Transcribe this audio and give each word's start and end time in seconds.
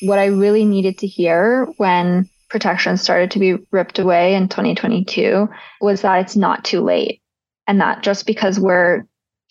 what 0.00 0.18
I 0.18 0.26
really 0.26 0.64
needed 0.64 0.98
to 0.98 1.06
hear 1.06 1.66
when 1.76 2.28
protections 2.48 3.02
started 3.02 3.30
to 3.32 3.38
be 3.38 3.56
ripped 3.70 3.98
away 3.98 4.34
in 4.34 4.48
2022 4.48 5.48
was 5.80 6.02
that 6.02 6.20
it's 6.20 6.36
not 6.36 6.64
too 6.64 6.80
late. 6.80 7.20
And 7.66 7.80
that 7.80 8.02
just 8.02 8.26
because 8.26 8.58
we're 8.58 9.04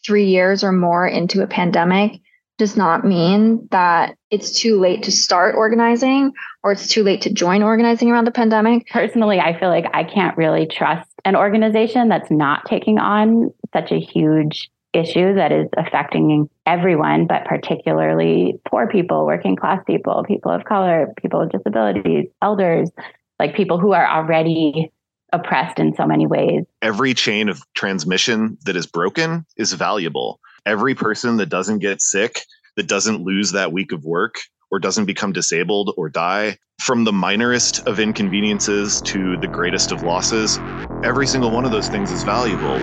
three 0.06 0.26
years 0.26 0.64
or 0.64 0.72
more 0.72 1.08
into 1.08 1.44
a 1.44 1.48
pandemic 1.48 2.22
does 2.58 2.76
not 2.76 3.06
mean 3.06 3.68
that 3.70 4.16
it's 4.32 4.60
too 4.60 4.80
late 4.80 5.04
to 5.04 5.12
start 5.12 5.56
organizing 5.56 6.34
or 6.64 6.72
it's 6.72 6.88
too 6.88 7.04
late 7.04 7.22
to 7.22 7.32
join 7.32 7.62
organizing 7.62 8.10
around 8.10 8.26
the 8.26 8.32
pandemic. 8.32 8.88
Personally, 8.90 9.40
I 9.40 9.58
feel 9.60 9.70
like 9.70 9.86
I 9.94 10.04
can't 10.04 10.36
really 10.38 10.66
trust 10.66 11.08
an 11.24 11.36
organization 11.36 12.10
that's 12.10 12.32
not 12.32 12.66
taking 12.66 12.98
on 12.98 13.54
such 13.74 13.92
a 13.92 14.00
huge 14.00 14.72
issue 14.98 15.36
that 15.36 15.52
is 15.52 15.68
affecting 15.78 16.50
everyone, 16.66 17.28
but 17.28 17.46
particularly 17.46 18.60
poor 18.70 18.88
people, 18.88 19.26
working 19.26 19.56
class 19.56 19.84
people, 19.86 20.24
people 20.28 20.52
of 20.52 20.66
color, 20.66 21.14
people 21.22 21.40
with 21.42 21.52
disabilities, 21.52 22.28
elders, 22.42 22.90
like 23.40 23.56
people 23.56 23.80
who 23.80 23.94
are 23.94 24.08
already 24.08 24.92
oppressed 25.34 25.80
in 25.80 25.94
so 25.96 26.06
many 26.08 26.26
ways. 26.26 26.64
Every 26.82 27.14
chain 27.14 27.50
of 27.50 27.62
transmission 27.74 28.58
that 28.66 28.76
is 28.76 28.88
broken 28.88 29.46
is 29.58 29.74
valuable. 29.74 30.40
Every 30.66 30.96
person 30.96 31.38
that 31.38 31.48
doesn't 31.48 31.80
get 31.80 32.02
sick, 32.02 32.42
that 32.76 32.88
doesn't 32.88 33.22
lose 33.22 33.52
that 33.52 33.72
week 33.72 33.92
of 33.92 34.04
work, 34.04 34.36
or 34.72 34.80
doesn't 34.80 35.06
become 35.06 35.32
disabled 35.32 35.94
or 35.98 36.10
die, 36.10 36.58
from 36.82 37.04
the 37.04 37.12
minorest 37.12 37.86
of 37.88 38.00
inconveniences 38.00 39.02
to 39.02 39.38
the 39.38 39.48
greatest 39.48 39.92
of 39.92 40.04
losses, 40.04 40.60
every 41.04 41.28
single 41.28 41.52
one 41.52 41.66
of 41.66 41.72
those 41.72 41.90
things 41.90 42.12
is 42.12 42.24
valuable. 42.24 42.78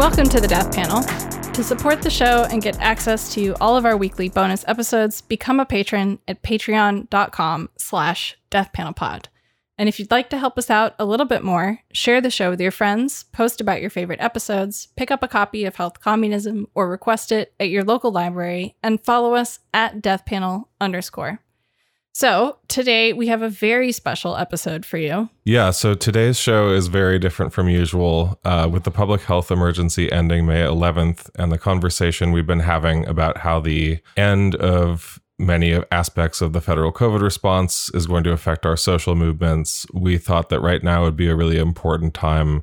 Welcome 0.00 0.30
to 0.30 0.40
the 0.40 0.48
Death 0.48 0.72
Panel. 0.72 1.29
To 1.54 1.64
support 1.64 2.00
the 2.00 2.08
show 2.08 2.44
and 2.50 2.62
get 2.62 2.80
access 2.80 3.34
to 3.34 3.54
all 3.60 3.76
of 3.76 3.84
our 3.84 3.96
weekly 3.96 4.30
bonus 4.30 4.64
episodes, 4.66 5.20
become 5.20 5.60
a 5.60 5.66
patron 5.66 6.18
at 6.26 6.42
patreon.com 6.42 7.68
slash 7.76 8.38
deathpanelpod. 8.50 9.26
And 9.76 9.88
if 9.88 9.98
you'd 9.98 10.10
like 10.10 10.30
to 10.30 10.38
help 10.38 10.56
us 10.56 10.70
out 10.70 10.94
a 10.98 11.04
little 11.04 11.26
bit 11.26 11.44
more, 11.44 11.80
share 11.92 12.20
the 12.20 12.30
show 12.30 12.50
with 12.50 12.60
your 12.60 12.70
friends, 12.70 13.24
post 13.24 13.60
about 13.60 13.80
your 13.80 13.90
favorite 13.90 14.20
episodes, 14.20 14.88
pick 14.96 15.10
up 15.10 15.22
a 15.22 15.28
copy 15.28 15.64
of 15.64 15.76
Health 15.76 16.00
Communism 16.00 16.66
or 16.74 16.88
request 16.88 17.30
it 17.30 17.52
at 17.60 17.68
your 17.68 17.84
local 17.84 18.10
library, 18.10 18.76
and 18.82 19.04
follow 19.04 19.34
us 19.34 19.58
at 19.74 20.00
deathpanel 20.00 20.64
underscore. 20.80 21.40
So, 22.12 22.58
today 22.66 23.12
we 23.12 23.28
have 23.28 23.40
a 23.40 23.48
very 23.48 23.92
special 23.92 24.36
episode 24.36 24.84
for 24.84 24.98
you. 24.98 25.28
Yeah, 25.44 25.70
so 25.70 25.94
today's 25.94 26.38
show 26.38 26.70
is 26.70 26.88
very 26.88 27.18
different 27.18 27.52
from 27.52 27.68
usual, 27.68 28.40
uh, 28.44 28.68
with 28.70 28.82
the 28.82 28.90
public 28.90 29.22
health 29.22 29.50
emergency 29.50 30.10
ending 30.10 30.44
May 30.44 30.62
11th 30.62 31.30
and 31.36 31.52
the 31.52 31.58
conversation 31.58 32.32
we've 32.32 32.46
been 32.46 32.60
having 32.60 33.06
about 33.06 33.38
how 33.38 33.60
the 33.60 34.00
end 34.16 34.56
of 34.56 35.20
many 35.38 35.80
aspects 35.90 36.40
of 36.40 36.52
the 36.52 36.60
federal 36.60 36.92
COVID 36.92 37.22
response 37.22 37.90
is 37.94 38.06
going 38.06 38.24
to 38.24 38.32
affect 38.32 38.66
our 38.66 38.76
social 38.76 39.14
movements. 39.14 39.86
We 39.94 40.18
thought 40.18 40.50
that 40.50 40.60
right 40.60 40.82
now 40.82 41.04
would 41.04 41.16
be 41.16 41.28
a 41.28 41.36
really 41.36 41.58
important 41.58 42.12
time 42.12 42.62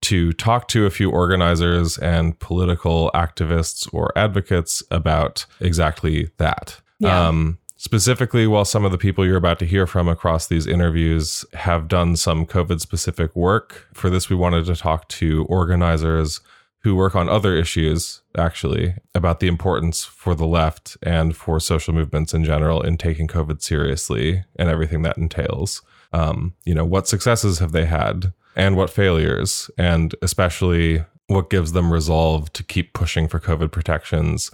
to 0.00 0.32
talk 0.32 0.68
to 0.68 0.86
a 0.86 0.90
few 0.90 1.10
organizers 1.10 1.98
and 1.98 2.38
political 2.38 3.10
activists 3.14 3.92
or 3.92 4.16
advocates 4.16 4.82
about 4.90 5.46
exactly 5.60 6.30
that. 6.38 6.80
Yeah. 6.98 7.28
Um, 7.28 7.58
Specifically, 7.80 8.48
while 8.48 8.64
some 8.64 8.84
of 8.84 8.90
the 8.90 8.98
people 8.98 9.24
you're 9.24 9.36
about 9.36 9.60
to 9.60 9.64
hear 9.64 9.86
from 9.86 10.08
across 10.08 10.48
these 10.48 10.66
interviews 10.66 11.44
have 11.52 11.86
done 11.86 12.16
some 12.16 12.44
COVID 12.44 12.80
specific 12.80 13.36
work, 13.36 13.86
for 13.94 14.10
this, 14.10 14.28
we 14.28 14.34
wanted 14.34 14.66
to 14.66 14.74
talk 14.74 15.06
to 15.10 15.44
organizers 15.44 16.40
who 16.80 16.96
work 16.96 17.14
on 17.14 17.28
other 17.28 17.54
issues, 17.54 18.20
actually, 18.36 18.96
about 19.14 19.38
the 19.38 19.46
importance 19.46 20.04
for 20.04 20.34
the 20.34 20.46
left 20.46 20.96
and 21.04 21.36
for 21.36 21.60
social 21.60 21.94
movements 21.94 22.34
in 22.34 22.44
general 22.44 22.82
in 22.82 22.96
taking 22.96 23.28
COVID 23.28 23.62
seriously 23.62 24.42
and 24.56 24.68
everything 24.68 25.02
that 25.02 25.16
entails. 25.16 25.80
Um, 26.12 26.54
you 26.64 26.74
know, 26.74 26.84
what 26.84 27.06
successes 27.06 27.60
have 27.60 27.70
they 27.70 27.84
had 27.84 28.32
and 28.56 28.76
what 28.76 28.90
failures, 28.90 29.70
and 29.78 30.16
especially 30.20 31.04
what 31.28 31.48
gives 31.48 31.70
them 31.70 31.92
resolve 31.92 32.52
to 32.54 32.64
keep 32.64 32.92
pushing 32.92 33.28
for 33.28 33.38
COVID 33.38 33.70
protections 33.70 34.50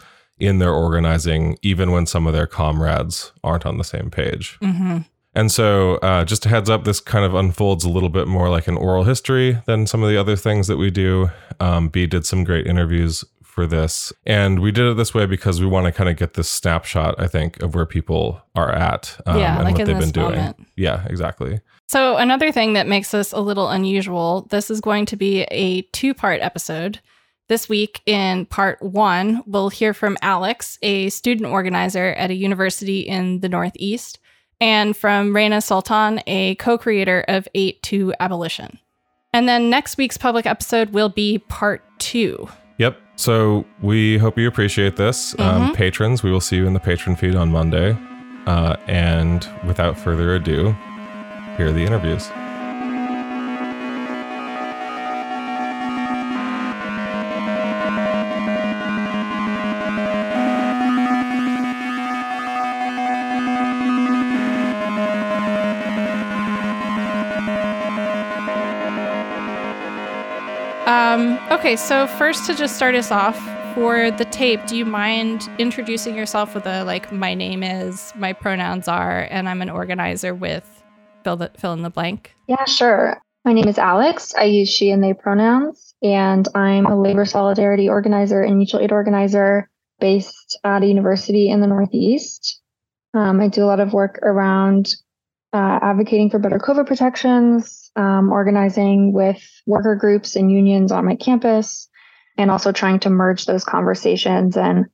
in 0.47 0.59
their 0.59 0.73
organizing, 0.73 1.59
even 1.63 1.91
when 1.91 2.07
some 2.07 2.27
of 2.27 2.33
their 2.33 2.47
comrades 2.47 3.33
aren't 3.43 3.67
on 3.67 3.79
the 3.79 3.85
same 3.85 4.11
page. 4.11 4.59
Mm-hmm. 4.61 4.99
And 5.37 5.51
so, 5.51 5.97
uh, 5.97 6.25
just 6.25 6.47
a 6.47 6.49
heads 6.49 6.71
up, 6.71 6.85
this 6.85 7.01
kind 7.01 7.25
of 7.25 7.35
unfolds 7.35 7.85
a 7.85 7.89
little 7.89 8.09
bit 8.09 8.29
more 8.29 8.49
like 8.49 8.69
an 8.69 8.77
oral 8.77 9.03
history 9.03 9.59
than 9.67 9.87
some 9.87 10.03
of 10.03 10.09
the 10.09 10.17
other 10.17 10.37
things 10.37 10.69
that 10.69 10.77
we 10.77 10.91
do. 10.91 11.31
Um, 11.59 11.89
B 11.89 12.07
did 12.07 12.25
some 12.25 12.45
great 12.45 12.69
interviews 12.69 13.25
for 13.55 13.67
this. 13.69 14.13
And 14.27 14.59
we 14.59 14.73
did 14.73 14.91
it 14.91 14.97
this 14.97 15.15
way 15.15 15.27
because 15.27 15.61
we 15.61 15.67
want 15.67 15.87
to 15.87 15.93
kind 15.93 16.11
of 16.11 16.17
get 16.17 16.35
this 16.35 16.49
snapshot, 16.49 17.15
I 17.21 17.29
think, 17.29 17.63
of 17.63 17.75
where 17.75 17.87
people 17.87 18.43
are 18.57 18.73
at 18.73 19.17
um, 19.27 19.39
Yeah, 19.39 19.55
and 19.57 19.65
like 19.65 19.79
what 19.79 19.87
they've 19.87 19.99
been 19.99 20.11
doing. 20.11 20.33
moment. 20.33 20.67
Yeah, 20.77 21.05
exactly. 21.07 21.61
So, 21.87 22.17
another 22.17 22.51
thing 22.51 22.73
that 22.73 22.89
makes 22.89 23.13
this 23.13 23.31
a 23.33 23.39
little 23.41 23.69
unusual 23.69 24.49
this 24.51 24.71
is 24.71 24.81
going 24.81 25.07
to 25.07 25.17
be 25.17 25.43
a 25.53 25.83
two 25.93 26.15
part 26.15 26.41
episode. 26.41 26.99
This 27.47 27.69
week, 27.69 28.01
in 28.07 28.47
part 28.47 28.81
one, 28.81 29.43
we'll 29.47 29.69
hear 29.69 29.93
from 29.93 30.17
Alex, 30.23 30.79
a 30.81 31.11
student 31.11 31.51
organizer 31.51 32.15
at 32.15 32.31
a 32.31 32.35
university 32.35 33.01
in 33.01 33.41
the 33.41 33.51
Northeast, 33.51 34.19
and 34.63 34.97
from 34.97 35.37
Reina 35.37 35.61
Sultan, 35.61 36.23
a 36.27 36.55
co 36.55 36.79
creator 36.79 37.23
of 37.29 37.47
8 37.55 37.83
to 37.83 38.15
Abolition. 38.19 38.79
And 39.35 39.47
then 39.47 39.69
next 39.69 39.99
week's 39.99 40.17
public 40.17 40.47
episode 40.47 40.91
will 40.91 41.11
be 41.11 41.39
part 41.39 41.83
two. 41.99 42.49
Yep. 42.79 42.99
So 43.17 43.67
we 43.83 44.17
hope 44.17 44.39
you 44.39 44.49
appreciate 44.49 44.97
this. 44.97 45.39
Um, 45.39 45.75
patrons, 45.75 46.23
we 46.23 46.31
will 46.31 46.41
see 46.41 46.57
you 46.57 46.67
in 46.67 46.73
the 46.73 46.81
patron 46.81 47.15
feed 47.15 47.35
on 47.35 47.51
Monday. 47.51 47.99
Uh, 48.47 48.77
and 48.87 49.47
without 49.67 49.99
further 49.99 50.35
ado, 50.35 50.73
here 51.57 51.67
are 51.67 51.73
the 51.73 51.85
interviews. 51.85 52.31
Okay, 71.55 71.77
so 71.77 72.09
first 72.09 72.47
to 72.47 72.55
just 72.55 72.75
start 72.75 72.97
us 72.97 73.13
off 73.13 73.39
for 73.77 74.11
the 74.11 74.25
tape, 74.25 74.67
do 74.67 74.77
you 74.77 74.85
mind 74.85 75.49
introducing 75.59 76.17
yourself 76.17 76.53
with 76.53 76.67
a 76.67 76.83
like 76.83 77.13
my 77.13 77.33
name 77.33 77.63
is, 77.63 78.13
my 78.17 78.33
pronouns 78.33 78.89
are, 78.89 79.29
and 79.31 79.49
I'm 79.49 79.63
an 79.63 79.71
organizer 79.71 80.35
with 80.35 80.83
fill 81.23 81.37
the 81.37 81.53
fill 81.57 81.73
in 81.73 81.83
the 81.83 81.91
blank? 81.91 82.35
Yeah, 82.49 82.65
sure. 82.65 83.23
My 83.45 83.53
name 83.53 83.69
is 83.69 83.79
Alex. 83.79 84.35
I 84.35 84.45
use 84.45 84.69
she 84.69 84.91
and 84.91 85.03
they 85.03 85.15
pronouns, 85.15 85.95
and 86.03 86.49
I'm 86.57 86.87
a 86.87 87.01
labor 87.01 87.25
solidarity 87.25 87.89
organizer 87.89 88.43
and 88.43 88.57
mutual 88.57 88.81
aid 88.81 88.91
organizer 88.91 89.71
based 90.01 90.59
at 90.65 90.83
a 90.83 90.87
university 90.87 91.51
in 91.51 91.61
the 91.61 91.69
Northeast. 91.69 92.61
Um, 93.15 93.41
I 93.41 93.47
do 93.47 93.63
a 93.63 93.67
lot 93.67 93.79
of 93.79 93.93
work 93.93 94.19
around 94.23 94.93
uh, 95.53 95.79
advocating 95.83 96.31
for 96.31 96.41
better 96.41 96.59
COVID 96.59 96.89
protections, 96.89 97.84
um, 97.97 98.33
organizing 98.33 99.13
with 99.13 99.43
worker 99.67 99.97
groups 99.97 100.37
and 100.37 100.51
unions 100.51 100.93
on 100.93 101.05
my 101.05 101.17
campus, 101.17 101.89
and 102.37 102.51
also 102.51 102.73
trying 102.73 103.01
to 103.01 103.11
merge 103.11 103.47
those 103.47 103.65
conversations 103.65 104.57
and 104.57 104.87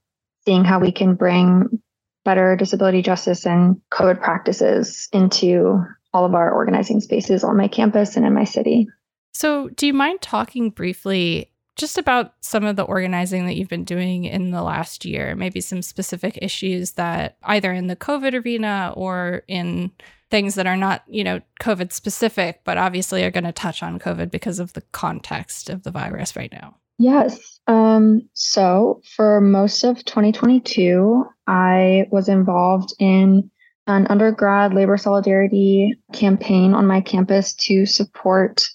seeing 0.45 0.65
how 0.65 0.81
we 0.81 0.93
can 0.93 1.15
bring 1.15 1.81
better 2.25 2.57
disability 2.57 3.03
justice 3.03 3.47
and 3.47 3.81
COVID 3.93 4.21
practices 4.21 5.09
into 5.13 5.83
all 6.13 6.25
of 6.25 6.35
our 6.35 6.51
organizing 6.51 7.01
spaces 7.01 7.45
on 7.45 7.57
my 7.57 7.69
campus 7.69 8.17
and 8.17 8.27
in 8.27 8.35
my 8.35 8.45
city. 8.45 8.87
So, 9.33 9.69
do 9.69 9.87
you 9.87 9.95
mind 9.95 10.21
talking 10.21 10.71
briefly 10.71 11.50
just 11.81 11.99
about 11.99 12.35
some 12.41 12.65
of 12.65 12.77
the 12.77 12.83
organizing 12.83 13.47
that 13.47 13.57
you've 13.57 13.69
been 13.69 13.85
doing 13.85 14.25
in 14.25 14.51
the 14.51 14.63
last 14.63 15.05
year? 15.05 15.35
Maybe 15.35 15.61
some 15.61 15.83
specific 15.83 16.39
issues 16.41 16.93
that 16.93 17.37
either 17.43 17.73
in 17.73 17.87
the 17.87 17.97
COVID 17.97 18.45
arena 18.45 18.93
or 18.97 19.43
in 19.49 19.91
things 20.31 20.55
that 20.55 20.67
are 20.67 20.77
not, 20.77 21.03
you 21.09 21.25
know, 21.25 21.41
COVID 21.61 21.93
specific, 21.93 22.61
but 22.65 22.79
obviously 22.79 23.25
are 23.25 23.31
going 23.31 23.45
to 23.45 23.53
touch 23.53 23.83
on 23.83 23.99
COVID 23.99 24.31
because 24.31 24.61
of 24.61 24.75
the 24.75 24.83
context 24.93 25.71
of 25.71 25.83
the 25.83 25.91
virus 25.91 26.37
right 26.37 26.53
now. 26.53 26.77
Yes. 26.99 27.61
Um, 27.67 28.29
so 28.35 29.01
for 29.17 29.41
most 29.41 29.83
of 29.83 30.05
2022, 30.05 31.25
I 31.47 32.07
was 32.11 32.29
involved 32.29 32.93
in 32.99 33.51
an 33.87 34.07
undergrad 34.09 34.75
labor 34.75 34.99
solidarity 34.99 35.95
campaign 36.13 36.75
on 36.75 36.87
my 36.87 37.01
campus 37.01 37.55
to 37.55 37.87
support 37.87 38.69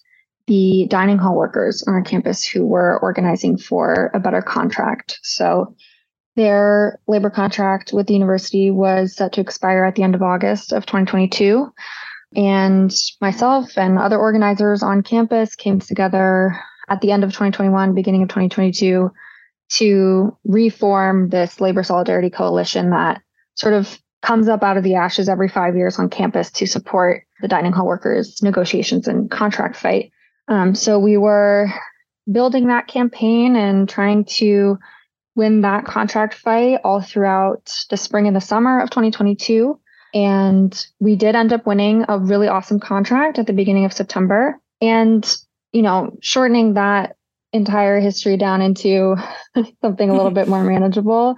the 0.48 0.88
dining 0.90 1.18
hall 1.18 1.36
workers 1.36 1.84
on 1.88 1.94
our 1.94 2.02
campus 2.02 2.44
who 2.44 2.66
were 2.66 3.00
organizing 3.02 3.58
for 3.58 4.12
a 4.14 4.20
better 4.20 4.42
contract. 4.42 5.20
So 5.24 5.76
their 6.36 7.00
labor 7.08 7.30
contract 7.30 7.94
with 7.94 8.08
the 8.08 8.14
university 8.14 8.70
was 8.70 9.16
set 9.16 9.34
to 9.34 9.42
expire 9.42 9.86
at 9.86 9.96
the 9.96 10.04
end 10.04 10.16
of 10.16 10.22
August 10.22 10.74
of 10.74 10.86
2022. 10.86 11.72
And 12.36 12.94
myself 13.22 13.78
and 13.78 13.98
other 13.98 14.18
organizers 14.18 14.84
on 14.84 15.04
campus 15.04 15.56
came 15.56 15.80
together 15.80 16.60
at 16.90 17.02
the 17.02 17.12
end 17.12 17.24
of 17.24 17.32
2021, 17.32 17.96
beginning 17.96 18.24
of 18.24 18.30
2022, 18.30 19.12
to 19.70 20.38
reform 20.44 21.30
this 21.30 21.60
labor 21.62 21.84
solidarity 21.84 22.30
coalition 22.30 22.92
that 22.92 23.22
sort 23.56 23.74
of 23.74 23.98
comes 24.22 24.48
up 24.48 24.64
out 24.64 24.78
of 24.78 24.84
the 24.84 24.96
ashes 24.96 25.30
every 25.30 25.48
five 25.48 25.76
years 25.76 25.98
on 25.98 26.10
campus 26.10 26.52
to 26.52 26.66
support 26.66 27.24
the 27.42 27.48
dining 27.48 27.72
hall 27.72 27.86
workers' 27.86 28.42
negotiations 28.44 29.08
and 29.08 29.32
contract 29.32 29.76
fight. 29.76 30.12
Um, 30.48 30.76
so 30.76 31.00
we 31.00 31.18
were 31.18 31.68
building 32.32 32.68
that 32.68 32.88
campaign 32.88 33.56
and 33.56 33.88
trying 33.88 34.26
to 34.26 34.78
win 35.36 35.62
that 35.62 35.86
contract 35.86 36.34
fight 36.34 36.80
all 36.84 37.02
throughout 37.02 37.86
the 37.90 37.98
spring 37.98 38.28
and 38.28 38.36
the 38.36 38.42
summer 38.42 38.80
of 38.80 38.90
2022. 38.90 39.80
And 40.14 40.88
we 41.00 41.16
did 41.16 41.36
end 41.36 41.52
up 41.52 41.66
winning 41.66 42.06
a 42.08 42.18
really 42.18 42.48
awesome 42.48 42.80
contract 42.80 43.38
at 43.38 43.48
the 43.48 43.54
beginning 43.54 43.86
of 43.86 43.94
September. 43.94 44.60
And, 44.82 45.36
you 45.74 45.82
know, 45.82 46.18
shortening 46.22 46.76
that 46.76 47.18
entire 47.52 48.00
history 48.00 48.38
down 48.38 48.62
into 48.62 49.16
something 49.82 50.10
a 50.10 50.14
little 50.14 50.32
bit 50.32 50.48
more 50.48 50.64
manageable. 50.64 51.36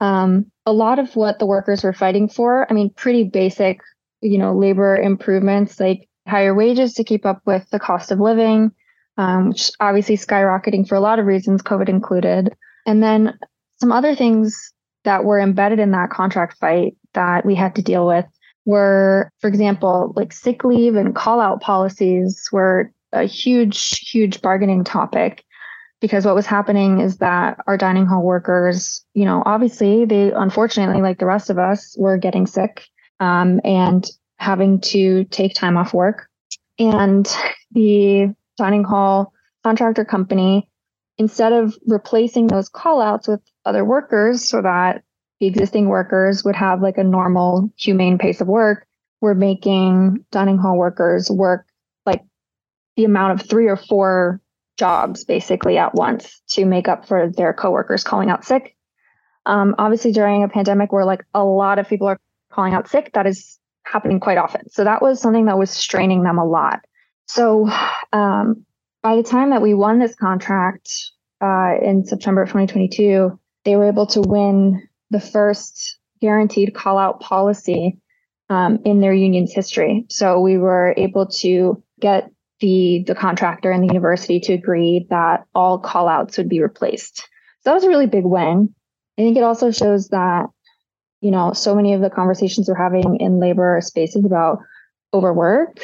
Um, 0.00 0.50
a 0.64 0.72
lot 0.72 0.98
of 0.98 1.14
what 1.14 1.38
the 1.38 1.46
workers 1.46 1.84
were 1.84 1.92
fighting 1.92 2.28
for, 2.28 2.70
I 2.70 2.74
mean, 2.74 2.90
pretty 2.90 3.24
basic, 3.24 3.80
you 4.20 4.38
know, 4.38 4.54
labor 4.54 4.96
improvements 4.96 5.78
like 5.78 6.08
higher 6.26 6.54
wages 6.54 6.94
to 6.94 7.04
keep 7.04 7.24
up 7.24 7.40
with 7.44 7.68
the 7.70 7.78
cost 7.78 8.10
of 8.10 8.20
living, 8.20 8.72
um, 9.16 9.48
which 9.48 9.70
obviously 9.80 10.16
skyrocketing 10.16 10.86
for 10.86 10.94
a 10.94 11.00
lot 11.00 11.18
of 11.18 11.26
reasons, 11.26 11.62
COVID 11.62 11.88
included. 11.88 12.54
And 12.86 13.02
then 13.02 13.38
some 13.80 13.92
other 13.92 14.14
things 14.14 14.72
that 15.04 15.24
were 15.24 15.40
embedded 15.40 15.78
in 15.78 15.92
that 15.92 16.10
contract 16.10 16.58
fight 16.58 16.96
that 17.14 17.46
we 17.46 17.54
had 17.54 17.74
to 17.76 17.82
deal 17.82 18.06
with 18.06 18.26
were, 18.64 19.30
for 19.40 19.48
example, 19.48 20.12
like 20.16 20.32
sick 20.32 20.64
leave 20.64 20.96
and 20.96 21.14
call 21.14 21.40
out 21.40 21.60
policies 21.60 22.48
were 22.52 22.92
a 23.12 23.24
huge, 23.24 24.00
huge 24.00 24.42
bargaining 24.42 24.84
topic 24.84 25.44
because 26.00 26.26
what 26.26 26.34
was 26.34 26.46
happening 26.46 27.00
is 27.00 27.18
that 27.18 27.58
our 27.66 27.76
dining 27.76 28.06
hall 28.06 28.22
workers, 28.22 29.04
you 29.14 29.24
know, 29.24 29.42
obviously 29.46 30.04
they 30.04 30.32
unfortunately, 30.32 31.00
like 31.00 31.18
the 31.18 31.26
rest 31.26 31.48
of 31.48 31.58
us, 31.58 31.96
were 31.98 32.18
getting 32.18 32.46
sick 32.46 32.86
um, 33.20 33.60
and 33.64 34.10
having 34.38 34.80
to 34.80 35.24
take 35.24 35.54
time 35.54 35.76
off 35.76 35.94
work. 35.94 36.28
And 36.78 37.26
the 37.72 38.34
dining 38.56 38.84
hall 38.84 39.32
contractor 39.64 40.04
company 40.04 40.68
instead 41.18 41.52
of 41.52 41.76
replacing 41.86 42.46
those 42.46 42.68
call 42.68 43.00
outs 43.00 43.26
with 43.26 43.40
other 43.64 43.84
workers 43.84 44.46
so 44.46 44.62
that 44.62 45.02
the 45.40 45.46
existing 45.46 45.88
workers 45.88 46.44
would 46.44 46.56
have 46.56 46.82
like 46.82 46.98
a 46.98 47.04
normal 47.04 47.70
humane 47.76 48.18
pace 48.18 48.40
of 48.40 48.48
work, 48.48 48.86
we're 49.20 49.34
making 49.34 50.24
dining 50.30 50.58
hall 50.58 50.76
workers 50.76 51.30
work 51.30 51.66
like 52.04 52.22
the 52.96 53.04
amount 53.04 53.40
of 53.40 53.48
three 53.48 53.66
or 53.66 53.76
four 53.76 54.40
jobs 54.78 55.24
basically 55.24 55.78
at 55.78 55.94
once 55.94 56.42
to 56.48 56.64
make 56.64 56.88
up 56.88 57.06
for 57.06 57.30
their 57.30 57.52
coworkers 57.52 58.04
calling 58.04 58.30
out 58.30 58.44
sick. 58.44 58.76
Um, 59.46 59.74
obviously, 59.78 60.12
during 60.12 60.42
a 60.42 60.48
pandemic 60.48 60.92
where 60.92 61.04
like 61.04 61.24
a 61.34 61.44
lot 61.44 61.78
of 61.78 61.88
people 61.88 62.08
are 62.08 62.20
calling 62.50 62.74
out 62.74 62.88
sick, 62.88 63.12
that 63.14 63.26
is 63.26 63.58
happening 63.90 64.20
quite 64.20 64.38
often. 64.38 64.68
So 64.70 64.84
that 64.84 65.02
was 65.02 65.20
something 65.20 65.46
that 65.46 65.58
was 65.58 65.70
straining 65.70 66.22
them 66.22 66.38
a 66.38 66.44
lot. 66.44 66.80
So 67.26 67.68
um, 68.12 68.64
by 69.02 69.16
the 69.16 69.22
time 69.22 69.50
that 69.50 69.62
we 69.62 69.74
won 69.74 69.98
this 69.98 70.14
contract 70.14 70.90
uh, 71.40 71.74
in 71.82 72.04
September 72.04 72.42
of 72.42 72.48
2022, 72.48 73.38
they 73.64 73.76
were 73.76 73.88
able 73.88 74.06
to 74.08 74.20
win 74.20 74.88
the 75.10 75.20
first 75.20 75.98
guaranteed 76.20 76.74
call 76.74 76.98
out 76.98 77.20
policy 77.20 77.98
um, 78.48 78.78
in 78.84 79.00
their 79.00 79.12
union's 79.12 79.52
history. 79.52 80.06
So 80.08 80.40
we 80.40 80.56
were 80.56 80.94
able 80.96 81.26
to 81.40 81.82
get 82.00 82.30
the 82.60 83.04
the 83.06 83.14
contractor 83.14 83.70
and 83.70 83.82
the 83.82 83.92
university 83.92 84.40
to 84.40 84.54
agree 84.54 85.06
that 85.10 85.44
all 85.54 85.78
call 85.78 86.08
outs 86.08 86.38
would 86.38 86.48
be 86.48 86.62
replaced. 86.62 87.18
So 87.18 87.70
that 87.70 87.74
was 87.74 87.84
a 87.84 87.88
really 87.88 88.06
big 88.06 88.24
win. 88.24 88.74
I 89.18 89.22
think 89.22 89.36
it 89.36 89.42
also 89.42 89.70
shows 89.70 90.08
that, 90.08 90.46
you 91.20 91.30
know, 91.30 91.52
so 91.52 91.74
many 91.74 91.94
of 91.94 92.00
the 92.00 92.10
conversations 92.10 92.68
we're 92.68 92.74
having 92.74 93.18
in 93.20 93.40
labor 93.40 93.78
spaces 93.82 94.24
about 94.24 94.58
overwork 95.14 95.78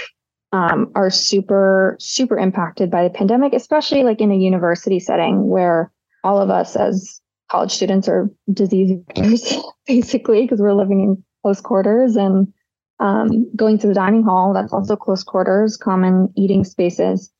um, 0.53 0.93
are 0.95 1.11
super 1.11 1.97
super 1.99 2.39
impacted 2.39 2.91
by 2.91 3.03
the 3.05 3.11
pandemic 3.11 3.55
especially 3.55 4.03
like 4.03 4.21
in 4.21 4.31
a 4.31 4.37
university 4.37 5.01
setting 5.01 5.49
where 5.49 5.91
all 6.25 6.39
of 6.39 6.51
us 6.51 6.77
as 6.77 7.21
college 7.51 7.73
students 7.73 8.09
are 8.09 8.31
disease 8.53 8.99
basically 9.87 10.43
because 10.43 10.61
we're 10.61 10.75
living 10.75 11.01
in 11.01 11.25
close 11.43 11.61
quarters 11.61 12.17
and 12.17 12.53
um, 13.01 13.51
going 13.57 13.79
to 13.79 13.89
the 13.89 13.95
dining 13.95 14.23
hall 14.23 14.55
that's 14.55 14.73
also 14.73 14.97
close 14.97 15.25
quarters 15.25 15.77
common 15.77 16.33
eating 16.37 16.65
spaces. 16.65 17.33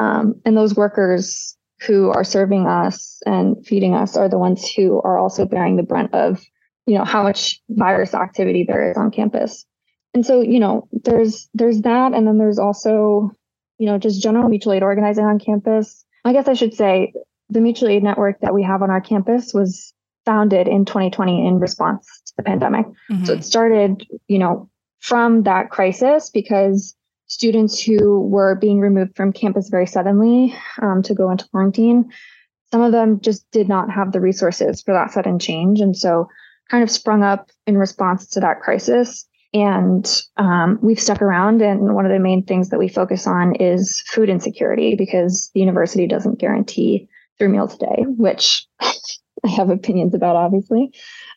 Um, 0.00 0.40
and 0.44 0.56
those 0.56 0.74
workers 0.74 1.56
who 1.86 2.10
are 2.10 2.24
serving 2.24 2.66
us 2.66 3.20
and 3.26 3.64
feeding 3.66 3.94
us 3.94 4.16
are 4.16 4.28
the 4.28 4.38
ones 4.38 4.68
who 4.70 5.00
are 5.02 5.18
also 5.18 5.44
bearing 5.44 5.76
the 5.76 5.82
brunt 5.82 6.14
of 6.14 6.42
you 6.86 6.98
know 6.98 7.04
how 7.04 7.22
much 7.22 7.60
virus 7.68 8.14
activity 8.14 8.64
there 8.66 8.90
is 8.90 8.96
on 8.96 9.10
campus. 9.10 9.64
And 10.14 10.26
so 10.26 10.40
you 10.40 10.60
know 10.60 10.88
there's 10.92 11.48
there's 11.54 11.82
that. 11.82 12.12
And 12.12 12.26
then 12.26 12.38
there's 12.38 12.58
also 12.58 13.30
you 13.78 13.86
know 13.86 13.98
just 13.98 14.22
general 14.22 14.48
mutual 14.48 14.72
aid 14.72 14.82
organizing 14.82 15.24
on 15.24 15.38
campus. 15.38 16.04
I 16.24 16.32
guess 16.32 16.46
i 16.46 16.54
should 16.54 16.74
say 16.74 17.12
the 17.50 17.60
mutual 17.60 17.88
aid 17.88 18.02
network 18.02 18.40
that 18.40 18.54
we 18.54 18.62
have 18.62 18.82
on 18.82 18.90
our 18.90 19.00
campus 19.00 19.52
was 19.52 19.92
founded 20.24 20.68
in 20.68 20.84
2020 20.84 21.46
in 21.46 21.58
response 21.58 22.06
to 22.26 22.32
the 22.36 22.42
pandemic. 22.44 22.86
Mm-hmm. 22.86 23.24
so 23.24 23.32
it 23.34 23.44
started 23.44 24.06
you 24.28 24.38
know 24.38 24.70
from 25.00 25.42
that 25.42 25.70
crisis 25.70 26.30
because 26.30 26.94
students 27.26 27.82
who 27.82 28.20
were 28.20 28.54
being 28.54 28.78
removed 28.78 29.16
from 29.16 29.32
campus 29.32 29.68
very 29.68 29.86
suddenly 29.86 30.54
um, 30.80 31.02
to 31.02 31.14
go 31.14 31.30
into 31.30 31.48
quarantine 31.48 32.12
some 32.72 32.82
of 32.82 32.92
them 32.92 33.20
just 33.20 33.48
did 33.50 33.68
not 33.68 33.90
have 33.90 34.12
the 34.12 34.20
resources 34.20 34.80
for 34.82 34.94
that 34.94 35.10
sudden 35.10 35.38
change. 35.38 35.80
And 35.80 35.96
so 35.96 36.28
kind 36.70 36.82
of 36.82 36.90
sprung 36.90 37.22
up 37.22 37.50
in 37.66 37.76
response 37.76 38.26
to 38.28 38.40
that 38.40 38.60
crisis 38.60 39.26
and 39.54 40.22
um, 40.38 40.78
we've 40.82 41.00
stuck 41.00 41.20
around. 41.20 41.60
And 41.60 41.94
one 41.94 42.06
of 42.06 42.12
the 42.12 42.18
main 42.18 42.42
things 42.44 42.70
that 42.70 42.78
we 42.78 42.88
focus 42.88 43.26
on 43.26 43.54
is 43.56 44.02
food 44.06 44.28
insecurity 44.28 44.94
because 44.96 45.50
the 45.54 45.60
university 45.60 46.06
doesn't 46.06 46.38
guarantee 46.38 47.08
three 47.38 47.48
meals 47.48 47.74
a 47.74 47.78
day, 47.78 48.04
which 48.06 48.66
I 48.80 49.48
have 49.48 49.70
opinions 49.70 50.14
about, 50.14 50.36
obviously. 50.36 50.94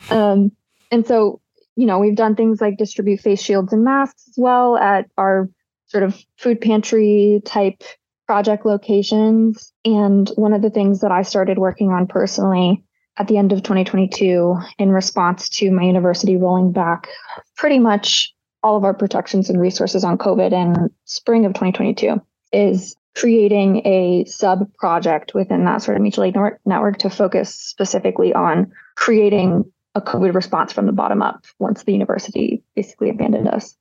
Um, 0.10 0.52
and 0.92 1.06
so, 1.06 1.42
you 1.76 1.86
know, 1.86 2.00
we've 2.00 2.16
done 2.16 2.36
things 2.36 2.62
like 2.62 2.78
distribute 2.78 3.20
face 3.20 3.42
shields 3.42 3.74
and 3.74 3.84
masks 3.84 4.24
as 4.30 4.36
well 4.38 4.78
at 4.78 5.10
our 5.18 5.50
sort 5.88 6.04
of 6.04 6.18
food 6.38 6.62
pantry 6.62 7.42
type 7.44 7.84
project 8.28 8.66
locations. 8.66 9.74
And 9.84 10.30
one 10.36 10.54
of 10.54 10.62
the 10.62 10.70
things 10.70 11.02
that 11.02 11.12
I 11.12 11.22
started 11.24 11.58
working 11.58 11.92
on 11.92 12.08
personally 12.08 12.84
at 13.18 13.28
the 13.28 13.38
end 13.38 13.52
of 13.52 13.64
2022 13.64 14.58
in 14.78 14.90
response 14.90 15.50
to 15.50 15.72
my 15.72 15.84
university 15.84 16.38
rolling 16.38 16.72
back 16.72 17.08
pretty 17.56 17.80
much 17.80 18.34
all 18.64 18.76
of 18.76 18.84
our 18.84 18.94
protections 18.94 19.50
and 19.50 19.62
resources 19.62 20.04
on 20.04 20.18
COVID 20.18 20.52
in 20.52 20.90
spring 21.06 21.46
of 21.46 21.54
2022 21.54 22.22
is 22.52 22.96
creating 23.16 23.86
a 23.86 24.26
sub 24.26 24.74
project 24.74 25.34
within 25.34 25.64
that 25.66 25.82
sort 25.82 25.96
of 25.96 26.02
mutual 26.02 26.26
aid 26.26 26.36
network 26.66 26.98
to 26.98 27.10
focus 27.10 27.56
specifically 27.56 28.34
on 28.34 28.72
creating 28.96 29.64
a 29.94 30.02
COVID 30.02 30.34
response 30.36 30.74
from 30.74 30.86
the 30.86 30.92
bottom 30.92 31.22
up 31.22 31.46
once 31.60 31.84
the 31.84 31.94
university 31.94 32.64
basically 32.76 33.10
abandoned 33.10 33.48
us. 33.48 33.78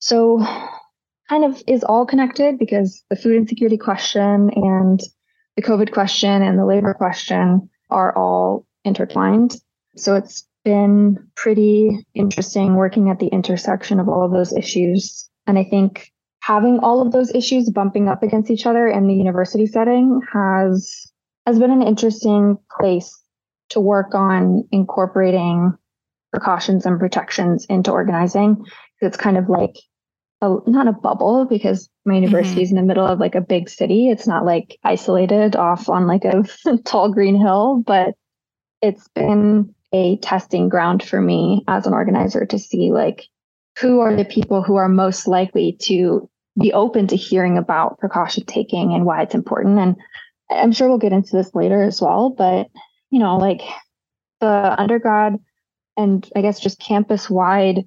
So, 0.00 0.44
kind 1.28 1.44
of 1.44 1.62
is 1.66 1.84
all 1.84 2.06
connected 2.06 2.58
because 2.58 3.04
the 3.10 3.16
food 3.16 3.36
insecurity 3.36 3.78
question 3.78 4.50
and 4.54 5.00
the 5.56 5.62
COVID 5.62 5.92
question 5.92 6.42
and 6.42 6.58
the 6.58 6.66
labor 6.66 6.94
question 6.94 7.70
are 7.90 8.16
all 8.16 8.66
intertwined. 8.84 9.56
So 9.96 10.14
it's 10.14 10.46
been 10.64 11.28
pretty 11.36 12.04
interesting 12.14 12.74
working 12.74 13.08
at 13.08 13.18
the 13.18 13.28
intersection 13.28 14.00
of 14.00 14.08
all 14.08 14.24
of 14.24 14.32
those 14.32 14.52
issues. 14.52 15.28
And 15.46 15.58
I 15.58 15.64
think 15.64 16.10
having 16.40 16.80
all 16.80 17.00
of 17.00 17.12
those 17.12 17.34
issues 17.34 17.70
bumping 17.70 18.08
up 18.08 18.22
against 18.22 18.50
each 18.50 18.66
other 18.66 18.88
in 18.88 19.06
the 19.06 19.14
university 19.14 19.66
setting 19.66 20.20
has 20.32 21.10
has 21.46 21.58
been 21.58 21.70
an 21.70 21.82
interesting 21.82 22.58
place 22.80 23.16
to 23.70 23.80
work 23.80 24.14
on 24.14 24.66
incorporating 24.72 25.72
precautions 26.32 26.84
and 26.86 26.98
protections 26.98 27.64
into 27.66 27.92
organizing. 27.92 28.64
It's 29.00 29.16
kind 29.16 29.36
of 29.36 29.48
like 29.48 29.76
a, 30.42 30.56
not 30.66 30.88
a 30.88 30.92
bubble 30.92 31.46
because 31.46 31.88
my 32.04 32.14
university 32.14 32.56
mm-hmm. 32.56 32.62
is 32.62 32.70
in 32.70 32.76
the 32.76 32.82
middle 32.82 33.06
of 33.06 33.18
like 33.18 33.34
a 33.34 33.40
big 33.40 33.68
city. 33.68 34.10
It's 34.10 34.26
not 34.26 34.44
like 34.44 34.78
isolated 34.84 35.56
off 35.56 35.88
on 35.88 36.06
like 36.06 36.24
a 36.24 36.44
tall 36.84 37.12
green 37.12 37.36
hill, 37.36 37.82
but 37.86 38.14
it's 38.82 39.08
been 39.08 39.74
a 39.92 40.18
testing 40.18 40.68
ground 40.68 41.02
for 41.02 41.20
me 41.20 41.64
as 41.68 41.86
an 41.86 41.94
organizer 41.94 42.44
to 42.46 42.58
see 42.58 42.92
like 42.92 43.26
who 43.78 44.00
are 44.00 44.14
the 44.14 44.24
people 44.24 44.62
who 44.62 44.76
are 44.76 44.88
most 44.88 45.26
likely 45.26 45.76
to 45.80 46.28
be 46.58 46.72
open 46.72 47.06
to 47.06 47.16
hearing 47.16 47.58
about 47.58 47.98
precaution 47.98 48.44
taking 48.46 48.92
and 48.92 49.04
why 49.04 49.22
it's 49.22 49.34
important. 49.34 49.78
And 49.78 49.96
I'm 50.50 50.72
sure 50.72 50.88
we'll 50.88 50.98
get 50.98 51.12
into 51.12 51.36
this 51.36 51.54
later 51.54 51.82
as 51.82 52.00
well, 52.00 52.30
but 52.30 52.68
you 53.10 53.18
know, 53.18 53.36
like 53.36 53.62
the 54.40 54.74
undergrad 54.78 55.38
and 55.96 56.28
I 56.34 56.42
guess 56.42 56.60
just 56.60 56.78
campus 56.78 57.30
wide 57.30 57.84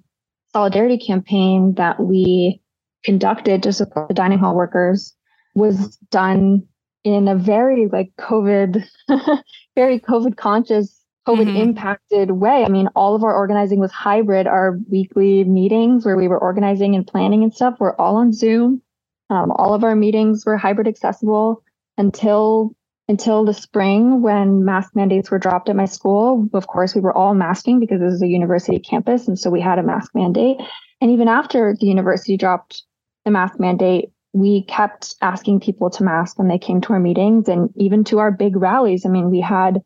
solidarity 0.53 0.97
campaign 0.97 1.73
that 1.75 1.99
we 1.99 2.61
conducted 3.03 3.63
to 3.63 3.73
support 3.73 4.07
the 4.07 4.13
dining 4.13 4.39
hall 4.39 4.55
workers 4.55 5.15
was 5.55 5.97
done 6.11 6.63
in 7.03 7.27
a 7.27 7.35
very 7.35 7.87
like 7.87 8.11
COVID, 8.19 8.83
very 9.75 9.99
COVID 9.99 10.35
conscious, 10.35 11.03
COVID 11.27 11.47
mm-hmm. 11.47 11.57
impacted 11.57 12.31
way. 12.31 12.63
I 12.65 12.69
mean, 12.69 12.87
all 12.95 13.15
of 13.15 13.23
our 13.23 13.33
organizing 13.33 13.79
was 13.79 13.91
hybrid. 13.91 14.47
Our 14.47 14.77
weekly 14.89 15.43
meetings 15.43 16.05
where 16.05 16.17
we 16.17 16.27
were 16.27 16.39
organizing 16.39 16.95
and 16.95 17.05
planning 17.05 17.43
and 17.43 17.53
stuff 17.53 17.79
were 17.79 17.99
all 17.99 18.17
on 18.17 18.33
Zoom. 18.33 18.81
Um, 19.29 19.51
all 19.51 19.73
of 19.73 19.83
our 19.83 19.95
meetings 19.95 20.45
were 20.45 20.57
hybrid 20.57 20.87
accessible 20.87 21.63
until 21.97 22.75
until 23.09 23.43
the 23.43 23.55
spring 23.55 24.21
when 24.21 24.63
mask 24.63 24.95
mandates 24.95 25.31
were 25.31 25.39
dropped 25.39 25.67
at 25.67 25.75
my 25.75 25.85
school. 25.85 26.47
Of 26.53 26.67
course, 26.67 26.93
we 26.93 27.01
were 27.01 27.17
all 27.17 27.33
masking 27.33 27.79
because 27.79 27.99
this 27.99 28.13
is 28.13 28.21
a 28.21 28.27
university 28.27 28.77
campus, 28.79 29.27
and 29.27 29.37
so 29.37 29.49
we 29.49 29.59
had 29.59 29.79
a 29.79 29.83
mask 29.83 30.11
mandate. 30.13 30.57
And 31.01 31.09
even 31.11 31.27
after 31.27 31.75
the 31.77 31.87
university 31.87 32.37
dropped 32.37 32.83
the 33.25 33.31
mask 33.31 33.59
mandate, 33.59 34.11
we 34.31 34.63
kept 34.63 35.15
asking 35.23 35.61
people 35.61 35.89
to 35.89 36.03
mask 36.03 36.37
when 36.37 36.47
they 36.47 36.59
came 36.59 36.81
to 36.81 36.93
our 36.93 36.99
meetings 36.99 37.49
and 37.49 37.71
even 37.75 38.03
to 38.05 38.19
our 38.19 38.31
big 38.31 38.55
rallies. 38.55 39.07
I 39.07 39.09
mean, 39.09 39.31
we 39.31 39.41
had 39.41 39.81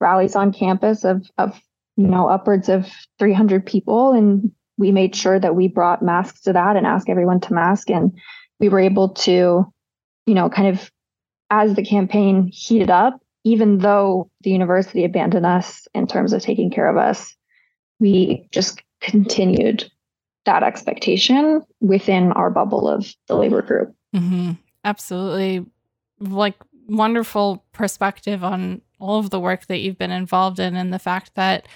rallies 0.00 0.36
on 0.36 0.52
campus 0.52 1.04
of 1.04 1.28
of 1.38 1.60
you 1.96 2.06
know 2.06 2.28
upwards 2.28 2.68
of 2.68 2.88
300 3.18 3.66
people 3.66 4.12
and 4.12 4.52
we 4.78 4.92
made 4.92 5.14
sure 5.14 5.38
that 5.38 5.54
we 5.54 5.68
brought 5.68 6.02
masks 6.02 6.40
to 6.42 6.52
that 6.54 6.76
and 6.76 6.86
asked 6.86 7.10
everyone 7.10 7.40
to 7.40 7.52
mask 7.52 7.90
and 7.90 8.12
we 8.60 8.70
were 8.70 8.80
able 8.80 9.10
to 9.10 9.70
you 10.24 10.34
know 10.34 10.48
kind 10.48 10.68
of 10.68 10.90
as 11.50 11.74
the 11.74 11.84
campaign 11.84 12.48
heated 12.52 12.90
up 12.90 13.20
even 13.42 13.78
though 13.78 14.30
the 14.42 14.50
university 14.50 15.04
abandoned 15.04 15.46
us 15.46 15.88
in 15.94 16.06
terms 16.06 16.32
of 16.32 16.42
taking 16.42 16.70
care 16.70 16.88
of 16.88 16.96
us 16.96 17.34
we 17.98 18.48
just 18.50 18.82
continued 19.00 19.90
that 20.46 20.62
expectation 20.62 21.62
within 21.80 22.32
our 22.32 22.50
bubble 22.50 22.88
of 22.88 23.14
the 23.28 23.36
labor 23.36 23.62
group. 23.62 23.94
Mm-hmm. 24.14 24.52
Absolutely. 24.84 25.66
Like, 26.18 26.56
wonderful 26.88 27.64
perspective 27.72 28.42
on 28.42 28.80
all 28.98 29.20
of 29.20 29.30
the 29.30 29.38
work 29.38 29.66
that 29.66 29.78
you've 29.78 29.98
been 29.98 30.10
involved 30.10 30.58
in 30.58 30.74
and 30.74 30.92
the 30.92 30.98
fact 30.98 31.34
that 31.36 31.68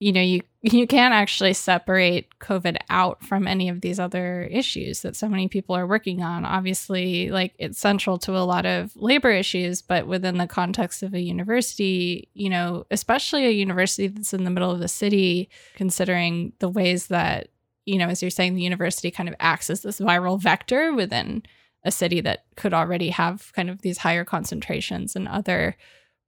you 0.00 0.12
know 0.12 0.20
you 0.20 0.42
you 0.62 0.86
can't 0.86 1.14
actually 1.14 1.52
separate 1.52 2.26
covid 2.40 2.76
out 2.90 3.22
from 3.24 3.46
any 3.46 3.68
of 3.68 3.80
these 3.80 4.00
other 4.00 4.42
issues 4.50 5.02
that 5.02 5.14
so 5.14 5.28
many 5.28 5.46
people 5.46 5.76
are 5.76 5.86
working 5.86 6.22
on 6.22 6.44
obviously 6.44 7.30
like 7.30 7.54
it's 7.58 7.78
central 7.78 8.18
to 8.18 8.36
a 8.36 8.44
lot 8.44 8.66
of 8.66 8.94
labor 8.96 9.30
issues 9.30 9.80
but 9.80 10.08
within 10.08 10.36
the 10.36 10.46
context 10.46 11.02
of 11.02 11.14
a 11.14 11.20
university 11.20 12.28
you 12.34 12.50
know 12.50 12.84
especially 12.90 13.46
a 13.46 13.50
university 13.50 14.08
that's 14.08 14.34
in 14.34 14.42
the 14.44 14.50
middle 14.50 14.72
of 14.72 14.80
the 14.80 14.88
city 14.88 15.48
considering 15.76 16.52
the 16.58 16.68
ways 16.68 17.06
that 17.06 17.48
you 17.90 17.98
know, 17.98 18.08
as 18.08 18.22
you're 18.22 18.30
saying, 18.30 18.54
the 18.54 18.62
university 18.62 19.10
kind 19.10 19.28
of 19.28 19.34
acts 19.40 19.68
as 19.68 19.82
this 19.82 20.00
viral 20.00 20.40
vector 20.40 20.94
within 20.94 21.42
a 21.84 21.90
city 21.90 22.20
that 22.20 22.44
could 22.56 22.74
already 22.74 23.08
have 23.08 23.52
kind 23.54 23.70
of 23.70 23.82
these 23.82 23.98
higher 23.98 24.24
concentrations 24.24 25.16
and 25.16 25.26
other 25.26 25.76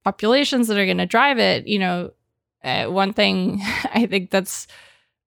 populations 0.03 0.67
that 0.67 0.77
are 0.77 0.85
going 0.85 0.97
to 0.97 1.05
drive 1.05 1.39
it. 1.39 1.67
You 1.67 1.79
know, 1.79 2.11
uh, 2.63 2.85
one 2.85 3.13
thing 3.13 3.59
I 3.93 4.05
think 4.05 4.31
that's 4.31 4.67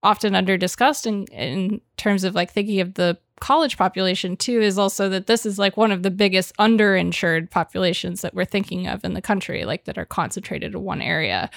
often 0.03 0.35
under 0.35 0.57
discussed 0.57 1.07
in, 1.07 1.25
in 1.27 1.81
terms 1.97 2.25
of 2.25 2.35
like 2.35 2.53
thinking 2.53 2.81
of 2.81 2.95
the 2.95 3.19
college 3.41 3.77
population 3.77 4.37
too 4.37 4.61
is 4.61 4.79
also 4.79 5.09
that 5.11 5.27
this 5.27 5.45
is 5.45 5.59
like 5.59 5.77
one 5.77 5.93
of 5.93 6.03
the 6.03 6.11
biggest 6.11 6.57
underinsured 6.57 7.51
populations 7.51 8.23
that 8.23 8.35
we're 8.35 8.45
thinking 8.47 8.87
of 8.87 9.05
in 9.05 9.13
the 9.13 9.21
country 9.21 9.65
like 9.65 9.85
that 9.85 9.99
are 9.99 10.07
concentrated 10.07 10.75
in 10.75 10.83
one 10.83 11.03
area 11.03 11.51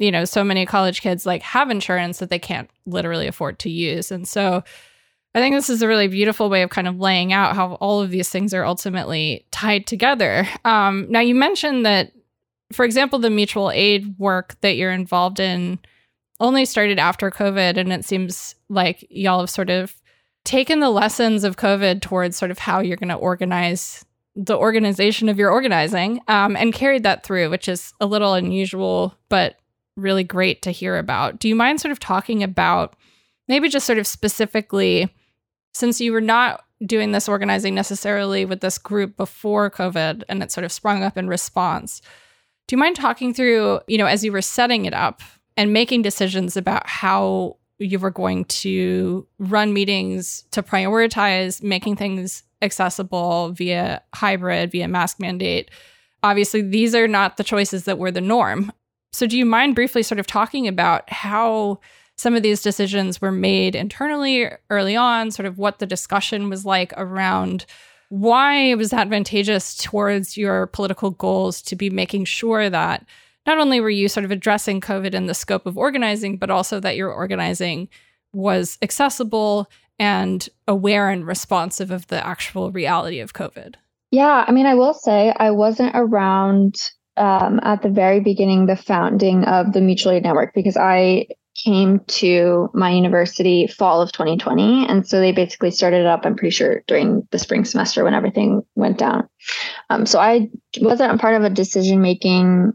you 0.00 0.10
know, 0.10 0.24
so 0.24 0.42
many 0.42 0.64
college 0.64 1.02
kids 1.02 1.26
like 1.26 1.42
have 1.42 1.70
insurance 1.70 2.18
that 2.18 2.30
they 2.30 2.38
can't 2.38 2.70
literally 2.86 3.26
afford 3.26 3.58
to 3.60 3.70
use. 3.70 4.10
And 4.10 4.26
so 4.26 4.64
I 5.34 5.40
think 5.40 5.54
this 5.54 5.68
is 5.68 5.82
a 5.82 5.86
really 5.86 6.08
beautiful 6.08 6.48
way 6.48 6.62
of 6.62 6.70
kind 6.70 6.88
of 6.88 6.98
laying 6.98 7.34
out 7.34 7.54
how 7.54 7.74
all 7.74 8.00
of 8.00 8.10
these 8.10 8.30
things 8.30 8.54
are 8.54 8.64
ultimately 8.64 9.44
tied 9.50 9.86
together. 9.86 10.48
Um, 10.64 11.06
now, 11.10 11.20
you 11.20 11.34
mentioned 11.34 11.84
that, 11.86 12.12
for 12.72 12.84
example, 12.84 13.18
the 13.18 13.30
mutual 13.30 13.70
aid 13.70 14.18
work 14.18 14.56
that 14.60 14.76
you're 14.76 14.92
involved 14.92 15.40
in 15.40 15.78
only 16.38 16.64
started 16.64 16.98
after 16.98 17.30
COVID. 17.30 17.76
And 17.76 17.92
it 17.92 18.04
seems 18.04 18.54
like 18.68 19.06
y'all 19.10 19.40
have 19.40 19.50
sort 19.50 19.70
of 19.70 19.94
taken 20.44 20.80
the 20.80 20.90
lessons 20.90 21.44
of 21.44 21.56
COVID 21.56 22.00
towards 22.00 22.36
sort 22.36 22.50
of 22.50 22.58
how 22.58 22.80
you're 22.80 22.96
going 22.96 23.08
to 23.08 23.14
organize 23.14 24.04
the 24.36 24.56
organization 24.56 25.28
of 25.28 25.38
your 25.38 25.50
organizing 25.50 26.20
um, 26.28 26.56
and 26.56 26.72
carried 26.72 27.02
that 27.02 27.24
through, 27.24 27.50
which 27.50 27.68
is 27.68 27.92
a 28.00 28.06
little 28.06 28.34
unusual, 28.34 29.14
but 29.28 29.56
really 29.96 30.24
great 30.24 30.62
to 30.62 30.70
hear 30.70 30.96
about. 30.96 31.38
Do 31.38 31.48
you 31.48 31.54
mind 31.54 31.80
sort 31.80 31.92
of 31.92 32.00
talking 32.00 32.42
about 32.42 32.94
maybe 33.48 33.68
just 33.68 33.86
sort 33.86 33.98
of 33.98 34.06
specifically, 34.06 35.12
since 35.74 36.00
you 36.00 36.12
were 36.12 36.20
not 36.20 36.64
doing 36.86 37.12
this 37.12 37.28
organizing 37.28 37.74
necessarily 37.74 38.44
with 38.44 38.60
this 38.60 38.78
group 38.78 39.16
before 39.16 39.70
COVID 39.70 40.22
and 40.28 40.42
it 40.42 40.50
sort 40.50 40.64
of 40.64 40.72
sprung 40.72 41.02
up 41.02 41.18
in 41.18 41.28
response? 41.28 42.00
Do 42.66 42.76
you 42.76 42.78
mind 42.78 42.96
talking 42.96 43.34
through, 43.34 43.80
you 43.88 43.98
know, 43.98 44.06
as 44.06 44.24
you 44.24 44.32
were 44.32 44.42
setting 44.42 44.84
it 44.84 44.94
up 44.94 45.22
and 45.56 45.72
making 45.72 46.02
decisions 46.02 46.56
about 46.56 46.86
how 46.88 47.56
you 47.78 47.98
were 47.98 48.10
going 48.10 48.44
to 48.44 49.26
run 49.38 49.72
meetings 49.72 50.44
to 50.52 50.62
prioritize 50.62 51.62
making 51.62 51.96
things 51.96 52.42
accessible 52.62 53.50
via 53.52 54.02
hybrid, 54.14 54.70
via 54.70 54.86
mask 54.86 55.18
mandate? 55.18 55.70
Obviously, 56.22 56.62
these 56.62 56.94
are 56.94 57.08
not 57.08 57.38
the 57.38 57.44
choices 57.44 57.84
that 57.84 57.98
were 57.98 58.10
the 58.10 58.20
norm 58.20 58.70
so, 59.12 59.26
do 59.26 59.36
you 59.36 59.44
mind 59.44 59.74
briefly 59.74 60.02
sort 60.02 60.20
of 60.20 60.26
talking 60.26 60.68
about 60.68 61.10
how 61.10 61.80
some 62.16 62.34
of 62.34 62.42
these 62.42 62.62
decisions 62.62 63.20
were 63.20 63.32
made 63.32 63.74
internally 63.74 64.48
early 64.68 64.94
on, 64.94 65.30
sort 65.30 65.46
of 65.46 65.58
what 65.58 65.78
the 65.78 65.86
discussion 65.86 66.48
was 66.48 66.64
like 66.64 66.92
around 66.96 67.66
why 68.10 68.56
it 68.56 68.76
was 68.76 68.92
advantageous 68.92 69.76
towards 69.76 70.36
your 70.36 70.66
political 70.66 71.12
goals 71.12 71.62
to 71.62 71.76
be 71.76 71.88
making 71.88 72.24
sure 72.26 72.68
that 72.68 73.06
not 73.46 73.58
only 73.58 73.80
were 73.80 73.88
you 73.88 74.08
sort 74.08 74.24
of 74.24 74.30
addressing 74.30 74.80
COVID 74.80 75.14
in 75.14 75.26
the 75.26 75.34
scope 75.34 75.64
of 75.64 75.78
organizing, 75.78 76.36
but 76.36 76.50
also 76.50 76.80
that 76.80 76.96
your 76.96 77.12
organizing 77.12 77.88
was 78.32 78.76
accessible 78.82 79.70
and 79.98 80.48
aware 80.66 81.08
and 81.08 81.26
responsive 81.26 81.90
of 81.90 82.06
the 82.08 82.24
actual 82.26 82.72
reality 82.72 83.20
of 83.20 83.32
COVID? 83.32 83.76
Yeah, 84.10 84.44
I 84.46 84.50
mean, 84.50 84.66
I 84.66 84.74
will 84.74 84.94
say 84.94 85.32
I 85.36 85.52
wasn't 85.52 85.92
around 85.94 86.90
um, 87.16 87.60
at 87.62 87.82
the 87.82 87.90
very 87.90 88.20
beginning, 88.20 88.66
the 88.66 88.76
founding 88.76 89.44
of 89.44 89.72
the 89.72 89.80
Mutual 89.80 90.12
Aid 90.12 90.24
Network, 90.24 90.52
because 90.52 90.76
I 90.76 91.26
came 91.56 92.00
to 92.06 92.70
my 92.72 92.90
university 92.90 93.66
fall 93.66 94.00
of 94.00 94.12
2020. 94.12 94.86
And 94.86 95.06
so 95.06 95.20
they 95.20 95.32
basically 95.32 95.70
started 95.70 96.00
it 96.00 96.06
up, 96.06 96.24
I'm 96.24 96.36
pretty 96.36 96.54
sure, 96.54 96.82
during 96.86 97.26
the 97.30 97.38
spring 97.38 97.64
semester 97.64 98.04
when 98.04 98.14
everything 98.14 98.62
went 98.76 98.98
down. 98.98 99.28
Um, 99.90 100.06
so 100.06 100.18
I 100.18 100.48
wasn't 100.80 101.12
a 101.12 101.18
part 101.18 101.34
of 101.34 101.44
a 101.44 101.50
decision 101.50 102.00
making, 102.00 102.72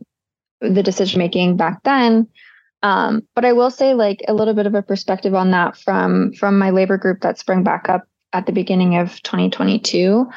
the 0.61 0.83
decision 0.83 1.19
making 1.19 1.57
back 1.57 1.83
then. 1.83 2.27
Um, 2.83 3.21
but 3.33 3.45
I 3.45 3.53
will 3.53 3.71
say 3.71 3.93
like 3.93 4.21
a 4.27 4.33
little 4.33 4.53
bit 4.53 4.67
of 4.67 4.75
a 4.75 4.83
perspective 4.83 5.33
on 5.33 5.51
that 5.51 5.75
from 5.75 6.33
from 6.33 6.59
my 6.59 6.69
labor 6.69 6.97
group 6.97 7.21
that 7.21 7.39
sprung 7.39 7.63
back 7.63 7.89
up 7.89 8.03
at 8.31 8.45
the 8.45 8.51
beginning 8.51 8.97
of 8.97 9.19
2022 9.23 10.27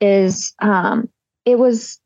is 0.00 0.52
um, 0.58 1.08
it 1.44 1.58
was 1.58 2.00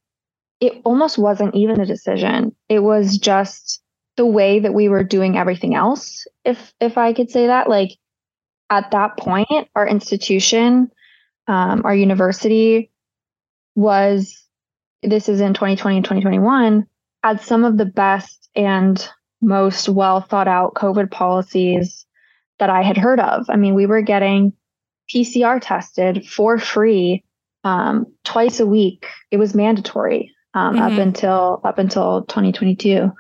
it 0.61 0.81
almost 0.85 1.17
wasn't 1.17 1.55
even 1.55 1.81
a 1.81 1.87
decision. 1.87 2.55
It 2.69 2.81
was 2.81 3.17
just 3.17 3.81
the 4.17 4.27
way 4.27 4.61
that 4.61 4.75
we 4.75 4.89
were 4.89 5.05
doing 5.05 5.37
everything 5.37 5.75
else, 5.75 6.27
if 6.45 6.73
if 6.81 6.99
I 6.99 7.13
could 7.13 7.31
say 7.31 7.47
that. 7.49 7.69
Like 7.69 7.91
at 8.71 8.91
that 8.91 9.17
point, 9.19 9.69
our 9.75 9.87
institution, 9.87 10.91
um, 11.47 11.83
our 11.85 11.95
university 11.95 12.91
was 13.75 14.43
this 15.03 15.29
is 15.29 15.41
in 15.41 15.55
2020 15.55 15.97
and 15.97 16.05
2021, 16.05 16.87
had 17.23 17.41
some 17.41 17.65
of 17.65 17.77
the 17.77 17.87
best 17.87 18.49
and 18.57 19.09
most 19.41 19.89
well 19.89 20.21
thought 20.21 20.49
out 20.49 20.75
COVID 20.75 21.11
policies 21.11 22.07
that 22.59 22.71
I 22.71 22.83
had 22.83 22.97
heard 22.97 23.21
of. 23.21 23.47
I 23.49 23.57
mean, 23.57 23.75
we 23.75 23.87
were 23.87 24.01
getting 24.01 24.53
PCR 25.15 25.61
tested 25.61 26.27
for 26.27 26.59
free 26.59 27.23
um, 27.65 28.07
twice 28.25 28.61
a 28.61 28.67
week. 28.67 29.07
It 29.31 29.37
was 29.37 29.55
mandatory 29.55 30.33
um, 30.55 30.75
mm-hmm. 30.75 30.83
up 30.83 30.99
until 30.99 31.61
up 31.65 31.79
until 31.79 32.23
2022. 32.25 33.13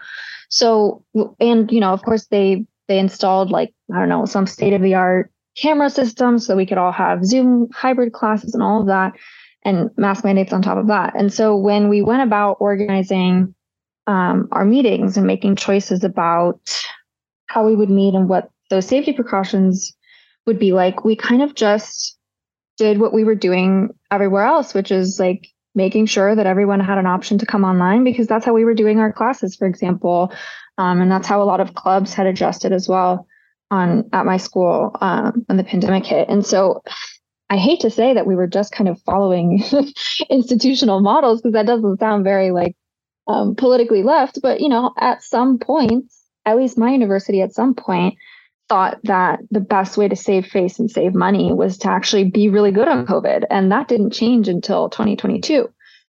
So 0.48 1.04
and 1.40 1.70
you 1.70 1.80
know 1.80 1.92
of 1.92 2.02
course 2.02 2.26
they 2.26 2.64
they 2.88 2.98
installed 2.98 3.50
like 3.50 3.72
I 3.92 3.98
don't 3.98 4.08
know 4.08 4.26
some 4.26 4.46
state 4.46 4.72
of 4.72 4.82
the 4.82 4.94
art 4.94 5.30
camera 5.56 5.90
systems 5.90 6.46
so 6.46 6.56
we 6.56 6.66
could 6.66 6.78
all 6.78 6.92
have 6.92 7.24
Zoom 7.24 7.68
hybrid 7.72 8.12
classes 8.12 8.54
and 8.54 8.62
all 8.62 8.80
of 8.80 8.86
that 8.86 9.14
and 9.64 9.90
mask 9.96 10.24
mandates 10.24 10.52
on 10.52 10.62
top 10.62 10.78
of 10.78 10.86
that. 10.86 11.14
And 11.16 11.32
so 11.32 11.56
when 11.56 11.88
we 11.88 12.02
went 12.02 12.22
about 12.22 12.58
organizing 12.60 13.54
um, 14.06 14.48
our 14.52 14.64
meetings 14.64 15.16
and 15.16 15.26
making 15.26 15.56
choices 15.56 16.04
about 16.04 16.60
how 17.46 17.66
we 17.66 17.74
would 17.74 17.90
meet 17.90 18.14
and 18.14 18.28
what 18.28 18.50
those 18.70 18.86
safety 18.86 19.12
precautions 19.12 19.96
would 20.46 20.58
be 20.58 20.72
like 20.72 21.04
we 21.04 21.16
kind 21.16 21.42
of 21.42 21.54
just 21.54 22.16
did 22.76 22.98
what 22.98 23.12
we 23.12 23.24
were 23.24 23.34
doing 23.34 23.88
everywhere 24.10 24.44
else, 24.44 24.74
which 24.74 24.92
is 24.92 25.18
like 25.18 25.48
making 25.76 26.06
sure 26.06 26.34
that 26.34 26.46
everyone 26.46 26.80
had 26.80 26.98
an 26.98 27.06
option 27.06 27.38
to 27.38 27.46
come 27.46 27.62
online 27.62 28.02
because 28.02 28.26
that's 28.26 28.44
how 28.44 28.54
we 28.54 28.64
were 28.64 28.74
doing 28.74 28.98
our 28.98 29.12
classes, 29.12 29.54
for 29.54 29.66
example. 29.66 30.32
Um, 30.78 31.00
and 31.00 31.12
that's 31.12 31.28
how 31.28 31.42
a 31.42 31.44
lot 31.44 31.60
of 31.60 31.74
clubs 31.74 32.14
had 32.14 32.26
adjusted 32.26 32.72
as 32.72 32.88
well 32.88 33.26
on 33.70 34.08
at 34.12 34.26
my 34.26 34.38
school 34.38 34.96
um, 35.00 35.44
when 35.46 35.58
the 35.58 35.64
pandemic 35.64 36.06
hit. 36.06 36.28
And 36.28 36.44
so 36.44 36.82
I 37.50 37.58
hate 37.58 37.80
to 37.80 37.90
say 37.90 38.14
that 38.14 38.26
we 38.26 38.34
were 38.34 38.46
just 38.46 38.72
kind 38.72 38.88
of 38.88 39.00
following 39.02 39.62
institutional 40.30 41.00
models 41.00 41.42
because 41.42 41.52
that 41.52 41.66
doesn't 41.66 42.00
sound 42.00 42.24
very 42.24 42.50
like 42.50 42.74
um, 43.28 43.54
politically 43.54 44.02
left. 44.02 44.40
But 44.42 44.60
you 44.60 44.68
know, 44.68 44.92
at 44.98 45.22
some 45.22 45.58
point, 45.58 46.12
at 46.44 46.56
least 46.56 46.78
my 46.78 46.90
university 46.90 47.42
at 47.42 47.52
some 47.52 47.74
point 47.74 48.14
thought 48.68 48.98
that 49.04 49.40
the 49.50 49.60
best 49.60 49.96
way 49.96 50.08
to 50.08 50.16
save 50.16 50.46
face 50.46 50.78
and 50.78 50.90
save 50.90 51.14
money 51.14 51.52
was 51.52 51.78
to 51.78 51.90
actually 51.90 52.24
be 52.24 52.48
really 52.48 52.72
good 52.72 52.88
on 52.88 53.06
COVID. 53.06 53.44
And 53.50 53.70
that 53.72 53.88
didn't 53.88 54.10
change 54.10 54.48
until 54.48 54.88
2022. 54.88 55.68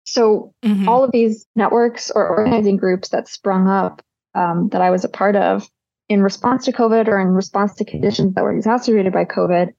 So 0.05 0.53
mm-hmm. 0.63 0.89
all 0.89 1.03
of 1.03 1.11
these 1.11 1.45
networks 1.55 2.09
or 2.09 2.27
organizing 2.27 2.77
groups 2.77 3.09
that 3.09 3.27
sprung 3.27 3.67
up 3.67 4.01
um, 4.33 4.69
that 4.69 4.81
I 4.81 4.89
was 4.89 5.03
a 5.05 5.09
part 5.09 5.35
of 5.35 5.69
in 6.07 6.23
response 6.23 6.65
to 6.65 6.71
COVID 6.71 7.07
or 7.07 7.19
in 7.19 7.27
response 7.27 7.75
to 7.75 7.85
conditions 7.85 8.33
that 8.33 8.43
were 8.43 8.55
exacerbated 8.55 9.13
by 9.13 9.25
COVID 9.25 9.73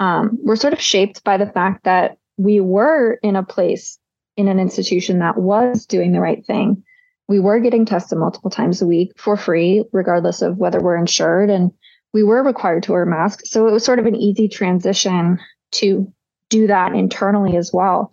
um, 0.00 0.38
were 0.42 0.56
sort 0.56 0.72
of 0.72 0.80
shaped 0.80 1.22
by 1.24 1.36
the 1.36 1.46
fact 1.46 1.84
that 1.84 2.18
we 2.36 2.60
were 2.60 3.18
in 3.22 3.36
a 3.36 3.44
place 3.44 3.98
in 4.36 4.48
an 4.48 4.58
institution 4.58 5.20
that 5.20 5.38
was 5.38 5.86
doing 5.86 6.12
the 6.12 6.20
right 6.20 6.44
thing. 6.44 6.82
We 7.28 7.40
were 7.40 7.60
getting 7.60 7.86
tested 7.86 8.18
multiple 8.18 8.50
times 8.50 8.82
a 8.82 8.86
week 8.86 9.12
for 9.16 9.36
free, 9.36 9.84
regardless 9.92 10.42
of 10.42 10.58
whether 10.58 10.80
we're 10.80 10.96
insured. 10.96 11.50
And 11.50 11.72
we 12.16 12.22
were 12.22 12.42
required 12.42 12.82
to 12.82 12.92
wear 12.92 13.04
masks. 13.04 13.50
So 13.50 13.68
it 13.68 13.72
was 13.72 13.84
sort 13.84 13.98
of 13.98 14.06
an 14.06 14.16
easy 14.16 14.48
transition 14.48 15.38
to 15.72 16.10
do 16.48 16.66
that 16.66 16.94
internally 16.94 17.58
as 17.58 17.74
well. 17.74 18.10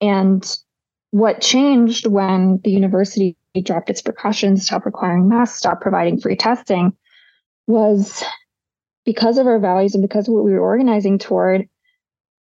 And 0.00 0.42
what 1.10 1.42
changed 1.42 2.06
when 2.06 2.58
the 2.64 2.70
university 2.70 3.36
dropped 3.62 3.90
its 3.90 4.00
precautions, 4.00 4.64
stopped 4.64 4.86
requiring 4.86 5.28
masks, 5.28 5.58
stopped 5.58 5.82
providing 5.82 6.18
free 6.18 6.36
testing, 6.36 6.96
was 7.66 8.24
because 9.04 9.36
of 9.36 9.46
our 9.46 9.58
values 9.58 9.94
and 9.94 10.00
because 10.00 10.26
of 10.26 10.32
what 10.32 10.44
we 10.44 10.54
were 10.54 10.64
organizing 10.64 11.18
toward. 11.18 11.68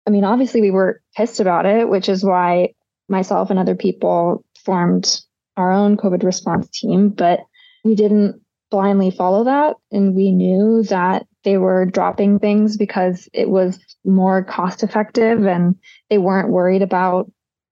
I 0.04 0.10
mean, 0.10 0.24
obviously, 0.24 0.62
we 0.62 0.72
were 0.72 1.00
pissed 1.16 1.38
about 1.38 1.64
it, 1.64 1.88
which 1.88 2.08
is 2.08 2.24
why 2.24 2.74
myself 3.08 3.50
and 3.50 3.58
other 3.60 3.76
people 3.76 4.44
formed 4.64 5.20
our 5.56 5.70
own 5.70 5.96
COVID 5.96 6.24
response 6.24 6.68
team, 6.70 7.10
but 7.10 7.38
we 7.84 7.94
didn't 7.94 8.42
blindly 8.70 9.10
follow 9.10 9.44
that. 9.44 9.76
And 9.90 10.14
we 10.14 10.30
knew 10.30 10.82
that 10.84 11.26
they 11.44 11.56
were 11.56 11.87
dropping 11.87 12.38
things 12.38 12.76
because 12.76 13.28
it 13.32 13.48
was 13.48 13.78
more 14.04 14.44
cost 14.44 14.82
effective 14.82 15.46
and 15.46 15.76
they 16.10 16.18
weren't 16.18 16.50
worried 16.50 16.82
about 16.82 17.30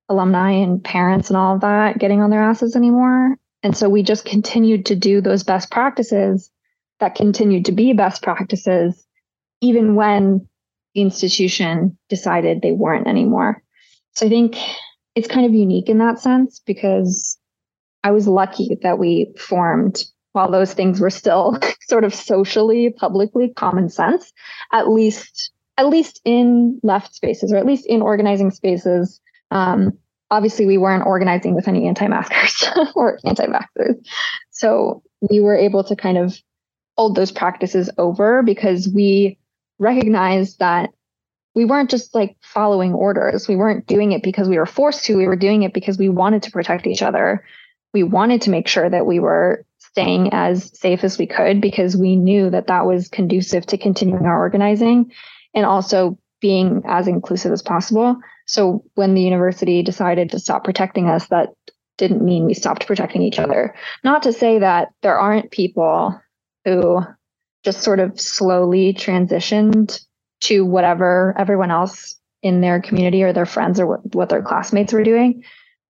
alumni 0.08 0.52
and 0.52 0.82
parents 0.82 1.30
and 1.30 1.36
all 1.36 1.56
of 1.56 1.60
that 1.62 1.98
getting 1.98 2.22
on 2.22 2.30
their 2.30 2.42
asses 2.42 2.76
anymore. 2.76 3.36
And 3.62 3.76
so 3.76 3.88
we 3.88 4.02
just 4.02 4.24
continued 4.24 4.86
to 4.86 4.96
do 4.96 5.20
those 5.20 5.42
best 5.42 5.70
practices 5.70 6.50
that 7.00 7.14
continued 7.14 7.64
to 7.66 7.72
be 7.72 7.92
best 7.92 8.22
practices, 8.22 9.06
even 9.60 9.94
when 9.96 10.48
the 10.94 11.02
institution 11.02 11.98
decided 12.08 12.62
they 12.62 12.72
weren't 12.72 13.08
anymore. 13.08 13.62
So 14.12 14.26
I 14.26 14.28
think 14.28 14.56
it's 15.14 15.28
kind 15.28 15.46
of 15.46 15.52
unique 15.52 15.88
in 15.88 15.98
that 15.98 16.20
sense 16.20 16.60
because 16.64 17.36
I 18.04 18.12
was 18.12 18.28
lucky 18.28 18.78
that 18.82 18.98
we 18.98 19.34
formed 19.36 20.02
while 20.36 20.50
those 20.50 20.74
things 20.74 21.00
were 21.00 21.10
still 21.10 21.58
sort 21.88 22.04
of 22.04 22.14
socially, 22.14 22.90
publicly 22.90 23.48
common 23.48 23.88
sense, 23.88 24.32
at 24.70 24.88
least 24.88 25.50
at 25.78 25.88
least 25.88 26.20
in 26.24 26.78
left 26.82 27.14
spaces 27.14 27.52
or 27.52 27.56
at 27.56 27.66
least 27.66 27.86
in 27.86 28.00
organizing 28.00 28.50
spaces. 28.50 29.20
Um, 29.50 29.98
obviously, 30.30 30.66
we 30.66 30.78
weren't 30.78 31.06
organizing 31.06 31.54
with 31.54 31.68
any 31.68 31.86
anti-maskers 31.86 32.64
or 32.94 33.18
anti-vaxxers, 33.24 33.96
so 34.50 35.02
we 35.22 35.40
were 35.40 35.56
able 35.56 35.82
to 35.84 35.96
kind 35.96 36.18
of 36.18 36.38
hold 36.98 37.16
those 37.16 37.32
practices 37.32 37.90
over 37.98 38.42
because 38.42 38.88
we 38.88 39.38
recognized 39.78 40.58
that 40.58 40.90
we 41.54 41.64
weren't 41.64 41.90
just 41.90 42.14
like 42.14 42.36
following 42.42 42.92
orders. 42.92 43.48
We 43.48 43.56
weren't 43.56 43.86
doing 43.86 44.12
it 44.12 44.22
because 44.22 44.48
we 44.48 44.58
were 44.58 44.66
forced 44.66 45.06
to. 45.06 45.16
We 45.16 45.26
were 45.26 45.36
doing 45.36 45.62
it 45.62 45.72
because 45.72 45.96
we 45.96 46.10
wanted 46.10 46.42
to 46.44 46.50
protect 46.50 46.86
each 46.86 47.02
other. 47.02 47.44
We 47.94 48.02
wanted 48.02 48.42
to 48.42 48.50
make 48.50 48.68
sure 48.68 48.88
that 48.88 49.06
we 49.06 49.20
were 49.20 49.64
staying 49.96 50.28
as 50.34 50.78
safe 50.78 51.04
as 51.04 51.16
we 51.16 51.26
could 51.26 51.58
because 51.58 51.96
we 51.96 52.16
knew 52.16 52.50
that 52.50 52.66
that 52.66 52.84
was 52.84 53.08
conducive 53.08 53.64
to 53.64 53.78
continuing 53.78 54.26
our 54.26 54.38
organizing 54.38 55.10
and 55.54 55.64
also 55.64 56.18
being 56.42 56.82
as 56.84 57.08
inclusive 57.08 57.50
as 57.50 57.62
possible. 57.62 58.14
So 58.46 58.84
when 58.94 59.14
the 59.14 59.22
university 59.22 59.82
decided 59.82 60.30
to 60.30 60.38
stop 60.38 60.64
protecting 60.64 61.08
us, 61.08 61.28
that 61.28 61.54
didn't 61.96 62.22
mean 62.22 62.44
we 62.44 62.52
stopped 62.52 62.86
protecting 62.86 63.22
each 63.22 63.38
other. 63.38 63.74
Not 64.04 64.24
to 64.24 64.34
say 64.34 64.58
that 64.58 64.88
there 65.00 65.18
aren't 65.18 65.50
people 65.50 66.20
who 66.66 67.00
just 67.64 67.80
sort 67.80 67.98
of 67.98 68.20
slowly 68.20 68.92
transitioned 68.92 70.04
to 70.42 70.66
whatever 70.66 71.34
everyone 71.38 71.70
else 71.70 72.20
in 72.42 72.60
their 72.60 72.82
community 72.82 73.22
or 73.22 73.32
their 73.32 73.46
friends 73.46 73.80
or 73.80 73.86
what, 73.86 74.14
what 74.14 74.28
their 74.28 74.42
classmates 74.42 74.92
were 74.92 75.02
doing. 75.02 75.42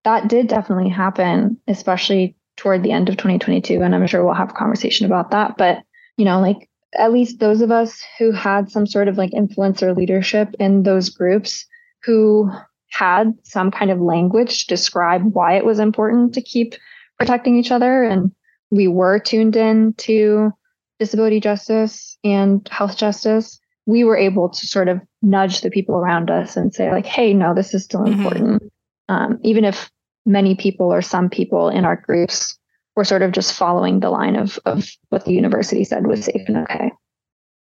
That 0.05 0.29
did 0.29 0.47
definitely 0.47 0.91
happen, 0.91 1.61
especially 1.67 2.37
toward 2.57 2.83
the 2.83 2.93
end 2.93 3.09
of 3.09 3.17
2022. 3.17 3.83
And 3.83 3.95
I'm 3.95 4.07
sure 4.07 4.25
we'll 4.25 4.35
have 4.35 4.51
a 4.51 4.55
conversation 4.55 5.07
about 5.07 5.31
that. 5.31 5.57
But, 5.57 5.83
you 6.17 6.25
know, 6.25 6.41
like 6.41 6.69
at 6.95 7.13
least 7.13 7.39
those 7.39 7.61
of 7.61 7.71
us 7.71 8.03
who 8.19 8.33
had 8.33 8.71
some 8.71 8.87
sort 8.87 9.09
of 9.09 9.19
like 9.19 9.33
influencer 9.33 9.95
leadership 9.95 10.55
in 10.59 10.83
those 10.83 11.11
groups 11.11 11.67
who 12.03 12.51
had 12.91 13.35
some 13.43 13.71
kind 13.71 13.91
of 13.91 14.01
language 14.01 14.67
to 14.67 14.75
describe 14.75 15.23
why 15.35 15.57
it 15.57 15.65
was 15.65 15.79
important 15.79 16.35
to 16.35 16.41
keep 16.41 16.75
protecting 17.19 17.57
each 17.57 17.71
other. 17.71 18.03
And 18.03 18.33
we 18.71 18.89
were 18.89 19.19
tuned 19.19 19.57
in 19.57 19.95
to 19.95 20.53
disability 20.99 21.41
justice 21.41 22.19
and 22.25 22.67
health 22.71 22.97
justice, 22.97 23.61
we 23.87 24.05
were 24.05 24.17
able 24.17 24.49
to 24.49 24.67
sort 24.67 24.89
of 24.89 25.01
nudge 25.23 25.61
the 25.61 25.71
people 25.71 25.97
around 25.97 26.31
us 26.31 26.57
and 26.57 26.75
say, 26.75 26.91
like, 26.91 27.07
hey, 27.07 27.33
no, 27.33 27.55
this 27.55 27.75
is 27.75 27.85
still 27.85 28.01
mm-hmm. 28.01 28.21
important. 28.21 28.73
Um, 29.09 29.39
even 29.43 29.65
if 29.65 29.91
many 30.27 30.55
people 30.55 30.93
or 30.93 31.01
some 31.01 31.31
people 31.31 31.69
in 31.69 31.85
our 31.85 31.97
groups 31.97 32.59
were 32.97 33.05
sort 33.05 33.23
of 33.23 33.33
just 33.33 33.53
following 33.53 34.01
the 34.01 34.11
line 34.11 34.37
of, 34.37 34.59
of 34.67 34.91
what 35.11 35.25
the 35.25 35.33
university 35.33 35.85
said 35.85 36.07
was 36.07 36.25
safe 36.25 36.43
and 36.49 36.59
okay. 36.59 36.91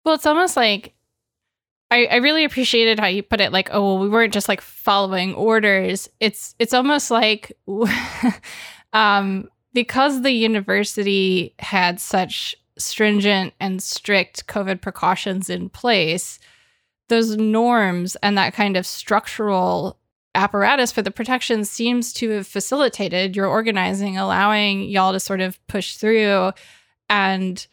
Well, 0.05 0.14
it's 0.14 0.27
almost 0.27 0.57
like 0.57 0.94
I, 1.90 2.07
I 2.07 2.16
really 2.16 2.44
appreciated 2.44 2.98
how 2.98 3.07
you 3.07 3.22
put 3.22 3.40
it 3.40 3.53
like, 3.53 3.68
oh 3.72 3.83
well, 3.83 3.98
we 3.98 4.09
weren't 4.09 4.33
just 4.33 4.48
like 4.48 4.61
following 4.61 5.35
orders. 5.35 6.09
It's 6.20 6.55
it's 6.59 6.74
almost 6.74 7.11
like 7.11 7.53
um 8.92 9.48
because 9.74 10.22
the 10.22 10.33
university 10.33 11.55
had 11.59 12.00
such 12.00 12.55
stringent 12.79 13.55
and 13.61 13.83
strict 13.83 14.46
COVID 14.46 14.81
precautions 14.81 15.50
in 15.50 15.68
place, 15.68 16.38
those 17.09 17.37
norms 17.37 18.16
and 18.16 18.38
that 18.38 18.55
kind 18.55 18.77
of 18.77 18.87
structural 18.87 19.98
apparatus 20.35 20.92
for 20.92 21.03
the 21.03 21.11
protection 21.11 21.64
seems 21.64 22.12
to 22.14 22.31
have 22.31 22.47
facilitated 22.47 23.37
your 23.37 23.47
organizing, 23.47 24.16
allowing 24.18 24.83
y'all 24.83 25.12
to 25.12 25.20
sort 25.20 25.40
of 25.40 25.64
push 25.66 25.97
through 25.97 26.53
and 27.09 27.66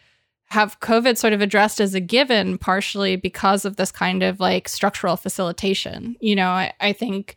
have 0.45 0.79
COVID 0.79 1.17
sort 1.17 1.33
of 1.33 1.41
addressed 1.41 1.79
as 1.79 1.93
a 1.93 1.99
given, 1.99 2.57
partially 2.57 3.15
because 3.15 3.65
of 3.65 3.77
this 3.77 3.91
kind 3.91 4.23
of 4.23 4.39
like 4.39 4.67
structural 4.67 5.15
facilitation. 5.17 6.15
You 6.19 6.35
know, 6.35 6.49
I, 6.49 6.73
I 6.79 6.93
think 6.93 7.35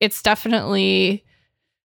it's 0.00 0.22
definitely 0.22 1.24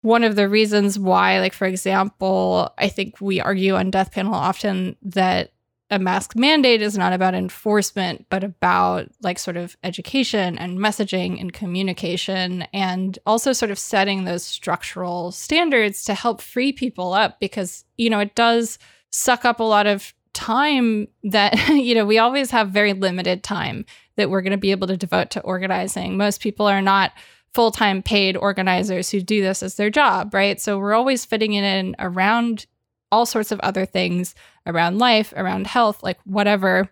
one 0.02 0.22
of 0.22 0.36
the 0.36 0.48
reasons 0.50 0.98
why, 0.98 1.40
like, 1.40 1.54
for 1.54 1.66
example, 1.66 2.70
I 2.76 2.88
think 2.88 3.20
we 3.22 3.40
argue 3.40 3.74
on 3.74 3.90
Death 3.90 4.12
Panel 4.12 4.34
often 4.34 4.96
that 5.02 5.53
a 5.90 5.98
mask 5.98 6.34
mandate 6.34 6.80
is 6.82 6.96
not 6.96 7.12
about 7.12 7.34
enforcement, 7.34 8.26
but 8.30 8.42
about 8.42 9.08
like 9.22 9.38
sort 9.38 9.56
of 9.56 9.76
education 9.84 10.58
and 10.58 10.78
messaging 10.78 11.40
and 11.40 11.52
communication, 11.52 12.62
and 12.72 13.18
also 13.26 13.52
sort 13.52 13.70
of 13.70 13.78
setting 13.78 14.24
those 14.24 14.42
structural 14.42 15.30
standards 15.30 16.04
to 16.04 16.14
help 16.14 16.40
free 16.40 16.72
people 16.72 17.12
up 17.12 17.38
because, 17.38 17.84
you 17.96 18.08
know, 18.08 18.20
it 18.20 18.34
does 18.34 18.78
suck 19.10 19.44
up 19.44 19.60
a 19.60 19.64
lot 19.64 19.86
of 19.86 20.14
time 20.32 21.06
that, 21.22 21.68
you 21.68 21.94
know, 21.94 22.06
we 22.06 22.18
always 22.18 22.50
have 22.50 22.70
very 22.70 22.92
limited 22.92 23.42
time 23.42 23.84
that 24.16 24.30
we're 24.30 24.42
going 24.42 24.52
to 24.52 24.56
be 24.56 24.70
able 24.70 24.86
to 24.86 24.96
devote 24.96 25.30
to 25.30 25.40
organizing. 25.42 26.16
Most 26.16 26.40
people 26.40 26.66
are 26.66 26.82
not 26.82 27.12
full 27.52 27.70
time 27.70 28.02
paid 28.02 28.36
organizers 28.36 29.10
who 29.10 29.20
do 29.20 29.40
this 29.40 29.62
as 29.62 29.76
their 29.76 29.90
job, 29.90 30.34
right? 30.34 30.60
So 30.60 30.78
we're 30.78 30.94
always 30.94 31.24
fitting 31.24 31.54
it 31.54 31.62
in 31.62 31.94
around 31.98 32.66
all 33.10 33.26
sorts 33.26 33.52
of 33.52 33.60
other 33.60 33.86
things 33.86 34.34
around 34.66 34.98
life, 34.98 35.32
around 35.36 35.66
health, 35.66 36.02
like 36.02 36.18
whatever. 36.24 36.88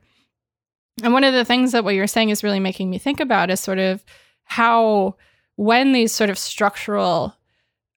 And 1.03 1.13
one 1.13 1.25
of 1.25 1.35
the 1.35 1.45
things 1.45 1.73
that 1.73 1.85
what 1.85 1.95
you're 1.95 2.07
saying 2.07 2.31
is 2.31 2.45
really 2.45 2.61
making 2.61 2.91
me 2.91 2.99
think 2.99 3.21
about 3.21 3.51
is 3.51 3.61
sort 3.61 3.79
of 3.79 4.05
how, 4.45 5.17
when 5.57 5.93
these 5.93 6.13
sort 6.13 6.31
of 6.31 6.39
structural 6.39 7.35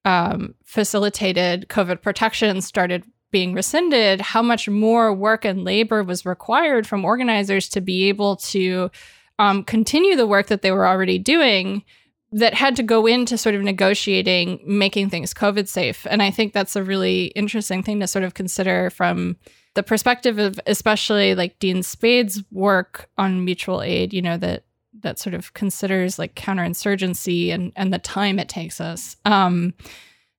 um, 0.04 0.54
facilitated 0.64 1.66
COVID 1.68 2.00
protection 2.00 2.60
started 2.62 3.04
being 3.30 3.52
rescinded, 3.52 4.20
how 4.20 4.40
much 4.40 4.68
more 4.68 5.12
work 5.12 5.44
and 5.44 5.64
labor 5.64 6.02
was 6.02 6.24
required 6.24 6.86
from 6.86 7.04
organizers 7.04 7.68
to 7.68 7.80
be 7.80 8.08
able 8.08 8.36
to 8.36 8.90
um, 9.38 9.62
continue 9.64 10.16
the 10.16 10.26
work 10.26 10.46
that 10.46 10.62
they 10.62 10.70
were 10.70 10.86
already 10.86 11.18
doing 11.18 11.84
that 12.32 12.54
had 12.54 12.76
to 12.76 12.82
go 12.82 13.06
into 13.06 13.38
sort 13.38 13.54
of 13.54 13.62
negotiating 13.62 14.60
making 14.66 15.10
things 15.10 15.32
covid 15.32 15.68
safe. 15.68 16.06
And 16.10 16.22
i 16.22 16.30
think 16.30 16.52
that's 16.52 16.76
a 16.76 16.82
really 16.82 17.26
interesting 17.26 17.82
thing 17.82 18.00
to 18.00 18.06
sort 18.06 18.24
of 18.24 18.34
consider 18.34 18.90
from 18.90 19.36
the 19.74 19.82
perspective 19.82 20.38
of 20.38 20.58
especially 20.66 21.34
like 21.34 21.58
dean 21.58 21.82
spade's 21.82 22.42
work 22.50 23.08
on 23.18 23.44
mutual 23.44 23.82
aid 23.82 24.12
you 24.12 24.22
know 24.22 24.38
that 24.38 24.64
that 25.02 25.18
sort 25.18 25.34
of 25.34 25.54
considers 25.54 26.18
like 26.18 26.34
counterinsurgency 26.34 27.52
and 27.52 27.72
and 27.76 27.92
the 27.92 27.98
time 27.98 28.38
it 28.38 28.48
takes 28.48 28.80
us. 28.80 29.16
Um 29.24 29.74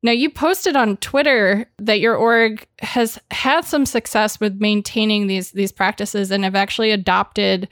now 0.03 0.11
you 0.11 0.29
posted 0.29 0.75
on 0.75 0.97
twitter 0.97 1.69
that 1.79 1.99
your 1.99 2.15
org 2.15 2.65
has 2.79 3.19
had 3.31 3.65
some 3.65 3.85
success 3.85 4.39
with 4.39 4.59
maintaining 4.59 5.27
these 5.27 5.51
these 5.51 5.71
practices 5.71 6.31
and 6.31 6.43
have 6.43 6.55
actually 6.55 6.91
adopted 6.91 7.67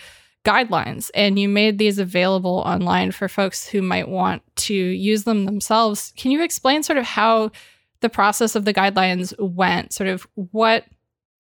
guidelines 0.46 1.10
and 1.14 1.38
you 1.38 1.50
made 1.50 1.78
these 1.78 2.00
available 2.00 2.64
online 2.66 3.12
for 3.12 3.28
folks 3.28 3.68
who 3.68 3.82
might 3.82 4.08
want 4.08 4.44
to 4.56 4.74
use 4.74 5.24
them 5.24 5.46
themselves. 5.46 6.14
Can 6.16 6.32
you 6.32 6.42
explain 6.44 6.84
sort 6.84 6.98
of 6.98 7.06
how 7.06 7.52
the 8.02 8.10
process 8.10 8.56
of 8.56 8.64
the 8.64 8.74
guidelines 8.74 9.34
went? 9.40 9.92
Sort 9.92 10.08
of 10.08 10.28
what 10.36 10.86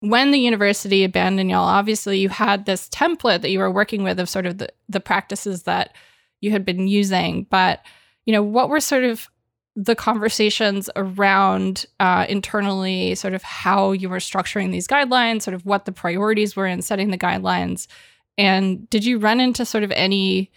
when 0.01 0.33
the 0.33 0.39
university 0.39 1.05
abandoned 1.05 1.51
y'all, 1.51 1.65
obviously 1.65 2.19
you 2.19 2.29
had 2.29 2.67
this 2.67 2.89
template 2.89 3.41
that 3.43 3.51
you 3.51 3.59
were 3.59 3.71
working 3.71 4.03
with 4.03 4.19
of 4.19 4.29
sort 4.29 4.47
of 4.47 4.59
the, 4.59 4.69
the 4.89 5.01
practices 5.01 5.63
that 5.63 5.95
you 6.41 6.51
had 6.51 6.65
been 6.65 6.89
using, 6.89 7.47
but 7.49 7.81
you 8.27 8.33
know, 8.33 8.43
what 8.43 8.69
were 8.69 8.81
sort 8.81 9.05
of 9.05 9.29
the 9.77 9.95
conversations 9.95 10.89
around 10.95 11.87
uh, 12.01 12.27
internally, 12.29 13.15
sort 13.15 13.35
of 13.35 13.43
how 13.43 13.93
you 13.93 14.09
were 14.09 14.19
structuring 14.19 14.71
these 14.71 14.87
guidelines, 14.87 15.43
sort 15.43 15.55
of 15.55 15.67
what 15.67 15.85
the 15.85 15.93
priorities 15.93 16.55
were 16.55 16.67
in 16.67 16.81
setting 16.81 17.11
the 17.11 17.19
guidelines, 17.19 17.87
and 18.37 18.89
did 18.91 19.05
you 19.05 19.19
run 19.19 19.41
into 19.41 19.65
sort 19.65 19.85
of 19.85 19.93
any, 19.93 20.51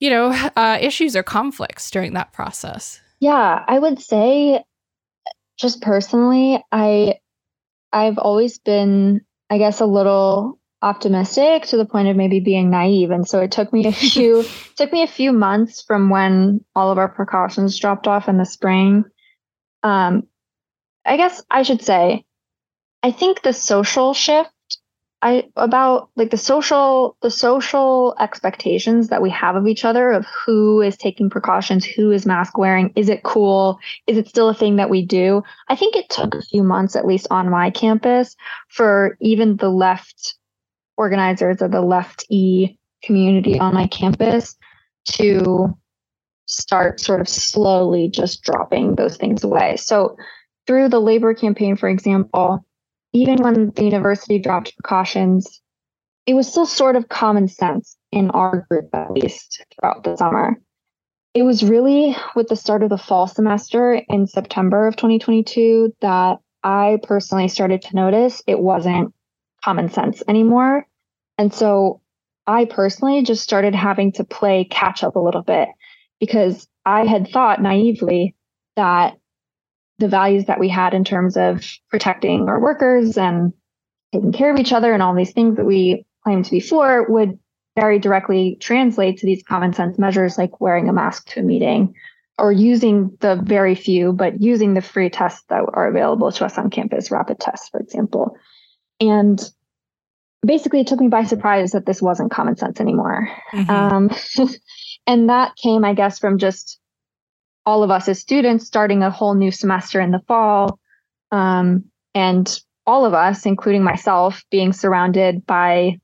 you 0.00 0.10
know, 0.10 0.32
uh, 0.56 0.78
issues 0.80 1.16
or 1.16 1.22
conflicts 1.22 1.90
during 1.90 2.14
that 2.14 2.32
process? 2.32 3.00
Yeah, 3.20 3.64
I 3.66 3.78
would 3.78 4.00
say, 4.00 4.64
just 5.58 5.80
personally, 5.80 6.62
I 6.72 7.20
I've 7.92 8.18
always 8.18 8.58
been, 8.58 9.20
I 9.50 9.58
guess, 9.58 9.80
a 9.80 9.86
little 9.86 10.58
optimistic 10.80 11.66
to 11.66 11.76
the 11.76 11.84
point 11.84 12.08
of 12.08 12.16
maybe 12.16 12.40
being 12.40 12.70
naive, 12.70 13.10
and 13.10 13.28
so 13.28 13.40
it 13.40 13.52
took 13.52 13.72
me 13.72 13.86
a 13.86 13.92
few 13.92 14.44
took 14.76 14.92
me 14.92 15.02
a 15.02 15.06
few 15.06 15.32
months 15.32 15.82
from 15.82 16.10
when 16.10 16.64
all 16.74 16.90
of 16.90 16.98
our 16.98 17.08
precautions 17.08 17.78
dropped 17.78 18.06
off 18.06 18.28
in 18.28 18.38
the 18.38 18.44
spring. 18.44 19.04
Um, 19.82 20.24
I 21.04 21.16
guess 21.16 21.42
I 21.50 21.62
should 21.62 21.82
say, 21.82 22.24
I 23.02 23.10
think 23.10 23.42
the 23.42 23.52
social 23.52 24.14
shift 24.14 24.50
I 25.22 25.44
about 25.54 26.10
like 26.16 26.30
the 26.30 26.36
social 26.36 27.16
the 27.22 27.30
social 27.30 28.16
expectations 28.18 29.08
that 29.08 29.22
we 29.22 29.30
have 29.30 29.54
of 29.54 29.68
each 29.68 29.84
other 29.84 30.10
of 30.10 30.26
who 30.26 30.82
is 30.82 30.96
taking 30.96 31.30
precautions, 31.30 31.84
who 31.84 32.10
is 32.10 32.26
mask 32.26 32.58
wearing, 32.58 32.92
is 32.96 33.08
it 33.08 33.22
cool, 33.22 33.78
is 34.08 34.18
it 34.18 34.28
still 34.28 34.48
a 34.48 34.54
thing 34.54 34.76
that 34.76 34.90
we 34.90 35.06
do? 35.06 35.44
I 35.68 35.76
think 35.76 35.94
it 35.94 36.10
took 36.10 36.34
a 36.34 36.42
few 36.42 36.64
months 36.64 36.96
at 36.96 37.06
least 37.06 37.28
on 37.30 37.48
my 37.50 37.70
campus 37.70 38.34
for 38.68 39.16
even 39.20 39.56
the 39.56 39.70
left 39.70 40.34
organizers 40.96 41.62
of 41.62 41.70
the 41.70 41.82
left 41.82 42.26
e 42.28 42.76
community 43.04 43.60
on 43.60 43.74
my 43.74 43.86
campus 43.86 44.56
to 45.12 45.72
start 46.46 46.98
sort 46.98 47.20
of 47.20 47.28
slowly 47.28 48.08
just 48.08 48.42
dropping 48.42 48.96
those 48.96 49.16
things 49.16 49.44
away. 49.44 49.76
So 49.76 50.16
through 50.66 50.88
the 50.88 51.00
labor 51.00 51.32
campaign 51.32 51.76
for 51.76 51.88
example, 51.88 52.64
even 53.12 53.42
when 53.42 53.70
the 53.70 53.84
university 53.84 54.38
dropped 54.38 54.76
precautions, 54.76 55.60
it 56.26 56.34
was 56.34 56.48
still 56.48 56.66
sort 56.66 56.96
of 56.96 57.08
common 57.08 57.48
sense 57.48 57.96
in 58.10 58.30
our 58.30 58.66
group, 58.70 58.88
at 58.94 59.12
least 59.12 59.64
throughout 59.74 60.04
the 60.04 60.16
summer. 60.16 60.60
It 61.34 61.42
was 61.42 61.62
really 61.62 62.16
with 62.36 62.48
the 62.48 62.56
start 62.56 62.82
of 62.82 62.90
the 62.90 62.98
fall 62.98 63.26
semester 63.26 64.00
in 64.08 64.26
September 64.26 64.86
of 64.86 64.96
2022 64.96 65.94
that 66.00 66.38
I 66.62 66.98
personally 67.02 67.48
started 67.48 67.82
to 67.82 67.96
notice 67.96 68.42
it 68.46 68.58
wasn't 68.58 69.14
common 69.64 69.88
sense 69.88 70.22
anymore. 70.28 70.86
And 71.38 71.52
so 71.52 72.00
I 72.46 72.66
personally 72.66 73.22
just 73.22 73.42
started 73.42 73.74
having 73.74 74.12
to 74.12 74.24
play 74.24 74.64
catch 74.64 75.02
up 75.02 75.16
a 75.16 75.20
little 75.20 75.42
bit 75.42 75.68
because 76.20 76.68
I 76.84 77.06
had 77.06 77.28
thought 77.28 77.62
naively 77.62 78.34
that 78.76 79.16
the 79.98 80.08
values 80.08 80.46
that 80.46 80.60
we 80.60 80.68
had 80.68 80.94
in 80.94 81.04
terms 81.04 81.36
of 81.36 81.64
protecting 81.90 82.48
our 82.48 82.60
workers 82.60 83.16
and 83.16 83.52
taking 84.12 84.32
care 84.32 84.52
of 84.52 84.58
each 84.58 84.72
other 84.72 84.92
and 84.92 85.02
all 85.02 85.14
these 85.14 85.32
things 85.32 85.56
that 85.56 85.64
we 85.64 86.04
claim 86.24 86.42
to 86.42 86.50
be 86.50 86.60
for 86.60 87.06
would 87.08 87.38
very 87.76 87.98
directly 87.98 88.56
translate 88.60 89.18
to 89.18 89.26
these 89.26 89.42
common 89.42 89.72
sense 89.72 89.98
measures 89.98 90.36
like 90.36 90.60
wearing 90.60 90.88
a 90.88 90.92
mask 90.92 91.26
to 91.28 91.40
a 91.40 91.42
meeting 91.42 91.94
or 92.38 92.50
using 92.50 93.16
the 93.20 93.36
very 93.36 93.74
few, 93.74 94.12
but 94.12 94.40
using 94.40 94.74
the 94.74 94.80
free 94.80 95.10
tests 95.10 95.44
that 95.48 95.62
are 95.74 95.88
available 95.88 96.32
to 96.32 96.44
us 96.44 96.58
on 96.58 96.70
campus, 96.70 97.10
rapid 97.10 97.38
tests, 97.38 97.68
for 97.68 97.80
example. 97.80 98.36
And 99.00 99.40
basically, 100.44 100.80
it 100.80 100.86
took 100.86 101.00
me 101.00 101.08
by 101.08 101.24
surprise 101.24 101.72
that 101.72 101.86
this 101.86 102.02
wasn't 102.02 102.30
common 102.30 102.56
sense 102.56 102.80
anymore. 102.80 103.28
Mm-hmm. 103.52 103.70
Um, 103.70 104.10
and 105.06 105.28
that 105.28 105.56
came, 105.56 105.84
I 105.84 105.94
guess, 105.94 106.18
from 106.18 106.38
just 106.38 106.78
all 107.64 107.82
of 107.82 107.90
us 107.90 108.08
as 108.08 108.18
students 108.18 108.66
starting 108.66 109.02
a 109.02 109.10
whole 109.10 109.34
new 109.34 109.50
semester 109.50 110.00
in 110.00 110.10
the 110.10 110.22
fall. 110.26 110.78
Um, 111.30 111.84
and 112.14 112.60
all 112.86 113.04
of 113.04 113.14
us, 113.14 113.46
including 113.46 113.82
myself, 113.82 114.44
being 114.50 114.72
surrounded 114.72 115.46
by, 115.46 115.98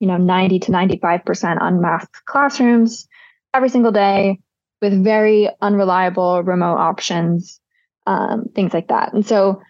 you 0.00 0.08
know, 0.08 0.16
90 0.16 0.58
to 0.60 0.72
95% 0.72 1.58
unmasked 1.60 2.24
classrooms 2.26 3.08
every 3.54 3.68
single 3.68 3.92
day 3.92 4.40
with 4.82 5.02
very 5.04 5.48
unreliable 5.62 6.42
remote 6.42 6.76
options, 6.76 7.60
um, 8.06 8.46
things 8.54 8.74
like 8.74 8.88
that. 8.88 9.12
And 9.12 9.24
so 9.24 9.62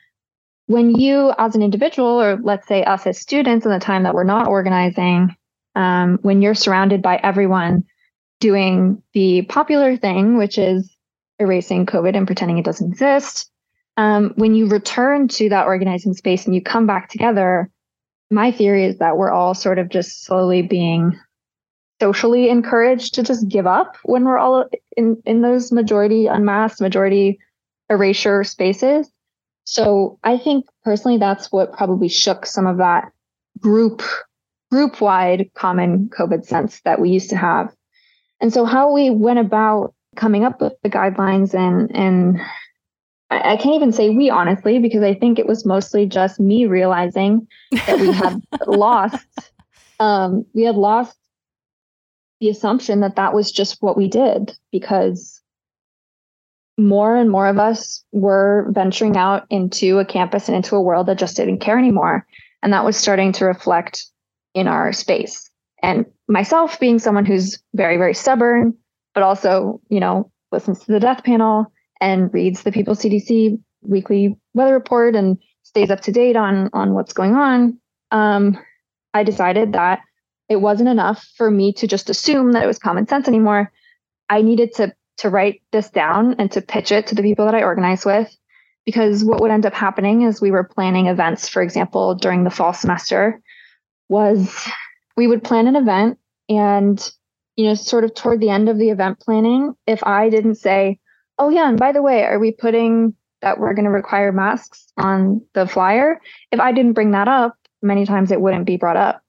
when 0.67 0.95
you, 0.95 1.33
as 1.39 1.55
an 1.55 1.63
individual, 1.63 2.21
or 2.21 2.39
let's 2.43 2.67
say 2.67 2.83
us 2.83 3.07
as 3.07 3.19
students 3.19 3.67
in 3.67 3.73
the 3.73 3.79
time 3.79 4.05
that 4.05 4.15
we're 4.15 4.25
not 4.25 4.49
organizing, 4.49 5.37
um, 5.77 6.19
when 6.23 6.41
you're 6.41 6.55
surrounded 6.55 7.03
by 7.03 7.17
everyone 7.17 7.85
doing 8.41 9.03
the 9.13 9.43
popular 9.43 9.97
thing, 9.97 10.39
which 10.39 10.59
is 10.59 10.94
erasing 11.45 11.87
COVID 11.87 12.17
and 12.17 12.27
pretending 12.27 12.59
it 12.59 12.65
doesn't 12.65 12.93
exist. 12.93 13.51
Um, 13.97 14.33
when 14.37 14.55
you 14.55 14.67
return 14.67 15.29
to 15.29 15.49
that 15.51 15.67
organizing 15.67 16.15
space 16.15 16.47
and 16.47 16.55
you 16.55 16.61
come 16.61 16.87
back 16.87 17.09
together, 17.09 17.71
my 18.31 18.51
theory 18.51 18.85
is 18.85 18.99
that 18.99 19.17
we're 19.17 19.31
all 19.31 19.55
sort 19.55 19.79
of 19.79 19.89
just 19.89 20.25
slowly 20.25 20.63
being 20.63 21.19
socially 22.01 22.49
encouraged 22.49 23.15
to 23.15 23.23
just 23.23 23.49
give 23.49 23.67
up 23.67 23.97
when 24.03 24.25
we're 24.25 24.39
all 24.39 24.69
in, 24.97 25.23
in 25.25 25.43
those 25.43 25.71
majority 25.71 26.27
unmasked, 26.27 26.81
majority 26.81 27.39
erasure 27.89 28.43
spaces. 28.43 29.09
So 29.65 30.19
I 30.25 30.37
think 30.37 30.67
personally 30.83 31.19
that's 31.19 31.53
what 31.53 31.73
probably 31.73 32.09
shook 32.09 32.47
some 32.47 32.67
of 32.67 32.79
that 32.79 33.13
group 33.61 34.03
group 34.71 35.01
wide 35.01 35.51
common 35.55 36.09
COVID 36.09 36.45
sense 36.45 36.81
that 36.81 37.01
we 37.01 37.11
used 37.11 37.31
to 37.31 37.37
have. 37.37 37.73
And 38.41 38.53
so 38.53 38.65
how 38.65 38.93
we 38.93 39.11
went 39.11 39.39
about 39.39 39.95
coming 40.17 40.45
up 40.45 40.61
with 40.61 40.75
the 40.83 40.91
guidelines 40.91 41.55
and 41.55 41.95
and 41.95 42.41
I, 43.31 43.53
I 43.53 43.57
can't 43.57 43.75
even 43.75 43.93
say 43.93 44.11
we 44.11 44.31
honestly 44.31 44.79
because 44.79 45.03
I 45.03 45.15
think 45.15 45.39
it 45.39 45.47
was 45.47 45.65
mostly 45.65 46.07
just 46.07 46.41
me 46.41 46.67
realizing 46.67 47.47
that 47.87 48.01
we 48.01 48.13
had 48.13 48.41
lost 48.67 49.27
um, 50.01 50.45
we 50.55 50.63
had 50.63 50.77
lost 50.77 51.17
the 52.41 52.49
assumption 52.49 53.01
that 53.01 53.17
that 53.17 53.33
was 53.33 53.51
just 53.53 53.81
what 53.81 53.97
we 53.97 54.09
did 54.09 54.57
because 54.73 55.41
more 56.77 57.17
and 57.17 57.31
more 57.31 57.47
of 57.47 57.59
us 57.59 58.05
were 58.13 58.67
venturing 58.71 59.17
out 59.17 59.47
into 59.49 59.99
a 59.99 60.05
campus 60.05 60.49
and 60.49 60.57
into 60.57 60.75
a 60.75 60.83
world 60.83 61.07
that 61.07 61.19
just 61.19 61.37
didn't 61.37 61.61
care 61.61 61.79
anymore. 61.79 62.27
And 62.63 62.73
that 62.73 62.85
was 62.85 62.97
starting 62.97 63.33
to 63.33 63.45
reflect 63.45 64.07
in 64.55 64.67
our 64.67 64.93
space. 64.93 65.49
And 65.83 66.07
myself 66.29 66.81
being 66.81 66.99
someone 66.99 67.27
who's 67.27 67.63
very 67.75 67.97
very 67.97 68.15
stubborn 68.15 68.75
but 69.15 69.23
also, 69.23 69.81
you 69.89 70.01
know, 70.01 70.31
listens 70.53 70.81
to 70.81 70.93
the 70.93 71.01
death 71.01 71.25
panel 71.25 71.73
and 72.01 72.33
reads 72.35 72.63
the 72.63 72.73
People's 72.73 73.01
CDC 73.01 73.59
weekly 73.83 74.37
weather 74.55 74.75
report 74.75 75.15
and 75.15 75.39
stays 75.63 75.91
up 75.91 76.01
to 76.01 76.13
date 76.13 76.37
on 76.37 76.71
on 76.73 76.95
what's 76.95 77.13
going 77.13 77.35
on. 77.35 77.79
Um, 78.11 78.59
I 79.13 79.25
decided 79.25 79.73
that 79.73 80.01
it 80.49 80.57
wasn't 80.57 80.89
enough 80.89 81.27
for 81.37 81.51
me 81.51 81.73
to 81.75 81.87
just 81.87 82.11
assume 82.11 82.53
that 82.53 82.63
it 82.63 82.67
was 82.67 82.79
common 82.79 83.07
sense 83.07 83.29
anymore. 83.29 83.73
I 84.29 84.43
needed 84.43 84.75
to 84.75 84.95
to 85.19 85.31
write 85.31 85.63
this 85.71 85.91
down 85.91 86.35
and 86.39 86.51
to 86.53 86.61
pitch 86.61 86.91
it 86.91 87.07
to 87.07 87.15
the 87.15 87.23
people 87.23 87.45
that 87.45 87.55
I 87.55 87.63
organize 87.63 88.05
with 88.05 88.35
because 88.85 89.25
what 89.25 89.41
would 89.41 89.51
end 89.51 89.65
up 89.65 89.73
happening 89.73 90.25
as 90.25 90.41
we 90.41 90.51
were 90.51 90.65
planning 90.65 91.07
events, 91.07 91.49
for 91.49 91.63
example, 91.63 92.15
during 92.15 92.45
the 92.45 92.51
fall 92.51 92.73
semester, 92.73 93.41
was 94.09 94.69
we 95.17 95.27
would 95.27 95.45
plan 95.45 95.67
an 95.67 95.77
event 95.77 96.19
and 96.49 97.11
you 97.57 97.67
know, 97.67 97.75
sort 97.75 98.05
of 98.05 98.15
toward 98.15 98.41
the 98.41 98.51
end 98.51 98.69
of 98.69 98.79
the 98.79 98.91
event 98.91 99.21
planning, 99.21 99.75
if 99.87 100.05
I 100.05 100.29
didn't 100.29 100.57
say, 100.57 100.99
oh, 101.39 101.49
yeah, 101.49 101.69
and 101.69 101.79
by 101.79 101.93
the 101.93 102.03
way, 102.03 102.25
are 102.25 102.39
we 102.39 102.53
putting 102.53 103.15
that 103.43 103.59
we're 103.59 103.75
going 103.75 103.85
to 103.85 103.91
require 103.91 104.33
masks 104.33 104.91
on 104.97 105.41
the 105.53 105.67
flyer, 105.67 106.21
if 106.51 106.59
I 106.59 106.73
didn't 106.73 106.95
bring 106.95 107.11
that 107.13 107.29
up, 107.29 107.57
many 107.83 108.07
times 108.07 108.33
it 108.33 108.41
wouldn't 108.41 108.65
be 108.65 108.79
brought 108.79 108.97
up. 108.97 109.23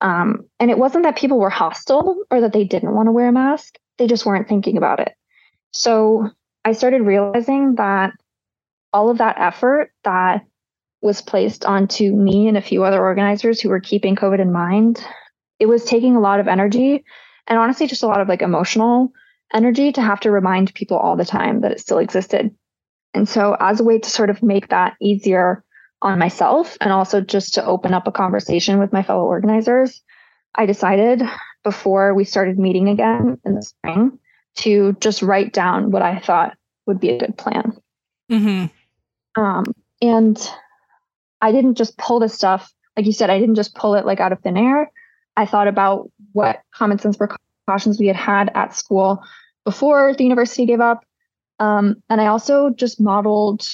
Um, 0.00 0.46
and 0.58 0.70
it 0.70 0.78
wasn't 0.78 1.04
that 1.04 1.16
people 1.16 1.38
were 1.38 1.50
hostile 1.50 2.16
or 2.30 2.40
that 2.40 2.52
they 2.52 2.64
didn't 2.64 2.94
want 2.94 3.06
to 3.06 3.12
wear 3.12 3.28
a 3.28 3.32
mask, 3.32 3.78
they 3.98 4.06
just 4.06 4.26
weren't 4.26 4.48
thinking 4.48 4.76
about 4.76 4.98
it. 4.98 5.12
So 5.72 6.28
I 6.64 6.72
started 6.72 7.02
realizing 7.02 7.76
that 7.76 8.12
all 8.92 9.08
of 9.08 9.18
that 9.18 9.38
effort 9.38 9.92
that 10.04 10.42
was 11.00 11.22
placed 11.22 11.64
onto 11.64 12.12
me 12.12 12.48
and 12.48 12.56
a 12.56 12.62
few 12.62 12.82
other 12.82 13.00
organizers 13.00 13.60
who 13.60 13.68
were 13.68 13.80
keeping 13.80 14.16
COVID 14.16 14.40
in 14.40 14.52
mind, 14.52 15.04
it 15.58 15.66
was 15.66 15.84
taking 15.84 16.16
a 16.16 16.20
lot 16.20 16.40
of 16.40 16.48
energy 16.48 17.04
and 17.50 17.58
honestly 17.58 17.86
just 17.86 18.02
a 18.02 18.06
lot 18.06 18.20
of 18.20 18.28
like 18.28 18.40
emotional 18.40 19.12
energy 19.52 19.92
to 19.92 20.00
have 20.00 20.20
to 20.20 20.30
remind 20.30 20.72
people 20.74 20.96
all 20.96 21.16
the 21.16 21.24
time 21.24 21.60
that 21.60 21.72
it 21.72 21.80
still 21.80 21.98
existed. 21.98 22.54
And 23.12 23.28
so, 23.28 23.56
as 23.58 23.80
a 23.80 23.84
way 23.84 23.98
to 23.98 24.08
sort 24.08 24.30
of 24.30 24.42
make 24.42 24.68
that 24.68 24.94
easier 25.02 25.64
on 26.00 26.18
myself 26.18 26.78
and 26.80 26.92
also 26.92 27.20
just 27.20 27.54
to 27.54 27.64
open 27.64 27.92
up 27.92 28.06
a 28.06 28.12
conversation 28.12 28.78
with 28.78 28.92
my 28.92 29.02
fellow 29.02 29.24
organizers, 29.24 30.00
I 30.54 30.64
decided 30.66 31.22
before 31.64 32.14
we 32.14 32.24
started 32.24 32.58
meeting 32.58 32.88
again 32.88 33.38
in 33.44 33.54
the 33.54 33.62
spring 33.62 34.18
to 34.58 34.96
just 35.00 35.22
write 35.22 35.52
down 35.52 35.90
what 35.90 36.02
I 36.02 36.20
thought 36.20 36.56
would 36.86 37.00
be 37.00 37.10
a 37.10 37.18
good 37.18 37.36
plan. 37.36 37.76
Mm-hmm. 38.30 39.40
Um, 39.40 39.74
and 40.00 40.50
I 41.40 41.52
didn't 41.52 41.74
just 41.74 41.98
pull 41.98 42.20
this 42.20 42.34
stuff, 42.34 42.72
like 42.96 43.06
you 43.06 43.12
said, 43.12 43.30
I 43.30 43.38
didn't 43.38 43.54
just 43.56 43.74
pull 43.74 43.94
it 43.94 44.06
like 44.06 44.20
out 44.20 44.32
of 44.32 44.40
thin 44.40 44.56
air. 44.56 44.90
I 45.36 45.46
thought 45.46 45.68
about 45.68 46.10
what 46.32 46.60
common 46.74 46.98
sense 46.98 47.16
precautions 47.16 47.98
we 47.98 48.06
had 48.06 48.16
had 48.16 48.50
at 48.54 48.74
school 48.74 49.22
before 49.64 50.14
the 50.14 50.24
university 50.24 50.66
gave 50.66 50.80
up. 50.80 51.04
Um, 51.58 52.02
and 52.08 52.20
I 52.20 52.26
also 52.26 52.70
just 52.70 53.00
modeled 53.00 53.66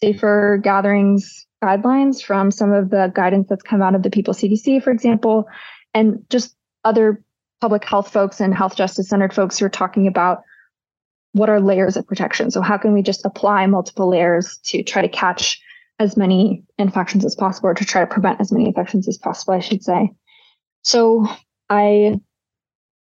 safer 0.00 0.58
gatherings 0.62 1.46
guidelines 1.62 2.22
from 2.22 2.50
some 2.50 2.72
of 2.72 2.90
the 2.90 3.12
guidance 3.14 3.46
that's 3.48 3.62
come 3.62 3.82
out 3.82 3.94
of 3.94 4.02
the 4.02 4.10
People 4.10 4.34
CDC, 4.34 4.82
for 4.82 4.90
example, 4.90 5.46
and 5.94 6.24
just 6.28 6.56
other 6.84 7.22
public 7.60 7.84
health 7.84 8.12
folks 8.12 8.40
and 8.40 8.52
health 8.54 8.74
justice 8.74 9.08
centered 9.08 9.32
folks 9.32 9.58
who 9.58 9.64
are 9.64 9.70
talking 9.70 10.08
about 10.08 10.42
what 11.32 11.48
are 11.48 11.60
layers 11.60 11.96
of 11.96 12.06
protection. 12.06 12.50
So, 12.50 12.60
how 12.60 12.78
can 12.78 12.92
we 12.92 13.02
just 13.02 13.24
apply 13.24 13.66
multiple 13.66 14.08
layers 14.08 14.58
to 14.64 14.82
try 14.82 15.02
to 15.02 15.08
catch 15.08 15.60
as 15.98 16.16
many 16.16 16.64
infections 16.78 17.24
as 17.24 17.36
possible, 17.36 17.68
or 17.68 17.74
to 17.74 17.84
try 17.84 18.00
to 18.00 18.06
prevent 18.06 18.40
as 18.40 18.50
many 18.50 18.66
infections 18.66 19.06
as 19.06 19.18
possible, 19.18 19.54
I 19.54 19.60
should 19.60 19.84
say. 19.84 20.10
So, 20.82 21.28
I 21.68 22.20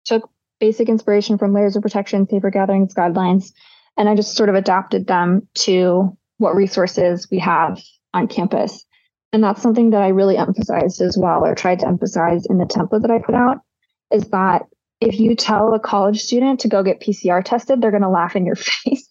took 0.05 0.29
basic 0.59 0.89
inspiration 0.89 1.37
from 1.37 1.53
layers 1.53 1.75
of 1.75 1.81
protection, 1.81 2.27
safer 2.27 2.49
gatherings 2.49 2.93
guidelines, 2.93 3.51
and 3.97 4.09
I 4.09 4.15
just 4.15 4.35
sort 4.35 4.49
of 4.49 4.55
adapted 4.55 5.07
them 5.07 5.47
to 5.55 6.17
what 6.37 6.55
resources 6.55 7.27
we 7.29 7.39
have 7.39 7.81
on 8.13 8.27
campus. 8.27 8.85
And 9.31 9.43
that's 9.43 9.61
something 9.61 9.89
that 9.91 10.01
I 10.01 10.09
really 10.09 10.37
emphasized 10.37 11.01
as 11.01 11.17
well, 11.17 11.45
or 11.45 11.55
tried 11.55 11.79
to 11.79 11.87
emphasize 11.87 12.45
in 12.45 12.57
the 12.59 12.65
template 12.65 13.01
that 13.01 13.11
I 13.11 13.19
put 13.19 13.35
out, 13.35 13.57
is 14.11 14.29
that 14.29 14.63
if 15.01 15.19
you 15.19 15.35
tell 15.35 15.73
a 15.73 15.79
college 15.79 16.21
student 16.21 16.59
to 16.61 16.67
go 16.67 16.83
get 16.83 17.01
PCR 17.01 17.43
tested, 17.43 17.81
they're 17.81 17.91
going 17.91 18.03
to 18.03 18.09
laugh 18.09 18.35
in 18.35 18.45
your 18.45 18.55
face. 18.55 19.09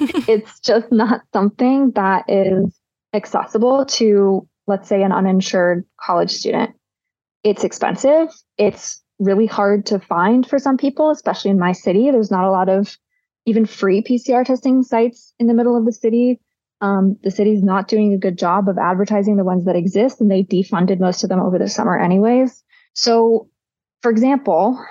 it's 0.00 0.60
just 0.60 0.90
not 0.90 1.22
something 1.32 1.92
that 1.92 2.24
is 2.28 2.78
accessible 3.12 3.84
to, 3.84 4.48
let's 4.66 4.88
say, 4.88 5.02
an 5.02 5.12
uninsured 5.12 5.84
college 6.00 6.30
student. 6.30 6.70
It's 7.42 7.64
expensive. 7.64 8.28
It's 8.58 9.02
really 9.18 9.46
hard 9.46 9.86
to 9.86 9.98
find 9.98 10.46
for 10.46 10.58
some 10.58 10.76
people, 10.76 11.10
especially 11.10 11.50
in 11.50 11.58
my 11.58 11.72
city. 11.72 12.10
There's 12.10 12.30
not 12.30 12.44
a 12.44 12.50
lot 12.50 12.68
of 12.68 12.96
even 13.46 13.66
free 13.66 14.02
PCR 14.02 14.44
testing 14.44 14.82
sites 14.82 15.34
in 15.38 15.46
the 15.46 15.54
middle 15.54 15.76
of 15.76 15.84
the 15.84 15.92
city. 15.92 16.40
Um, 16.80 17.18
the 17.22 17.30
city's 17.30 17.62
not 17.62 17.88
doing 17.88 18.12
a 18.12 18.18
good 18.18 18.38
job 18.38 18.68
of 18.68 18.78
advertising 18.78 19.36
the 19.36 19.44
ones 19.44 19.66
that 19.66 19.76
exist, 19.76 20.20
and 20.20 20.30
they 20.30 20.42
defunded 20.42 20.98
most 20.98 21.22
of 21.22 21.28
them 21.28 21.40
over 21.40 21.58
the 21.58 21.68
summer, 21.68 21.98
anyways. 21.98 22.62
So, 22.94 23.48
for 24.02 24.10
example, 24.10 24.82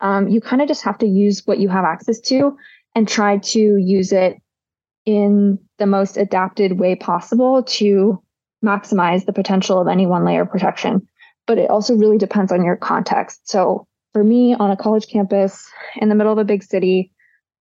um, 0.00 0.28
you 0.28 0.40
kind 0.40 0.60
of 0.60 0.68
just 0.68 0.84
have 0.84 0.98
to 0.98 1.06
use 1.06 1.42
what 1.46 1.58
you 1.58 1.68
have 1.68 1.84
access 1.84 2.20
to 2.20 2.56
and 2.94 3.08
try 3.08 3.38
to 3.38 3.76
use 3.76 4.12
it 4.12 4.36
in 5.06 5.58
the 5.78 5.86
most 5.86 6.16
adapted 6.16 6.78
way 6.78 6.94
possible 6.94 7.62
to 7.62 8.22
maximize 8.64 9.24
the 9.24 9.32
potential 9.32 9.80
of 9.80 9.88
any 9.88 10.06
one 10.06 10.24
layer 10.24 10.44
protection. 10.44 11.06
But 11.48 11.58
it 11.58 11.70
also 11.70 11.96
really 11.96 12.18
depends 12.18 12.52
on 12.52 12.64
your 12.64 12.76
context. 12.76 13.48
So, 13.48 13.88
for 14.12 14.22
me, 14.22 14.54
on 14.54 14.70
a 14.70 14.76
college 14.76 15.08
campus 15.08 15.68
in 15.96 16.08
the 16.08 16.14
middle 16.14 16.32
of 16.32 16.38
a 16.38 16.44
big 16.44 16.62
city, 16.62 17.10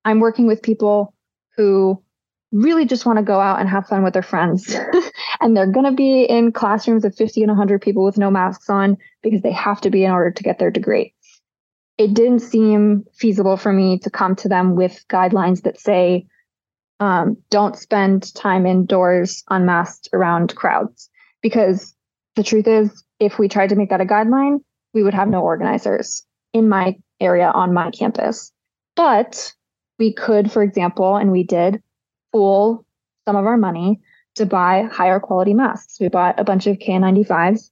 I'm 0.05 0.19
working 0.19 0.45
with 0.45 0.61
people 0.61 1.15
who 1.55 2.03
really 2.51 2.85
just 2.85 3.05
want 3.05 3.17
to 3.17 3.23
go 3.23 3.39
out 3.39 3.59
and 3.59 3.67
have 3.67 3.87
fun 3.87 4.03
with 4.03 4.13
their 4.13 4.21
friends. 4.21 4.73
and 5.41 5.55
they're 5.55 5.71
going 5.71 5.85
to 5.85 5.91
be 5.91 6.23
in 6.23 6.51
classrooms 6.51 7.03
of 7.03 7.15
50 7.15 7.41
and 7.41 7.49
100 7.49 7.81
people 7.81 8.03
with 8.03 8.17
no 8.17 8.31
masks 8.31 8.69
on 8.69 8.97
because 9.21 9.41
they 9.41 9.51
have 9.51 9.81
to 9.81 9.89
be 9.89 10.05
in 10.05 10.11
order 10.11 10.31
to 10.31 10.43
get 10.43 10.59
their 10.59 10.71
degree. 10.71 11.13
It 11.97 12.13
didn't 12.13 12.39
seem 12.39 13.05
feasible 13.13 13.57
for 13.57 13.73
me 13.73 13.99
to 13.99 14.09
come 14.09 14.35
to 14.37 14.47
them 14.47 14.75
with 14.75 15.03
guidelines 15.09 15.63
that 15.63 15.79
say, 15.79 16.27
um, 16.99 17.37
don't 17.49 17.75
spend 17.75 18.33
time 18.33 18.65
indoors 18.65 19.43
unmasked 19.49 20.09
around 20.13 20.55
crowds. 20.55 21.09
Because 21.41 21.95
the 22.35 22.43
truth 22.43 22.67
is, 22.67 23.03
if 23.19 23.39
we 23.39 23.47
tried 23.47 23.69
to 23.69 23.75
make 23.75 23.89
that 23.89 24.01
a 24.01 24.05
guideline, 24.05 24.59
we 24.93 25.03
would 25.03 25.13
have 25.13 25.27
no 25.27 25.41
organizers 25.41 26.23
in 26.53 26.69
my 26.69 26.97
area 27.19 27.51
on 27.53 27.73
my 27.73 27.91
campus. 27.91 28.51
But 28.95 29.53
we 29.99 30.13
could, 30.13 30.51
for 30.51 30.63
example, 30.63 31.15
and 31.15 31.31
we 31.31 31.43
did, 31.43 31.81
pool 32.31 32.85
some 33.25 33.35
of 33.35 33.45
our 33.45 33.57
money 33.57 33.99
to 34.35 34.45
buy 34.45 34.87
higher 34.91 35.19
quality 35.19 35.53
masks. 35.53 35.99
We 35.99 36.07
bought 36.07 36.39
a 36.39 36.43
bunch 36.43 36.67
of 36.67 36.77
KN95s 36.77 37.69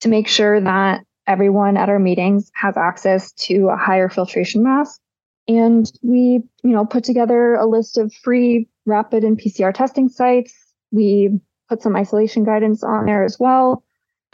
to 0.00 0.08
make 0.08 0.28
sure 0.28 0.60
that 0.60 1.04
everyone 1.26 1.76
at 1.76 1.88
our 1.88 1.98
meetings 1.98 2.50
has 2.54 2.76
access 2.76 3.32
to 3.32 3.68
a 3.68 3.76
higher 3.76 4.08
filtration 4.08 4.62
mask. 4.62 5.00
And 5.46 5.90
we, 6.02 6.42
you 6.62 6.70
know, 6.70 6.86
put 6.86 7.04
together 7.04 7.54
a 7.54 7.66
list 7.66 7.98
of 7.98 8.12
free 8.12 8.68
rapid 8.86 9.24
and 9.24 9.38
PCR 9.38 9.74
testing 9.74 10.08
sites. 10.08 10.54
We 10.90 11.40
put 11.68 11.82
some 11.82 11.96
isolation 11.96 12.44
guidance 12.44 12.82
on 12.82 13.06
there 13.06 13.24
as 13.24 13.38
well. 13.38 13.82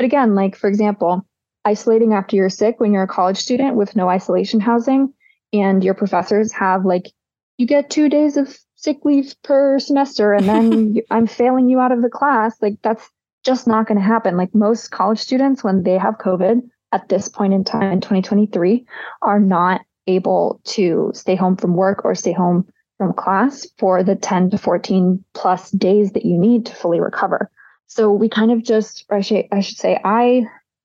But 0.00 0.06
again, 0.06 0.34
like 0.34 0.56
for 0.56 0.66
example, 0.66 1.26
isolating 1.66 2.14
after 2.14 2.34
you're 2.34 2.48
sick 2.48 2.80
when 2.80 2.90
you're 2.90 3.02
a 3.02 3.06
college 3.06 3.36
student 3.36 3.76
with 3.76 3.94
no 3.94 4.08
isolation 4.08 4.58
housing 4.58 5.12
and 5.52 5.84
your 5.84 5.92
professors 5.92 6.52
have 6.52 6.86
like 6.86 7.12
you 7.58 7.66
get 7.66 7.90
two 7.90 8.08
days 8.08 8.38
of 8.38 8.58
sick 8.76 9.04
leave 9.04 9.34
per 9.44 9.78
semester 9.78 10.32
and 10.32 10.48
then 10.48 10.94
I'm 11.10 11.26
failing 11.26 11.68
you 11.68 11.80
out 11.80 11.92
of 11.92 12.00
the 12.00 12.08
class. 12.08 12.56
Like 12.62 12.78
that's 12.80 13.06
just 13.44 13.66
not 13.66 13.86
going 13.86 13.98
to 13.98 14.02
happen. 14.02 14.38
Like 14.38 14.54
most 14.54 14.90
college 14.90 15.18
students, 15.18 15.62
when 15.62 15.82
they 15.82 15.98
have 15.98 16.16
COVID 16.16 16.62
at 16.92 17.10
this 17.10 17.28
point 17.28 17.52
in 17.52 17.62
time 17.62 17.92
in 17.92 18.00
2023, 18.00 18.86
are 19.20 19.38
not 19.38 19.82
able 20.06 20.62
to 20.64 21.10
stay 21.12 21.36
home 21.36 21.56
from 21.56 21.76
work 21.76 22.06
or 22.06 22.14
stay 22.14 22.32
home 22.32 22.66
from 22.96 23.12
class 23.12 23.66
for 23.76 24.02
the 24.02 24.16
10 24.16 24.48
to 24.48 24.56
14 24.56 25.22
plus 25.34 25.70
days 25.72 26.12
that 26.12 26.24
you 26.24 26.38
need 26.38 26.64
to 26.64 26.74
fully 26.74 27.00
recover. 27.00 27.50
So 27.90 28.12
we 28.12 28.28
kind 28.28 28.52
of 28.52 28.62
just, 28.62 29.04
I 29.10 29.20
should, 29.20 29.46
I 29.50 29.60
should 29.60 29.76
say, 29.76 29.98
I 30.04 30.44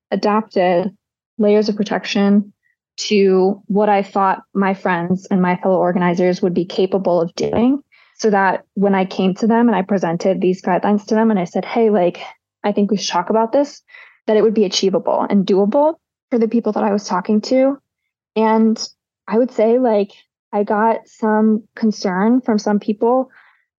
adapted 0.09 0.89
layers 1.37 1.69
of 1.69 1.75
protection 1.75 2.51
to 2.97 3.61
what 3.67 3.89
I 3.89 4.01
thought 4.01 4.41
my 4.55 4.73
friends 4.73 5.27
and 5.29 5.39
my 5.39 5.55
fellow 5.57 5.77
organizers 5.77 6.41
would 6.41 6.55
be 6.55 6.65
capable 6.65 7.21
of 7.21 7.33
doing. 7.35 7.83
So 8.17 8.31
that 8.31 8.63
when 8.73 8.95
I 8.95 9.05
came 9.05 9.35
to 9.35 9.45
them 9.45 9.67
and 9.67 9.75
I 9.75 9.83
presented 9.83 10.41
these 10.41 10.63
guidelines 10.63 11.05
to 11.05 11.15
them 11.15 11.29
and 11.29 11.39
I 11.39 11.43
said, 11.43 11.63
hey, 11.63 11.91
like, 11.91 12.21
I 12.63 12.71
think 12.71 12.89
we 12.89 12.97
should 12.97 13.11
talk 13.11 13.29
about 13.29 13.51
this, 13.51 13.83
that 14.25 14.35
it 14.35 14.41
would 14.41 14.55
be 14.55 14.65
achievable 14.65 15.27
and 15.29 15.45
doable 15.45 15.95
for 16.31 16.39
the 16.39 16.47
people 16.47 16.71
that 16.71 16.83
I 16.83 16.91
was 16.91 17.07
talking 17.07 17.39
to. 17.41 17.77
And 18.35 18.89
I 19.27 19.37
would 19.37 19.51
say, 19.51 19.77
like, 19.77 20.09
I 20.51 20.63
got 20.63 21.07
some 21.07 21.67
concern 21.75 22.41
from 22.41 22.57
some 22.57 22.79
people 22.79 23.29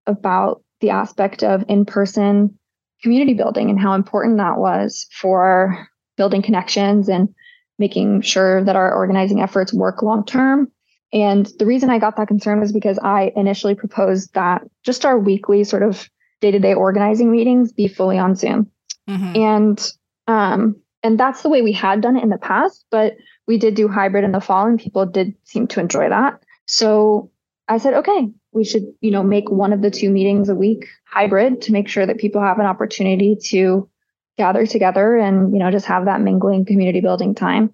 about 0.06 0.62
the 0.80 0.92
aspect 0.92 1.42
of 1.44 1.64
in 1.68 1.86
person 1.86 2.60
community 3.06 3.36
building 3.36 3.70
and 3.70 3.80
how 3.80 3.94
important 3.94 4.38
that 4.38 4.58
was 4.58 5.06
for 5.12 5.88
building 6.18 6.42
connections 6.42 7.08
and 7.08 7.30
making 7.78 8.22
sure 8.22 8.64
that 8.64 8.76
our 8.76 8.96
organizing 8.96 9.42
efforts 9.42 9.72
work 9.72 10.02
long 10.02 10.26
term. 10.26 10.72
And 11.14 11.46
the 11.60 11.68
reason 11.68 11.92
I 11.92 12.00
got 12.00 12.18
that 12.18 12.28
concern 12.28 12.60
was 12.60 12.72
because 12.72 12.98
I 12.98 13.32
initially 13.36 13.76
proposed 13.76 14.34
that 14.34 14.64
just 14.84 15.06
our 15.06 15.20
weekly 15.20 15.64
sort 15.64 15.84
of 15.84 16.10
day 16.42 16.50
to 16.50 16.58
day 16.58 16.74
organizing 16.74 17.32
meetings 17.32 17.72
be 17.72 17.88
fully 17.88 18.18
on 18.18 18.34
Zoom. 18.34 18.72
Mm-hmm. 19.08 19.40
And 19.40 19.92
um, 20.26 20.82
and 21.04 21.20
that's 21.20 21.44
the 21.44 21.50
way 21.50 21.62
we 21.62 21.74
had 21.74 22.02
done 22.02 22.18
it 22.18 22.24
in 22.24 22.30
the 22.30 22.40
past, 22.40 22.86
but 22.90 23.18
we 23.46 23.60
did 23.60 23.76
do 23.76 23.88
hybrid 23.88 24.24
in 24.24 24.32
the 24.32 24.42
fall 24.42 24.66
and 24.66 24.80
people 24.80 25.06
did 25.06 25.36
seem 25.44 25.68
to 25.68 25.80
enjoy 25.80 26.10
that. 26.10 26.42
So 26.66 27.30
I 27.68 27.78
said, 27.78 27.96
okay, 27.96 28.30
we 28.52 28.64
should, 28.64 28.84
you 29.02 29.12
know, 29.12 29.24
make 29.24 29.50
one 29.50 29.74
of 29.74 29.82
the 29.82 29.92
two 29.92 30.10
meetings 30.10 30.50
a 30.50 30.56
week 30.56 30.88
hybrid 31.06 31.62
to 31.64 31.72
make 31.72 31.88
sure 31.88 32.06
that 32.06 32.20
people 32.20 32.42
have 32.42 32.60
an 32.60 32.66
opportunity 32.66 33.36
to 33.48 33.90
gather 34.38 34.66
together 34.66 35.16
and 35.16 35.54
you 35.54 35.60
know 35.60 35.72
just 35.72 35.86
have 35.86 36.06
that 36.06 36.20
mingling 36.20 36.66
community 36.66 37.00
building 37.00 37.34
time 37.34 37.74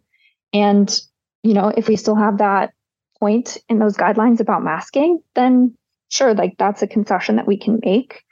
and 0.53 1.01
you 1.41 1.55
know 1.55 1.73
if 1.75 1.87
we 1.87 1.95
still 1.95 2.13
have 2.13 2.37
that 2.37 2.71
point 3.19 3.57
in 3.67 3.79
those 3.79 3.97
guidelines 3.97 4.39
about 4.39 4.63
masking 4.63 5.19
then 5.33 5.75
sure 6.09 6.35
like 6.35 6.55
that's 6.59 6.83
a 6.83 6.87
concession 6.87 7.37
that 7.37 7.47
we 7.47 7.57
can 7.57 7.79
make 7.83 8.23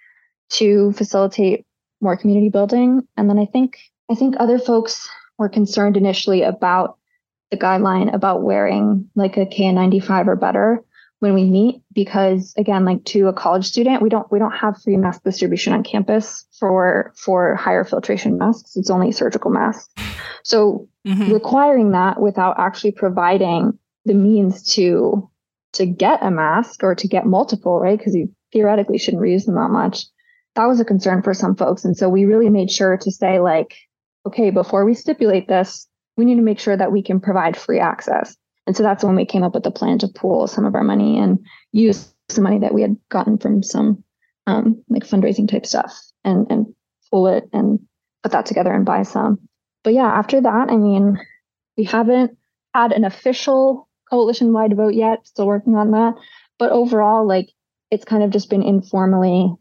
to 0.50 0.92
facilitate 0.94 1.66
more 2.02 2.18
community 2.18 2.50
building. 2.50 3.08
And 3.18 3.30
then 3.30 3.40
I 3.40 3.46
think 3.46 3.78
I 4.10 4.16
think 4.16 4.36
other 4.38 4.60
folks 4.60 5.08
were 5.38 5.50
concerned 5.50 5.98
initially 5.98 6.42
about 6.42 6.98
the 7.52 7.58
guideline 7.58 8.14
about 8.14 8.44
wearing 8.44 9.10
like 9.16 9.38
a 9.38 9.46
KN95 9.46 10.28
or 10.28 10.36
better 10.36 10.84
when 11.20 11.34
we 11.34 11.44
meet 11.44 11.82
because 11.94 12.54
again 12.58 12.86
like 12.86 13.04
to 13.04 13.28
a 13.28 13.34
college 13.34 13.66
student 13.66 14.02
we 14.02 14.10
don't 14.10 14.32
we 14.32 14.40
don't 14.40 14.52
have 14.52 14.82
free 14.82 14.98
mask 14.98 15.24
distribution 15.24 15.74
on 15.74 15.84
campus 15.84 16.46
for 16.58 17.14
for 17.16 17.56
higher 17.56 17.84
filtration 17.84 18.38
masks. 18.38 18.76
It's 18.76 18.90
only 18.90 19.12
surgical 19.12 19.52
masks. 19.52 19.94
So 20.44 20.88
mm-hmm. 21.06 21.32
requiring 21.32 21.92
that 21.92 22.20
without 22.22 22.60
actually 22.60 22.94
providing 22.94 23.78
the 24.06 24.14
means 24.14 24.74
to 24.76 25.30
to 25.74 25.86
get 25.86 26.24
a 26.24 26.32
mask 26.32 26.84
or 26.84 26.96
to 26.96 27.08
get 27.08 27.26
multiple 27.26 27.80
right? 27.80 27.98
Because 27.98 28.16
you 28.16 28.34
theoretically 28.52 28.98
shouldn't 28.98 29.22
reuse 29.22 29.46
them 29.46 29.56
that 29.56 29.70
much. 29.70 30.06
That 30.56 30.66
was 30.66 30.80
a 30.80 30.86
concern 30.86 31.22
for 31.22 31.34
some 31.34 31.56
folks. 31.56 31.86
And 31.86 31.96
so 31.96 32.10
we 32.10 32.26
really 32.26 32.50
made 32.50 32.72
sure 32.72 32.98
to 32.98 33.12
say 33.12 33.40
like 33.40 33.76
okay 34.26 34.50
before 34.50 34.86
we 34.86 34.94
stipulate 34.94 35.48
this 35.48 35.88
we 36.18 36.26
need 36.26 36.36
to 36.36 36.42
make 36.42 36.60
sure 36.60 36.76
that 36.76 36.92
we 36.92 37.02
can 37.02 37.20
provide 37.20 37.56
free 37.56 37.80
access 37.80 38.36
and 38.68 38.76
so 38.76 38.84
that's 38.84 39.04
when 39.04 39.16
we 39.16 39.26
came 39.26 39.44
up 39.44 39.54
with 39.54 39.64
the 39.64 39.72
plan 39.72 39.98
to 40.00 40.08
pool 40.08 40.48
some 40.48 40.66
of 40.66 40.76
our 40.76 40.84
money 40.84 41.18
and 41.18 41.40
use 41.72 42.14
some 42.30 42.44
money 42.44 42.60
that 42.60 42.74
we 42.74 42.82
had 42.82 42.96
gotten 43.10 43.38
from 43.38 43.64
some 43.64 44.04
um, 44.48 44.84
like 44.90 45.04
fundraising 45.04 45.48
type 45.48 45.66
stuff 45.66 46.00
and 46.24 46.48
and 46.50 46.68
pool 47.10 47.28
it 47.28 47.50
and 47.54 47.80
put 48.24 48.32
that 48.32 48.46
together 48.46 48.72
and 48.74 48.86
buy 48.86 49.04
some. 49.04 49.40
But 49.84 49.94
yeah, 49.94 50.08
after 50.08 50.42
that, 50.42 50.70
I 50.70 50.78
mean, 50.78 51.18
we 51.78 51.84
haven't 51.86 52.38
had 52.74 52.92
an 52.92 53.06
official 53.06 53.88
coalition 54.10 54.54
wide 54.54 54.76
vote 54.76 54.94
yet. 54.94 55.26
Still 55.26 55.48
working 55.48 55.76
on 55.76 55.92
that. 55.92 56.16
But 56.58 56.72
overall, 56.72 57.28
like 57.28 57.50
it's 57.92 58.06
kind 58.06 58.24
of 58.24 58.30
just 58.30 58.50
been 58.50 58.64
informally 58.64 59.54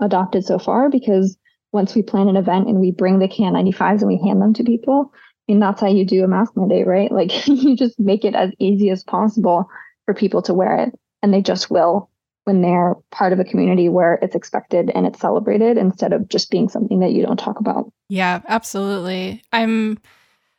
adopted 0.00 0.44
so 0.44 0.58
far 0.58 0.88
because 0.90 1.36
once 1.72 1.94
we 1.94 2.02
plan 2.02 2.28
an 2.28 2.36
event 2.36 2.66
and 2.66 2.80
we 2.80 2.90
bring 2.90 3.18
the 3.18 3.28
KN95s 3.28 4.00
and 4.00 4.08
we 4.08 4.20
hand 4.24 4.40
them 4.40 4.54
to 4.54 4.64
people, 4.64 5.12
mean, 5.48 5.60
that's 5.60 5.80
how 5.80 5.88
you 5.88 6.04
do 6.04 6.24
a 6.24 6.28
mask 6.28 6.56
mandate, 6.56 6.86
right? 6.86 7.10
Like 7.10 7.46
you 7.48 7.76
just 7.76 7.98
make 7.98 8.24
it 8.24 8.34
as 8.34 8.50
easy 8.58 8.90
as 8.90 9.02
possible 9.04 9.68
for 10.04 10.14
people 10.14 10.42
to 10.42 10.54
wear 10.54 10.76
it. 10.84 10.98
And 11.22 11.32
they 11.32 11.42
just 11.42 11.70
will 11.70 12.10
when 12.44 12.62
they're 12.62 12.94
part 13.10 13.34
of 13.34 13.40
a 13.40 13.44
community 13.44 13.90
where 13.90 14.14
it's 14.22 14.34
expected 14.34 14.90
and 14.94 15.06
it's 15.06 15.20
celebrated 15.20 15.76
instead 15.76 16.14
of 16.14 16.28
just 16.28 16.50
being 16.50 16.68
something 16.68 17.00
that 17.00 17.12
you 17.12 17.22
don't 17.22 17.38
talk 17.38 17.60
about. 17.60 17.92
Yeah, 18.08 18.40
absolutely. 18.48 19.42
I'm 19.52 19.98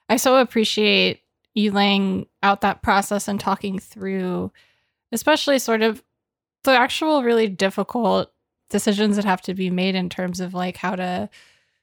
I 0.07 0.17
so 0.17 0.37
appreciate 0.37 1.21
you 1.55 1.71
laying 1.71 2.27
out 2.43 2.61
that 2.61 2.83
process 2.83 3.27
and 3.27 3.39
talking 3.39 3.79
through 3.79 4.51
especially 5.11 5.57
sort 5.57 5.81
of 5.81 6.03
the 6.63 6.71
actual 6.71 7.23
really 7.23 7.47
difficult 7.47 8.31
decisions 8.69 9.15
that 9.15 9.25
have 9.25 9.41
to 9.41 9.53
be 9.53 9.69
made 9.69 9.95
in 9.95 10.09
terms 10.09 10.39
of 10.39 10.53
like 10.53 10.77
how 10.77 10.95
to 10.95 11.29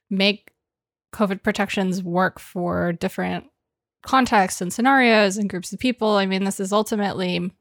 make 0.09 0.51
COVID 1.17 1.41
protections 1.41 2.03
work 2.03 2.39
for 2.39 2.93
different 2.93 3.45
contexts 4.03 4.61
and 4.61 4.71
scenarios 4.71 5.37
and 5.37 5.49
groups 5.49 5.73
of 5.73 5.79
people. 5.79 6.11
I 6.11 6.25
mean, 6.25 6.43
this 6.43 6.59
is 6.59 6.71
ultimately 6.71 7.51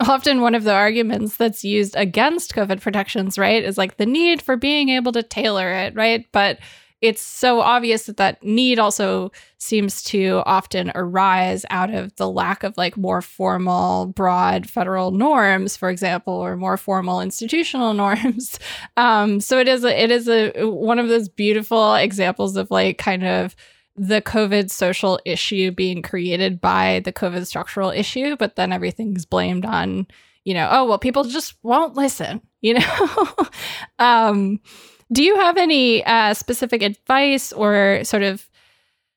often 0.00 0.40
one 0.40 0.54
of 0.54 0.64
the 0.64 0.74
arguments 0.74 1.36
that's 1.36 1.64
used 1.64 1.94
against 1.96 2.54
COVID 2.54 2.80
protections, 2.80 3.38
right? 3.38 3.62
Is 3.62 3.78
like 3.78 3.96
the 3.96 4.06
need 4.06 4.42
for 4.42 4.56
being 4.56 4.88
able 4.88 5.12
to 5.12 5.22
tailor 5.22 5.72
it, 5.72 5.94
right? 5.94 6.26
But 6.32 6.58
it's 7.02 7.20
so 7.20 7.60
obvious 7.60 8.06
that 8.06 8.16
that 8.16 8.42
need 8.42 8.78
also 8.78 9.30
seems 9.58 10.02
to 10.02 10.42
often 10.46 10.90
arise 10.94 11.66
out 11.70 11.92
of 11.92 12.14
the 12.16 12.28
lack 12.28 12.62
of 12.62 12.76
like 12.76 12.96
more 12.96 13.20
formal 13.20 14.06
broad 14.06 14.68
federal 14.68 15.10
norms 15.10 15.76
for 15.76 15.90
example 15.90 16.32
or 16.32 16.56
more 16.56 16.76
formal 16.76 17.20
institutional 17.20 17.92
norms. 17.94 18.58
Um, 18.96 19.40
so 19.40 19.58
it 19.58 19.68
is 19.68 19.84
a, 19.84 20.02
it 20.02 20.10
is 20.10 20.28
a 20.28 20.64
one 20.64 20.98
of 20.98 21.08
those 21.08 21.28
beautiful 21.28 21.94
examples 21.94 22.56
of 22.56 22.70
like 22.70 22.98
kind 22.98 23.24
of 23.24 23.54
the 23.98 24.20
covid 24.20 24.70
social 24.70 25.18
issue 25.24 25.70
being 25.70 26.02
created 26.02 26.60
by 26.60 27.00
the 27.06 27.12
covid 27.12 27.46
structural 27.46 27.88
issue 27.88 28.36
but 28.36 28.54
then 28.56 28.70
everything's 28.70 29.24
blamed 29.24 29.64
on 29.64 30.06
you 30.44 30.52
know 30.52 30.68
oh 30.70 30.84
well 30.84 30.98
people 30.98 31.24
just 31.24 31.54
won't 31.62 31.94
listen 31.94 32.42
you 32.60 32.74
know? 32.74 33.34
Um 33.98 34.60
do 35.12 35.22
you 35.22 35.36
have 35.36 35.56
any 35.56 36.04
uh, 36.04 36.34
specific 36.34 36.82
advice 36.82 37.52
or 37.52 38.00
sort 38.04 38.22
of, 38.22 38.48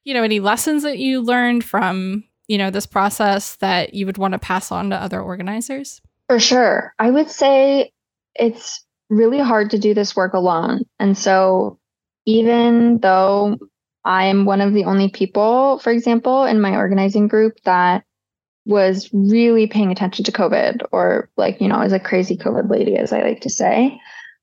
you 0.04 0.14
know, 0.14 0.24
any 0.24 0.40
lessons 0.40 0.84
that 0.84 1.00
you 1.00 1.22
learned 1.22 1.64
from, 1.64 2.24
you 2.48 2.58
know, 2.58 2.70
this 2.70 2.86
process 2.86 3.56
that 3.58 3.94
you 3.94 4.06
would 4.06 4.18
want 4.18 4.34
to 4.34 4.40
pass 4.40 4.72
on 4.72 4.90
to 4.92 4.96
other 4.96 5.22
organizers? 5.22 6.02
For 6.28 6.40
sure. 6.40 6.94
I 7.00 7.10
would 7.10 7.30
say 7.30 7.92
it's 8.36 8.86
really 9.10 9.40
hard 9.40 9.72
to 9.72 9.80
do 9.80 9.94
this 9.94 10.16
work 10.16 10.34
alone. 10.34 10.84
And 11.00 11.18
so 11.18 11.80
even 12.26 13.00
though 13.00 13.58
I'm 14.06 14.46
one 14.46 14.62
of 14.62 14.74
the 14.74 14.86
only 14.86 15.10
people, 15.10 15.80
for 15.80 15.92
example, 15.92 16.46
in 16.46 16.62
my 16.62 16.76
organizing 16.76 17.28
group 17.28 17.54
that 17.66 18.04
was 18.66 19.10
really 19.12 19.66
paying 19.66 19.92
attention 19.92 20.26
to 20.26 20.32
COVID 20.32 20.84
or 20.92 21.30
like, 21.38 21.60
you 21.60 21.68
know, 21.68 21.80
as 21.80 21.92
a 21.92 22.00
crazy 22.00 22.38
COVID 22.38 22.70
lady, 22.70 22.96
as 22.96 23.12
I 23.12 23.24
like 23.24 23.42
to 23.42 23.50
say. 23.50 24.00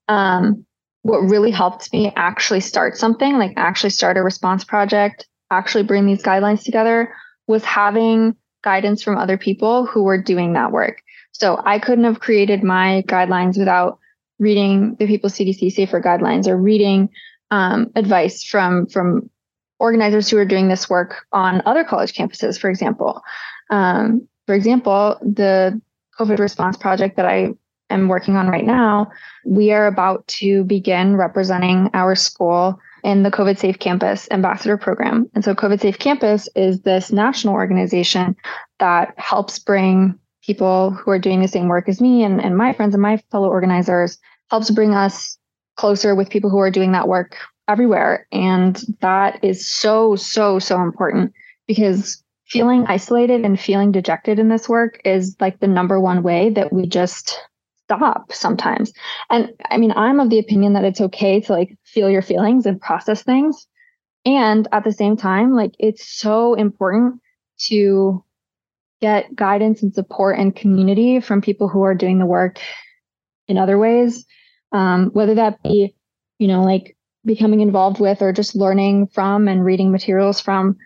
Um, 0.08 0.65
what 1.06 1.18
really 1.18 1.52
helped 1.52 1.92
me 1.92 2.12
actually 2.16 2.60
start 2.60 2.96
something, 2.96 3.38
like 3.38 3.52
actually 3.56 3.90
start 3.90 4.16
a 4.16 4.22
response 4.22 4.64
project, 4.64 5.26
actually 5.52 5.84
bring 5.84 6.04
these 6.04 6.22
guidelines 6.22 6.64
together, 6.64 7.14
was 7.46 7.64
having 7.64 8.34
guidance 8.64 9.04
from 9.04 9.16
other 9.16 9.38
people 9.38 9.86
who 9.86 10.02
were 10.02 10.20
doing 10.20 10.54
that 10.54 10.72
work. 10.72 11.00
So 11.30 11.62
I 11.64 11.78
couldn't 11.78 12.04
have 12.04 12.18
created 12.18 12.64
my 12.64 13.04
guidelines 13.06 13.56
without 13.56 14.00
reading 14.40 14.96
the 14.98 15.06
People 15.06 15.30
CDC 15.30 15.70
Safer 15.70 16.00
guidelines 16.00 16.48
or 16.48 16.56
reading 16.56 17.08
um, 17.52 17.92
advice 17.94 18.42
from 18.42 18.86
from 18.86 19.30
organizers 19.78 20.28
who 20.28 20.38
are 20.38 20.44
doing 20.44 20.68
this 20.68 20.90
work 20.90 21.26
on 21.32 21.62
other 21.66 21.84
college 21.84 22.14
campuses, 22.14 22.58
for 22.58 22.68
example. 22.68 23.22
Um, 23.70 24.26
for 24.46 24.54
example, 24.54 25.18
the 25.22 25.80
COVID 26.18 26.38
response 26.38 26.76
project 26.76 27.16
that 27.16 27.26
I 27.26 27.50
am 27.90 28.08
working 28.08 28.36
on 28.36 28.48
right 28.48 28.64
now, 28.64 29.10
we 29.44 29.72
are 29.72 29.86
about 29.86 30.26
to 30.28 30.64
begin 30.64 31.16
representing 31.16 31.90
our 31.94 32.14
school 32.14 32.78
in 33.04 33.22
the 33.22 33.30
COVID 33.30 33.58
Safe 33.58 33.78
Campus 33.78 34.26
Ambassador 34.30 34.76
Program. 34.76 35.30
And 35.34 35.44
so, 35.44 35.54
COVID 35.54 35.80
Safe 35.80 35.98
Campus 35.98 36.48
is 36.56 36.80
this 36.82 37.12
national 37.12 37.54
organization 37.54 38.36
that 38.78 39.14
helps 39.18 39.58
bring 39.58 40.18
people 40.46 40.92
who 40.92 41.10
are 41.10 41.18
doing 41.18 41.40
the 41.40 41.48
same 41.48 41.68
work 41.68 41.88
as 41.88 42.00
me 42.00 42.22
and, 42.22 42.40
and 42.40 42.56
my 42.56 42.72
friends 42.72 42.94
and 42.94 43.02
my 43.02 43.16
fellow 43.30 43.48
organizers, 43.48 44.18
helps 44.50 44.70
bring 44.70 44.94
us 44.94 45.36
closer 45.76 46.14
with 46.14 46.30
people 46.30 46.50
who 46.50 46.58
are 46.58 46.70
doing 46.70 46.92
that 46.92 47.08
work 47.08 47.36
everywhere. 47.68 48.26
And 48.30 48.80
that 49.00 49.42
is 49.42 49.66
so, 49.66 50.14
so, 50.14 50.58
so 50.58 50.80
important 50.82 51.32
because 51.66 52.22
feeling 52.46 52.86
isolated 52.86 53.44
and 53.44 53.58
feeling 53.58 53.90
dejected 53.90 54.38
in 54.38 54.48
this 54.48 54.68
work 54.68 55.00
is 55.04 55.36
like 55.40 55.58
the 55.58 55.66
number 55.66 56.00
one 56.00 56.22
way 56.22 56.50
that 56.50 56.72
we 56.72 56.86
just 56.86 57.40
stop 57.86 58.32
sometimes. 58.32 58.92
And 59.30 59.52
I 59.70 59.78
mean, 59.78 59.92
I'm 59.94 60.18
of 60.18 60.28
the 60.28 60.40
opinion 60.40 60.72
that 60.72 60.84
it's 60.84 61.00
okay 61.00 61.40
to 61.40 61.52
like 61.52 61.78
feel 61.84 62.10
your 62.10 62.22
feelings 62.22 62.66
and 62.66 62.80
process 62.80 63.22
things. 63.22 63.66
And 64.24 64.66
at 64.72 64.82
the 64.82 64.92
same 64.92 65.16
time, 65.16 65.52
like 65.54 65.72
it's 65.78 66.06
so 66.06 66.54
important 66.54 67.20
to 67.68 68.24
get 69.00 69.34
guidance 69.36 69.82
and 69.82 69.94
support 69.94 70.38
and 70.38 70.54
community 70.54 71.20
from 71.20 71.40
people 71.40 71.68
who 71.68 71.82
are 71.82 71.94
doing 71.94 72.18
the 72.18 72.26
work 72.26 72.58
in 73.46 73.56
other 73.56 73.78
ways, 73.78 74.26
um, 74.72 75.10
whether 75.10 75.36
that 75.36 75.62
be, 75.62 75.94
you 76.38 76.48
know, 76.48 76.64
like 76.64 76.96
becoming 77.24 77.60
involved 77.60 78.00
with 78.00 78.20
or 78.20 78.32
just 78.32 78.56
learning 78.56 79.06
from 79.08 79.46
and 79.46 79.64
reading 79.64 79.92
materials 79.92 80.40
from 80.40 80.76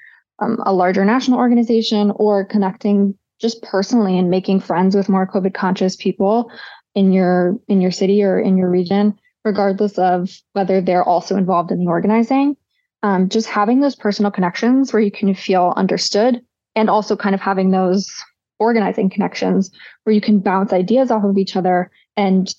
um, 0.41 0.59
a 0.67 0.73
larger 0.73 1.05
national 1.05 1.39
organization 1.39 2.13
or 2.17 2.45
connecting 2.45 3.15
just 3.41 3.63
personally 3.63 4.19
and 4.19 4.29
making 4.29 4.61
friends 4.61 4.95
with 4.95 5.09
more 5.09 5.27
COVID 5.27 5.55
conscious 5.55 5.97
people 5.97 6.51
in 6.95 7.13
your 7.13 7.59
in 7.69 7.81
your 7.81 7.91
city 7.91 8.23
or 8.23 8.39
in 8.39 8.57
your 8.57 8.71
region, 8.71 9.19
regardless 9.45 9.99
of 9.99 10.31
whether 10.53 10.81
they're 10.81 11.05
also 11.05 11.37
involved 11.37 11.71
in 11.71 11.85
the 11.85 11.91
organizing. 11.91 12.57
Um, 13.03 13.31
just 13.31 13.49
having 13.49 13.81
those 13.81 13.97
personal 13.97 14.31
connections 14.31 14.93
where 14.93 15.01
you 15.01 15.11
can 15.11 15.35
feel 15.35 15.73
understood, 15.77 16.43
and 16.75 16.91
also 16.91 17.17
kind 17.17 17.35
of 17.35 17.41
having 17.41 17.71
those 17.71 18.13
organizing 18.59 19.09
connections 19.09 19.71
where 20.05 20.15
you 20.15 20.21
can 20.21 20.39
bounce 20.39 20.73
ideas 20.73 21.11
off 21.11 21.25
of 21.25 21.39
each 21.39 21.57
other 21.57 21.91
and 22.17 22.55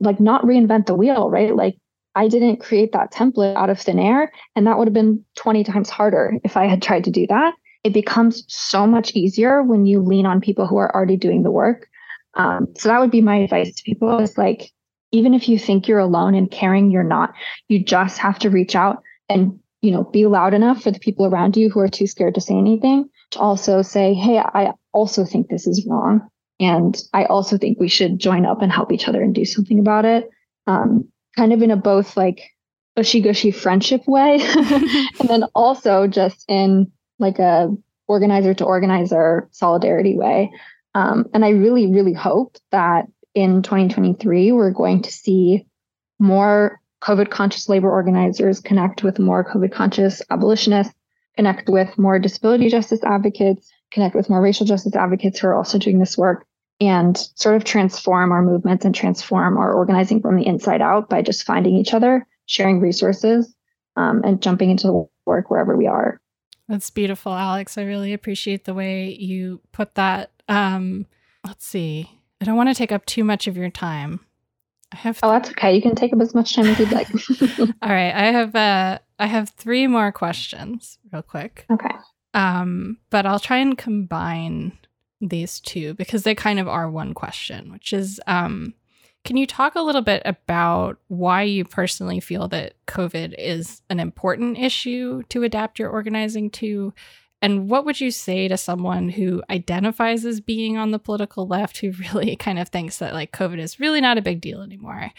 like 0.00 0.18
not 0.18 0.42
reinvent 0.42 0.86
the 0.86 0.94
wheel, 0.94 1.30
right? 1.30 1.54
Like 1.54 1.76
I 2.16 2.26
didn't 2.26 2.56
create 2.56 2.92
that 2.92 3.12
template 3.12 3.54
out 3.54 3.70
of 3.70 3.80
thin 3.80 3.98
air, 3.98 4.32
and 4.56 4.66
that 4.66 4.76
would 4.76 4.88
have 4.88 4.94
been 4.94 5.24
20 5.36 5.62
times 5.64 5.88
harder 5.88 6.34
if 6.42 6.56
I 6.56 6.66
had 6.66 6.82
tried 6.82 7.04
to 7.04 7.10
do 7.10 7.26
that. 7.28 7.54
It 7.84 7.94
becomes 7.94 8.44
so 8.48 8.86
much 8.86 9.12
easier 9.12 9.62
when 9.62 9.86
you 9.86 10.00
lean 10.00 10.26
on 10.26 10.40
people 10.40 10.66
who 10.66 10.76
are 10.76 10.94
already 10.94 11.16
doing 11.16 11.44
the 11.44 11.50
work 11.50 11.88
um, 12.34 12.68
so 12.76 12.88
that 12.88 13.00
would 13.00 13.10
be 13.10 13.20
my 13.20 13.36
advice 13.36 13.74
to 13.74 13.82
people 13.82 14.18
is 14.18 14.38
like, 14.38 14.70
even 15.12 15.34
if 15.34 15.48
you 15.48 15.58
think 15.58 15.88
you're 15.88 15.98
alone 15.98 16.34
and 16.34 16.50
caring, 16.50 16.90
you're 16.90 17.02
not. 17.02 17.34
You 17.68 17.82
just 17.82 18.18
have 18.18 18.38
to 18.40 18.50
reach 18.50 18.76
out 18.76 19.02
and, 19.28 19.58
you 19.82 19.90
know, 19.90 20.04
be 20.04 20.26
loud 20.26 20.54
enough 20.54 20.82
for 20.82 20.90
the 20.90 21.00
people 21.00 21.26
around 21.26 21.56
you 21.56 21.68
who 21.68 21.80
are 21.80 21.88
too 21.88 22.06
scared 22.06 22.34
to 22.36 22.40
say 22.40 22.54
anything 22.54 23.08
to 23.32 23.38
also 23.38 23.82
say, 23.82 24.14
Hey, 24.14 24.38
I 24.38 24.72
also 24.92 25.24
think 25.24 25.48
this 25.48 25.66
is 25.66 25.86
wrong. 25.88 26.28
And 26.60 26.96
I 27.14 27.24
also 27.24 27.56
think 27.56 27.80
we 27.80 27.88
should 27.88 28.18
join 28.18 28.44
up 28.44 28.62
and 28.62 28.70
help 28.70 28.92
each 28.92 29.08
other 29.08 29.22
and 29.22 29.34
do 29.34 29.44
something 29.44 29.78
about 29.78 30.04
it. 30.04 30.28
Um, 30.66 31.08
kind 31.36 31.52
of 31.52 31.62
in 31.62 31.70
a 31.70 31.76
both 31.76 32.16
like 32.16 32.50
gushy 32.96 33.20
gushy 33.20 33.50
friendship 33.50 34.06
way, 34.06 34.40
and 35.20 35.28
then 35.28 35.44
also 35.54 36.06
just 36.06 36.44
in 36.48 36.92
like 37.18 37.38
a 37.38 37.74
organizer 38.08 38.52
to 38.54 38.64
organizer 38.64 39.48
solidarity 39.52 40.16
way. 40.16 40.50
Um, 40.94 41.26
and 41.32 41.44
I 41.44 41.50
really, 41.50 41.86
really 41.86 42.12
hope 42.12 42.56
that 42.70 43.06
in 43.34 43.62
2023, 43.62 44.52
we're 44.52 44.70
going 44.70 45.02
to 45.02 45.12
see 45.12 45.66
more 46.18 46.80
COVID 47.02 47.30
conscious 47.30 47.68
labor 47.68 47.90
organizers 47.90 48.60
connect 48.60 49.02
with 49.02 49.18
more 49.18 49.44
COVID 49.44 49.72
conscious 49.72 50.20
abolitionists, 50.30 50.94
connect 51.36 51.68
with 51.68 51.96
more 51.96 52.18
disability 52.18 52.68
justice 52.68 53.02
advocates, 53.04 53.70
connect 53.90 54.14
with 54.14 54.28
more 54.28 54.42
racial 54.42 54.66
justice 54.66 54.94
advocates 54.94 55.38
who 55.38 55.48
are 55.48 55.54
also 55.54 55.78
doing 55.78 55.98
this 55.98 56.18
work, 56.18 56.44
and 56.80 57.16
sort 57.34 57.56
of 57.56 57.64
transform 57.64 58.32
our 58.32 58.42
movements 58.42 58.84
and 58.84 58.94
transform 58.94 59.56
our 59.56 59.72
organizing 59.72 60.20
from 60.20 60.36
the 60.36 60.46
inside 60.46 60.82
out 60.82 61.08
by 61.08 61.22
just 61.22 61.44
finding 61.44 61.74
each 61.74 61.94
other, 61.94 62.26
sharing 62.46 62.80
resources, 62.80 63.54
um, 63.96 64.22
and 64.24 64.42
jumping 64.42 64.70
into 64.70 64.86
the 64.86 65.08
work 65.26 65.50
wherever 65.50 65.76
we 65.76 65.86
are. 65.86 66.20
That's 66.68 66.90
beautiful, 66.90 67.32
Alex. 67.32 67.76
I 67.76 67.82
really 67.82 68.12
appreciate 68.12 68.64
the 68.64 68.74
way 68.74 69.12
you 69.12 69.60
put 69.72 69.96
that. 69.96 70.30
Um, 70.50 71.06
let's 71.46 71.64
see. 71.64 72.10
I 72.40 72.44
don't 72.44 72.56
want 72.56 72.68
to 72.68 72.74
take 72.74 72.92
up 72.92 73.06
too 73.06 73.24
much 73.24 73.46
of 73.46 73.56
your 73.56 73.70
time. 73.70 74.20
I 74.92 74.96
have. 74.96 75.16
Th- 75.16 75.22
oh, 75.22 75.32
that's 75.32 75.50
okay. 75.50 75.74
You 75.74 75.80
can 75.80 75.94
take 75.94 76.12
up 76.12 76.20
as 76.20 76.34
much 76.34 76.54
time 76.54 76.66
as 76.66 76.78
you'd 76.78 76.92
like. 76.92 77.08
All 77.82 77.88
right, 77.88 78.12
I 78.12 78.32
have. 78.32 78.54
Uh, 78.54 78.98
I 79.18 79.26
have 79.26 79.50
three 79.50 79.86
more 79.86 80.10
questions, 80.12 80.98
real 81.12 81.22
quick. 81.22 81.66
Okay. 81.70 81.94
Um, 82.34 82.98
but 83.10 83.26
I'll 83.26 83.38
try 83.38 83.58
and 83.58 83.76
combine 83.76 84.72
these 85.20 85.60
two 85.60 85.94
because 85.94 86.22
they 86.22 86.34
kind 86.34 86.58
of 86.58 86.68
are 86.68 86.90
one 86.90 87.14
question, 87.14 87.70
which 87.70 87.92
is, 87.92 88.20
um, 88.26 88.74
can 89.24 89.36
you 89.36 89.46
talk 89.46 89.74
a 89.74 89.82
little 89.82 90.00
bit 90.00 90.22
about 90.24 90.98
why 91.08 91.42
you 91.42 91.64
personally 91.64 92.20
feel 92.20 92.48
that 92.48 92.74
COVID 92.86 93.34
is 93.36 93.82
an 93.90 94.00
important 94.00 94.58
issue 94.58 95.22
to 95.28 95.42
adapt 95.42 95.78
your 95.78 95.90
organizing 95.90 96.48
to, 96.50 96.94
and 97.42 97.70
what 97.70 97.84
would 97.84 98.00
you 98.00 98.10
say 98.10 98.48
to 98.48 98.56
someone 98.56 99.08
who 99.08 99.42
identifies 99.48 100.24
as 100.24 100.40
being 100.40 100.76
on 100.76 100.90
the 100.90 100.98
political 100.98 101.46
left 101.46 101.78
who 101.78 101.92
really 101.92 102.36
kind 102.36 102.58
of 102.58 102.68
thinks 102.68 102.98
that 102.98 103.14
like 103.14 103.32
COVID 103.32 103.58
is 103.58 103.80
really 103.80 104.00
not 104.00 104.18
a 104.18 104.22
big 104.22 104.40
deal 104.40 104.62
anymore? 104.62 105.10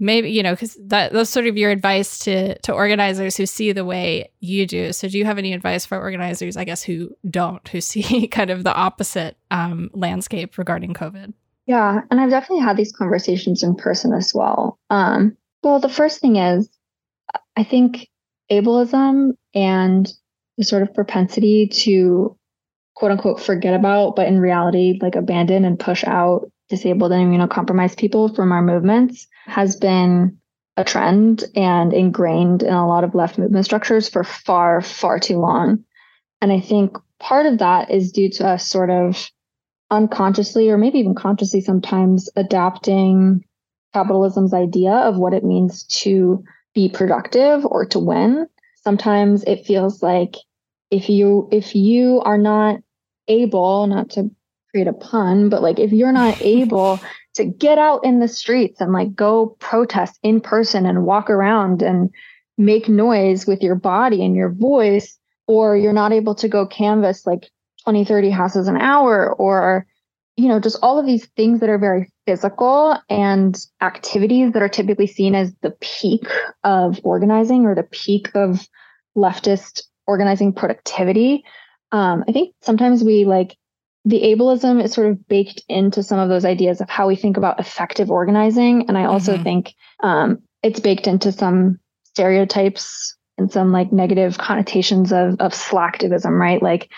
Maybe, 0.00 0.30
you 0.30 0.42
know, 0.42 0.52
because 0.52 0.76
that 0.86 1.12
that's 1.12 1.30
sort 1.30 1.46
of 1.46 1.56
your 1.56 1.70
advice 1.70 2.18
to 2.20 2.58
to 2.58 2.72
organizers 2.72 3.36
who 3.36 3.46
see 3.46 3.72
the 3.72 3.84
way 3.84 4.30
you 4.40 4.66
do. 4.66 4.92
So 4.92 5.08
do 5.08 5.18
you 5.18 5.24
have 5.24 5.38
any 5.38 5.52
advice 5.52 5.86
for 5.86 5.98
organizers, 5.98 6.56
I 6.56 6.64
guess, 6.64 6.82
who 6.82 7.16
don't, 7.30 7.66
who 7.68 7.80
see 7.80 8.26
kind 8.28 8.50
of 8.50 8.64
the 8.64 8.74
opposite 8.74 9.36
um, 9.50 9.90
landscape 9.92 10.58
regarding 10.58 10.94
COVID? 10.94 11.32
Yeah, 11.66 12.00
and 12.10 12.20
I've 12.20 12.30
definitely 12.30 12.64
had 12.64 12.76
these 12.76 12.92
conversations 12.92 13.62
in 13.62 13.74
person 13.74 14.12
as 14.12 14.34
well. 14.34 14.78
Um, 14.90 15.36
well, 15.62 15.80
the 15.80 15.88
first 15.88 16.20
thing 16.20 16.36
is, 16.36 16.68
I 17.56 17.64
think 17.64 18.08
ableism 18.50 19.32
and 19.54 20.12
the 20.56 20.64
sort 20.64 20.82
of 20.82 20.94
propensity 20.94 21.66
to 21.68 22.36
quote 22.94 23.10
unquote 23.10 23.40
forget 23.40 23.74
about, 23.74 24.16
but 24.16 24.28
in 24.28 24.38
reality, 24.38 24.98
like 25.02 25.16
abandon 25.16 25.64
and 25.64 25.78
push 25.78 26.04
out 26.04 26.50
disabled 26.68 27.12
and 27.12 27.32
immunocompromised 27.32 27.98
people 27.98 28.32
from 28.34 28.52
our 28.52 28.62
movements 28.62 29.26
has 29.46 29.76
been 29.76 30.38
a 30.76 30.84
trend 30.84 31.44
and 31.54 31.92
ingrained 31.92 32.62
in 32.62 32.72
a 32.72 32.88
lot 32.88 33.04
of 33.04 33.14
left 33.14 33.38
movement 33.38 33.64
structures 33.64 34.08
for 34.08 34.24
far, 34.24 34.80
far 34.80 35.18
too 35.18 35.38
long. 35.38 35.84
And 36.40 36.52
I 36.52 36.60
think 36.60 36.96
part 37.20 37.46
of 37.46 37.58
that 37.58 37.90
is 37.90 38.12
due 38.12 38.30
to 38.30 38.46
us 38.46 38.66
sort 38.66 38.90
of 38.90 39.30
unconsciously 39.90 40.70
or 40.70 40.78
maybe 40.78 40.98
even 40.98 41.14
consciously 41.14 41.60
sometimes 41.60 42.28
adapting 42.36 43.44
capitalism's 43.92 44.52
idea 44.52 44.92
of 44.92 45.16
what 45.16 45.34
it 45.34 45.44
means 45.44 45.84
to 45.84 46.42
be 46.74 46.88
productive 46.88 47.64
or 47.64 47.86
to 47.86 47.98
win 48.00 48.48
sometimes 48.84 49.42
it 49.44 49.66
feels 49.66 50.02
like 50.02 50.36
if 50.90 51.08
you 51.08 51.48
if 51.50 51.74
you 51.74 52.20
are 52.20 52.38
not 52.38 52.80
able 53.26 53.86
not 53.86 54.10
to 54.10 54.30
create 54.70 54.86
a 54.86 54.92
pun 54.92 55.48
but 55.48 55.62
like 55.62 55.78
if 55.78 55.92
you're 55.92 56.12
not 56.12 56.36
able 56.40 57.02
to 57.34 57.44
get 57.44 57.78
out 57.78 58.04
in 58.04 58.20
the 58.20 58.28
streets 58.28 58.80
and 58.80 58.92
like 58.92 59.14
go 59.14 59.56
protest 59.58 60.18
in 60.22 60.40
person 60.40 60.86
and 60.86 61.04
walk 61.04 61.30
around 61.30 61.82
and 61.82 62.10
make 62.56 62.88
noise 62.88 63.46
with 63.46 63.62
your 63.62 63.74
body 63.74 64.24
and 64.24 64.36
your 64.36 64.52
voice 64.52 65.18
or 65.48 65.76
you're 65.76 65.92
not 65.92 66.12
able 66.12 66.34
to 66.34 66.48
go 66.48 66.66
canvas 66.66 67.26
like 67.26 67.50
20 67.82 68.04
30 68.04 68.30
houses 68.30 68.68
an 68.68 68.76
hour 68.76 69.32
or 69.34 69.86
you 70.36 70.48
know 70.48 70.60
just 70.60 70.78
all 70.82 70.98
of 70.98 71.06
these 71.06 71.26
things 71.36 71.60
that 71.60 71.68
are 71.68 71.78
very 71.78 72.10
physical 72.26 72.96
and 73.08 73.58
activities 73.80 74.52
that 74.52 74.62
are 74.62 74.68
typically 74.68 75.06
seen 75.06 75.34
as 75.34 75.52
the 75.60 75.70
peak 75.80 76.26
of 76.62 76.98
organizing 77.04 77.66
or 77.66 77.74
the 77.74 77.82
peak 77.82 78.30
of 78.34 78.66
leftist 79.16 79.82
organizing 80.06 80.52
productivity. 80.52 81.44
Um, 81.92 82.24
i 82.28 82.32
think 82.32 82.54
sometimes 82.62 83.04
we 83.04 83.24
like 83.24 83.56
the 84.04 84.20
ableism 84.20 84.82
is 84.82 84.92
sort 84.92 85.06
of 85.06 85.26
baked 85.28 85.62
into 85.68 86.02
some 86.02 86.18
of 86.18 86.28
those 86.28 86.44
ideas 86.44 86.80
of 86.80 86.90
how 86.90 87.08
we 87.08 87.16
think 87.16 87.36
about 87.36 87.60
effective 87.60 88.10
organizing. 88.10 88.86
And 88.88 88.98
i 88.98 89.04
also 89.04 89.34
mm-hmm. 89.34 89.42
think 89.42 89.74
um, 90.02 90.42
it's 90.62 90.80
baked 90.80 91.06
into 91.06 91.32
some 91.32 91.78
stereotypes 92.04 93.16
and 93.38 93.50
some 93.50 93.72
like 93.72 93.92
negative 93.92 94.38
connotations 94.38 95.12
of 95.12 95.36
of 95.40 95.52
slacktivism 95.52 96.38
right? 96.38 96.62
Like 96.62 96.90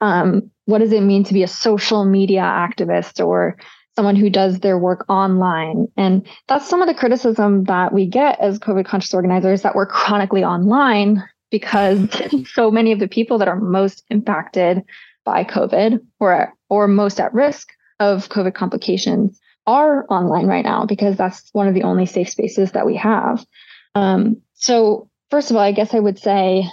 um, 0.00 0.50
what 0.66 0.78
does 0.78 0.92
it 0.92 1.02
mean 1.02 1.24
to 1.24 1.34
be 1.34 1.42
a 1.42 1.48
social 1.48 2.04
media 2.04 2.42
activist 2.42 3.24
or 3.24 3.56
someone 3.96 4.16
who 4.16 4.30
does 4.30 4.60
their 4.60 4.78
work 4.78 5.04
online. 5.08 5.86
And 5.96 6.26
that's 6.48 6.68
some 6.68 6.82
of 6.82 6.88
the 6.88 6.94
criticism 6.94 7.64
that 7.64 7.92
we 7.92 8.06
get 8.06 8.40
as 8.40 8.58
COVID 8.58 8.84
conscious 8.84 9.14
organizers 9.14 9.62
that 9.62 9.74
we're 9.74 9.86
chronically 9.86 10.44
online 10.44 11.22
because 11.50 12.08
so 12.52 12.70
many 12.70 12.92
of 12.92 12.98
the 12.98 13.08
people 13.08 13.38
that 13.38 13.48
are 13.48 13.60
most 13.60 14.04
impacted 14.10 14.82
by 15.24 15.44
COVID 15.44 16.00
or, 16.18 16.52
or 16.68 16.88
most 16.88 17.20
at 17.20 17.32
risk 17.32 17.68
of 18.00 18.28
COVID 18.28 18.54
complications 18.54 19.38
are 19.66 20.04
online 20.10 20.46
right 20.46 20.64
now 20.64 20.84
because 20.84 21.16
that's 21.16 21.48
one 21.52 21.68
of 21.68 21.74
the 21.74 21.84
only 21.84 22.06
safe 22.06 22.28
spaces 22.28 22.72
that 22.72 22.86
we 22.86 22.96
have. 22.96 23.44
Um, 23.94 24.42
so, 24.54 25.08
first 25.30 25.50
of 25.50 25.56
all, 25.56 25.62
I 25.62 25.72
guess 25.72 25.94
I 25.94 26.00
would 26.00 26.18
say 26.18 26.64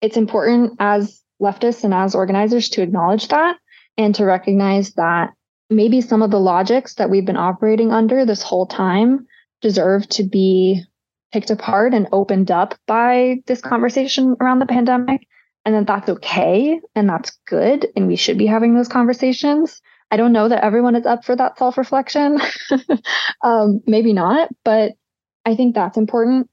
it's 0.00 0.16
important 0.16 0.74
as 0.78 1.22
leftists 1.40 1.84
and 1.84 1.92
as 1.92 2.14
organizers 2.14 2.68
to 2.70 2.82
acknowledge 2.82 3.28
that 3.28 3.56
and 3.96 4.14
to 4.14 4.24
recognize 4.24 4.92
that 4.92 5.32
maybe 5.70 6.00
some 6.00 6.22
of 6.22 6.30
the 6.30 6.40
logics 6.40 6.94
that 6.94 7.10
we've 7.10 7.24
been 7.24 7.36
operating 7.36 7.92
under 7.92 8.24
this 8.24 8.42
whole 8.42 8.66
time 8.66 9.26
deserve 9.62 10.08
to 10.08 10.22
be 10.22 10.82
picked 11.32 11.50
apart 11.50 11.92
and 11.92 12.08
opened 12.12 12.50
up 12.50 12.74
by 12.86 13.36
this 13.46 13.60
conversation 13.60 14.36
around 14.40 14.60
the 14.60 14.66
pandemic 14.66 15.26
and 15.64 15.74
that 15.74 15.86
that's 15.86 16.08
okay 16.08 16.80
and 16.94 17.08
that's 17.08 17.38
good 17.46 17.86
and 17.96 18.06
we 18.06 18.16
should 18.16 18.38
be 18.38 18.46
having 18.46 18.74
those 18.74 18.88
conversations. 18.88 19.80
I 20.10 20.16
don't 20.16 20.32
know 20.32 20.48
that 20.48 20.62
everyone 20.62 20.94
is 20.94 21.04
up 21.04 21.24
for 21.24 21.34
that 21.36 21.58
self-reflection. 21.58 22.40
Um, 23.42 23.80
maybe 23.86 24.12
not 24.12 24.48
but 24.64 24.92
i 25.44 25.54
think 25.54 25.74
that's 25.74 25.98
important. 25.98 26.48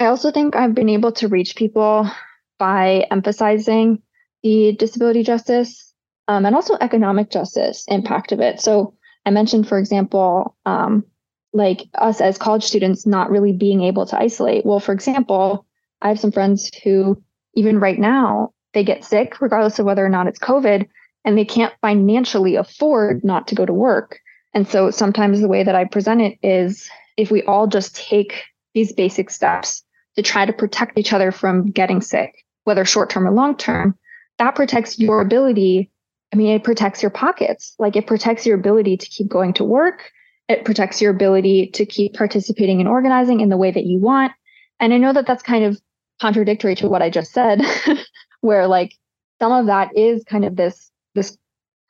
I 0.00 0.06
also 0.06 0.30
think 0.32 0.56
i've 0.56 0.74
been 0.74 0.88
able 0.88 1.12
to 1.12 1.28
reach 1.28 1.56
people 1.56 2.10
by 2.58 3.06
emphasizing 3.10 4.02
the 4.42 4.72
disability 4.72 5.22
justice 5.22 5.91
um, 6.28 6.46
and 6.46 6.54
also 6.54 6.76
economic 6.80 7.30
justice 7.30 7.84
impact 7.88 8.32
of 8.32 8.40
it. 8.40 8.60
So 8.60 8.94
I 9.26 9.30
mentioned, 9.30 9.68
for 9.68 9.78
example, 9.78 10.56
um, 10.66 11.04
like 11.52 11.82
us 11.94 12.20
as 12.20 12.38
college 12.38 12.64
students 12.64 13.06
not 13.06 13.30
really 13.30 13.52
being 13.52 13.82
able 13.82 14.06
to 14.06 14.18
isolate. 14.18 14.64
Well, 14.64 14.80
for 14.80 14.92
example, 14.92 15.66
I 16.00 16.08
have 16.08 16.20
some 16.20 16.32
friends 16.32 16.70
who, 16.82 17.22
even 17.54 17.78
right 17.78 17.98
now, 17.98 18.52
they 18.72 18.84
get 18.84 19.04
sick, 19.04 19.40
regardless 19.40 19.78
of 19.78 19.86
whether 19.86 20.04
or 20.04 20.08
not 20.08 20.26
it's 20.26 20.38
COVID, 20.38 20.88
and 21.24 21.38
they 21.38 21.44
can't 21.44 21.74
financially 21.82 22.56
afford 22.56 23.22
not 23.22 23.46
to 23.48 23.54
go 23.54 23.66
to 23.66 23.72
work. 23.72 24.18
And 24.54 24.66
so 24.66 24.90
sometimes 24.90 25.40
the 25.40 25.48
way 25.48 25.62
that 25.62 25.74
I 25.74 25.84
present 25.84 26.20
it 26.20 26.38
is 26.42 26.88
if 27.16 27.30
we 27.30 27.42
all 27.42 27.66
just 27.66 27.94
take 27.94 28.42
these 28.74 28.92
basic 28.92 29.30
steps 29.30 29.84
to 30.16 30.22
try 30.22 30.44
to 30.44 30.52
protect 30.52 30.98
each 30.98 31.12
other 31.12 31.30
from 31.30 31.70
getting 31.70 32.00
sick, 32.00 32.44
whether 32.64 32.84
short 32.84 33.10
term 33.10 33.26
or 33.26 33.30
long 33.30 33.56
term, 33.56 33.96
that 34.38 34.54
protects 34.54 34.98
your 34.98 35.20
ability. 35.20 35.90
I 36.32 36.36
mean, 36.36 36.54
it 36.54 36.64
protects 36.64 37.02
your 37.02 37.10
pockets. 37.10 37.74
Like 37.78 37.96
it 37.96 38.06
protects 38.06 38.46
your 38.46 38.56
ability 38.56 38.96
to 38.96 39.06
keep 39.06 39.28
going 39.28 39.52
to 39.54 39.64
work. 39.64 40.10
It 40.48 40.64
protects 40.64 41.00
your 41.00 41.10
ability 41.10 41.68
to 41.74 41.86
keep 41.86 42.14
participating 42.14 42.80
and 42.80 42.88
organizing 42.88 43.40
in 43.40 43.48
the 43.48 43.56
way 43.56 43.70
that 43.70 43.84
you 43.84 43.98
want. 43.98 44.32
And 44.80 44.92
I 44.92 44.98
know 44.98 45.12
that 45.12 45.26
that's 45.26 45.42
kind 45.42 45.64
of 45.64 45.80
contradictory 46.20 46.74
to 46.76 46.88
what 46.88 47.02
I 47.02 47.10
just 47.10 47.32
said, 47.32 47.62
where 48.40 48.66
like 48.66 48.94
some 49.40 49.52
of 49.52 49.66
that 49.66 49.96
is 49.96 50.24
kind 50.24 50.44
of 50.44 50.56
this 50.56 50.90
this 51.14 51.36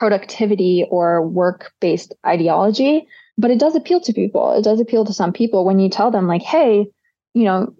productivity 0.00 0.84
or 0.90 1.26
work 1.26 1.72
based 1.80 2.12
ideology, 2.26 3.06
but 3.38 3.50
it 3.50 3.60
does 3.60 3.76
appeal 3.76 4.00
to 4.00 4.12
people. 4.12 4.52
It 4.52 4.64
does 4.64 4.80
appeal 4.80 5.04
to 5.04 5.12
some 5.12 5.32
people 5.32 5.64
when 5.64 5.78
you 5.78 5.88
tell 5.88 6.10
them 6.10 6.26
like, 6.26 6.42
hey, 6.42 6.86
you 7.34 7.44
know, 7.44 7.74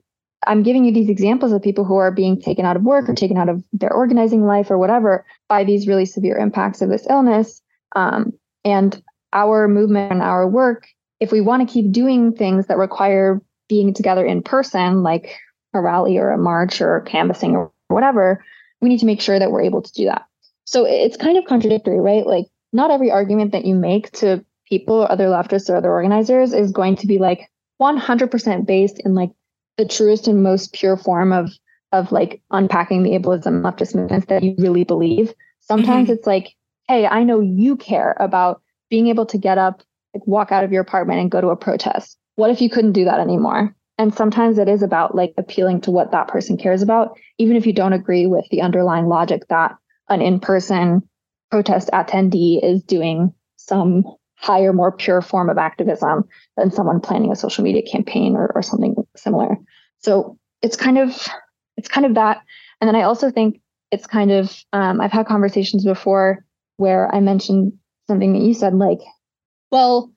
I'm 0.47 0.63
giving 0.63 0.85
you 0.85 0.93
these 0.93 1.09
examples 1.09 1.53
of 1.53 1.63
people 1.63 1.85
who 1.85 1.97
are 1.97 2.11
being 2.11 2.41
taken 2.41 2.65
out 2.65 2.77
of 2.77 2.83
work 2.83 3.09
or 3.09 3.15
taken 3.15 3.37
out 3.37 3.49
of 3.49 3.63
their 3.73 3.93
organizing 3.93 4.45
life 4.45 4.71
or 4.71 4.79
whatever 4.79 5.25
by 5.49 5.65
these 5.65 5.87
really 5.87 6.07
severe 6.07 6.37
impacts 6.37 6.83
of 6.83 6.89
this 6.89 7.07
illness. 7.09 7.63
Um, 7.95 8.33
and 8.65 9.03
our 9.33 9.69
movement 9.69 10.13
and 10.13 10.23
our 10.23 10.49
work, 10.49 10.89
if 11.21 11.33
we 11.33 11.41
want 11.41 11.67
to 11.67 11.73
keep 11.73 11.93
doing 11.93 12.33
things 12.33 12.67
that 12.67 12.77
require 12.77 13.41
being 13.69 13.95
together 13.95 14.25
in 14.25 14.43
person, 14.43 15.03
like 15.03 15.37
a 15.75 15.81
rally 15.81 16.19
or 16.19 16.31
a 16.31 16.39
march 16.39 16.81
or 16.81 17.01
canvassing 17.03 17.57
or 17.57 17.73
whatever, 17.89 18.45
we 18.81 18.89
need 18.89 19.01
to 19.01 19.07
make 19.07 19.21
sure 19.21 19.39
that 19.39 19.51
we're 19.51 19.63
able 19.63 19.83
to 19.83 19.93
do 19.93 20.05
that. 20.07 20.27
So 20.65 20.85
it's 20.85 21.17
kind 21.17 21.39
of 21.39 21.45
contradictory, 21.45 22.01
right? 22.01 22.27
Like, 22.27 22.47
not 22.73 22.91
every 22.91 23.11
argument 23.11 23.53
that 23.53 23.65
you 23.65 23.75
make 23.75 24.11
to 24.13 24.45
people, 24.69 25.03
or 25.03 25.13
other 25.13 25.27
leftists 25.27 25.69
or 25.69 25.77
other 25.77 25.91
organizers, 25.91 26.53
is 26.53 26.73
going 26.73 26.97
to 26.97 27.07
be 27.07 27.19
like 27.19 27.51
100% 27.81 28.67
based 28.67 29.01
in 29.05 29.15
like 29.15 29.31
the 29.77 29.87
truest 29.87 30.29
and 30.29 30.43
most 30.43 30.73
pure 30.73 30.97
form 30.97 31.33
of 31.33 31.51
of 31.93 32.11
like 32.11 32.43
unpacking 32.51 33.03
the 33.03 33.11
ableism 33.11 33.63
leftist 33.63 33.95
movements 33.95 34.27
that 34.27 34.43
you 34.43 34.55
really 34.59 34.85
believe. 34.85 35.35
Sometimes 35.61 36.07
mm-hmm. 36.07 36.15
it's 36.15 36.27
like, 36.27 36.55
hey, 36.89 37.07
I 37.07 37.23
know 37.23 37.41
you 37.41 37.77
care 37.77 38.17
about 38.19 38.63
being 38.89 39.09
able 39.09 39.27
to 39.27 39.39
get 39.39 39.59
up, 39.59 39.83
like 40.15 40.27
walk 40.27 40.53
out 40.53 40.65
of 40.65 40.73
your 40.73 40.81
apartment 40.81 41.21
and 41.21 41.31
go 41.31 41.41
to 41.41 41.49
a 41.49 41.57
protest. 41.57 42.17
What 42.37 42.51
if 42.51 42.63
you 42.63 42.71
couldn't 42.71 42.93
do 42.93 43.05
that 43.05 43.21
anymore? 43.21 43.77
And 43.99 44.15
sometimes 44.15 44.59
it 44.59 44.69
is 44.69 44.83
about 44.83 45.15
like 45.15 45.35
appealing 45.37 45.83
to 45.83 45.91
what 45.91 46.13
that 46.13 46.29
person 46.29 46.57
cares 46.57 46.81
about, 46.81 47.19
even 47.39 47.57
if 47.57 47.67
you 47.67 47.75
don't 47.75 47.93
agree 47.93 48.27
with 48.27 48.47
the 48.51 48.63
underlying 48.63 49.07
logic 49.07 49.47
that 49.49 49.77
an 50.09 50.23
in-person 50.23 51.07
protest 51.51 51.91
attendee 51.93 52.63
is 52.63 52.83
doing 52.83 53.35
some 53.57 54.05
higher, 54.43 54.73
more 54.73 54.93
pure 54.93 55.23
form 55.23 55.49
of 55.49 55.57
activism 55.57 56.25
than 56.57 56.71
someone 56.71 57.01
planning 57.01 57.31
a 57.31 57.37
social 57.37 57.65
media 57.65 57.83
campaign 57.83 58.35
or, 58.35 58.51
or 58.55 58.63
something 58.63 58.95
similar. 59.17 59.57
So 59.99 60.37
it's 60.61 60.77
kind 60.77 60.99
of 60.99 61.29
it's 61.77 61.89
kind 61.89 62.05
of 62.05 62.15
that. 62.15 62.43
And 62.81 62.89
then 62.89 62.97
I 62.97 63.03
also 63.03 63.31
think 63.31 63.61
it's 63.91 64.07
kind 64.07 64.33
of 64.33 64.55
um, 64.73 65.01
I've 65.01 65.13
had 65.13 65.27
conversations 65.27 65.85
before 65.85 66.45
where 66.77 67.15
I 67.15 67.21
mentioned 67.21 67.73
something 68.09 68.33
that 68.33 68.43
you 68.43 68.55
said, 68.55 68.75
like, 68.75 68.99
well, 69.71 70.11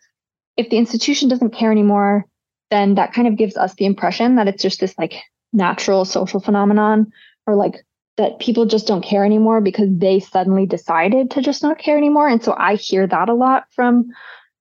if 0.57 0.69
the 0.69 0.77
institution 0.77 1.29
doesn't 1.29 1.53
care 1.53 1.71
anymore, 1.71 2.25
then 2.71 2.95
that 2.95 3.13
kind 3.13 3.27
of 3.27 3.37
gives 3.37 3.57
us 3.57 3.73
the 3.75 3.85
impression 3.85 4.35
that 4.37 4.47
it's 4.47 4.63
just 4.63 4.79
this 4.79 4.97
like 4.97 5.13
natural 5.53 6.03
social 6.03 6.39
phenomenon 6.39 7.11
or 7.45 7.55
like 7.55 7.85
that 8.17 8.39
people 8.39 8.65
just 8.65 8.87
don't 8.87 9.03
care 9.03 9.25
anymore 9.25 9.61
because 9.61 9.89
they 9.91 10.19
suddenly 10.19 10.65
decided 10.65 11.31
to 11.31 11.41
just 11.41 11.61
not 11.61 11.77
care 11.77 11.97
anymore. 11.97 12.27
And 12.27 12.43
so 12.43 12.55
I 12.57 12.75
hear 12.75 13.05
that 13.07 13.29
a 13.29 13.33
lot 13.33 13.65
from 13.71 14.09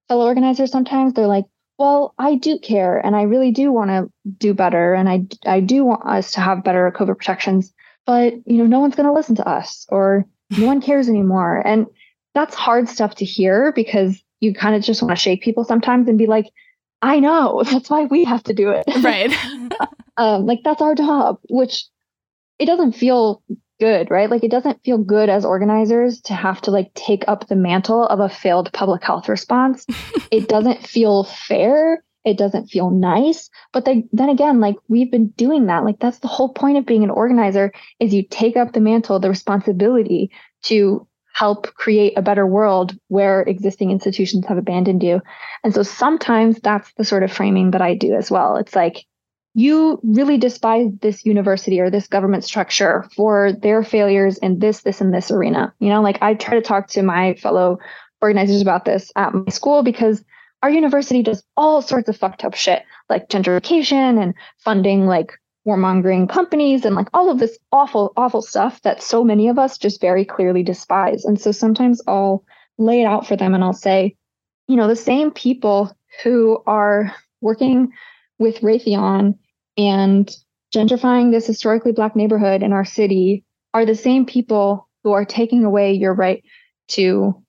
fellow 0.09 0.27
organizers 0.27 0.73
sometimes. 0.73 1.15
They're 1.15 1.27
like, 1.27 1.45
well, 1.79 2.15
I 2.19 2.37
do 2.37 2.59
care 2.59 2.99
and 2.99 3.17
I 3.17 3.23
really 3.23 3.51
do 3.51 3.73
want 3.73 3.91
to 3.91 4.11
do 4.39 4.55
better 4.55 4.95
and 4.95 5.09
I 5.09 5.27
I 5.45 5.61
do 5.61 5.85
want 5.85 6.07
us 6.07 6.33
to 6.33 6.41
have 6.41 6.65
better 6.65 6.93
COVID 6.95 7.19
protections, 7.19 7.73
but 8.07 8.35
you 8.47 8.59
know, 8.59 8.67
no 8.67 8.81
one's 8.81 8.95
going 8.95 9.09
to 9.09 9.13
listen 9.13 9.37
to 9.37 9.49
us 9.49 9.87
or 9.89 10.25
no 10.57 10.67
one 10.67 10.81
cares 10.81 11.09
anymore. 11.09 11.63
And 11.67 11.87
that's 12.35 12.55
hard 12.55 12.89
stuff 12.89 13.17
to 13.17 13.25
hear 13.25 13.73
because 13.73 14.23
you 14.41 14.55
kind 14.55 14.77
of 14.77 14.83
just 14.83 15.03
want 15.03 15.17
to 15.17 15.21
shake 15.21 15.43
people 15.43 15.65
sometimes 15.65 16.09
and 16.09 16.19
be 16.19 16.27
like, 16.27 16.47
I 17.03 17.21
know, 17.21 17.63
that's 17.71 17.91
why 17.91 18.05
we 18.05 18.25
have 18.25 18.43
to 18.45 18.55
do 18.55 18.71
it. 18.71 18.85
Right. 19.03 19.33
um, 20.17 20.47
like 20.47 20.61
that's 20.65 20.83
our 20.83 20.95
job, 20.95 21.39
which 21.49 21.87
it 22.59 22.67
doesn't 22.67 22.93
feel 22.93 23.43
good, 23.81 24.11
right? 24.11 24.31
Like 24.31 24.45
it 24.45 24.51
doesn't 24.51 24.85
feel 24.85 24.99
good 24.99 25.29
as 25.29 25.45
organizers 25.45 26.21
to 26.23 26.35
have 26.35 26.61
to 26.63 26.71
like 26.71 26.93
take 26.95 27.25
up 27.29 27.49
the 27.49 27.57
mantle 27.57 28.07
of 28.07 28.21
a 28.21 28.29
failed 28.29 28.73
public 28.73 29.03
health 29.03 29.29
response. 29.29 29.87
it 30.31 30.49
doesn't 30.49 30.87
feel 30.87 31.25
fair. 31.25 32.05
It 32.25 32.39
doesn't 32.39 32.69
feel 32.69 32.91
nice. 32.91 33.51
But 33.73 33.85
then, 33.85 34.09
then 34.13 34.31
again, 34.31 34.61
like 34.61 34.77
we've 34.89 35.11
been 35.11 35.29
doing 35.31 35.67
that. 35.67 35.85
Like 35.85 35.99
that's 35.99 36.21
the 36.21 36.29
whole 36.29 36.53
point 36.53 36.79
of 36.79 36.87
being 36.87 37.05
an 37.05 37.11
organizer 37.11 37.73
is 38.01 38.15
you 38.15 38.23
take 38.23 38.57
up 38.57 38.73
the 38.73 38.81
mantle, 38.81 39.19
the 39.19 39.29
responsibility 39.29 40.31
to 40.63 41.07
help 41.35 41.67
create 41.75 42.17
a 42.17 42.23
better 42.23 42.47
world 42.47 42.97
where 43.09 43.43
existing 43.43 43.91
institutions 43.91 44.47
have 44.47 44.57
abandoned 44.57 45.03
you. 45.03 45.21
And 45.65 45.75
so 45.75 45.83
sometimes 45.83 46.61
that's 46.61 46.93
the 46.95 47.05
sort 47.05 47.25
of 47.25 47.33
framing 47.33 47.73
that 47.73 47.83
I 47.83 47.95
do 47.95 48.15
as 48.15 48.31
well. 48.31 48.57
It's 48.57 48.77
like, 48.77 49.05
you 49.55 50.01
really 50.03 50.37
despise 50.37 50.89
this 51.01 51.25
university 51.25 51.81
or 51.81 51.89
this 51.89 52.09
government 52.09 52.43
structure 52.43 53.09
for 53.15 53.53
their 53.53 53.85
failures 53.85 54.37
in 54.39 54.59
this, 54.59 54.83
this, 54.83 55.01
and 55.01 55.15
this 55.15 55.31
arena. 55.31 55.73
You 55.79 55.89
know, 55.91 56.03
like 56.03 56.19
I 56.21 56.35
try 56.35 56.55
to 56.55 56.61
talk 56.61 56.89
to 56.89 57.03
my 57.03 57.35
fellow 57.35 57.79
organizers 58.21 58.61
about 58.61 58.85
this 58.85 59.13
at 59.15 59.33
my 59.33 59.51
school 59.51 59.85
because 59.85 60.25
our 60.63 60.71
university 60.71 61.23
does 61.23 61.45
all 61.57 61.83
sorts 61.83 62.09
of 62.09 62.17
fucked 62.17 62.45
up 62.45 62.55
shit, 62.55 62.83
like 63.09 63.29
gentrification 63.29 64.21
and 64.21 64.35
funding 64.59 65.07
like 65.07 65.33
warmongering 65.67 66.29
companies 66.29 66.85
and 66.85 66.97
like 66.97 67.09
all 67.15 67.31
of 67.31 67.39
this 67.39 67.57
awful, 67.71 68.13
awful 68.17 68.43
stuff 68.43 68.83
that 68.83 69.03
so 69.03 69.23
many 69.23 69.49
of 69.49 69.59
us 69.59 69.79
just 69.79 70.01
very 70.01 70.25
clearly 70.25 70.63
despise. 70.63 71.25
And 71.25 71.41
so 71.41 71.53
sometimes 71.53 72.03
I'll 72.09 72.45
lay 72.77 73.03
it 73.03 73.07
out 73.07 73.27
for 73.27 73.37
them 73.37 73.55
and 73.55 73.63
I'll 73.63 73.73
say, 73.73 74.17
you 74.67 74.77
know, 74.77 74.89
the 74.89 74.97
same 74.97 75.31
people 75.31 75.97
who 76.23 76.63
are 76.67 77.15
working 77.41 77.93
with 78.39 78.61
Raytheon 78.61 79.39
and 79.77 80.31
gentrifying 80.75 81.31
this 81.31 81.47
historically 81.47 81.93
black 81.93 82.17
neighborhood 82.17 82.63
in 82.63 82.73
our 82.73 82.85
city 82.85 83.45
are 83.73 83.87
the 83.87 83.95
same 83.95 84.27
people 84.27 84.89
who 85.03 85.13
are 85.13 85.25
taking 85.25 85.65
away 85.65 85.93
your 85.93 86.15
right 86.15 86.43
to 86.89 87.43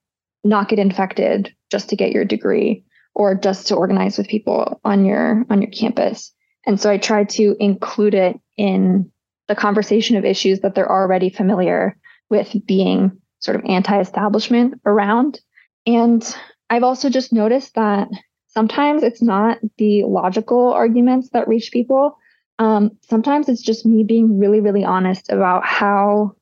not 0.44 0.70
get 0.70 0.80
infected 0.80 1.54
just 1.72 1.90
to 1.90 1.96
get 1.96 2.12
your 2.12 2.26
degree 2.26 2.84
or 3.14 3.34
just 3.34 3.68
to 3.68 3.76
organize 3.76 4.18
with 4.18 4.28
people 4.28 4.80
on 4.84 5.06
your 5.06 5.46
on 5.50 5.62
your 5.62 5.72
campus. 5.72 6.32
And 6.68 6.80
so 6.80 6.90
i 6.90 6.98
try 6.98 7.24
to 7.24 7.56
include 7.60 8.14
it 8.14 8.40
in 8.58 9.12
the 9.48 9.56
conversation 9.56 10.18
of 10.18 10.26
issues 10.26 10.62
that 10.62 10.76
they're 10.76 10.92
already 10.92 11.30
familiar 11.30 11.98
with 12.30 12.56
being 12.66 13.22
sort 13.40 13.56
of 13.56 13.66
anti-establishment 13.66 14.82
around. 14.86 15.40
And 15.86 16.36
i've 16.70 16.84
also 16.84 17.10
just 17.10 17.34
noticed 17.34 17.76
that 17.76 18.08
sometimes 18.56 19.04
it's 19.04 19.22
not 19.22 19.60
the 19.78 20.04
logical 20.04 20.74
arguments 20.74 21.30
that 21.32 21.48
reach 21.48 21.72
people. 21.72 22.18
Um, 22.58 22.92
sometimes 23.02 23.50
it's 23.50 23.62
just 23.62 23.86
me 23.86 24.04
being 24.04 24.40
really, 24.40 24.62
really 24.62 24.86
honest 24.86 25.30
about 25.30 25.66
how 25.66 26.36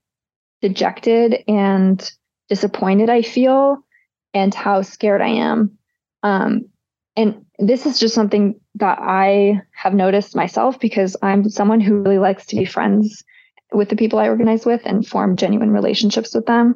dejected 0.61 1.43
and 1.47 2.11
disappointed 2.49 3.09
I 3.09 3.23
feel 3.23 3.79
and 4.33 4.53
how 4.53 4.83
scared 4.83 5.21
I 5.21 5.29
am. 5.29 5.77
Um, 6.21 6.69
and 7.15 7.45
this 7.59 7.85
is 7.85 7.99
just 7.99 8.15
something 8.15 8.59
that 8.75 8.99
I 9.01 9.61
have 9.71 9.93
noticed 9.93 10.35
myself 10.35 10.79
because 10.79 11.17
I'm 11.21 11.49
someone 11.49 11.81
who 11.81 12.01
really 12.01 12.19
likes 12.19 12.45
to 12.47 12.55
be 12.55 12.65
friends 12.65 13.23
with 13.71 13.89
the 13.89 13.95
people 13.95 14.19
I 14.19 14.29
organize 14.29 14.65
with 14.65 14.81
and 14.85 15.05
form 15.05 15.35
genuine 15.35 15.71
relationships 15.71 16.33
with 16.35 16.45
them. 16.45 16.75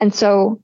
And 0.00 0.14
so 0.14 0.62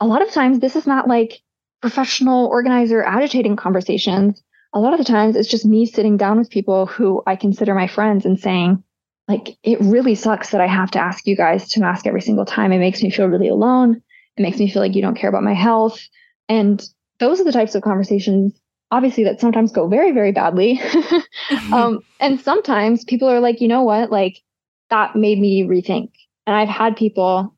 a 0.00 0.06
lot 0.06 0.22
of 0.22 0.30
times 0.30 0.60
this 0.60 0.76
is 0.76 0.86
not 0.86 1.08
like 1.08 1.40
professional 1.86 2.48
organizer 2.48 3.00
agitating 3.04 3.54
conversations, 3.54 4.42
a 4.74 4.80
lot 4.80 4.92
of 4.92 4.98
the 4.98 5.04
times 5.04 5.36
it's 5.36 5.48
just 5.48 5.64
me 5.64 5.86
sitting 5.86 6.16
down 6.16 6.36
with 6.36 6.50
people 6.50 6.86
who 6.86 7.22
I 7.28 7.36
consider 7.36 7.76
my 7.76 7.86
friends 7.86 8.26
and 8.26 8.40
saying, 8.40 8.82
like, 9.28 9.56
it 9.62 9.78
really 9.80 10.16
sucks 10.16 10.50
that 10.50 10.60
I 10.60 10.66
have 10.66 10.90
to 10.92 10.98
ask 10.98 11.28
you 11.28 11.36
guys 11.36 11.68
to 11.68 11.80
mask 11.80 12.04
every 12.04 12.22
single 12.22 12.44
time. 12.44 12.72
It 12.72 12.80
makes 12.80 13.04
me 13.04 13.10
feel 13.10 13.26
really 13.28 13.46
alone. 13.46 14.02
It 14.36 14.42
makes 14.42 14.58
me 14.58 14.68
feel 14.68 14.82
like 14.82 14.96
you 14.96 15.02
don't 15.02 15.16
care 15.16 15.30
about 15.30 15.44
my 15.44 15.54
health. 15.54 16.00
And 16.48 16.84
those 17.20 17.40
are 17.40 17.44
the 17.44 17.52
types 17.52 17.76
of 17.76 17.82
conversations, 17.82 18.60
obviously, 18.90 19.22
that 19.22 19.40
sometimes 19.40 19.70
go 19.70 19.86
very, 19.86 20.10
very 20.10 20.32
badly. 20.32 20.80
um, 21.72 22.00
and 22.18 22.40
sometimes 22.40 23.04
people 23.04 23.28
are 23.28 23.40
like, 23.40 23.60
you 23.60 23.68
know 23.68 23.84
what? 23.84 24.10
Like, 24.10 24.38
that 24.90 25.14
made 25.14 25.38
me 25.38 25.62
rethink. 25.62 26.10
And 26.48 26.56
I've 26.56 26.68
had 26.68 26.96
people 26.96 27.55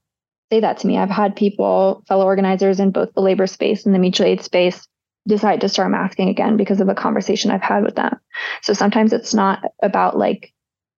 say 0.50 0.60
that 0.60 0.78
to 0.78 0.86
me. 0.86 0.98
I've 0.98 1.10
had 1.10 1.36
people, 1.36 2.02
fellow 2.08 2.24
organizers 2.24 2.80
in 2.80 2.90
both 2.90 3.12
the 3.14 3.20
labor 3.20 3.46
space 3.46 3.84
and 3.84 3.94
the 3.94 3.98
mutual 3.98 4.26
aid 4.26 4.42
space, 4.42 4.86
decide 5.26 5.60
to 5.60 5.68
start 5.68 5.90
masking 5.90 6.28
again 6.28 6.56
because 6.56 6.80
of 6.80 6.88
a 6.88 6.94
conversation 6.94 7.50
I've 7.50 7.62
had 7.62 7.84
with 7.84 7.96
them. 7.96 8.18
So 8.62 8.72
sometimes 8.72 9.12
it's 9.12 9.34
not 9.34 9.62
about 9.82 10.16
like 10.16 10.52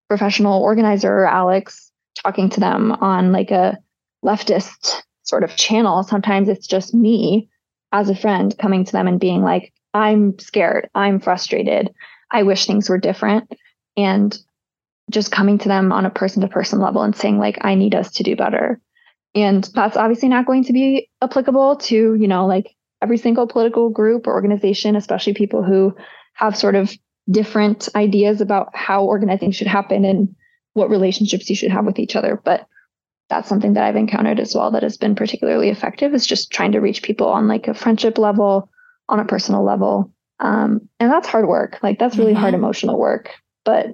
professional 0.09 0.63
organizer 0.63 1.13
or 1.13 1.27
Alex 1.27 1.91
talking 2.23 2.49
to 2.51 2.61
them 2.61 2.93
on 2.93 3.33
like 3.33 3.51
a 3.51 3.79
leftist 4.25 5.03
sort 5.25 5.43
of 5.43 5.57
channel. 5.57 6.03
Sometimes 6.03 6.49
it's 6.49 6.67
just 6.67 6.95
me 6.95 7.49
as 7.93 8.09
a 8.09 8.15
friend 8.15 8.57
coming 8.59 8.85
to 8.85 8.93
them 8.93 9.09
and 9.09 9.19
being 9.19 9.43
like, 9.43 9.73
I'm 9.95 10.39
scared, 10.39 10.89
I'm 10.95 11.19
frustrated, 11.19 11.93
I 12.31 12.45
wish 12.45 12.67
things 12.67 12.89
were 12.89 12.99
different. 12.99 13.53
And 13.97 14.37
just 15.11 15.33
coming 15.33 15.59
to 15.59 15.69
them 15.69 15.91
on 15.91 16.07
a 16.07 16.11
person 16.11 16.43
to 16.43 16.49
person 16.49 16.79
level 16.79 17.03
and 17.03 17.17
saying, 17.17 17.39
like, 17.39 17.59
I 17.63 17.75
need 17.75 17.97
us 17.97 18.13
to 18.13 18.23
do 18.23 18.37
better. 18.37 18.81
And 19.35 19.65
that's 19.75 19.97
obviously 19.97 20.29
not 20.29 20.47
going 20.47 20.65
to 20.65 20.73
be 20.73 21.09
applicable 21.23 21.77
to, 21.77 22.15
you 22.15 22.29
know, 22.29 22.47
like 22.47 22.75
every 23.03 23.17
single 23.17 23.47
political 23.47 23.89
group 23.89 24.27
or 24.27 24.35
organization, 24.35 24.97
especially 24.97 25.35
people 25.35 25.63
who 25.63 25.95
have 26.35 26.57
sort 26.57 26.75
of 26.75 26.93
different 27.31 27.89
ideas 27.95 28.41
about 28.41 28.75
how 28.75 29.05
organizing 29.05 29.53
should 29.53 29.67
happen 29.67 30.05
and 30.05 30.35
what 30.73 30.91
relationships 30.91 31.49
you 31.49 31.57
should 31.57 31.71
have 31.71 31.85
with 31.85 31.99
each 31.99 32.17
other. 32.17 32.41
But 32.45 32.67
that's 33.29 33.49
something 33.49 33.75
that 33.75 33.85
I've 33.85 33.97
encountered 33.97 34.41
as 34.41 34.55
well 34.55 34.73
that 34.73 34.83
has 34.83 34.97
been 34.97 35.15
particularly 35.15 35.69
effective 35.69 36.15
is 36.15 36.27
just 36.27 36.51
trying 36.51 36.73
to 36.73 36.81
reach 36.81 37.03
people 37.03 37.29
on 37.29 37.47
like 37.47 37.69
a 37.69 37.75
friendship 37.75 38.19
level, 38.19 38.69
on 39.09 39.21
a 39.21 39.25
personal 39.25 39.65
level. 39.65 40.13
Um, 40.41 40.89
and 40.99 41.11
that's 41.11 41.29
hard 41.29 41.47
work. 41.47 41.79
Like 41.83 41.99
that's 41.99 42.17
really 42.17 42.33
mm-hmm. 42.33 42.41
hard 42.41 42.55
emotional 42.55 42.99
work. 42.99 43.31
But 43.65 43.87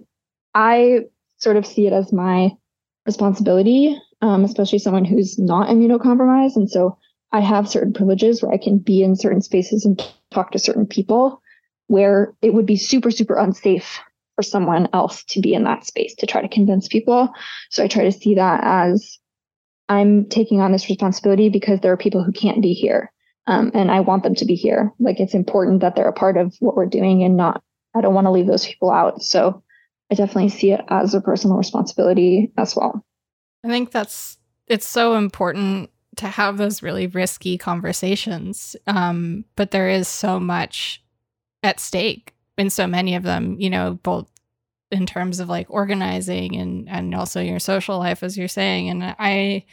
I 0.54 1.00
sort 1.36 1.56
of 1.56 1.66
see 1.66 1.86
it 1.86 1.92
as 1.92 2.12
my 2.12 2.50
responsibility 3.06 3.96
um, 4.22 4.44
especially 4.44 4.78
someone 4.78 5.04
who's 5.04 5.38
not 5.38 5.68
immunocompromised. 5.68 6.56
And 6.56 6.70
so 6.70 6.98
I 7.32 7.40
have 7.40 7.68
certain 7.68 7.92
privileges 7.92 8.42
where 8.42 8.52
I 8.52 8.58
can 8.58 8.78
be 8.78 9.02
in 9.02 9.16
certain 9.16 9.42
spaces 9.42 9.84
and 9.84 10.02
talk 10.30 10.52
to 10.52 10.58
certain 10.58 10.86
people. 10.86 11.42
where 11.88 12.34
it 12.42 12.52
would 12.52 12.66
be 12.66 12.76
super, 12.76 13.12
super 13.12 13.36
unsafe 13.36 14.00
for 14.34 14.42
someone 14.42 14.88
else 14.92 15.22
to 15.22 15.40
be 15.40 15.54
in 15.54 15.62
that 15.62 15.86
space 15.86 16.16
to 16.16 16.26
try 16.26 16.42
to 16.42 16.48
convince 16.48 16.88
people. 16.88 17.30
So 17.70 17.84
I 17.84 17.88
try 17.88 18.02
to 18.02 18.12
see 18.12 18.34
that 18.34 18.60
as 18.64 19.18
I'm 19.88 20.28
taking 20.28 20.60
on 20.60 20.72
this 20.72 20.88
responsibility 20.88 21.48
because 21.48 21.80
there 21.80 21.92
are 21.92 21.96
people 21.96 22.24
who 22.24 22.32
can't 22.32 22.60
be 22.60 22.72
here. 22.72 23.12
Um, 23.46 23.70
and 23.72 23.88
I 23.88 24.00
want 24.00 24.24
them 24.24 24.34
to 24.34 24.44
be 24.44 24.56
here. 24.56 24.92
Like 24.98 25.20
it's 25.20 25.34
important 25.34 25.82
that 25.82 25.94
they're 25.94 26.08
a 26.08 26.12
part 26.12 26.36
of 26.36 26.56
what 26.58 26.74
we're 26.74 26.86
doing 26.86 27.22
and 27.22 27.36
not, 27.36 27.62
I 27.94 28.00
don't 28.00 28.14
want 28.14 28.26
to 28.26 28.32
leave 28.32 28.48
those 28.48 28.66
people 28.66 28.90
out. 28.90 29.22
So 29.22 29.62
I 30.10 30.14
definitely 30.14 30.50
see 30.50 30.70
it 30.70 30.80
as 30.88 31.14
a 31.14 31.20
personal 31.20 31.56
responsibility 31.56 32.52
as 32.56 32.76
well. 32.76 33.04
I 33.64 33.68
think 33.68 33.90
that's, 33.90 34.38
it's 34.68 34.86
so 34.86 35.14
important 35.14 35.90
to 36.16 36.28
have 36.28 36.56
those 36.56 36.82
really 36.82 37.06
risky 37.06 37.58
conversations. 37.58 38.76
Um, 38.86 39.44
but 39.56 39.70
there 39.70 39.88
is 39.88 40.08
so 40.08 40.40
much 40.40 41.02
at 41.62 41.80
stake 41.80 42.34
in 42.56 42.70
so 42.70 42.86
many 42.86 43.14
of 43.14 43.22
them, 43.22 43.56
you 43.58 43.68
know, 43.68 43.98
both 44.02 44.28
in 44.90 45.06
terms 45.06 45.40
of 45.40 45.48
like 45.48 45.66
organizing 45.68 46.56
and 46.56 46.88
and 46.88 47.14
also 47.14 47.40
your 47.40 47.58
social 47.58 47.98
life 47.98 48.22
as 48.22 48.38
you're 48.38 48.48
saying 48.48 48.88
and 48.88 49.02
I 49.18 49.64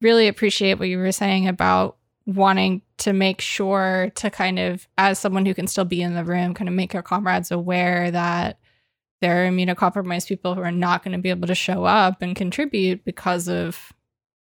really 0.00 0.28
appreciate 0.28 0.78
what 0.78 0.88
you 0.88 0.98
were 0.98 1.12
saying 1.12 1.48
about 1.48 1.96
wanting 2.26 2.82
to 2.98 3.12
make 3.12 3.40
sure 3.40 4.12
to 4.14 4.30
kind 4.30 4.58
of 4.58 4.86
as 4.96 5.18
someone 5.18 5.44
who 5.44 5.54
can 5.54 5.66
still 5.66 5.84
be 5.84 6.02
in 6.02 6.14
the 6.14 6.24
room 6.24 6.54
kind 6.54 6.68
of 6.68 6.74
make 6.74 6.92
your 6.92 7.02
comrades 7.02 7.50
aware 7.50 8.10
that 8.10 8.58
there 9.24 9.44
are 9.44 9.50
immunocompromised 9.50 10.28
people 10.28 10.54
who 10.54 10.60
are 10.60 10.70
not 10.70 11.02
going 11.02 11.12
to 11.12 11.18
be 11.18 11.30
able 11.30 11.46
to 11.46 11.54
show 11.54 11.84
up 11.84 12.20
and 12.20 12.36
contribute 12.36 13.04
because 13.04 13.48
of 13.48 13.92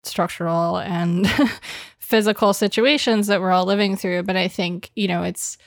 structural 0.03 0.77
and 0.77 1.29
physical 1.99 2.53
situations 2.53 3.27
that 3.27 3.41
we're 3.41 3.51
all 3.51 3.65
living 3.65 3.97
through 3.97 4.23
but 4.23 4.37
i 4.37 4.47
think 4.47 4.89
you 4.95 5.07
know 5.07 5.23
it's 5.23 5.57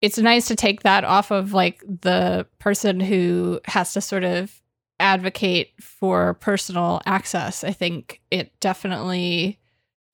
it's 0.00 0.18
nice 0.18 0.48
to 0.48 0.56
take 0.56 0.82
that 0.82 1.04
off 1.04 1.30
of 1.30 1.52
like 1.52 1.82
the 1.86 2.46
person 2.58 3.00
who 3.00 3.60
has 3.64 3.92
to 3.92 4.00
sort 4.00 4.24
of 4.24 4.60
advocate 5.00 5.72
for 5.80 6.34
personal 6.34 7.00
access. 7.06 7.64
I 7.64 7.72
think 7.72 8.20
it 8.30 8.58
definitely, 8.60 9.58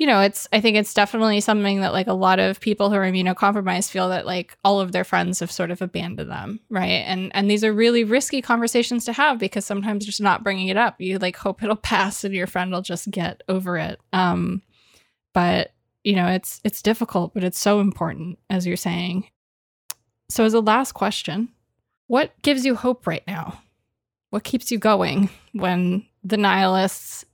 you 0.04 0.10
know, 0.10 0.20
it's, 0.20 0.46
I 0.52 0.60
think 0.60 0.76
it's 0.76 0.92
definitely 0.92 1.40
something 1.40 1.80
that 1.80 1.94
like 1.94 2.08
a 2.08 2.12
lot 2.12 2.38
of 2.38 2.60
people 2.60 2.90
who 2.90 2.96
are 2.96 3.10
immunocompromised 3.10 3.88
feel 3.88 4.10
that 4.10 4.26
like 4.26 4.54
all 4.62 4.78
of 4.78 4.92
their 4.92 5.02
friends 5.02 5.40
have 5.40 5.50
sort 5.50 5.70
of 5.70 5.80
abandoned 5.80 6.30
them. 6.30 6.60
Right. 6.68 7.02
And, 7.06 7.34
and 7.34 7.50
these 7.50 7.64
are 7.64 7.72
really 7.72 8.04
risky 8.04 8.42
conversations 8.42 9.06
to 9.06 9.14
have 9.14 9.38
because 9.38 9.64
sometimes 9.64 10.04
just 10.04 10.20
not 10.20 10.44
bringing 10.44 10.68
it 10.68 10.76
up, 10.76 11.00
you 11.00 11.16
like 11.16 11.36
hope 11.36 11.62
it'll 11.62 11.76
pass 11.94 12.22
and 12.22 12.34
your 12.34 12.46
friend 12.46 12.70
will 12.70 12.82
just 12.82 13.10
get 13.10 13.42
over 13.48 13.78
it. 13.78 13.98
Um, 14.12 14.60
but 15.32 15.72
you 16.02 16.14
know, 16.14 16.26
it's, 16.26 16.60
it's 16.64 16.82
difficult, 16.82 17.32
but 17.32 17.42
it's 17.42 17.58
so 17.58 17.80
important 17.80 18.38
as 18.50 18.66
you're 18.66 18.76
saying. 18.76 19.30
So, 20.28 20.44
as 20.44 20.52
a 20.52 20.60
last 20.60 20.92
question, 20.92 21.48
what 22.08 22.30
gives 22.42 22.66
you 22.66 22.74
hope 22.74 23.06
right 23.06 23.26
now? 23.26 23.62
What 24.28 24.44
keeps 24.44 24.70
you 24.70 24.76
going 24.76 25.30
when 25.54 26.04
the 26.22 26.36
nihilists 26.36 27.24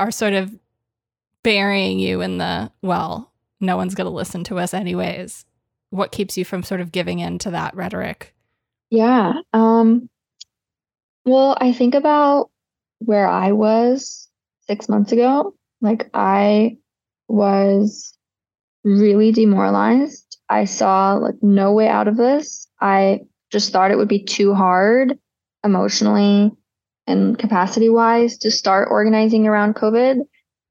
are 0.00 0.10
sort 0.10 0.32
of 0.32 0.52
burying 1.42 1.98
you 1.98 2.20
in 2.20 2.38
the, 2.38 2.70
well, 2.82 3.32
no 3.60 3.76
one's 3.76 3.94
going 3.94 4.06
to 4.06 4.10
listen 4.10 4.44
to 4.44 4.58
us 4.58 4.74
anyways? 4.74 5.44
What 5.90 6.12
keeps 6.12 6.36
you 6.36 6.44
from 6.44 6.62
sort 6.62 6.80
of 6.80 6.92
giving 6.92 7.18
in 7.18 7.38
to 7.40 7.50
that 7.50 7.74
rhetoric? 7.74 8.34
Yeah. 8.90 9.34
Um, 9.52 10.08
well, 11.24 11.56
I 11.60 11.72
think 11.72 11.94
about 11.94 12.50
where 12.98 13.28
I 13.28 13.52
was 13.52 14.28
six 14.66 14.88
months 14.88 15.12
ago. 15.12 15.54
Like, 15.80 16.10
I 16.14 16.76
was 17.28 18.16
really 18.84 19.32
demoralized 19.32 20.30
I 20.50 20.64
saw 20.64 21.14
like 21.14 21.36
no 21.40 21.72
way 21.72 21.88
out 21.88 22.08
of 22.08 22.16
this. 22.16 22.68
I 22.80 23.20
just 23.50 23.72
thought 23.72 23.92
it 23.92 23.96
would 23.96 24.08
be 24.08 24.24
too 24.24 24.52
hard 24.52 25.16
emotionally 25.64 26.50
and 27.06 27.38
capacity 27.38 27.88
wise 27.88 28.38
to 28.38 28.50
start 28.50 28.88
organizing 28.90 29.46
around 29.46 29.76
COVID. 29.76 30.18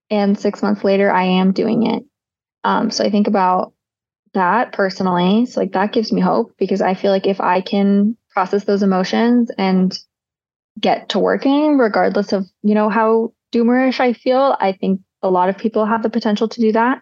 And 0.09 0.39
six 0.39 0.61
months 0.61 0.83
later, 0.83 1.11
I 1.11 1.23
am 1.23 1.51
doing 1.51 1.85
it. 1.85 2.03
Um, 2.63 2.91
so 2.91 3.03
I 3.03 3.09
think 3.09 3.27
about 3.27 3.73
that 4.33 4.73
personally. 4.73 5.45
So 5.45 5.59
like 5.61 5.73
that 5.73 5.91
gives 5.91 6.11
me 6.11 6.21
hope 6.21 6.53
because 6.57 6.81
I 6.81 6.93
feel 6.93 7.11
like 7.11 7.27
if 7.27 7.41
I 7.41 7.61
can 7.61 8.17
process 8.31 8.63
those 8.63 8.83
emotions 8.83 9.51
and 9.57 9.97
get 10.79 11.09
to 11.09 11.19
working, 11.19 11.77
regardless 11.77 12.31
of, 12.33 12.45
you 12.63 12.75
know, 12.75 12.89
how 12.89 13.33
doomerish 13.51 13.99
I 13.99 14.13
feel, 14.13 14.55
I 14.59 14.73
think 14.73 15.01
a 15.21 15.29
lot 15.29 15.49
of 15.49 15.57
people 15.57 15.85
have 15.85 16.03
the 16.03 16.09
potential 16.09 16.47
to 16.47 16.61
do 16.61 16.71
that. 16.71 17.01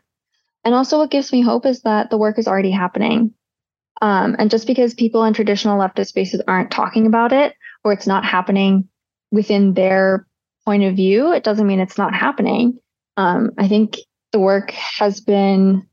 And 0.63 0.73
also, 0.73 0.97
what 0.97 1.11
gives 1.11 1.31
me 1.31 1.41
hope 1.41 1.65
is 1.65 1.81
that 1.83 2.09
the 2.09 2.17
work 2.17 2.39
is 2.39 2.47
already 2.47 2.71
happening. 2.71 3.33
Um, 4.01 4.35
and 4.37 4.51
just 4.51 4.67
because 4.67 4.93
people 4.93 5.23
in 5.23 5.33
traditional 5.33 5.79
leftist 5.79 6.07
spaces 6.07 6.41
aren't 6.47 6.71
talking 6.71 7.07
about 7.07 7.33
it 7.33 7.55
or 7.83 7.93
it's 7.93 8.07
not 8.07 8.25
happening 8.25 8.89
within 9.31 9.73
their 9.73 10.27
point 10.65 10.83
of 10.83 10.95
view, 10.95 11.31
it 11.31 11.43
doesn't 11.43 11.65
mean 11.65 11.79
it's 11.79 11.97
not 11.97 12.13
happening. 12.13 12.79
Um, 13.17 13.51
I 13.57 13.67
think 13.67 13.97
the 14.31 14.39
work 14.39 14.71
has 14.71 15.19
been 15.19 15.87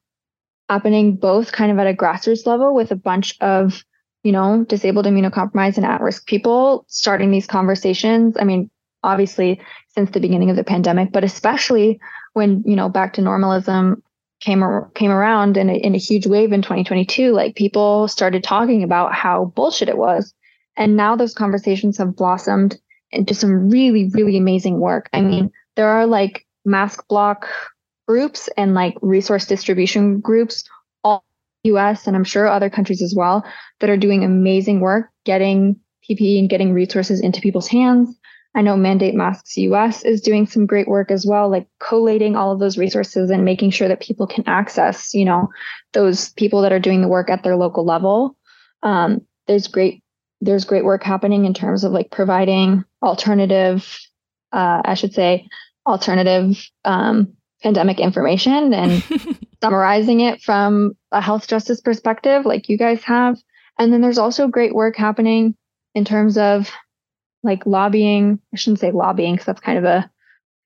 happening 0.68 1.16
both 1.16 1.53
kind 1.53 1.72
of 1.72 1.79
at 1.79 1.87
a 1.87 1.95
grassroots 1.95 2.47
level 2.47 2.75
with 2.75 2.91
a 2.91 2.97
bunch 2.97 3.37
of, 3.41 3.83
you 4.22 4.33
know, 4.33 4.64
disabled, 4.64 5.07
immunocompromised, 5.07 5.77
and 5.77 5.87
at 5.87 6.01
risk 6.01 6.27
people 6.27 6.85
starting 6.89 7.31
these 7.31 7.47
conversations. 7.47 8.37
I 8.39 8.45
mean, 8.45 8.70
obviously, 9.03 9.61
since 9.89 10.11
the 10.11 10.20
beginning 10.20 10.51
of 10.51 10.57
the 10.57 10.64
pandemic, 10.64 11.12
but 11.12 11.25
especially 11.25 11.99
when, 12.35 12.62
you 12.66 12.77
know, 12.77 12.89
back 12.89 13.14
to 13.14 13.22
normalism 13.22 14.03
came 14.41 14.62
came 14.95 15.11
around 15.11 15.57
in 15.57 15.70
a, 15.70 15.75
in 15.75 15.95
a 15.95 15.99
huge 15.99 16.27
wave 16.27 16.53
in 16.53 16.61
2022 16.61 17.33
like 17.33 17.55
people 17.55 18.07
started 18.09 18.45
talking 18.45 18.83
about 18.83 19.14
how 19.14 19.47
bullshit 19.57 19.89
it 19.89 19.97
was 19.97 20.35
and 20.77 20.97
now 20.97 21.16
those 21.16 21.35
conversations 21.35 21.97
have 21.97 22.16
blossomed 22.16 22.77
into 23.11 23.33
some 23.33 23.70
really 23.70 24.11
really 24.12 24.37
amazing 24.37 24.81
work 24.81 25.09
i 25.12 25.20
mean 25.20 25.51
there 25.77 25.89
are 25.89 26.07
like 26.07 26.47
Mask 26.64 27.06
Bloc 27.08 27.48
groups 28.06 28.48
and 28.56 28.74
like 28.74 28.96
resource 29.00 29.46
distribution 29.46 30.20
groups 30.20 30.64
all 31.02 31.24
us 31.64 32.06
and 32.06 32.14
i'm 32.14 32.24
sure 32.24 32.46
other 32.46 32.68
countries 32.68 33.00
as 33.00 33.14
well 33.16 33.42
that 33.80 33.88
are 33.88 33.96
doing 33.96 34.22
amazing 34.22 34.80
work 34.80 35.08
getting 35.24 35.74
ppe 36.06 36.38
and 36.38 36.50
getting 36.50 36.74
resources 36.74 37.20
into 37.20 37.40
people's 37.40 37.68
hands 37.68 38.14
I 38.54 38.62
know 38.62 38.76
Mandate 38.76 39.16
Masks 39.16 39.56
US 39.56 40.04
is 40.04 40.20
doing 40.20 40.46
some 40.46 40.66
great 40.66 40.86
work 40.86 41.10
as 41.10 41.26
well, 41.26 41.50
like 41.50 41.66
collating 41.80 42.36
all 42.36 42.52
of 42.52 42.60
those 42.60 42.78
resources 42.78 43.30
and 43.30 43.44
making 43.44 43.70
sure 43.70 43.88
that 43.88 44.00
people 44.00 44.28
can 44.28 44.44
access, 44.46 45.12
you 45.12 45.24
know, 45.24 45.48
those 45.92 46.28
people 46.34 46.62
that 46.62 46.72
are 46.72 46.78
doing 46.78 47.02
the 47.02 47.08
work 47.08 47.30
at 47.30 47.42
their 47.42 47.56
local 47.56 47.84
level. 47.84 48.36
Um, 48.82 49.22
there's 49.48 49.66
great 49.66 50.02
there's 50.40 50.64
great 50.64 50.84
work 50.84 51.02
happening 51.02 51.46
in 51.46 51.54
terms 51.54 51.84
of 51.84 51.92
like 51.92 52.10
providing 52.10 52.84
alternative, 53.02 53.98
uh, 54.52 54.82
I 54.84 54.94
should 54.94 55.14
say, 55.14 55.48
alternative 55.87 56.57
um, 56.85 57.35
pandemic 57.62 57.99
information 58.01 58.72
and 58.74 59.03
summarizing 59.62 60.20
it 60.20 60.43
from 60.43 60.93
a 61.12 61.20
health 61.20 61.47
justice 61.49 61.80
perspective, 61.80 62.45
like 62.45 62.68
you 62.68 62.78
guys 62.78 63.03
have. 63.05 63.37
And 63.78 63.93
then 63.93 64.01
there's 64.01 64.18
also 64.18 64.47
great 64.47 64.74
work 64.74 64.97
happening 64.97 65.57
in 65.95 66.05
terms 66.05 66.39
of 66.39 66.70
like 67.43 67.66
lobbying. 67.66 68.39
I 68.53 68.57
shouldn't 68.57 68.80
say 68.80 68.93
lobbying 68.93 69.35
because 69.35 69.47
that's 69.47 69.61
kind 69.61 69.78
of 69.78 69.85
a 69.85 70.11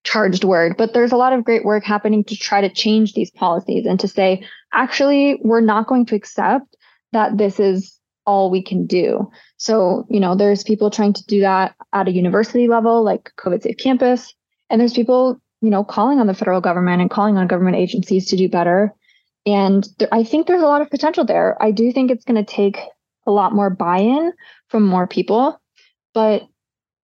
charged 0.05 0.45
word, 0.45 0.77
but 0.77 0.95
there's 0.95 1.12
a 1.12 1.16
lot 1.16 1.33
of 1.33 1.45
great 1.45 1.64
work 1.64 1.85
happening 1.85 2.25
to 2.25 2.37
try 2.37 2.61
to 2.61 2.69
change 2.69 3.14
these 3.14 3.31
policies 3.31 3.87
and 3.87 4.01
to 4.01 4.09
say, 4.09 4.45
actually, 4.73 5.39
we're 5.43 5.61
not 5.61 5.87
going 5.87 6.07
to 6.07 6.14
accept 6.16 6.77
that 7.12 7.37
this 7.37 7.59
is 7.59 7.99
all 8.27 8.51
we 8.51 8.62
can 8.62 8.87
do. 8.87 9.31
So, 9.57 10.07
you 10.11 10.21
know, 10.21 10.35
there's 10.35 10.62
people 10.62 10.91
trying 10.91 11.14
to 11.14 11.25
do 11.27 11.41
that 11.41 11.75
at 11.93 12.09
a 12.09 12.12
university 12.12 12.69
level, 12.69 13.03
like 13.03 13.33
COVID 13.39 13.62
Safe 13.62 13.79
Campus, 13.79 14.35
and 14.71 14.81
there's 14.81 14.93
people, 14.93 15.41
you 15.61 15.71
know, 15.71 15.85
calling 15.85 16.21
on 16.21 16.27
the 16.27 16.35
federal 16.35 16.61
government 16.61 17.01
and 17.01 17.11
calling 17.11 17.37
on 17.37 17.47
government 17.47 17.77
agencies 17.77 18.27
to 18.27 18.37
do 18.37 18.49
better. 18.49 18.95
And 19.47 19.87
th- 19.99 20.11
I 20.12 20.25
think 20.25 20.47
there's 20.47 20.62
a 20.62 20.66
lot 20.66 20.83
of 20.83 20.91
potential 20.91 21.25
there. 21.25 21.61
I 21.62 21.71
do 21.71 21.93
think 21.93 22.11
it's 22.11 22.25
going 22.25 22.43
to 22.43 22.51
take 22.51 22.79
a 23.27 23.31
lot 23.31 23.55
more 23.55 23.71
buy 23.71 23.99
in 23.99 24.33
from 24.69 24.87
more 24.87 25.07
people, 25.07 25.61
but 26.14 26.43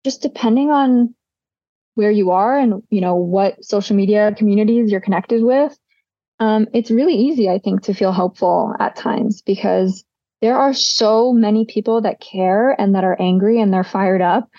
just 0.03 0.22
depending 0.22 0.70
on 0.70 1.16
where 1.95 2.11
you 2.11 2.32
are 2.32 2.57
and 2.57 2.84
you 2.89 3.01
know 3.01 3.16
what 3.16 3.64
social 3.64 3.95
media 3.95 4.34
communities 4.38 4.91
you're 4.91 5.01
connected 5.01 5.43
with 5.43 5.78
um, 6.39 6.68
it's 6.74 6.91
really 6.91 7.14
easy 7.16 7.49
i 7.49 7.59
think 7.59 7.84
to 7.84 7.93
feel 7.93 8.11
hopeful 8.11 8.76
at 8.80 8.95
times 8.95 9.41
because 9.41 10.03
there 10.41 10.57
are 10.57 10.74
so 10.74 11.32
many 11.32 11.66
people 11.66 12.01
that 12.01 12.20
care 12.20 12.80
and 12.80 12.95
that 12.95 13.03
are 13.03 13.20
angry 13.20 13.61
and 13.61 13.72
they're 13.72 13.84
fired 13.84 14.22
up 14.22 14.49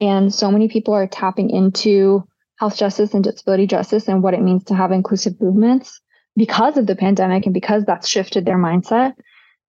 and 0.00 0.34
so 0.34 0.50
many 0.50 0.68
people 0.68 0.94
are 0.94 1.06
tapping 1.06 1.50
into 1.50 2.26
health 2.60 2.76
justice 2.76 3.12
and 3.14 3.24
disability 3.24 3.66
justice 3.66 4.06
and 4.06 4.22
what 4.22 4.34
it 4.34 4.42
means 4.42 4.62
to 4.64 4.74
have 4.74 4.92
inclusive 4.92 5.40
movements 5.40 6.00
because 6.36 6.76
of 6.76 6.86
the 6.86 6.94
pandemic 6.94 7.44
and 7.44 7.54
because 7.54 7.84
that's 7.84 8.08
shifted 8.08 8.44
their 8.44 8.58
mindset 8.58 9.14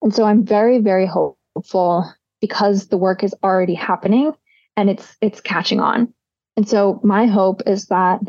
and 0.02 0.14
so 0.14 0.24
i'm 0.24 0.44
very 0.44 0.78
very 0.78 1.06
hopeful 1.06 2.08
because 2.42 2.88
the 2.88 2.98
work 2.98 3.24
is 3.24 3.34
already 3.42 3.74
happening 3.74 4.32
and 4.76 4.90
it's 4.90 5.16
it's 5.22 5.40
catching 5.40 5.80
on. 5.80 6.12
And 6.56 6.68
so 6.68 7.00
my 7.02 7.26
hope 7.26 7.62
is 7.66 7.86
that 7.86 8.20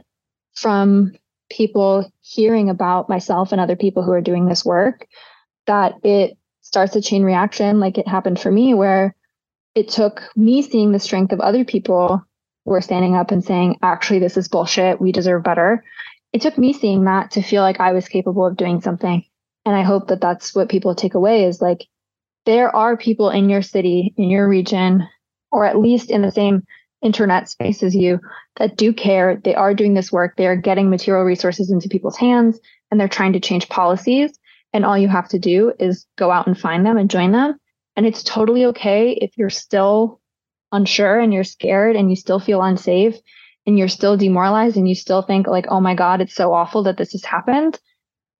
from 0.55 1.13
people 1.49 2.09
hearing 2.21 2.69
about 2.69 3.09
myself 3.09 3.51
and 3.51 3.59
other 3.59 3.75
people 3.75 4.03
who 4.03 4.11
are 4.11 4.21
doing 4.21 4.45
this 4.45 4.63
work, 4.63 5.07
that 5.67 5.95
it 6.03 6.37
starts 6.61 6.95
a 6.95 7.01
chain 7.01 7.23
reaction 7.23 7.79
like 7.79 7.97
it 7.97 8.07
happened 8.07 8.39
for 8.39 8.51
me 8.51 8.73
where 8.73 9.15
it 9.75 9.89
took 9.89 10.21
me 10.35 10.61
seeing 10.61 10.91
the 10.91 10.99
strength 10.99 11.33
of 11.33 11.41
other 11.41 11.65
people 11.65 12.23
were 12.65 12.81
standing 12.81 13.15
up 13.15 13.31
and 13.31 13.43
saying, 13.43 13.77
actually, 13.81 14.19
this 14.19 14.37
is 14.37 14.47
bullshit. 14.47 15.01
We 15.01 15.11
deserve 15.11 15.43
better. 15.43 15.83
It 16.31 16.41
took 16.41 16.57
me 16.57 16.73
seeing 16.73 17.05
that 17.05 17.31
to 17.31 17.41
feel 17.41 17.61
like 17.61 17.79
I 17.79 17.91
was 17.91 18.07
capable 18.07 18.45
of 18.45 18.57
doing 18.57 18.81
something. 18.81 19.23
And 19.65 19.75
I 19.75 19.83
hope 19.83 20.07
that 20.07 20.21
that's 20.21 20.55
what 20.55 20.69
people 20.69 20.95
take 20.95 21.13
away 21.13 21.45
is 21.45 21.61
like, 21.61 21.85
there 22.45 22.75
are 22.75 22.97
people 22.97 23.29
in 23.29 23.49
your 23.49 23.61
city, 23.61 24.13
in 24.17 24.29
your 24.29 24.47
region, 24.49 25.07
or 25.51 25.65
at 25.65 25.79
least 25.79 26.11
in 26.11 26.21
the 26.21 26.31
same 26.31 26.63
internet 27.01 27.49
space 27.49 27.83
as 27.83 27.95
you 27.95 28.19
that 28.57 28.75
do 28.75 28.93
care. 28.93 29.39
They 29.43 29.55
are 29.55 29.73
doing 29.73 29.93
this 29.93 30.11
work. 30.11 30.35
They 30.35 30.47
are 30.47 30.55
getting 30.55 30.89
material 30.89 31.23
resources 31.23 31.71
into 31.71 31.89
people's 31.89 32.17
hands 32.17 32.59
and 32.91 32.99
they're 32.99 33.07
trying 33.07 33.33
to 33.33 33.39
change 33.39 33.69
policies. 33.69 34.37
And 34.73 34.85
all 34.85 34.97
you 34.97 35.07
have 35.07 35.29
to 35.29 35.39
do 35.39 35.73
is 35.79 36.05
go 36.17 36.31
out 36.31 36.47
and 36.47 36.57
find 36.57 36.85
them 36.85 36.97
and 36.97 37.09
join 37.09 37.31
them. 37.31 37.57
And 37.95 38.05
it's 38.05 38.23
totally 38.23 38.65
okay 38.65 39.11
if 39.11 39.37
you're 39.37 39.49
still 39.49 40.19
unsure 40.73 41.19
and 41.19 41.33
you're 41.33 41.43
scared 41.45 41.95
and 41.95 42.09
you 42.09 42.15
still 42.15 42.39
feel 42.39 42.61
unsafe 42.61 43.15
and 43.65 43.79
you're 43.79 43.87
still 43.87 44.17
demoralized 44.17 44.75
and 44.75 44.89
you 44.89 44.95
still 44.95 45.21
think 45.21 45.47
like, 45.47 45.65
oh 45.69 45.79
my 45.79 45.95
God, 45.95 46.19
it's 46.19 46.35
so 46.35 46.53
awful 46.53 46.83
that 46.83 46.97
this 46.97 47.13
has 47.13 47.23
happened. 47.23 47.79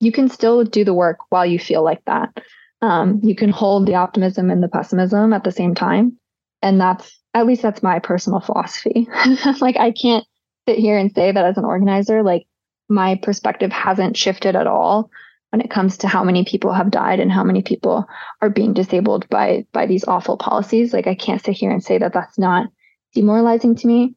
You 0.02 0.12
can 0.12 0.28
still 0.30 0.66
do 0.66 0.84
the 0.84 0.94
work 0.94 1.20
while 1.30 1.46
you 1.46 1.60
feel 1.60 1.84
like 1.84 2.04
that. 2.06 2.38
Um, 2.82 3.22
you 3.24 3.36
can 3.36 3.50
hold 3.50 3.88
the 3.88 3.96
optimism 3.96 4.50
and 4.50 4.62
the 4.62 4.68
pessimism 4.68 5.32
at 5.32 5.46
the 5.46 5.52
same 5.52 5.74
time. 5.74 6.20
And 6.62 6.82
that's 6.82 7.18
at 7.34 7.46
least 7.46 7.62
that's 7.62 7.84
my 7.84 8.00
personal 8.00 8.42
philosophy. 8.42 9.08
like 9.62 9.78
I 9.78 9.92
can't 9.92 10.26
sit 10.68 10.78
here 10.78 10.98
and 10.98 11.14
say 11.14 11.32
that 11.32 11.46
as 11.46 11.58
an 11.58 11.66
organizer, 11.66 12.24
like 12.24 12.46
my 12.90 13.16
perspective 13.16 13.72
hasn't 13.72 14.18
shifted 14.18 14.56
at 14.56 14.68
all 14.68 15.10
when 15.54 15.62
it 15.62 15.70
comes 15.70 15.98
to 16.00 16.08
how 16.08 16.24
many 16.24 16.44
people 16.44 16.74
have 16.74 16.92
died 16.92 17.22
and 17.22 17.32
how 17.32 17.44
many 17.44 17.62
people 17.62 18.06
are 18.42 18.50
being 18.50 18.74
disabled 18.74 19.30
by 19.30 19.66
by 19.72 19.86
these 19.86 20.04
awful 20.04 20.36
policies. 20.36 20.92
Like 20.92 21.08
i 21.08 21.16
can't 21.16 21.44
sit 21.44 21.56
here 21.56 21.72
and 21.72 21.84
say 21.84 21.98
that 22.00 22.12
that's 22.14 22.38
not 22.38 22.68
demoralizing 23.14 23.76
to 23.76 23.88
me. 23.88 24.16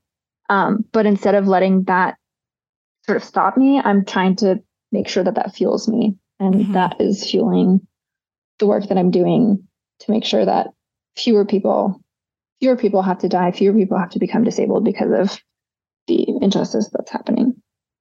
Um, 0.48 0.84
but 0.92 1.06
instead 1.06 1.34
of 1.34 1.46
letting 1.46 1.84
that 1.84 2.16
sort 3.06 3.16
of 3.16 3.24
stop 3.24 3.56
me 3.56 3.80
i'm 3.80 4.04
trying 4.04 4.36
to 4.36 4.60
make 4.92 5.08
sure 5.08 5.24
that 5.24 5.36
that 5.36 5.54
fuels 5.54 5.88
me 5.88 6.16
and 6.40 6.54
mm-hmm. 6.54 6.72
that 6.72 7.00
is 7.00 7.28
fueling 7.30 7.86
the 8.58 8.66
work 8.66 8.88
that 8.88 8.98
i'm 8.98 9.10
doing 9.10 9.66
to 10.00 10.10
make 10.10 10.24
sure 10.24 10.44
that 10.44 10.68
fewer 11.16 11.44
people 11.44 12.00
fewer 12.60 12.76
people 12.76 13.02
have 13.02 13.18
to 13.18 13.28
die 13.28 13.52
fewer 13.52 13.76
people 13.78 13.98
have 13.98 14.10
to 14.10 14.18
become 14.18 14.44
disabled 14.44 14.84
because 14.84 15.12
of 15.12 15.40
the 16.08 16.26
injustice 16.42 16.90
that's 16.92 17.10
happening 17.10 17.54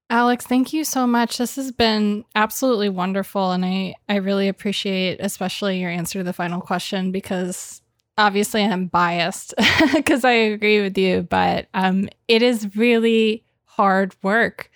Alex, 0.10 0.45
thank 0.45 0.72
you 0.72 0.84
so 0.84 1.08
much. 1.08 1.38
This 1.38 1.56
has 1.56 1.72
been 1.72 2.26
absolutely 2.36 2.89
wonderful. 2.89 3.51
And 3.51 3.66
I, 3.66 3.95
I 4.08 4.18
really 4.18 4.47
appreciate, 4.47 5.18
especially 5.20 5.80
your 5.80 5.89
answer 5.89 6.20
to 6.20 6.24
the 6.24 6.34
final 6.34 6.62
question, 6.62 7.12
because 7.12 7.82
obviously 8.18 8.64
I'm 8.64 8.86
biased 8.86 9.53
because 9.93 10.24
I 10.24 10.32
agree 10.32 10.82
with 10.82 10.97
you, 10.97 11.24
but 11.24 11.68
um, 11.74 12.08
it 12.28 12.43
is 12.43 12.76
really 12.76 13.43
hard 13.64 14.16
work 14.22 14.70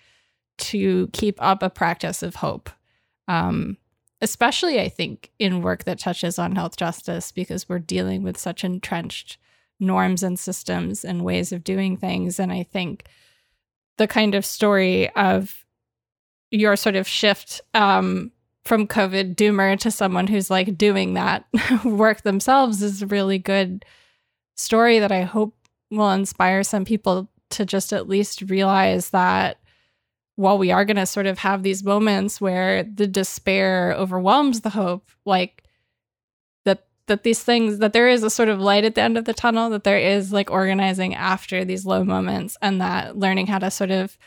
to 0.58 1.08
keep 1.14 1.42
up 1.42 1.64
a 1.64 1.70
practice 1.70 2.24
of 2.24 2.36
hope. 2.36 2.70
Um, 3.28 3.78
especially, 4.22 4.82
I 4.82 4.90
think, 4.90 5.32
in 5.40 5.62
work 5.62 5.84
that 5.86 6.00
touches 6.00 6.40
on 6.40 6.56
health 6.56 6.76
justice, 6.76 7.32
because 7.32 7.70
we're 7.70 7.80
dealing 7.80 8.24
with 8.24 8.38
such 8.38 8.64
entrenched 8.64 9.38
norms 9.80 10.24
and 10.24 10.38
systems 10.38 11.06
and 11.06 11.24
ways 11.24 11.52
of 11.52 11.64
doing 11.64 11.96
things. 11.96 12.40
And 12.40 12.52
I 12.52 12.64
think 12.64 13.06
the 14.00 14.08
kind 14.08 14.34
of 14.34 14.46
story 14.46 15.10
of 15.12 15.64
your 16.50 16.76
sort 16.76 16.96
of 16.96 17.08
shift 17.08 17.62
um, 17.76 18.32
from 18.64 18.88
COVID 18.88 19.36
doomer 19.36 19.78
to 19.80 19.92
someone 19.92 20.26
who's 20.26 20.50
like 20.50 20.78
doing 20.78 21.14
that 21.14 21.46
work 21.84 22.24
themselves 22.24 22.82
is 22.82 23.02
a 23.02 23.08
really 23.08 23.38
good 23.38 23.86
story 24.56 25.00
that 25.00 25.12
I 25.12 25.24
hope 25.24 25.54
will 25.92 26.10
inspire 26.12 26.64
some 26.64 26.86
people 26.86 27.30
to 27.52 27.66
just 27.66 27.94
at 27.94 28.08
least 28.08 28.42
realize 28.44 29.10
that 29.10 29.60
while 30.36 30.58
we 30.58 30.72
are 30.72 30.86
going 30.86 30.96
to 30.96 31.06
sort 31.06 31.26
of 31.26 31.40
have 31.40 31.62
these 31.62 31.84
moments 31.84 32.40
where 32.40 32.84
the 32.84 33.08
despair 33.08 33.94
overwhelms 33.98 34.62
the 34.62 34.70
hope, 34.70 35.12
like 35.26 35.64
that 37.10 37.24
these 37.24 37.44
things 37.44 37.80
that 37.80 37.92
there 37.92 38.08
is 38.08 38.24
a 38.24 38.30
sort 38.30 38.48
of 38.48 38.60
light 38.60 38.86
at 38.86 38.96
the 38.96 39.02
end 39.02 39.18
of 39.18 39.26
the 39.26 39.34
tunnel 39.34 39.70
that 39.72 39.84
there 39.84 40.00
is 40.00 40.32
like 40.32 40.50
organizing 40.50 41.14
after 41.14 41.66
these 41.66 41.86
low 41.86 42.04
moments 42.04 42.56
and 42.62 42.80
that 42.80 43.18
learning 43.18 43.48
how 43.48 43.60
to 43.60 43.70
sort 43.70 43.92
of 43.92 44.18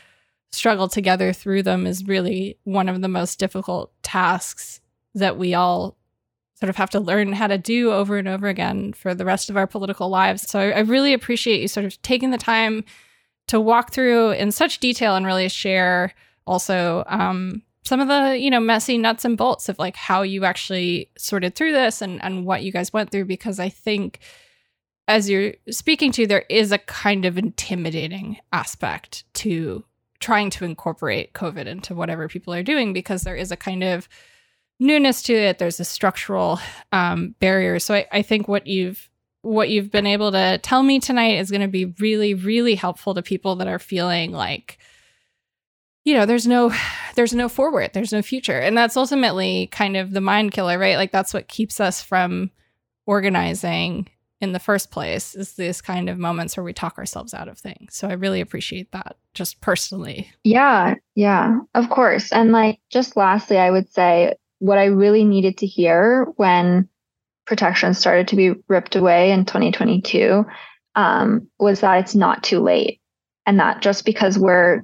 struggle 0.51 0.87
together 0.87 1.33
through 1.33 1.63
them 1.63 1.87
is 1.87 2.05
really 2.05 2.57
one 2.63 2.87
of 2.87 3.01
the 3.01 3.07
most 3.07 3.39
difficult 3.39 3.91
tasks 4.03 4.79
that 5.15 5.37
we 5.37 5.53
all 5.53 5.97
sort 6.55 6.69
of 6.69 6.75
have 6.75 6.91
to 6.91 6.99
learn 6.99 7.33
how 7.33 7.47
to 7.47 7.57
do 7.57 7.91
over 7.91 8.17
and 8.17 8.27
over 8.27 8.47
again 8.47 8.93
for 8.93 9.15
the 9.15 9.25
rest 9.25 9.49
of 9.49 9.57
our 9.57 9.67
political 9.67 10.09
lives. 10.09 10.49
So 10.49 10.59
I, 10.59 10.79
really 10.81 11.13
appreciate 11.13 11.59
you 11.59 11.67
sort 11.67 11.85
of 11.85 11.99
taking 12.03 12.31
the 12.31 12.37
time 12.37 12.85
to 13.47 13.59
walk 13.59 13.91
through 13.91 14.31
in 14.31 14.51
such 14.51 14.79
detail 14.79 15.15
and 15.15 15.25
really 15.25 15.49
share 15.49 16.13
also 16.45 17.03
um, 17.07 17.63
some 17.83 17.99
of 17.99 18.07
the 18.07 18.37
you 18.37 18.49
know 18.49 18.59
messy 18.59 18.97
nuts 18.97 19.25
and 19.25 19.37
bolts 19.37 19.69
of 19.69 19.79
like 19.79 19.95
how 19.95 20.21
you 20.21 20.45
actually 20.45 21.09
sorted 21.17 21.55
through 21.55 21.71
this 21.71 22.01
and 22.01 22.23
and 22.23 22.45
what 22.45 22.63
you 22.63 22.71
guys 22.71 22.93
went 22.93 23.11
through 23.11 23.25
because 23.25 23.59
i 23.59 23.69
think 23.69 24.19
as 25.07 25.29
you're 25.29 25.53
speaking 25.69 26.11
to 26.11 26.25
there 26.25 26.45
is 26.49 26.71
a 26.71 26.77
kind 26.77 27.25
of 27.25 27.37
intimidating 27.37 28.37
aspect 28.51 29.23
to 29.33 29.83
trying 30.19 30.49
to 30.49 30.65
incorporate 30.65 31.33
covid 31.33 31.65
into 31.65 31.93
whatever 31.93 32.27
people 32.27 32.53
are 32.53 32.63
doing 32.63 32.93
because 32.93 33.23
there 33.23 33.35
is 33.35 33.51
a 33.51 33.57
kind 33.57 33.83
of 33.83 34.07
newness 34.83 35.21
to 35.23 35.33
it. 35.33 35.57
There's 35.57 35.79
a 35.79 35.85
structural 35.85 36.59
um, 36.91 37.35
barrier. 37.39 37.79
So 37.79 37.95
I, 37.95 38.05
I 38.11 38.21
think 38.21 38.47
what 38.47 38.67
you've 38.67 39.09
what 39.41 39.69
you've 39.69 39.91
been 39.91 40.07
able 40.07 40.31
to 40.31 40.57
tell 40.59 40.83
me 40.83 41.01
tonight 41.01 41.37
is 41.37 41.51
going 41.51 41.61
to 41.61 41.67
be 41.67 41.85
really 41.99 42.33
really 42.33 42.75
helpful 42.75 43.13
to 43.13 43.21
people 43.21 43.57
that 43.57 43.67
are 43.67 43.79
feeling 43.79 44.31
like 44.31 44.77
you 46.03 46.13
know 46.13 46.25
there's 46.25 46.47
no 46.47 46.73
there's 47.15 47.33
no 47.33 47.47
forward 47.47 47.91
there's 47.93 48.13
no 48.13 48.21
future. 48.21 48.59
And 48.59 48.77
that's 48.77 48.97
ultimately 48.97 49.67
kind 49.71 49.97
of 49.97 50.11
the 50.11 50.21
mind 50.21 50.51
killer 50.51 50.77
right? 50.77 50.97
Like 50.97 51.11
that's 51.11 51.33
what 51.33 51.47
keeps 51.47 51.79
us 51.79 52.01
from 52.01 52.51
organizing 53.05 54.07
in 54.41 54.51
the 54.51 54.59
first 54.59 54.91
place 54.91 55.35
is 55.35 55.53
this 55.53 55.81
kind 55.81 56.09
of 56.09 56.17
moments 56.17 56.57
where 56.57 56.63
we 56.65 56.73
talk 56.73 56.97
ourselves 56.97 57.33
out 57.33 57.47
of 57.47 57.57
things. 57.57 57.95
So 57.95 58.07
i 58.07 58.13
really 58.13 58.41
appreciate 58.41 58.91
that 58.91 59.17
just 59.33 59.61
personally. 59.61 60.31
Yeah 60.43 60.95
yeah 61.15 61.59
of 61.73 61.89
course. 61.89 62.31
And 62.31 62.51
like 62.51 62.79
just 62.89 63.15
lastly 63.15 63.57
i 63.57 63.69
would 63.69 63.89
say 63.89 64.33
what 64.59 64.77
i 64.77 64.85
really 64.85 65.23
needed 65.23 65.57
to 65.57 65.67
hear 65.67 66.25
when 66.35 66.89
protection 67.45 67.93
started 67.93 68.29
to 68.29 68.35
be 68.35 68.53
ripped 68.67 68.95
away 68.95 69.31
in 69.31 69.45
2022 69.45 70.45
um, 70.95 71.47
was 71.59 71.81
that 71.81 71.99
it's 71.99 72.15
not 72.15 72.43
too 72.43 72.59
late. 72.59 72.99
And 73.45 73.59
that 73.59 73.81
just 73.81 74.05
because 74.05 74.37
we're 74.37 74.83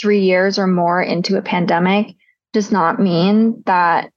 three 0.00 0.20
years 0.20 0.58
or 0.58 0.66
more 0.66 1.02
into 1.02 1.36
a 1.36 1.42
pandemic 1.42 2.14
does 2.52 2.72
not 2.72 3.00
mean 3.00 3.62
that 3.66 4.10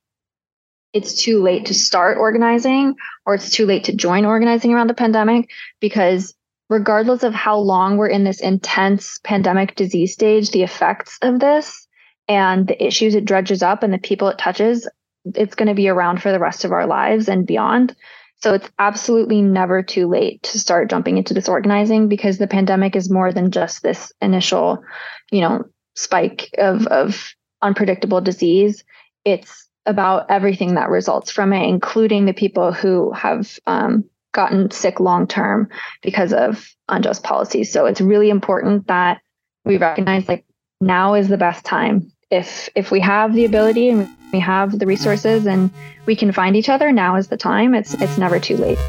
it's 0.94 1.22
too 1.22 1.42
late 1.42 1.68
to 1.68 1.74
start 1.74 2.18
organizing 2.18 2.96
or 3.26 3.36
it's 3.36 3.50
too 3.50 3.66
late 3.66 3.86
to 3.86 3.96
join 3.96 4.26
organizing 4.26 4.74
around 4.74 4.88
the 4.88 4.94
pandemic 4.94 5.50
because 5.80 6.34
regardless 6.70 7.24
of 7.24 7.34
how 7.34 7.58
long 7.58 7.98
we're 7.98 8.08
in 8.08 8.24
this 8.24 8.42
intense 8.42 9.20
pandemic 9.24 9.76
disease 9.76 10.14
stage 10.14 10.52
the 10.52 10.64
effects 10.64 11.18
of 11.22 11.40
this 11.40 11.88
and 12.28 12.68
the 12.68 12.84
issues 12.84 13.16
it 13.16 13.26
dredges 13.26 13.64
up 13.64 13.84
and 13.84 13.94
the 13.94 13.98
people 13.98 14.28
it 14.28 14.38
touches 14.38 14.88
it's 15.36 15.56
going 15.56 15.68
to 15.68 15.76
be 15.76 15.88
around 15.88 16.22
for 16.22 16.32
the 16.32 16.40
rest 16.40 16.66
of 16.66 16.72
our 16.72 16.88
lives 16.88 17.30
and 17.30 17.46
beyond 17.46 17.96
so 18.42 18.54
it's 18.56 18.70
absolutely 18.80 19.42
never 19.42 19.84
too 19.84 20.08
late 20.08 20.42
to 20.44 20.60
start 20.60 20.90
jumping 20.90 21.18
into 21.18 21.34
this 21.34 21.48
organizing 21.48 22.08
because 22.08 22.38
the 22.38 22.48
pandemic 22.48 22.96
is 22.96 23.10
more 23.10 23.32
than 23.32 23.52
just 23.52 23.84
this 23.84 24.12
initial, 24.20 24.84
you 25.32 25.42
know, 25.42 25.66
spike 25.96 26.50
of, 26.58 26.88
of 26.88 27.34
unpredictable 27.62 28.20
disease. 28.20 28.84
It's 29.26 29.68
about 29.86 30.26
everything 30.30 30.74
that 30.76 30.90
results 30.90 31.30
from 31.32 31.54
it, 31.54 31.68
including 31.68 32.26
the 32.26 32.34
people 32.34 32.72
who 32.72 33.12
have 33.12 33.60
um, 33.68 34.06
gotten 34.32 34.72
sick 34.72 35.00
long 35.00 35.28
term 35.28 35.70
because 36.02 36.34
of 36.34 36.68
unjust 36.90 37.24
policies. 37.24 37.72
So 37.72 37.86
it's 37.86 38.02
really 38.02 38.32
important 38.32 38.88
that 38.88 39.22
we 39.66 39.78
recognize 39.78 40.28
like 40.28 40.46
now 40.80 41.14
is 41.14 41.28
the 41.28 41.38
best 41.38 41.64
time. 41.64 42.12
If 42.32 42.70
if 42.76 42.92
we 42.92 43.00
have 43.02 43.34
the 43.34 43.46
ability 43.46 43.90
and 43.90 44.08
we 44.32 44.40
have 44.40 44.80
the 44.80 44.86
resources 44.86 45.46
and 45.46 45.70
we 46.06 46.16
can 46.16 46.32
find 46.32 46.56
each 46.56 46.70
other, 46.70 46.92
now 46.92 47.18
is 47.18 47.28
the 47.28 47.38
time. 47.38 47.76
It's 47.76 47.94
it's 47.96 48.18
never 48.18 48.40
too 48.40 48.58
late. 48.58 48.80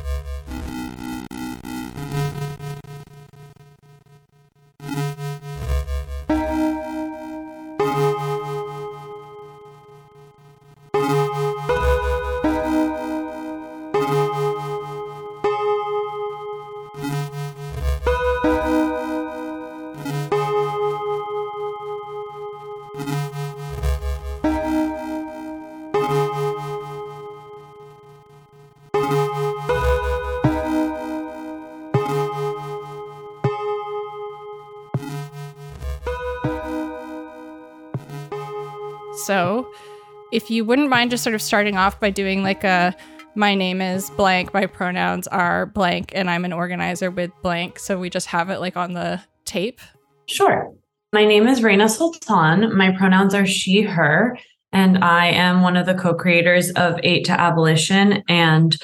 You 40.52 40.64
wouldn't 40.64 40.90
mind 40.90 41.10
just 41.10 41.24
sort 41.24 41.34
of 41.34 41.42
starting 41.42 41.76
off 41.76 41.98
by 41.98 42.10
doing 42.10 42.42
like 42.42 42.62
a 42.62 42.94
my 43.34 43.54
name 43.54 43.80
is 43.80 44.10
blank, 44.10 44.52
my 44.52 44.66
pronouns 44.66 45.26
are 45.28 45.64
blank, 45.64 46.12
and 46.14 46.28
I'm 46.28 46.44
an 46.44 46.52
organizer 46.52 47.10
with 47.10 47.30
blank. 47.42 47.78
So 47.78 47.98
we 47.98 48.10
just 48.10 48.26
have 48.26 48.50
it 48.50 48.60
like 48.60 48.76
on 48.76 48.92
the 48.92 49.22
tape. 49.46 49.80
Sure. 50.28 50.70
My 51.14 51.24
name 51.24 51.46
is 51.46 51.62
Reina 51.62 51.88
Sultan. 51.88 52.76
My 52.76 52.90
pronouns 52.92 53.34
are 53.34 53.46
she, 53.46 53.82
her, 53.82 54.38
and 54.70 55.02
I 55.02 55.26
am 55.28 55.62
one 55.62 55.76
of 55.76 55.86
the 55.86 55.94
co 55.94 56.14
creators 56.14 56.70
of 56.72 57.00
Eight 57.02 57.24
to 57.26 57.32
Abolition 57.32 58.22
and 58.28 58.76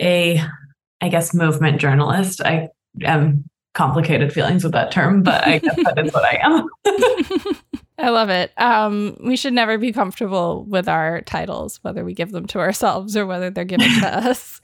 a, 0.00 0.42
I 1.02 1.08
guess, 1.10 1.34
movement 1.34 1.80
journalist. 1.80 2.40
I 2.42 2.68
am 3.02 3.44
complicated 3.74 4.32
feelings 4.32 4.64
with 4.64 4.72
that 4.72 4.92
term, 4.92 5.22
but 5.22 5.46
I 5.46 5.58
guess 5.58 5.76
that 5.76 5.98
is 5.98 6.12
what 6.12 6.24
I 6.24 6.38
am. 6.42 6.66
I 8.00 8.08
love 8.08 8.30
it. 8.30 8.52
Um, 8.56 9.16
we 9.22 9.36
should 9.36 9.52
never 9.52 9.76
be 9.76 9.92
comfortable 9.92 10.64
with 10.64 10.88
our 10.88 11.20
titles, 11.22 11.78
whether 11.82 12.04
we 12.04 12.14
give 12.14 12.32
them 12.32 12.46
to 12.48 12.58
ourselves 12.58 13.16
or 13.16 13.26
whether 13.26 13.50
they're 13.50 13.64
given 13.64 13.90
to 14.00 14.06
us. 14.28 14.60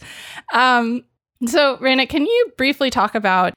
Um, 0.52 1.04
so, 1.46 1.76
Reina, 1.78 2.06
can 2.06 2.24
you 2.24 2.52
briefly 2.56 2.88
talk 2.88 3.14
about 3.14 3.52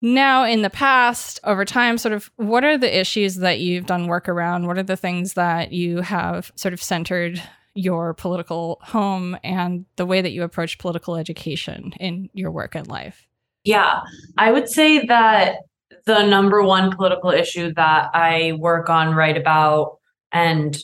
now 0.00 0.44
in 0.44 0.62
the 0.62 0.70
past, 0.70 1.38
over 1.44 1.64
time, 1.64 1.96
sort 1.96 2.12
of 2.12 2.30
what 2.36 2.64
are 2.64 2.76
the 2.76 2.98
issues 2.98 3.36
that 3.36 3.60
you've 3.60 3.86
done 3.86 4.08
work 4.08 4.28
around? 4.28 4.66
What 4.66 4.76
are 4.76 4.82
the 4.82 4.96
things 4.96 5.34
that 5.34 5.72
you 5.72 6.00
have 6.00 6.50
sort 6.56 6.74
of 6.74 6.82
centered 6.82 7.40
your 7.74 8.12
political 8.14 8.80
home 8.82 9.38
and 9.44 9.86
the 9.96 10.04
way 10.04 10.20
that 10.20 10.32
you 10.32 10.42
approach 10.42 10.78
political 10.78 11.16
education 11.16 11.92
in 12.00 12.28
your 12.32 12.50
work 12.50 12.74
and 12.74 12.88
life? 12.88 13.28
Yeah, 13.64 14.00
I 14.36 14.50
would 14.50 14.68
say 14.68 15.06
that 15.06 15.58
the 16.04 16.26
number 16.26 16.62
one 16.62 16.94
political 16.94 17.30
issue 17.30 17.72
that 17.74 18.10
I 18.14 18.52
work 18.58 18.88
on, 18.88 19.14
write 19.14 19.36
about, 19.36 19.98
and 20.32 20.76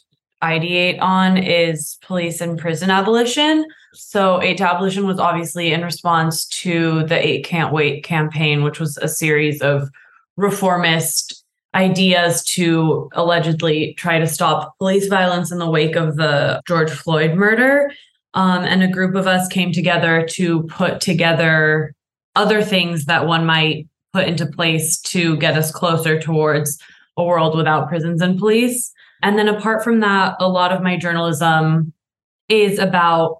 ideate 0.43 1.01
on 1.01 1.37
is 1.37 1.99
police 2.03 2.41
and 2.41 2.59
prison 2.59 2.91
abolition. 2.91 3.67
So, 3.95 4.41
Eight 4.43 4.59
to 4.59 4.69
Abolition 4.69 5.07
was 5.07 5.19
obviously 5.19 5.73
in 5.73 5.83
response 5.83 6.47
to 6.47 7.05
the 7.07 7.27
Eight 7.27 7.45
Can't 7.45 7.73
Wait 7.73 8.05
campaign, 8.05 8.63
which 8.63 8.79
was 8.79 8.97
a 8.99 9.09
series 9.09 9.61
of 9.61 9.89
reformist 10.37 11.45
ideas 11.75 12.45
to 12.45 13.11
allegedly 13.13 13.95
try 13.95 14.19
to 14.19 14.27
stop 14.27 14.77
police 14.79 15.09
violence 15.09 15.51
in 15.51 15.59
the 15.59 15.69
wake 15.69 15.97
of 15.97 16.17
the 16.17 16.61
George 16.67 16.91
Floyd 16.91 17.35
murder. 17.35 17.91
Um, 18.35 18.65
and 18.65 18.83
a 18.83 18.89
group 18.89 19.15
of 19.15 19.27
us 19.27 19.49
came 19.49 19.73
together 19.73 20.27
to 20.33 20.63
put 20.65 21.01
together 21.01 21.95
other 22.37 22.63
things 22.63 23.07
that 23.07 23.27
one 23.27 23.45
might 23.45 23.89
put 24.13 24.27
into 24.27 24.47
place 24.47 25.01
to 25.03 25.37
get 25.37 25.57
us 25.57 25.71
closer 25.71 26.21
towards 26.21 26.79
a 27.17 27.25
world 27.25 27.57
without 27.57 27.89
prisons 27.89 28.23
and 28.23 28.39
police. 28.39 28.93
And 29.23 29.39
then 29.39 29.49
apart 29.49 29.83
from 29.83 30.01
that, 30.01 30.37
a 30.41 30.49
lot 30.49 30.73
of 30.73 30.83
my 30.83 30.97
journalism 30.97 31.93
is 32.49 32.79
about 32.79 33.39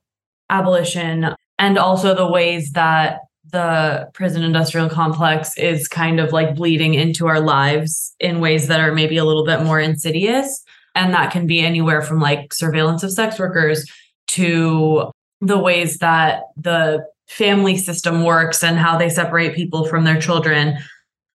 abolition 0.51 1.35
and 1.59 1.79
also 1.79 2.15
the 2.15 2.31
ways 2.31 2.73
that 2.73 3.21
the 3.51 4.09
prison 4.13 4.43
industrial 4.43 4.91
complex 4.91 5.57
is 5.57 5.89
kind 5.89 6.21
of 6.21 6.33
like 6.33 6.55
bleeding 6.55 6.95
into 6.95 7.27
our 7.27 7.41
lives 7.41 8.15
in 8.21 8.41
ways 8.41 8.69
that 8.69 8.81
are 8.81 8.93
maybe 8.93 9.17
a 9.17 9.25
little 9.25 9.45
bit 9.45 9.63
more 9.63 9.81
insidious. 9.81 10.65
And 10.95 11.15
that 11.15 11.33
can 11.33 11.47
be 11.47 11.61
anywhere 11.61 12.03
from 12.03 12.21
like 12.21 12.53
surveillance 12.53 13.03
of 13.03 13.13
sex 13.13 13.39
workers 13.39 13.91
to 14.29 15.11
the 15.41 15.59
ways 15.59 15.99
that 15.99 16.43
the 16.57 17.07
family 17.29 17.77
system 17.77 18.25
works 18.25 18.65
and 18.65 18.79
how 18.79 18.99
they 18.99 19.09
separate 19.09 19.55
people 19.55 19.87
from 19.87 20.05
their 20.05 20.21
children. 20.21 20.79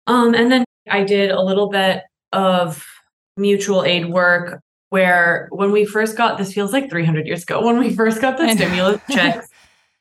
Um, 0.08 0.34
and 0.34 0.52
then 0.52 0.66
I 0.90 1.04
did 1.04 1.32
a 1.32 1.42
little 1.42 1.70
bit 1.70 2.04
of 2.32 2.84
mutual 3.38 3.84
aid 3.84 4.10
work 4.10 4.62
where 4.90 5.48
when 5.52 5.72
we 5.72 5.86
first 5.86 6.16
got 6.16 6.38
this 6.38 6.54
feels 6.54 6.72
like 6.72 6.88
300 6.88 7.26
years 7.26 7.42
ago 7.42 7.66
when 7.66 7.80
we 7.80 7.96
first 7.96 8.22
got 8.22 8.38
the 8.38 8.48
stimulus 8.54 9.02
checks 9.10 9.48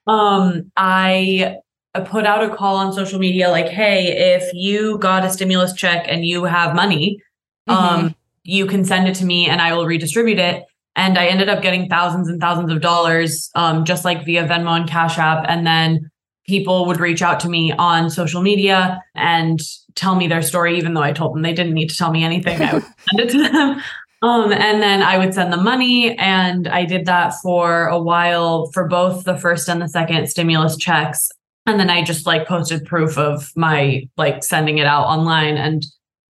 um 0.06 0.70
i 0.76 1.56
put 2.04 2.26
out 2.26 2.44
a 2.44 2.54
call 2.54 2.76
on 2.76 2.92
social 2.92 3.18
media 3.18 3.48
like 3.48 3.68
hey 3.68 4.34
if 4.34 4.52
you 4.52 4.98
got 4.98 5.24
a 5.24 5.30
stimulus 5.30 5.72
check 5.72 6.04
and 6.08 6.26
you 6.26 6.44
have 6.44 6.74
money 6.74 7.18
mm-hmm. 7.66 8.04
um 8.04 8.14
you 8.42 8.66
can 8.66 8.84
send 8.84 9.08
it 9.08 9.14
to 9.14 9.24
me 9.24 9.48
and 9.48 9.62
i 9.62 9.72
will 9.72 9.86
redistribute 9.86 10.38
it 10.38 10.64
and 10.96 11.16
I 11.18 11.26
ended 11.26 11.48
up 11.48 11.62
getting 11.62 11.88
thousands 11.88 12.28
and 12.28 12.40
thousands 12.40 12.70
of 12.70 12.80
dollars, 12.80 13.50
um, 13.54 13.84
just 13.84 14.04
like 14.04 14.24
via 14.24 14.46
Venmo 14.46 14.76
and 14.76 14.88
Cash 14.88 15.18
App. 15.18 15.44
And 15.48 15.66
then 15.66 16.10
people 16.46 16.86
would 16.86 17.00
reach 17.00 17.22
out 17.22 17.40
to 17.40 17.48
me 17.48 17.72
on 17.72 18.10
social 18.10 18.42
media 18.42 19.02
and 19.14 19.60
tell 19.94 20.16
me 20.16 20.28
their 20.28 20.42
story, 20.42 20.76
even 20.76 20.94
though 20.94 21.02
I 21.02 21.12
told 21.12 21.34
them 21.34 21.42
they 21.42 21.54
didn't 21.54 21.74
need 21.74 21.88
to 21.90 21.96
tell 21.96 22.10
me 22.10 22.24
anything. 22.24 22.60
I 22.60 22.74
would 22.74 22.82
send 22.82 23.20
it 23.20 23.30
to 23.30 23.38
them. 23.48 23.82
Um, 24.22 24.52
and 24.52 24.80
then 24.80 25.02
I 25.02 25.18
would 25.18 25.34
send 25.34 25.52
them 25.52 25.64
money. 25.64 26.16
And 26.16 26.68
I 26.68 26.84
did 26.84 27.06
that 27.06 27.34
for 27.42 27.88
a 27.88 27.98
while 27.98 28.70
for 28.70 28.86
both 28.86 29.24
the 29.24 29.36
first 29.36 29.68
and 29.68 29.82
the 29.82 29.88
second 29.88 30.28
stimulus 30.28 30.76
checks. 30.76 31.28
And 31.66 31.80
then 31.80 31.90
I 31.90 32.04
just 32.04 32.24
like 32.24 32.46
posted 32.46 32.86
proof 32.86 33.18
of 33.18 33.50
my 33.56 34.08
like 34.16 34.44
sending 34.44 34.78
it 34.78 34.86
out 34.86 35.06
online. 35.06 35.56
And 35.56 35.84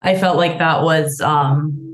I 0.04 0.20
felt 0.20 0.38
like 0.38 0.60
that 0.60 0.84
was 0.84 1.20
um 1.20 1.89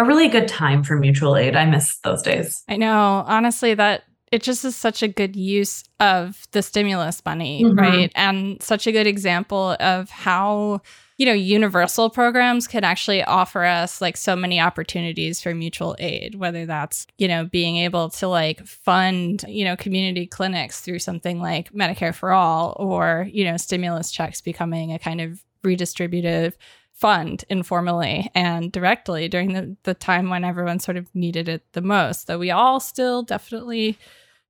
a 0.00 0.04
really 0.04 0.28
good 0.28 0.48
time 0.48 0.82
for 0.82 0.96
mutual 0.96 1.36
aid. 1.36 1.54
I 1.54 1.66
miss 1.66 1.98
those 1.98 2.22
days. 2.22 2.62
I 2.68 2.76
know. 2.76 3.24
Honestly, 3.26 3.74
that 3.74 4.04
it 4.32 4.42
just 4.42 4.64
is 4.64 4.76
such 4.76 5.02
a 5.02 5.08
good 5.08 5.36
use 5.36 5.84
of 5.98 6.46
the 6.52 6.62
stimulus 6.62 7.22
money, 7.24 7.64
mm-hmm. 7.64 7.78
right? 7.78 8.12
And 8.14 8.62
such 8.62 8.86
a 8.86 8.92
good 8.92 9.06
example 9.06 9.76
of 9.80 10.08
how, 10.08 10.82
you 11.18 11.26
know, 11.26 11.32
universal 11.32 12.08
programs 12.08 12.68
can 12.68 12.84
actually 12.84 13.24
offer 13.24 13.64
us 13.64 14.00
like 14.00 14.16
so 14.16 14.36
many 14.36 14.60
opportunities 14.60 15.42
for 15.42 15.52
mutual 15.52 15.96
aid, 15.98 16.36
whether 16.36 16.64
that's, 16.64 17.06
you 17.18 17.26
know, 17.26 17.44
being 17.44 17.76
able 17.76 18.08
to 18.10 18.28
like 18.28 18.64
fund, 18.66 19.44
you 19.48 19.64
know, 19.64 19.76
community 19.76 20.26
clinics 20.26 20.80
through 20.80 21.00
something 21.00 21.40
like 21.40 21.72
Medicare 21.72 22.14
for 22.14 22.32
All 22.32 22.76
or, 22.78 23.28
you 23.32 23.44
know, 23.44 23.56
stimulus 23.56 24.12
checks 24.12 24.40
becoming 24.40 24.92
a 24.92 24.98
kind 24.98 25.20
of 25.20 25.44
redistributive 25.64 26.54
fund 27.00 27.44
informally 27.48 28.30
and 28.34 28.70
directly 28.70 29.26
during 29.26 29.54
the, 29.54 29.74
the 29.84 29.94
time 29.94 30.28
when 30.28 30.44
everyone 30.44 30.78
sort 30.78 30.98
of 30.98 31.12
needed 31.14 31.48
it 31.48 31.62
the 31.72 31.80
most. 31.80 32.26
Though 32.26 32.38
we 32.38 32.50
all 32.50 32.78
still 32.78 33.22
definitely 33.22 33.96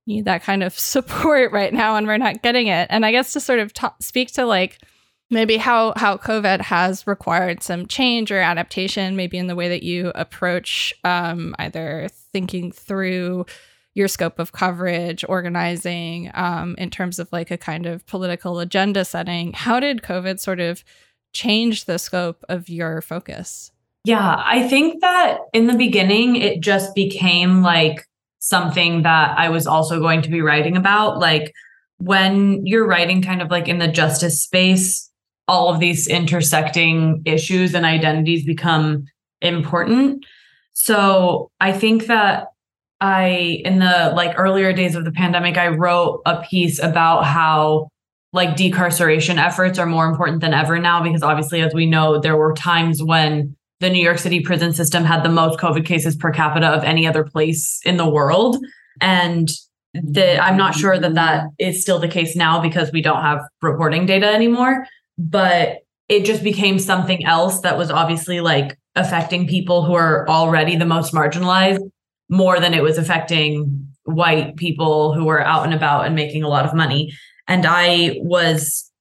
need 0.05 0.25
that 0.25 0.43
kind 0.43 0.61
of 0.61 0.73
support 0.77 1.53
right 1.53 1.73
now 1.73 1.95
and 1.95 2.05
we're 2.05 2.17
not 2.17 2.41
getting 2.41 2.67
it. 2.67 2.87
And 2.91 3.05
I 3.05 3.11
guess 3.11 3.33
to 3.33 3.39
sort 3.39 3.59
of 3.59 3.73
talk, 3.73 3.95
speak 4.01 4.33
to 4.33 4.45
like 4.45 4.79
maybe 5.29 5.55
how 5.55 5.93
how 5.95 6.17
COVID 6.17 6.59
has 6.61 7.07
required 7.07 7.63
some 7.63 7.87
change 7.87 8.31
or 8.31 8.39
adaptation, 8.39 9.15
maybe 9.15 9.37
in 9.37 9.47
the 9.47 9.55
way 9.55 9.69
that 9.69 9.83
you 9.83 10.11
approach 10.13 10.93
um, 11.05 11.55
either 11.57 12.09
thinking 12.33 12.73
through 12.73 13.45
your 13.93 14.09
scope 14.09 14.39
of 14.39 14.51
coverage, 14.51 15.23
organizing 15.27 16.31
um, 16.33 16.75
in 16.77 16.89
terms 16.89 17.17
of 17.17 17.31
like 17.31 17.49
a 17.49 17.57
kind 17.57 17.85
of 17.85 18.05
political 18.07 18.59
agenda 18.59 19.05
setting. 19.05 19.53
How 19.53 19.79
did 19.79 20.01
COVID 20.01 20.39
sort 20.39 20.59
of 20.59 20.83
changed 21.33 21.87
the 21.87 21.99
scope 21.99 22.43
of 22.49 22.69
your 22.69 23.01
focus? 23.01 23.71
Yeah, 24.03 24.41
I 24.43 24.67
think 24.67 25.01
that 25.01 25.39
in 25.53 25.67
the 25.67 25.77
beginning, 25.77 26.35
it 26.35 26.61
just 26.61 26.95
became 26.95 27.61
like 27.61 28.07
something 28.39 29.03
that 29.03 29.37
I 29.37 29.49
was 29.49 29.67
also 29.67 29.99
going 29.99 30.23
to 30.23 30.29
be 30.29 30.41
writing 30.41 30.75
about. 30.75 31.19
Like 31.19 31.53
when 31.97 32.65
you're 32.65 32.87
writing 32.87 33.21
kind 33.21 33.41
of 33.41 33.51
like 33.51 33.67
in 33.67 33.77
the 33.77 33.87
justice 33.87 34.41
space, 34.41 35.09
all 35.47 35.71
of 35.71 35.79
these 35.79 36.07
intersecting 36.07 37.21
issues 37.25 37.75
and 37.75 37.85
identities 37.85 38.43
become 38.43 39.05
important. 39.41 40.25
So 40.73 41.51
I 41.59 41.71
think 41.71 42.07
that 42.07 42.47
I, 43.01 43.61
in 43.65 43.79
the 43.79 44.13
like 44.15 44.37
earlier 44.37 44.73
days 44.73 44.95
of 44.95 45.05
the 45.05 45.11
pandemic, 45.11 45.57
I 45.57 45.67
wrote 45.67 46.21
a 46.25 46.41
piece 46.41 46.81
about 46.81 47.25
how 47.25 47.89
like 48.33 48.55
decarceration 48.55 49.37
efforts 49.37 49.77
are 49.77 49.85
more 49.85 50.05
important 50.05 50.41
than 50.41 50.53
ever 50.53 50.79
now 50.79 51.03
because 51.03 51.23
obviously 51.23 51.61
as 51.61 51.73
we 51.73 51.85
know 51.85 52.19
there 52.19 52.37
were 52.37 52.53
times 52.53 53.03
when 53.03 53.55
the 53.79 53.89
New 53.89 54.01
York 54.01 54.19
City 54.19 54.39
prison 54.41 54.73
system 54.73 55.03
had 55.03 55.23
the 55.23 55.29
most 55.29 55.59
covid 55.59 55.85
cases 55.85 56.15
per 56.15 56.31
capita 56.31 56.67
of 56.67 56.83
any 56.83 57.07
other 57.07 57.23
place 57.23 57.79
in 57.83 57.97
the 57.97 58.07
world. 58.07 58.57
And 59.01 59.49
I'm 60.15 60.55
not 60.55 60.75
sure 60.75 60.97
that 60.97 61.15
that 61.15 61.45
is 61.59 61.81
still 61.81 61.99
the 61.99 62.07
case 62.07 62.35
now 62.35 62.61
because 62.61 62.91
we 62.91 63.01
don't 63.01 63.21
have 63.21 63.39
reporting 63.61 64.05
data 64.05 64.27
anymore 64.27 64.85
but 65.17 65.79
it 66.09 66.25
just 66.25 66.43
became 66.43 66.79
something 66.79 67.23
else 67.25 67.61
that 67.61 67.77
was 67.77 67.91
obviously 67.91 68.41
like 68.41 68.77
affecting 68.95 69.47
people 69.47 69.83
who 69.85 69.93
are 69.93 70.27
already 70.27 70.75
the 70.75 70.85
most 70.85 71.13
marginalized 71.13 71.79
more 72.29 72.59
than 72.59 72.73
it 72.73 72.83
was 72.83 72.97
affecting 72.97 73.87
white 74.03 74.55
people 74.57 75.13
who 75.13 75.25
were 75.25 75.45
out 75.45 75.63
and 75.63 75.73
about 75.73 76.05
and 76.05 76.15
making 76.15 76.43
a 76.43 76.49
lot 76.49 76.65
of 76.65 76.73
money 76.73 77.13
and 77.47 77.65
I 77.65 78.17
was 78.21 78.91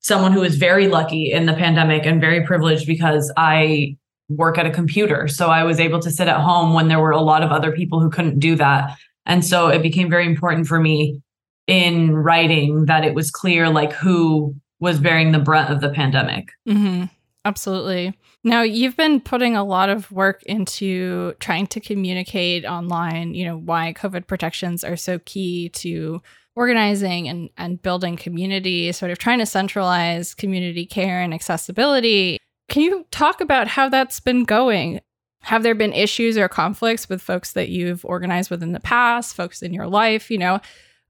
someone 0.00 0.32
who 0.32 0.40
was 0.40 0.56
very 0.56 0.88
lucky 0.88 1.30
in 1.30 1.46
the 1.46 1.52
pandemic 1.52 2.06
and 2.06 2.20
very 2.20 2.44
privileged 2.44 2.86
because 2.86 3.32
I 3.36 3.96
work 4.28 4.58
at 4.58 4.66
a 4.66 4.70
computer. 4.70 5.28
So 5.28 5.48
I 5.48 5.64
was 5.64 5.80
able 5.80 6.00
to 6.00 6.10
sit 6.10 6.28
at 6.28 6.40
home 6.40 6.72
when 6.72 6.88
there 6.88 7.00
were 7.00 7.10
a 7.10 7.20
lot 7.20 7.42
of 7.42 7.50
other 7.50 7.72
people 7.72 8.00
who 8.00 8.10
couldn't 8.10 8.38
do 8.38 8.56
that. 8.56 8.96
And 9.26 9.44
so 9.44 9.68
it 9.68 9.82
became 9.82 10.08
very 10.08 10.26
important 10.26 10.66
for 10.66 10.80
me 10.80 11.20
in 11.66 12.14
writing 12.14 12.86
that 12.86 13.04
it 13.04 13.14
was 13.14 13.30
clear 13.30 13.68
like 13.68 13.92
who 13.92 14.54
was 14.80 14.98
bearing 14.98 15.32
the 15.32 15.38
brunt 15.38 15.70
of 15.70 15.80
the 15.80 15.90
pandemic. 15.90 16.50
Mm-hmm. 16.66 17.04
Absolutely. 17.44 18.14
Now, 18.44 18.62
you've 18.62 18.96
been 18.96 19.20
putting 19.20 19.56
a 19.56 19.64
lot 19.64 19.88
of 19.88 20.10
work 20.12 20.42
into 20.44 21.34
trying 21.40 21.66
to 21.68 21.80
communicate 21.80 22.64
online, 22.64 23.34
you 23.34 23.44
know, 23.44 23.56
why 23.56 23.94
COVID 23.94 24.26
protections 24.26 24.84
are 24.84 24.96
so 24.96 25.18
key 25.20 25.68
to 25.70 26.22
organizing 26.60 27.26
and, 27.26 27.48
and 27.56 27.80
building 27.80 28.16
community, 28.16 28.92
sort 28.92 29.10
of 29.10 29.16
trying 29.16 29.38
to 29.38 29.46
centralize 29.46 30.34
community 30.34 30.84
care 30.84 31.22
and 31.22 31.32
accessibility. 31.32 32.38
Can 32.68 32.82
you 32.82 33.06
talk 33.10 33.40
about 33.40 33.66
how 33.66 33.88
that's 33.88 34.20
been 34.20 34.44
going? 34.44 35.00
Have 35.40 35.62
there 35.62 35.74
been 35.74 35.94
issues 35.94 36.36
or 36.36 36.48
conflicts 36.50 37.08
with 37.08 37.22
folks 37.22 37.52
that 37.52 37.70
you've 37.70 38.04
organized 38.04 38.50
with 38.50 38.62
in 38.62 38.72
the 38.72 38.80
past, 38.80 39.34
folks 39.34 39.62
in 39.62 39.72
your 39.72 39.86
life? 39.86 40.30
You 40.30 40.36
know, 40.36 40.60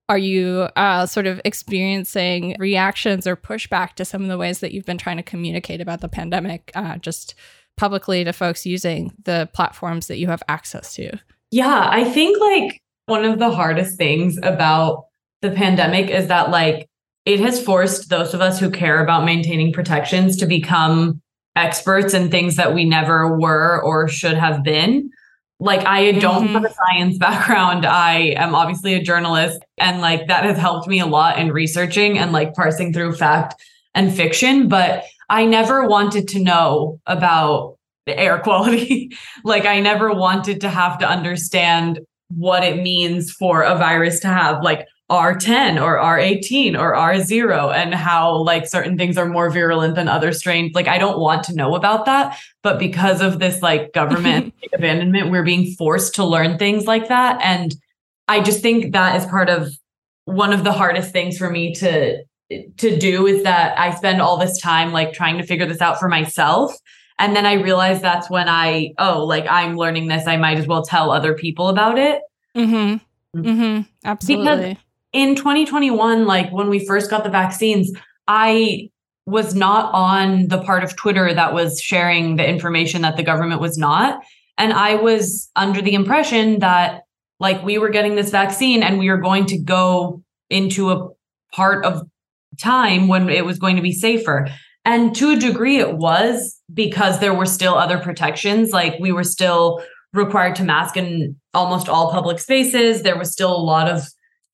are 0.08 0.16
you 0.16 0.68
uh, 0.76 1.06
sort 1.06 1.26
of 1.26 1.40
experiencing 1.44 2.54
reactions 2.60 3.26
or 3.26 3.34
pushback 3.34 3.94
to 3.94 4.04
some 4.04 4.22
of 4.22 4.28
the 4.28 4.38
ways 4.38 4.60
that 4.60 4.70
you've 4.70 4.86
been 4.86 4.98
trying 4.98 5.16
to 5.16 5.22
communicate 5.24 5.80
about 5.80 6.00
the 6.00 6.08
pandemic, 6.08 6.70
uh, 6.76 6.98
just 6.98 7.34
publicly 7.76 8.22
to 8.22 8.32
folks 8.32 8.64
using 8.64 9.12
the 9.24 9.50
platforms 9.52 10.06
that 10.06 10.18
you 10.18 10.28
have 10.28 10.44
access 10.48 10.94
to? 10.94 11.18
Yeah, 11.50 11.88
I 11.90 12.04
think 12.04 12.40
like 12.40 12.80
one 13.06 13.24
of 13.24 13.40
the 13.40 13.50
hardest 13.50 13.98
things 13.98 14.38
about 14.44 15.06
the 15.42 15.50
pandemic 15.50 16.10
is 16.10 16.28
that 16.28 16.50
like 16.50 16.88
it 17.24 17.40
has 17.40 17.62
forced 17.62 18.08
those 18.08 18.34
of 18.34 18.40
us 18.40 18.58
who 18.58 18.70
care 18.70 19.02
about 19.02 19.24
maintaining 19.24 19.72
protections 19.72 20.36
to 20.36 20.46
become 20.46 21.20
experts 21.56 22.14
in 22.14 22.30
things 22.30 22.56
that 22.56 22.74
we 22.74 22.84
never 22.84 23.36
were 23.38 23.82
or 23.82 24.08
should 24.08 24.36
have 24.36 24.62
been. 24.62 25.10
Like 25.58 25.86
I 25.86 26.12
don't 26.12 26.46
mm-hmm. 26.46 26.54
have 26.54 26.64
a 26.64 26.74
science 26.74 27.18
background. 27.18 27.84
I 27.84 28.34
am 28.36 28.54
obviously 28.54 28.94
a 28.94 29.02
journalist 29.02 29.60
and 29.78 30.00
like 30.00 30.26
that 30.28 30.44
has 30.44 30.56
helped 30.56 30.88
me 30.88 31.00
a 31.00 31.06
lot 31.06 31.38
in 31.38 31.52
researching 31.52 32.18
and 32.18 32.32
like 32.32 32.54
parsing 32.54 32.92
through 32.92 33.14
fact 33.16 33.54
and 33.94 34.14
fiction, 34.14 34.68
but 34.68 35.04
I 35.28 35.44
never 35.44 35.86
wanted 35.86 36.28
to 36.28 36.42
know 36.42 37.00
about 37.06 37.76
the 38.06 38.18
air 38.18 38.38
quality. 38.42 39.10
like 39.44 39.66
I 39.66 39.80
never 39.80 40.12
wanted 40.12 40.60
to 40.62 40.68
have 40.68 40.98
to 40.98 41.08
understand 41.08 42.00
what 42.34 42.62
it 42.62 42.80
means 42.80 43.32
for 43.32 43.62
a 43.62 43.76
virus 43.76 44.20
to 44.20 44.28
have 44.28 44.62
like 44.62 44.86
R10 45.10 45.82
or 45.82 45.98
R18 45.98 46.78
or 46.78 46.94
R0 46.94 47.74
and 47.74 47.94
how 47.94 48.36
like 48.36 48.66
certain 48.66 48.96
things 48.96 49.18
are 49.18 49.26
more 49.26 49.50
virulent 49.50 49.96
than 49.96 50.08
other 50.08 50.32
strains. 50.32 50.72
Like 50.74 50.88
I 50.88 50.98
don't 50.98 51.18
want 51.18 51.44
to 51.44 51.54
know 51.54 51.74
about 51.74 52.06
that, 52.06 52.38
but 52.62 52.78
because 52.78 53.20
of 53.20 53.40
this 53.40 53.60
like 53.60 53.92
government 53.92 54.54
abandonment, 54.72 55.30
we're 55.30 55.44
being 55.44 55.74
forced 55.74 56.14
to 56.14 56.24
learn 56.24 56.58
things 56.58 56.86
like 56.86 57.08
that 57.08 57.40
and 57.42 57.74
I 58.30 58.40
just 58.40 58.62
think 58.62 58.92
that 58.92 59.16
is 59.16 59.26
part 59.26 59.50
of 59.50 59.72
one 60.24 60.52
of 60.52 60.62
the 60.62 60.72
hardest 60.72 61.10
things 61.10 61.36
for 61.36 61.50
me 61.50 61.74
to 61.74 62.22
to 62.78 62.96
do 62.96 63.26
is 63.26 63.42
that 63.42 63.76
I 63.76 63.92
spend 63.94 64.22
all 64.22 64.36
this 64.36 64.60
time 64.60 64.92
like 64.92 65.12
trying 65.12 65.38
to 65.38 65.44
figure 65.44 65.66
this 65.66 65.80
out 65.80 65.98
for 65.98 66.08
myself 66.08 66.72
and 67.18 67.34
then 67.34 67.44
I 67.44 67.54
realize 67.54 68.00
that's 68.00 68.30
when 68.30 68.48
I 68.48 68.92
oh 68.98 69.24
like 69.24 69.46
I'm 69.48 69.76
learning 69.76 70.06
this 70.06 70.28
I 70.28 70.36
might 70.36 70.58
as 70.58 70.68
well 70.68 70.84
tell 70.84 71.10
other 71.10 71.34
people 71.34 71.68
about 71.68 71.98
it. 71.98 72.22
Mhm. 72.56 73.00
Mhm. 73.34 73.86
Absolutely. 74.04 74.68
Because 74.68 74.76
in 75.12 75.34
2021, 75.34 76.26
like 76.26 76.50
when 76.50 76.68
we 76.68 76.84
first 76.86 77.10
got 77.10 77.24
the 77.24 77.30
vaccines, 77.30 77.92
I 78.28 78.90
was 79.26 79.54
not 79.54 79.92
on 79.92 80.48
the 80.48 80.62
part 80.62 80.84
of 80.84 80.96
Twitter 80.96 81.32
that 81.32 81.54
was 81.54 81.80
sharing 81.80 82.36
the 82.36 82.48
information 82.48 83.02
that 83.02 83.16
the 83.16 83.22
government 83.22 83.60
was 83.60 83.76
not. 83.76 84.22
And 84.58 84.72
I 84.72 84.96
was 84.96 85.50
under 85.56 85.80
the 85.82 85.94
impression 85.94 86.58
that 86.60 87.02
like 87.38 87.62
we 87.64 87.78
were 87.78 87.88
getting 87.88 88.16
this 88.16 88.30
vaccine 88.30 88.82
and 88.82 88.98
we 88.98 89.08
were 89.08 89.18
going 89.18 89.46
to 89.46 89.58
go 89.58 90.22
into 90.50 90.90
a 90.90 91.08
part 91.52 91.84
of 91.84 92.02
time 92.60 93.08
when 93.08 93.28
it 93.28 93.44
was 93.44 93.58
going 93.58 93.76
to 93.76 93.82
be 93.82 93.92
safer. 93.92 94.48
And 94.84 95.14
to 95.16 95.32
a 95.32 95.36
degree, 95.36 95.78
it 95.78 95.96
was 95.96 96.60
because 96.72 97.20
there 97.20 97.34
were 97.34 97.46
still 97.46 97.74
other 97.74 97.98
protections. 97.98 98.70
Like 98.72 98.98
we 99.00 99.12
were 99.12 99.24
still 99.24 99.82
required 100.12 100.56
to 100.56 100.64
mask 100.64 100.96
in 100.96 101.36
almost 101.54 101.88
all 101.88 102.10
public 102.10 102.38
spaces. 102.38 103.02
There 103.02 103.18
was 103.18 103.32
still 103.32 103.54
a 103.54 103.62
lot 103.62 103.88
of 103.88 104.02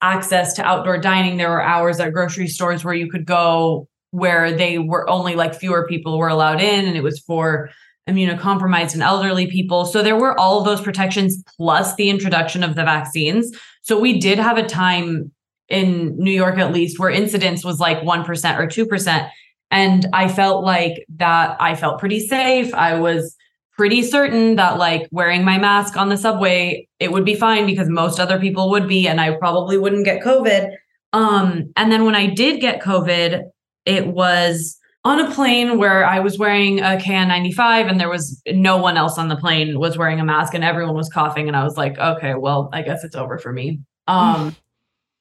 access 0.01 0.53
to 0.53 0.65
outdoor 0.65 0.97
dining. 0.99 1.37
There 1.37 1.49
were 1.49 1.63
hours 1.63 1.99
at 1.99 2.13
grocery 2.13 2.47
stores 2.47 2.83
where 2.83 2.93
you 2.93 3.09
could 3.09 3.25
go 3.25 3.87
where 4.11 4.51
they 4.51 4.79
were 4.79 5.09
only 5.09 5.35
like 5.35 5.53
fewer 5.53 5.85
people 5.87 6.17
were 6.17 6.29
allowed 6.29 6.61
in, 6.61 6.85
and 6.85 6.95
it 6.95 7.03
was 7.03 7.19
for 7.19 7.69
immunocompromised 8.07 8.93
and 8.93 9.03
elderly 9.03 9.47
people. 9.47 9.85
So 9.85 10.01
there 10.01 10.15
were 10.15 10.39
all 10.39 10.59
of 10.59 10.65
those 10.65 10.81
protections 10.81 11.43
plus 11.57 11.95
the 11.95 12.09
introduction 12.09 12.63
of 12.63 12.75
the 12.75 12.83
vaccines. 12.83 13.51
So 13.81 13.99
we 13.99 14.19
did 14.19 14.39
have 14.39 14.57
a 14.57 14.65
time 14.65 15.31
in 15.69 16.15
New 16.17 16.31
York, 16.31 16.57
at 16.57 16.71
least, 16.71 16.99
where 16.99 17.09
incidence 17.09 17.65
was 17.65 17.79
like 17.79 17.99
1% 17.99 18.25
or 18.57 18.67
2%. 18.67 19.29
And 19.69 20.05
I 20.13 20.29
felt 20.29 20.63
like 20.63 21.05
that 21.17 21.57
I 21.59 21.75
felt 21.75 21.99
pretty 21.99 22.21
safe. 22.25 22.73
I 22.73 22.97
was 22.97 23.35
pretty 23.77 24.01
certain 24.01 24.55
that 24.55 24.77
like 24.77 25.07
wearing 25.11 25.45
my 25.45 25.57
mask 25.59 25.95
on 25.95 26.09
the 26.09 26.17
subway 26.17 26.87
it 26.99 27.11
would 27.11 27.23
be 27.23 27.35
fine 27.35 27.65
because 27.65 27.87
most 27.87 28.19
other 28.19 28.39
people 28.39 28.71
would 28.71 28.87
be 28.87 29.07
and 29.07 29.21
I 29.21 29.35
probably 29.35 29.77
wouldn't 29.77 30.05
get 30.05 30.23
covid. 30.23 30.75
Um 31.13 31.71
and 31.75 31.91
then 31.91 32.03
when 32.03 32.15
I 32.15 32.25
did 32.25 32.59
get 32.59 32.81
covid 32.81 33.43
it 33.85 34.07
was 34.07 34.77
on 35.05 35.19
a 35.19 35.31
plane 35.31 35.77
where 35.77 36.03
I 36.05 36.19
was 36.19 36.37
wearing 36.37 36.79
a 36.79 36.97
KN95 36.97 37.89
and 37.89 37.97
there 37.97 38.09
was 38.09 38.41
no 38.47 38.75
one 38.75 38.97
else 38.97 39.17
on 39.17 39.29
the 39.29 39.37
plane 39.37 39.79
was 39.79 39.97
wearing 39.97 40.19
a 40.19 40.25
mask 40.25 40.53
and 40.53 40.63
everyone 40.63 40.95
was 40.95 41.07
coughing 41.07 41.47
and 41.47 41.55
I 41.55 41.63
was 41.63 41.77
like 41.77 41.97
okay 41.99 42.33
well 42.33 42.69
I 42.73 42.81
guess 42.81 43.03
it's 43.03 43.15
over 43.15 43.37
for 43.37 43.53
me. 43.53 43.81
Um 44.07 44.55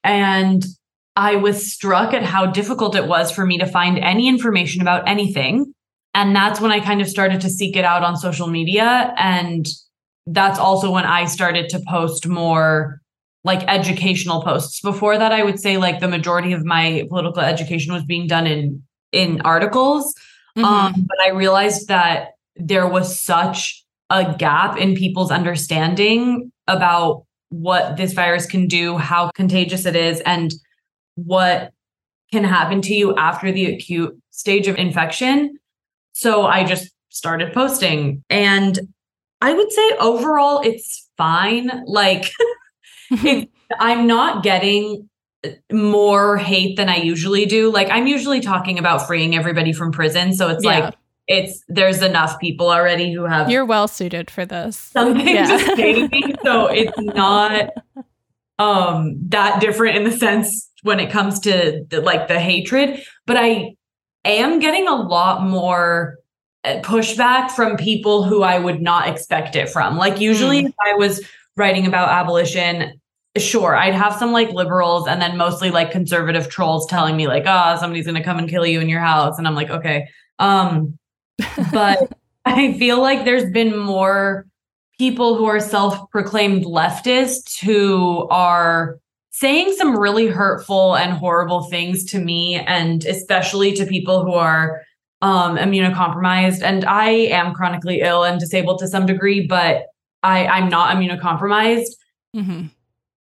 and 0.03 0.65
I 1.15 1.37
was 1.37 1.73
struck 1.73 2.15
at 2.15 2.23
how 2.23 2.47
difficult 2.47 2.95
it 2.95 3.07
was 3.07 3.31
for 3.31 3.45
me 3.45 3.59
to 3.59 3.67
find 3.67 3.99
any 3.99 4.29
information 4.29 4.83
about 4.83 5.09
anything 5.09 5.75
and 6.17 6.35
that's 6.35 6.63
when 6.63 6.73
I 6.73 6.81
kind 6.81 7.03
of 7.03 7.09
started 7.09 7.43
to 7.43 7.51
seek 7.51 7.77
it 7.77 7.85
out 7.85 8.03
on 8.03 8.17
social 8.17 8.47
media. 8.47 9.13
And 9.19 9.67
that's 10.27 10.59
also 10.59 10.91
when 10.91 11.05
I 11.05 11.27
started 11.27 11.69
to 11.69 11.83
post 11.87 12.27
more 12.27 13.03
like 13.45 13.63
educational 13.69 14.43
posts. 14.43 14.81
Before 14.81 15.19
that, 15.19 15.31
I 15.31 15.45
would 15.45 15.61
say 15.61 15.77
like 15.77 16.01
the 16.01 16.09
majority 16.09 16.55
of 16.55 16.65
my 16.65 17.07
political 17.11 17.43
education 17.43 17.93
was 17.93 18.03
being 18.03 18.27
done 18.27 18.47
in 18.47 18.83
in 19.13 19.43
articles. 19.43 20.15
Mm-hmm. 20.57 20.65
Um, 20.65 20.95
but 21.07 21.19
I 21.23 21.31
realized 21.33 21.89
that 21.89 22.31
there 22.57 22.89
was 22.89 23.23
such 23.23 23.85
a 24.09 24.35
gap 24.39 24.79
in 24.79 24.95
people's 24.95 25.31
understanding 25.31 26.51
about 26.67 27.27
what 27.51 27.99
this 27.99 28.15
virus 28.15 28.47
can 28.47 28.69
do, 28.69 28.97
how 28.97 29.31
contagious 29.33 29.85
it 29.85 29.95
is, 29.95 30.21
and 30.23 30.55
what 31.15 31.73
can 32.33 32.43
happen 32.43 32.81
to 32.83 32.95
you 32.95 33.15
after 33.17 33.53
the 33.53 33.67
acute 33.67 34.19
stage 34.31 34.67
of 34.67 34.77
infection 34.77 35.59
so 36.17 36.47
I 36.47 36.65
just 36.65 36.91
started 37.11 37.53
posting. 37.53 38.25
And 38.31 38.79
I 39.43 39.53
would 39.53 39.71
say 39.71 39.91
overall, 40.01 40.63
it's 40.63 41.11
fine. 41.19 41.71
Like, 41.85 42.33
I'm 43.79 44.07
not 44.07 44.43
getting 44.43 45.11
more 45.71 46.39
hate 46.39 46.79
than 46.79 46.89
I 46.89 46.97
usually 46.97 47.45
do. 47.45 47.71
Like, 47.71 47.91
I'm 47.91 48.07
usually 48.07 48.41
talking 48.41 48.79
about 48.79 49.07
freeing 49.07 49.37
everybody 49.37 49.75
from 49.75 49.93
prison. 49.93 50.33
So 50.33 50.49
it's 50.49 50.65
yeah. 50.65 50.79
like, 50.79 50.95
it's 51.29 51.63
there's 51.69 52.01
enough 52.01 52.41
people 52.41 52.71
already 52.71 53.13
who 53.13 53.25
have 53.25 53.51
you're 53.51 53.65
well 53.65 53.89
suited 53.89 54.31
for 54.31 54.47
this 54.47 54.77
something 54.77 55.27
yeah. 55.27 55.45
to 55.45 55.77
say 55.77 56.07
me 56.07 56.35
so 56.45 56.67
it's 56.67 56.97
not 57.01 57.71
um 58.61 59.17
that 59.27 59.61
different 59.61 59.97
in 59.97 60.05
the 60.05 60.13
sense 60.13 60.71
when 60.85 61.01
it 61.01 61.11
comes 61.11 61.41
to 61.41 61.85
the, 61.91 62.01
like 62.01 62.29
the 62.29 62.39
hatred 62.39 63.03
but 63.27 63.37
i 63.37 63.76
am 64.27 64.59
getting 64.59 64.87
a 64.89 64.95
lot 64.95 65.43
more 65.43 66.19
uh, 66.65 66.81
pushback 66.81 67.51
from 67.51 67.77
people 67.77 68.25
who 68.25 68.43
I 68.43 68.59
would 68.59 68.83
not 68.83 69.09
expect 69.09 69.57
it 69.57 69.69
from. 69.69 69.97
Like 69.97 70.21
usually 70.21 70.63
mm. 70.63 70.69
if 70.69 70.75
I 70.85 70.95
was 70.95 71.21
writing 71.57 71.87
about 71.87 72.09
abolition, 72.09 73.01
sure, 73.39 73.77
I'd 73.77 73.95
have 73.95 74.15
some 74.15 74.33
like 74.33 74.51
liberals 74.51 75.07
and 75.07 75.21
then 75.21 75.37
mostly 75.37 75.71
like 75.71 75.91
conservative 75.91 76.49
trolls 76.49 76.87
telling 76.87 77.17
me 77.17 77.29
like, 77.29 77.45
"Oh, 77.47 77.77
somebody's 77.79 78.07
going 78.07 78.17
to 78.17 78.25
come 78.25 78.39
and 78.39 78.49
kill 78.49 78.67
you 78.67 78.81
in 78.81 78.89
your 78.89 79.01
house." 79.01 79.39
And 79.39 79.47
I'm 79.47 79.55
like, 79.55 79.71
"Okay." 79.71 80.09
Um 80.39 80.99
but 81.73 82.13
I 82.45 82.77
feel 82.79 83.01
like 83.01 83.25
there's 83.25 83.51
been 83.51 83.77
more 83.77 84.47
people 84.99 85.37
who 85.37 85.45
are 85.47 85.61
self-proclaimed 85.61 86.65
leftists 86.65 87.61
who 87.63 88.27
are 88.29 88.99
saying 89.39 89.71
some 89.77 89.99
really 89.99 90.29
hurtful 90.29 90.97
and 90.97 91.13
horrible 91.13 91.65
things 91.65 92.05
to 92.05 92.19
me 92.19 92.55
and 92.55 93.05
especially 93.05 93.71
to 93.75 93.85
people 93.85 94.25
who 94.25 94.33
are 94.33 94.81
um 95.21 95.59
immunocompromised 95.59 96.63
and 96.63 96.87
I 96.87 97.11
am 97.11 97.53
chronically 97.53 98.01
ill 98.01 98.25
and 98.25 98.41
disabled 98.41 98.79
to 98.79 98.89
some 98.89 99.05
degree 99.05 99.47
but 99.47 99.85
I 100.23 100.47
I'm 100.47 100.71
not 100.71 100.97
immunocompromised. 100.97 101.91
Mm-hmm. 102.35 102.67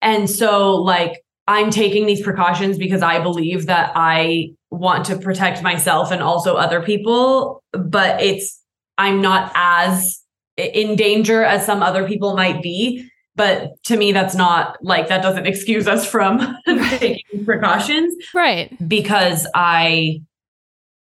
And 0.02 0.28
so 0.28 0.74
like 0.74 1.24
I'm 1.46 1.70
taking 1.70 2.06
these 2.06 2.22
precautions 2.22 2.76
because 2.76 3.02
I 3.02 3.20
believe 3.20 3.66
that 3.66 3.92
I 3.94 4.50
want 4.70 5.04
to 5.06 5.16
protect 5.16 5.62
myself 5.62 6.10
and 6.10 6.22
also 6.22 6.56
other 6.56 6.82
people 6.82 7.62
but 7.72 8.20
it's 8.20 8.60
I'm 8.98 9.22
not 9.22 9.52
as 9.54 10.20
in 10.56 10.96
danger 10.96 11.44
as 11.44 11.64
some 11.64 11.84
other 11.84 12.06
people 12.08 12.34
might 12.34 12.62
be 12.62 13.08
but 13.40 13.82
to 13.84 13.96
me 13.96 14.12
that's 14.12 14.34
not 14.34 14.76
like 14.82 15.08
that 15.08 15.22
doesn't 15.22 15.46
excuse 15.52 15.88
us 15.88 16.08
from 16.08 16.56
taking 16.98 17.44
precautions 17.44 18.14
right 18.34 18.76
because 18.86 19.46
i 19.54 20.20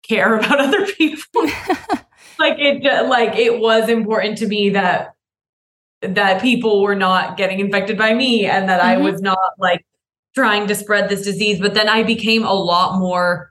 care 0.02 0.34
about 0.38 0.60
other 0.60 0.86
people 0.86 1.42
like 2.38 2.58
it 2.58 2.82
like 3.08 3.36
it 3.36 3.60
was 3.60 3.88
important 3.88 4.38
to 4.38 4.46
me 4.48 4.70
that 4.70 5.14
that 6.02 6.42
people 6.42 6.82
were 6.82 6.94
not 6.94 7.36
getting 7.36 7.60
infected 7.60 7.96
by 7.96 8.12
me 8.12 8.44
and 8.44 8.68
that 8.68 8.80
mm-hmm. 8.80 9.02
I 9.02 9.10
was 9.10 9.20
not 9.22 9.38
like 9.58 9.84
trying 10.34 10.66
to 10.66 10.74
spread 10.74 11.08
this 11.08 11.22
disease. 11.22 11.58
But 11.58 11.74
then 11.74 11.88
I 11.88 12.02
became 12.02 12.44
a 12.44 12.52
lot 12.52 13.00
more 13.00 13.50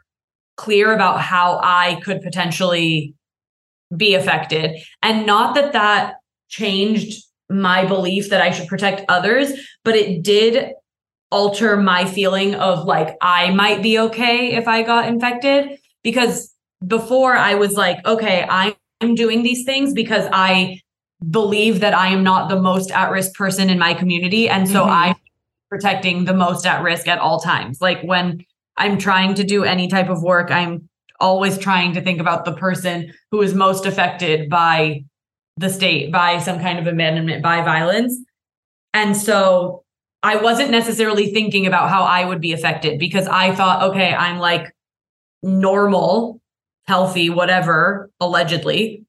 clear 0.55 0.93
about 0.93 1.19
how 1.19 1.59
I 1.63 1.99
could 2.03 2.21
potentially 2.21 3.15
be 3.97 4.13
affected. 4.13 4.79
And 5.01 5.25
not 5.25 5.55
that 5.55 5.73
that 5.73 6.17
changed 6.47 7.25
my 7.49 7.85
belief 7.85 8.29
that 8.29 8.41
I 8.41 8.51
should 8.51 8.67
protect 8.67 9.05
others, 9.09 9.51
but 9.83 9.95
it 9.95 10.23
did 10.23 10.73
alter 11.31 11.75
my 11.77 12.05
feeling 12.05 12.55
of 12.55 12.85
like 12.85 13.17
I 13.21 13.51
might 13.51 13.81
be 13.81 13.99
okay 13.99 14.53
if 14.53 14.67
I 14.67 14.83
got 14.83 15.07
infected 15.07 15.79
because 16.03 16.53
before 16.85 17.35
I 17.35 17.55
was 17.55 17.73
like 17.73 18.05
okay 18.05 18.45
I'm 18.47 19.15
doing 19.15 19.43
these 19.43 19.65
things 19.65 19.93
because 19.93 20.27
I 20.31 20.79
believe 21.29 21.79
that 21.79 21.93
I 21.93 22.07
am 22.07 22.23
not 22.23 22.49
the 22.49 22.61
most 22.61 22.91
at 22.91 23.11
risk 23.11 23.33
person 23.33 23.69
in 23.69 23.79
my 23.79 23.93
community 23.93 24.47
and 24.47 24.67
so 24.67 24.81
mm-hmm. 24.81 24.91
I'm 24.91 25.15
protecting 25.69 26.25
the 26.25 26.33
most 26.33 26.65
at 26.65 26.83
risk 26.83 27.07
at 27.07 27.19
all 27.19 27.39
times 27.39 27.81
like 27.81 28.01
when 28.03 28.45
I'm 28.77 28.97
trying 28.97 29.33
to 29.35 29.43
do 29.43 29.63
any 29.63 29.87
type 29.87 30.09
of 30.09 30.21
work 30.21 30.51
I'm 30.51 30.87
always 31.19 31.57
trying 31.57 31.93
to 31.93 32.01
think 32.01 32.19
about 32.19 32.45
the 32.45 32.53
person 32.53 33.11
who 33.31 33.41
is 33.41 33.53
most 33.53 33.85
affected 33.85 34.49
by 34.49 35.03
the 35.57 35.69
state 35.69 36.11
by 36.11 36.39
some 36.39 36.59
kind 36.59 36.79
of 36.79 36.87
amendment 36.87 37.41
by 37.41 37.61
violence 37.61 38.17
and 38.93 39.15
so 39.15 39.83
I 40.25 40.37
wasn't 40.37 40.71
necessarily 40.71 41.31
thinking 41.31 41.67
about 41.67 41.89
how 41.89 42.03
I 42.03 42.25
would 42.25 42.41
be 42.41 42.51
affected 42.51 42.97
because 42.97 43.27
I 43.27 43.53
thought, 43.53 43.83
okay, 43.91 44.11
I'm 44.11 44.39
like 44.39 44.73
normal, 45.43 46.41
healthy, 46.87 47.29
whatever, 47.29 48.09
allegedly. 48.19 49.03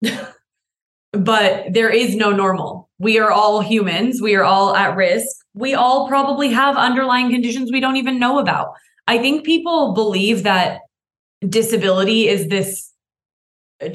but 1.12 1.72
there 1.72 1.90
is 1.90 2.14
no 2.14 2.30
normal. 2.30 2.88
We 3.00 3.18
are 3.18 3.32
all 3.32 3.62
humans. 3.62 4.22
We 4.22 4.36
are 4.36 4.44
all 4.44 4.76
at 4.76 4.94
risk. 4.94 5.26
We 5.54 5.74
all 5.74 6.06
probably 6.06 6.50
have 6.50 6.76
underlying 6.76 7.30
conditions 7.30 7.72
we 7.72 7.80
don't 7.80 7.96
even 7.96 8.20
know 8.20 8.38
about. 8.38 8.74
I 9.08 9.18
think 9.18 9.44
people 9.44 9.92
believe 9.92 10.44
that 10.44 10.82
disability 11.48 12.28
is 12.28 12.46
this 12.46 12.92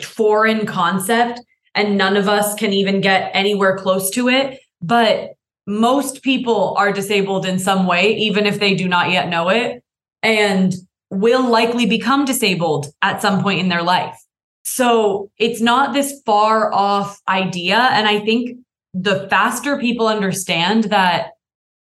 foreign 0.02 0.66
concept 0.66 1.40
and 1.76 1.98
none 1.98 2.18
of 2.18 2.28
us 2.28 2.56
can 2.56 2.74
even 2.74 3.02
get 3.02 3.32
anywhere 3.34 3.78
close 3.78 4.10
to 4.12 4.30
it. 4.30 4.60
But 4.82 5.32
most 5.68 6.24
people 6.24 6.76
are 6.78 6.92
disabled 6.92 7.46
in 7.46 7.60
some 7.60 7.86
way, 7.86 8.16
even 8.16 8.46
if 8.46 8.60
they 8.60 8.76
do 8.76 8.88
not 8.88 9.12
yet 9.12 9.30
know 9.30 9.50
it, 9.50 9.84
and 10.24 10.74
will 11.12 11.48
likely 11.48 11.86
become 11.86 12.26
disabled 12.26 12.88
at 13.02 13.22
some 13.22 13.42
point 13.42 13.60
in 13.60 13.70
their 13.70 13.84
life. 13.84 14.18
So 14.64 15.32
it's 15.38 15.62
not 15.62 15.94
this 15.94 16.22
far 16.26 16.74
off 16.74 17.20
idea. 17.28 17.78
And 17.78 18.08
I 18.08 18.20
think 18.20 18.60
the 18.94 19.28
faster 19.30 19.78
people 19.78 20.08
understand 20.08 20.86
that 20.86 21.32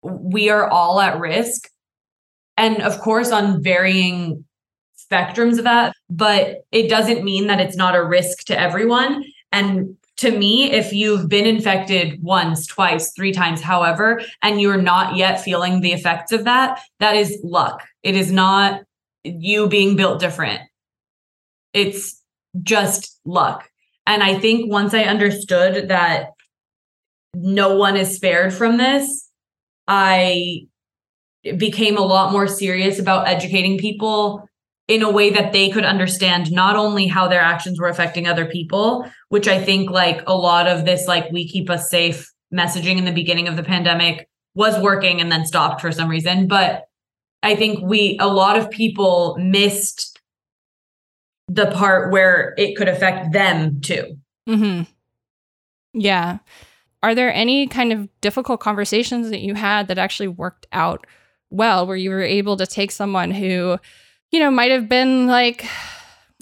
we 0.01 0.49
are 0.49 0.69
all 0.69 0.99
at 1.01 1.19
risk, 1.19 1.69
and 2.57 2.81
of 2.81 2.99
course, 2.99 3.31
on 3.31 3.61
varying 3.61 4.45
spectrums 4.97 5.57
of 5.57 5.63
that, 5.63 5.93
but 6.09 6.57
it 6.71 6.89
doesn't 6.89 7.23
mean 7.23 7.47
that 7.47 7.59
it's 7.59 7.75
not 7.75 7.95
a 7.95 8.03
risk 8.03 8.45
to 8.45 8.59
everyone. 8.59 9.23
And 9.51 9.97
to 10.17 10.37
me, 10.37 10.71
if 10.71 10.91
you've 10.91 11.29
been 11.29 11.45
infected 11.45 12.21
once, 12.21 12.67
twice, 12.67 13.13
three 13.13 13.31
times, 13.31 13.61
however, 13.61 14.21
and 14.43 14.59
you're 14.59 14.81
not 14.81 15.15
yet 15.15 15.41
feeling 15.41 15.79
the 15.79 15.93
effects 15.93 16.31
of 16.31 16.43
that, 16.43 16.81
that 16.99 17.15
is 17.15 17.39
luck. 17.43 17.87
It 18.03 18.15
is 18.15 18.31
not 18.31 18.81
you 19.23 19.67
being 19.67 19.95
built 19.95 20.19
different. 20.19 20.61
It's 21.73 22.21
just 22.61 23.19
luck. 23.25 23.69
And 24.05 24.23
I 24.23 24.37
think 24.39 24.69
once 24.69 24.93
I 24.93 25.03
understood 25.03 25.87
that 25.87 26.31
no 27.33 27.77
one 27.77 27.95
is 27.95 28.15
spared 28.15 28.53
from 28.53 28.77
this, 28.77 29.29
I 29.87 30.67
became 31.55 31.97
a 31.97 32.01
lot 32.01 32.33
more 32.33 32.47
serious 32.47 32.99
about 32.99 33.27
educating 33.27 33.77
people 33.77 34.48
in 34.89 35.03
a 35.03 35.11
way 35.11 35.29
that 35.29 35.53
they 35.53 35.69
could 35.69 35.85
understand 35.85 36.51
not 36.51 36.75
only 36.75 37.05
how 37.05 37.27
their 37.27 37.39
actions 37.39 37.79
were 37.79 37.87
affecting 37.87 38.27
other 38.27 38.45
people, 38.45 39.05
which 39.29 39.47
I 39.47 39.63
think 39.63 39.91
like 39.91 40.23
a 40.25 40.35
lot 40.35 40.67
of 40.67 40.83
this, 40.83 41.07
like 41.07 41.31
we 41.31 41.47
keep 41.47 41.69
us 41.69 41.91
safe 41.91 42.33
messaging 42.51 42.97
in 42.97 43.05
the 43.05 43.11
beginning 43.11 43.47
of 43.47 43.55
the 43.55 43.63
pandemic 43.63 44.27
was 44.55 44.81
working 44.81 45.21
and 45.21 45.31
then 45.31 45.45
stopped 45.45 45.79
for 45.79 45.91
some 45.91 46.09
reason. 46.09 46.47
But 46.47 46.85
I 47.43 47.55
think 47.55 47.83
we, 47.83 48.17
a 48.19 48.27
lot 48.27 48.57
of 48.57 48.71
people 48.71 49.37
missed 49.39 50.19
the 51.47 51.67
part 51.67 52.11
where 52.11 52.55
it 52.57 52.75
could 52.75 52.89
affect 52.89 53.31
them 53.31 53.81
too. 53.81 54.17
Mm-hmm. 54.49 54.83
Yeah. 55.93 56.39
Are 57.03 57.13
there 57.13 57.31
any 57.31 57.67
kind 57.67 57.93
of 57.93 58.09
difficult 58.21 58.59
conversations 58.59 59.29
that 59.29 59.41
you 59.41 59.53
had 59.53 59.87
that 59.87 59.99
actually 59.99 60.29
worked 60.29 60.65
out 60.71 61.05
well, 61.51 61.85
where 61.85 61.95
you 61.95 62.09
were 62.09 62.21
able 62.21 62.57
to 62.57 62.67
take 62.67 62.91
someone 62.91 63.31
who, 63.31 63.77
you 64.31 64.39
know, 64.39 64.51
might 64.51 64.71
have 64.71 64.87
been 64.87 65.27
like 65.27 65.65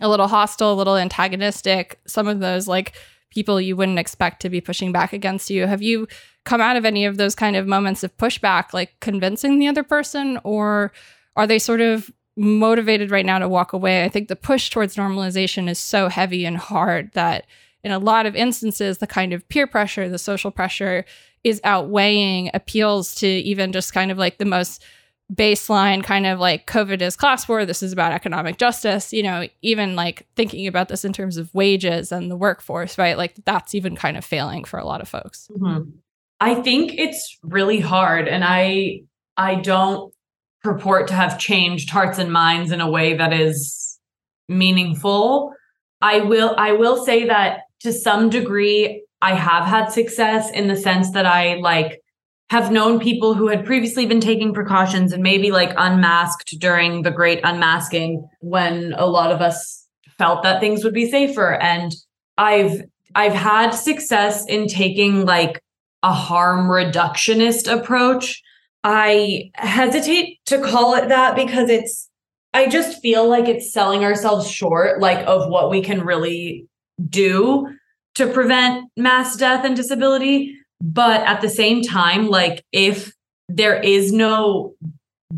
a 0.01 0.09
little 0.09 0.27
hostile, 0.27 0.73
a 0.73 0.75
little 0.75 0.97
antagonistic, 0.97 1.99
some 2.05 2.27
of 2.27 2.39
those 2.39 2.67
like 2.67 2.93
people 3.29 3.59
you 3.59 3.75
wouldn't 3.75 3.99
expect 3.99 4.41
to 4.41 4.49
be 4.49 4.61
pushing 4.61 4.91
back 4.91 5.13
against 5.13 5.49
you. 5.49 5.67
Have 5.67 5.81
you 5.81 6.07
come 6.45 6.61
out 6.61 6.77
of 6.77 6.85
any 6.85 7.05
of 7.05 7.17
those 7.17 7.35
kind 7.35 7.55
of 7.55 7.67
moments 7.67 8.03
of 8.03 8.15
pushback, 8.17 8.73
like 8.73 8.99
convincing 8.99 9.59
the 9.59 9.67
other 9.67 9.83
person, 9.83 10.39
or 10.43 10.91
are 11.35 11.47
they 11.47 11.59
sort 11.59 11.81
of 11.81 12.11
motivated 12.35 13.11
right 13.11 13.25
now 13.25 13.39
to 13.39 13.49
walk 13.49 13.73
away? 13.73 14.03
I 14.03 14.09
think 14.09 14.27
the 14.27 14.35
push 14.35 14.69
towards 14.69 14.95
normalization 14.95 15.67
is 15.67 15.79
so 15.79 16.07
heavy 16.07 16.45
and 16.45 16.57
hard 16.57 17.11
that 17.13 17.45
in 17.83 17.91
a 17.91 17.99
lot 17.99 18.25
of 18.25 18.35
instances, 18.35 18.97
the 18.97 19.07
kind 19.07 19.33
of 19.33 19.47
peer 19.49 19.67
pressure, 19.67 20.09
the 20.09 20.17
social 20.17 20.51
pressure 20.51 21.05
is 21.43 21.61
outweighing 21.63 22.49
appeals 22.53 23.15
to 23.15 23.27
even 23.27 23.71
just 23.71 23.93
kind 23.93 24.11
of 24.11 24.17
like 24.17 24.37
the 24.37 24.45
most 24.45 24.83
baseline 25.33 26.03
kind 26.03 26.25
of 26.25 26.39
like 26.39 26.67
COVID 26.67 27.01
is 27.01 27.15
class 27.15 27.47
war, 27.47 27.65
this 27.65 27.83
is 27.83 27.91
about 27.91 28.13
economic 28.13 28.57
justice, 28.57 29.11
you 29.11 29.23
know, 29.23 29.47
even 29.61 29.95
like 29.95 30.25
thinking 30.35 30.67
about 30.67 30.87
this 30.87 31.03
in 31.03 31.11
terms 31.11 31.37
of 31.37 31.53
wages 31.53 32.11
and 32.11 32.31
the 32.31 32.37
workforce, 32.37 32.97
right? 32.97 33.17
Like 33.17 33.35
that's 33.45 33.75
even 33.75 33.95
kind 33.95 34.15
of 34.15 34.23
failing 34.23 34.63
for 34.63 34.79
a 34.79 34.85
lot 34.85 35.01
of 35.01 35.09
folks. 35.09 35.49
Mm-hmm. 35.51 35.89
I 36.39 36.55
think 36.55 36.93
it's 36.97 37.37
really 37.43 37.79
hard 37.79 38.27
and 38.27 38.43
I 38.45 39.01
I 39.35 39.55
don't 39.55 40.13
purport 40.63 41.07
to 41.09 41.13
have 41.13 41.39
changed 41.39 41.89
hearts 41.89 42.19
and 42.19 42.31
minds 42.31 42.71
in 42.71 42.81
a 42.81 42.89
way 42.89 43.15
that 43.15 43.33
is 43.33 43.99
meaningful. 44.47 45.53
I 46.01 46.21
will 46.21 46.55
I 46.57 46.71
will 46.71 47.03
say 47.03 47.25
that 47.25 47.61
to 47.81 47.91
some 47.91 48.29
degree 48.29 49.03
I 49.21 49.33
have 49.33 49.65
had 49.65 49.87
success 49.87 50.49
in 50.51 50.67
the 50.67 50.77
sense 50.77 51.11
that 51.11 51.25
I 51.25 51.55
like 51.55 52.01
have 52.49 52.71
known 52.71 52.99
people 52.99 53.33
who 53.33 53.47
had 53.47 53.65
previously 53.65 54.05
been 54.05 54.21
taking 54.21 54.53
precautions 54.53 55.11
and 55.11 55.21
maybe 55.21 55.51
like 55.51 55.73
unmasked 55.77 56.55
during 56.59 57.01
the 57.01 57.11
great 57.11 57.41
unmasking 57.43 58.27
when 58.39 58.93
a 58.97 59.05
lot 59.05 59.31
of 59.31 59.41
us 59.41 59.85
felt 60.17 60.43
that 60.43 60.59
things 60.59 60.83
would 60.83 60.93
be 60.93 61.09
safer. 61.09 61.55
And 61.55 61.93
i've 62.37 62.83
i've 63.15 63.33
had 63.33 63.71
success 63.71 64.45
in 64.47 64.67
taking 64.67 65.25
like 65.25 65.61
a 66.03 66.13
harm 66.13 66.67
reductionist 66.67 67.71
approach. 67.71 68.41
I 68.83 69.51
hesitate 69.55 70.39
to 70.45 70.61
call 70.61 70.95
it 70.95 71.09
that 71.09 71.35
because 71.35 71.69
it's 71.69 72.09
i 72.53 72.67
just 72.67 73.01
feel 73.01 73.27
like 73.27 73.47
it's 73.47 73.73
selling 73.73 74.05
ourselves 74.05 74.49
short 74.49 75.01
like 75.01 75.25
of 75.27 75.49
what 75.49 75.69
we 75.69 75.81
can 75.81 76.05
really 76.05 76.65
do 77.09 77.67
to 78.15 78.31
prevent 78.31 78.89
mass 78.95 79.35
death 79.35 79.65
and 79.65 79.75
disability 79.75 80.56
but 80.81 81.21
at 81.21 81.41
the 81.41 81.49
same 81.49 81.81
time, 81.81 82.27
like 82.27 82.63
if 82.71 83.13
there 83.49 83.79
is 83.79 84.11
no 84.11 84.75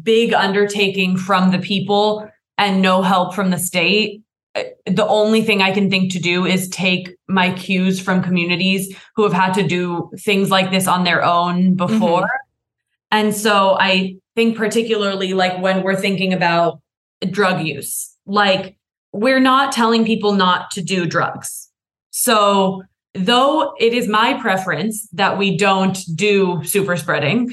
big 0.03 0.33
undertaking 0.33 1.17
from 1.17 1.51
the 1.51 1.59
people 1.59 2.29
and 2.57 2.81
no 2.81 3.01
help 3.01 3.33
from 3.33 3.49
the 3.49 3.57
state, 3.57 4.21
eh, 4.55 4.65
the 4.85 5.07
only 5.07 5.41
thing 5.41 5.61
I 5.61 5.71
can 5.71 5.89
think 5.89 6.11
to 6.13 6.19
do 6.19 6.45
is 6.45 6.67
take 6.69 7.15
my 7.27 7.51
cues 7.53 7.99
from 7.99 8.21
communities 8.21 8.95
who 9.15 9.23
have 9.23 9.33
had 9.33 9.53
to 9.53 9.63
do 9.63 10.11
things 10.19 10.49
like 10.49 10.71
this 10.71 10.87
on 10.87 11.03
their 11.03 11.23
own 11.23 11.75
before. 11.75 12.23
Mm-hmm. 12.23 12.45
And 13.11 13.35
so 13.35 13.77
I 13.79 14.17
think, 14.35 14.57
particularly 14.57 15.33
like 15.33 15.59
when 15.59 15.83
we're 15.83 15.95
thinking 15.95 16.33
about 16.33 16.81
drug 17.31 17.65
use, 17.65 18.15
like 18.25 18.77
we're 19.11 19.39
not 19.39 19.71
telling 19.71 20.05
people 20.05 20.33
not 20.33 20.71
to 20.71 20.81
do 20.81 21.05
drugs. 21.05 21.69
So 22.11 22.83
though 23.13 23.73
it 23.79 23.93
is 23.93 24.07
my 24.07 24.39
preference 24.39 25.07
that 25.09 25.37
we 25.37 25.57
don't 25.57 25.97
do 26.15 26.63
super 26.63 26.95
spreading. 26.97 27.51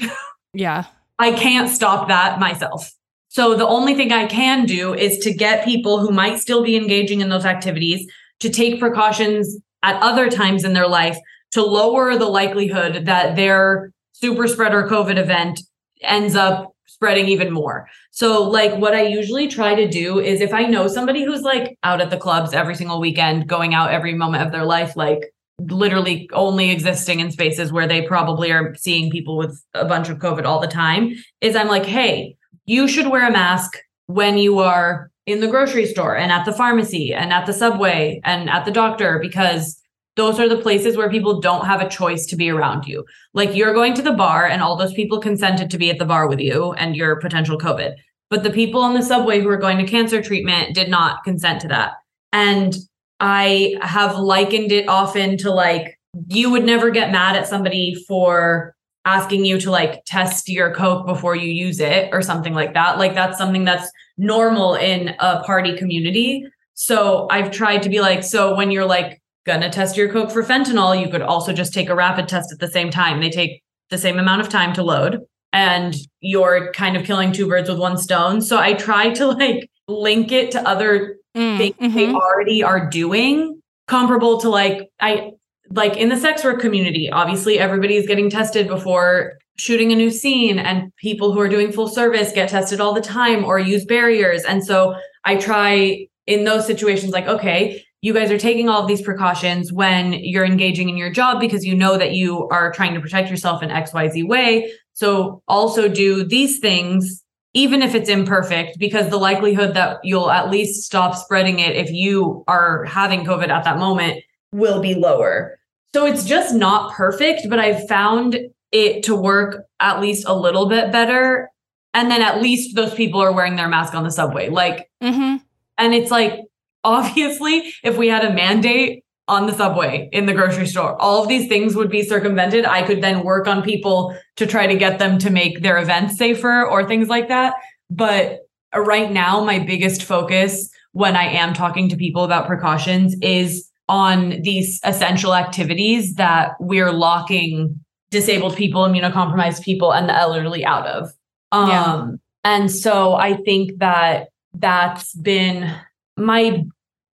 Yeah. 0.53 0.85
I 1.19 1.31
can't 1.31 1.69
stop 1.69 2.07
that 2.07 2.39
myself. 2.39 2.91
So 3.29 3.55
the 3.55 3.67
only 3.67 3.93
thing 3.95 4.11
I 4.11 4.25
can 4.25 4.65
do 4.65 4.93
is 4.93 5.17
to 5.19 5.33
get 5.33 5.65
people 5.65 5.99
who 5.99 6.11
might 6.11 6.39
still 6.39 6.63
be 6.63 6.75
engaging 6.75 7.21
in 7.21 7.29
those 7.29 7.45
activities 7.45 8.09
to 8.39 8.49
take 8.49 8.79
precautions 8.79 9.57
at 9.83 10.01
other 10.01 10.29
times 10.29 10.63
in 10.63 10.73
their 10.73 10.87
life 10.87 11.17
to 11.51 11.63
lower 11.63 12.17
the 12.17 12.25
likelihood 12.25 13.05
that 13.05 13.35
their 13.35 13.91
super 14.13 14.47
spreader 14.47 14.87
COVID 14.87 15.17
event 15.17 15.61
ends 16.01 16.35
up 16.35 16.73
spreading 16.85 17.27
even 17.27 17.51
more. 17.51 17.87
So, 18.11 18.43
like, 18.43 18.75
what 18.77 18.95
I 18.95 19.03
usually 19.03 19.47
try 19.47 19.75
to 19.75 19.87
do 19.87 20.19
is 20.19 20.41
if 20.41 20.53
I 20.53 20.63
know 20.63 20.87
somebody 20.87 21.23
who's 21.23 21.41
like 21.41 21.77
out 21.83 22.01
at 22.01 22.09
the 22.09 22.17
clubs 22.17 22.53
every 22.53 22.75
single 22.75 22.99
weekend, 22.99 23.47
going 23.47 23.73
out 23.73 23.91
every 23.91 24.15
moment 24.15 24.43
of 24.43 24.51
their 24.51 24.65
life, 24.65 24.95
like 24.95 25.31
literally 25.59 26.29
only 26.33 26.69
existing 26.71 27.19
in 27.19 27.31
spaces 27.31 27.71
where 27.71 27.87
they 27.87 28.01
probably 28.01 28.51
are 28.51 28.75
seeing 28.75 29.09
people 29.09 29.37
with 29.37 29.63
a 29.73 29.85
bunch 29.85 30.09
of 30.09 30.19
COVID 30.19 30.45
all 30.45 30.59
the 30.59 30.67
time, 30.67 31.13
is 31.41 31.55
I'm 31.55 31.67
like, 31.67 31.85
hey, 31.85 32.37
you 32.65 32.87
should 32.87 33.07
wear 33.07 33.27
a 33.27 33.31
mask 33.31 33.77
when 34.07 34.37
you 34.37 34.59
are 34.59 35.11
in 35.25 35.41
the 35.41 35.47
grocery 35.47 35.85
store 35.85 36.15
and 36.15 36.31
at 36.31 36.45
the 36.45 36.53
pharmacy 36.53 37.13
and 37.13 37.33
at 37.33 37.45
the 37.45 37.53
subway 37.53 38.21
and 38.23 38.49
at 38.49 38.65
the 38.65 38.71
doctor 38.71 39.19
because 39.19 39.81
those 40.15 40.39
are 40.39 40.49
the 40.49 40.61
places 40.61 40.97
where 40.97 41.09
people 41.09 41.39
don't 41.39 41.65
have 41.65 41.81
a 41.81 41.89
choice 41.89 42.25
to 42.25 42.35
be 42.35 42.49
around 42.49 42.87
you. 42.87 43.05
Like 43.33 43.53
you're 43.53 43.73
going 43.73 43.93
to 43.95 44.01
the 44.01 44.13
bar 44.13 44.47
and 44.47 44.61
all 44.61 44.75
those 44.75 44.93
people 44.93 45.19
consented 45.19 45.69
to 45.69 45.77
be 45.77 45.89
at 45.89 45.99
the 45.99 46.05
bar 46.05 46.27
with 46.27 46.39
you 46.39 46.73
and 46.73 46.95
your 46.95 47.17
potential 47.17 47.57
COVID. 47.57 47.93
But 48.29 48.43
the 48.43 48.49
people 48.49 48.81
on 48.81 48.93
the 48.93 49.03
subway 49.03 49.41
who 49.41 49.49
are 49.49 49.57
going 49.57 49.77
to 49.77 49.85
cancer 49.85 50.21
treatment 50.21 50.73
did 50.73 50.89
not 50.89 51.23
consent 51.23 51.61
to 51.61 51.67
that. 51.69 51.93
And 52.33 52.75
I 53.19 53.75
have 53.81 54.17
likened 54.17 54.71
it 54.71 54.87
often 54.87 55.37
to 55.37 55.51
like, 55.51 55.99
you 56.27 56.49
would 56.51 56.65
never 56.65 56.89
get 56.89 57.11
mad 57.11 57.35
at 57.35 57.47
somebody 57.47 57.95
for 58.07 58.75
asking 59.05 59.45
you 59.45 59.59
to 59.61 59.71
like 59.71 60.03
test 60.05 60.49
your 60.49 60.73
Coke 60.73 61.07
before 61.07 61.35
you 61.35 61.49
use 61.49 61.79
it 61.79 62.09
or 62.11 62.21
something 62.21 62.53
like 62.53 62.73
that. 62.73 62.97
Like 62.97 63.13
that's 63.13 63.37
something 63.37 63.63
that's 63.63 63.89
normal 64.17 64.75
in 64.75 65.15
a 65.19 65.41
party 65.43 65.77
community. 65.77 66.45
So 66.73 67.27
I've 67.31 67.49
tried 67.49 67.83
to 67.83 67.89
be 67.89 68.01
like, 68.01 68.23
so 68.23 68.55
when 68.55 68.69
you're 68.69 68.85
like 68.85 69.21
gonna 69.45 69.69
test 69.69 69.95
your 69.95 70.11
Coke 70.11 70.29
for 70.29 70.43
fentanyl, 70.43 70.99
you 70.99 71.09
could 71.09 71.21
also 71.21 71.53
just 71.53 71.73
take 71.73 71.89
a 71.89 71.95
rapid 71.95 72.27
test 72.27 72.51
at 72.51 72.59
the 72.59 72.67
same 72.67 72.91
time. 72.91 73.21
They 73.21 73.29
take 73.29 73.63
the 73.89 73.97
same 73.97 74.19
amount 74.19 74.41
of 74.41 74.49
time 74.49 74.73
to 74.73 74.83
load 74.83 75.21
and 75.53 75.95
you're 76.19 76.71
kind 76.73 76.97
of 76.97 77.05
killing 77.05 77.31
two 77.31 77.47
birds 77.47 77.69
with 77.69 77.79
one 77.79 77.97
stone. 77.97 78.41
So 78.41 78.59
I 78.59 78.73
try 78.73 79.11
to 79.11 79.27
like 79.27 79.69
link 79.87 80.33
it 80.33 80.51
to 80.51 80.67
other 80.67 81.15
mm, 81.37 81.57
things 81.57 81.75
mm-hmm. 81.75 81.95
they 81.95 82.13
already 82.13 82.63
are 82.63 82.89
doing, 82.89 83.61
comparable 83.87 84.39
to 84.41 84.49
like 84.49 84.89
I 84.99 85.31
like 85.69 85.97
in 85.97 86.09
the 86.09 86.17
sex 86.17 86.43
work 86.43 86.59
community, 86.59 87.09
obviously 87.11 87.59
everybody's 87.59 88.07
getting 88.07 88.29
tested 88.29 88.67
before 88.67 89.33
shooting 89.57 89.91
a 89.91 89.95
new 89.95 90.11
scene 90.11 90.59
and 90.59 90.95
people 90.97 91.33
who 91.33 91.39
are 91.39 91.49
doing 91.49 91.71
full 91.71 91.87
service 91.87 92.31
get 92.31 92.49
tested 92.49 92.79
all 92.79 92.93
the 92.93 93.01
time 93.01 93.43
or 93.43 93.59
use 93.59 93.85
barriers. 93.85 94.43
And 94.43 94.63
so 94.63 94.95
I 95.25 95.35
try 95.35 96.07
in 96.25 96.43
those 96.43 96.65
situations 96.65 97.11
like 97.11 97.27
okay, 97.27 97.83
you 98.01 98.13
guys 98.13 98.31
are 98.31 98.37
taking 98.37 98.69
all 98.69 98.81
of 98.81 98.87
these 98.87 99.01
precautions 99.01 99.73
when 99.73 100.13
you're 100.13 100.45
engaging 100.45 100.89
in 100.89 100.97
your 100.97 101.11
job 101.11 101.39
because 101.39 101.65
you 101.65 101.75
know 101.75 101.97
that 101.97 102.13
you 102.13 102.47
are 102.49 102.71
trying 102.71 102.93
to 102.93 103.01
protect 103.01 103.29
yourself 103.29 103.63
in 103.63 103.69
XYZ 103.69 104.27
way. 104.27 104.71
So 104.93 105.41
also 105.47 105.87
do 105.87 106.23
these 106.23 106.59
things, 106.59 107.23
even 107.53 107.81
if 107.81 107.95
it's 107.95 108.09
imperfect, 108.09 108.77
because 108.77 109.09
the 109.09 109.17
likelihood 109.17 109.73
that 109.73 109.99
you'll 110.03 110.29
at 110.29 110.49
least 110.49 110.83
stop 110.83 111.15
spreading 111.15 111.59
it 111.59 111.75
if 111.75 111.91
you 111.91 112.43
are 112.47 112.83
having 112.85 113.25
COVID 113.25 113.49
at 113.49 113.63
that 113.63 113.77
moment 113.77 114.21
will 114.51 114.81
be 114.81 114.93
lower. 114.93 115.57
So 115.93 116.05
it's 116.05 116.25
just 116.25 116.53
not 116.53 116.93
perfect, 116.93 117.49
but 117.49 117.59
I've 117.59 117.87
found 117.87 118.37
it 118.71 119.03
to 119.03 119.15
work 119.15 119.65
at 119.79 120.01
least 120.01 120.27
a 120.27 120.35
little 120.35 120.67
bit 120.67 120.91
better. 120.91 121.49
And 121.93 122.11
then 122.11 122.21
at 122.21 122.41
least 122.41 122.75
those 122.75 122.93
people 122.93 123.21
are 123.21 123.31
wearing 123.31 123.55
their 123.55 123.69
mask 123.69 123.95
on 123.95 124.03
the 124.03 124.11
subway. 124.11 124.49
Like, 124.49 124.89
mm-hmm. 125.01 125.37
and 125.77 125.93
it's 125.95 126.11
like, 126.11 126.41
obviously, 126.83 127.73
if 127.83 127.97
we 127.97 128.07
had 128.07 128.23
a 128.23 128.33
mandate 128.33 129.03
on 129.27 129.45
the 129.45 129.53
subway, 129.53 130.09
in 130.11 130.25
the 130.25 130.33
grocery 130.33 130.67
store, 130.67 130.99
all 131.01 131.21
of 131.21 131.27
these 131.27 131.47
things 131.47 131.75
would 131.75 131.89
be 131.89 132.03
circumvented. 132.03 132.65
I 132.65 132.83
could 132.83 133.01
then 133.01 133.23
work 133.23 133.47
on 133.47 133.61
people 133.61 134.17
to 134.37 134.47
try 134.47 134.67
to 134.67 134.75
get 134.75 134.99
them 134.99 135.17
to 135.19 135.29
make 135.29 135.61
their 135.61 135.77
events 135.77 136.17
safer 136.17 136.65
or 136.65 136.87
things 136.87 137.09
like 137.09 137.27
that. 137.27 137.55
But 137.89 138.47
right 138.75 139.11
now, 139.11 139.43
my 139.43 139.59
biggest 139.59 140.03
focus 140.03 140.69
when 140.91 141.15
I 141.15 141.25
am 141.25 141.53
talking 141.53 141.89
to 141.89 141.97
people 141.97 142.23
about 142.23 142.47
precautions 142.47 143.15
is 143.21 143.69
on 143.89 144.41
these 144.41 144.79
essential 144.83 145.35
activities 145.35 146.15
that 146.15 146.53
we're 146.59 146.91
locking 146.91 147.79
disabled 148.09 148.55
people, 148.55 148.83
immunocompromised 148.83 149.63
people, 149.63 149.93
and 149.93 150.07
the 150.07 150.15
elderly 150.15 150.65
out 150.65 150.87
of. 150.87 151.11
Um, 151.51 151.69
yeah. 151.69 152.07
And 152.43 152.71
so 152.71 153.13
I 153.13 153.35
think 153.35 153.79
that 153.79 154.29
that's 154.53 155.13
been 155.15 155.73
my 156.15 156.65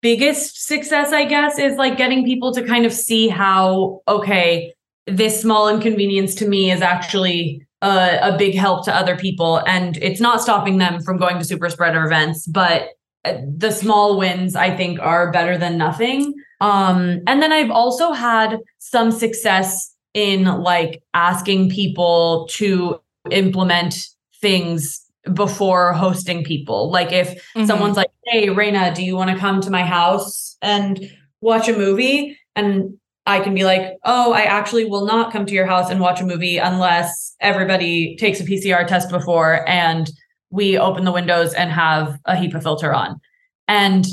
biggest 0.05 0.67
success, 0.67 1.15
I 1.15 1.25
guess, 1.25 1.59
is 1.59 1.79
like 1.79 1.97
getting 1.97 2.27
people 2.27 2.53
to 2.53 2.63
kind 2.63 2.85
of 2.85 2.93
see 2.93 3.27
how, 3.29 4.03
okay, 4.07 4.75
this 5.07 5.41
small 5.41 5.67
inconvenience 5.67 6.35
to 6.37 6.47
me 6.47 6.71
is 6.71 6.83
actually 6.83 7.67
a, 7.81 8.19
a 8.21 8.37
big 8.37 8.55
help 8.55 8.85
to 8.85 8.95
other 8.95 9.17
people. 9.17 9.63
And 9.67 9.97
it's 10.03 10.21
not 10.21 10.43
stopping 10.43 10.77
them 10.77 11.01
from 11.01 11.17
going 11.17 11.39
to 11.39 11.45
super 11.45 11.71
spreader 11.71 12.05
events, 12.05 12.47
but 12.47 12.91
uh, 13.25 13.39
the 13.57 13.71
small 13.71 14.19
wins 14.19 14.55
I 14.55 14.77
think 14.77 15.01
are 15.01 15.33
better 15.33 15.57
than 15.57 15.79
nothing. 15.79 16.35
Um, 16.61 17.21
and 17.27 17.41
then 17.43 17.51
I've 17.51 17.71
also 17.71 18.13
had 18.13 18.59
some 18.81 19.11
success 19.11 19.97
in 20.13 20.45
like 20.45 21.03
asking 21.15 21.71
people 21.71 22.47
to 22.53 23.01
implement 23.31 24.07
things 24.43 25.04
before 25.33 25.93
hosting 25.93 26.45
people. 26.45 26.91
Like 26.91 27.13
if 27.13 27.31
mm-hmm. 27.31 27.67
someone's 27.67 27.97
like, 27.97 28.11
"Hey, 28.27 28.49
Raina, 28.49 28.95
do 28.95 29.03
you 29.03 29.17
want 29.17 29.31
to 29.31 29.37
come 29.37 29.61
to 29.63 29.71
my 29.71 29.83
house 29.83 30.57
and 30.61 31.11
watch 31.41 31.69
a 31.69 31.77
movie?" 31.77 32.39
and 32.57 32.99
I 33.27 33.41
can 33.41 33.55
be 33.55 33.65
like, 33.65 33.97
"Oh, 34.05 34.33
I 34.33 34.43
actually 34.43 34.85
will 34.85 35.07
not 35.07 35.33
come 35.33 35.47
to 35.47 35.55
your 35.55 35.67
house 35.67 35.91
and 35.91 36.01
watch 36.01 36.21
a 36.21 36.27
movie 36.27 36.59
unless 36.59 37.35
everybody 37.41 38.17
takes 38.17 38.41
a 38.41 38.45
PCR 38.45 38.87
test 38.87 39.11
before 39.11 39.67
and 39.69 40.11
we 40.51 40.79
open 40.79 41.05
the 41.05 41.13
windows 41.13 41.55
and 41.55 41.71
have 41.71 42.19
a 42.27 42.35
HEPA 42.35 42.63
filter 42.63 42.93
on." 42.93 43.19
And 43.67 44.07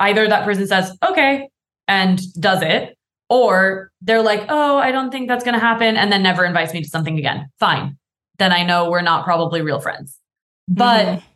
either 0.00 0.28
that 0.28 0.44
person 0.44 0.66
says, 0.66 0.96
"Okay," 1.02 1.48
and 1.88 2.20
does 2.34 2.62
it, 2.62 2.96
or 3.30 3.90
they're 4.02 4.22
like, 4.22 4.44
"Oh, 4.50 4.76
I 4.78 4.92
don't 4.92 5.10
think 5.10 5.28
that's 5.28 5.44
going 5.44 5.54
to 5.54 5.60
happen," 5.60 5.96
and 5.96 6.12
then 6.12 6.22
never 6.22 6.44
invites 6.44 6.74
me 6.74 6.82
to 6.82 6.88
something 6.88 7.18
again. 7.18 7.48
Fine. 7.58 7.96
Then 8.38 8.52
I 8.52 8.64
know 8.64 8.90
we're 8.90 9.00
not 9.00 9.24
probably 9.24 9.62
real 9.62 9.80
friends 9.80 10.20
but 10.68 11.06
mm-hmm. 11.06 11.26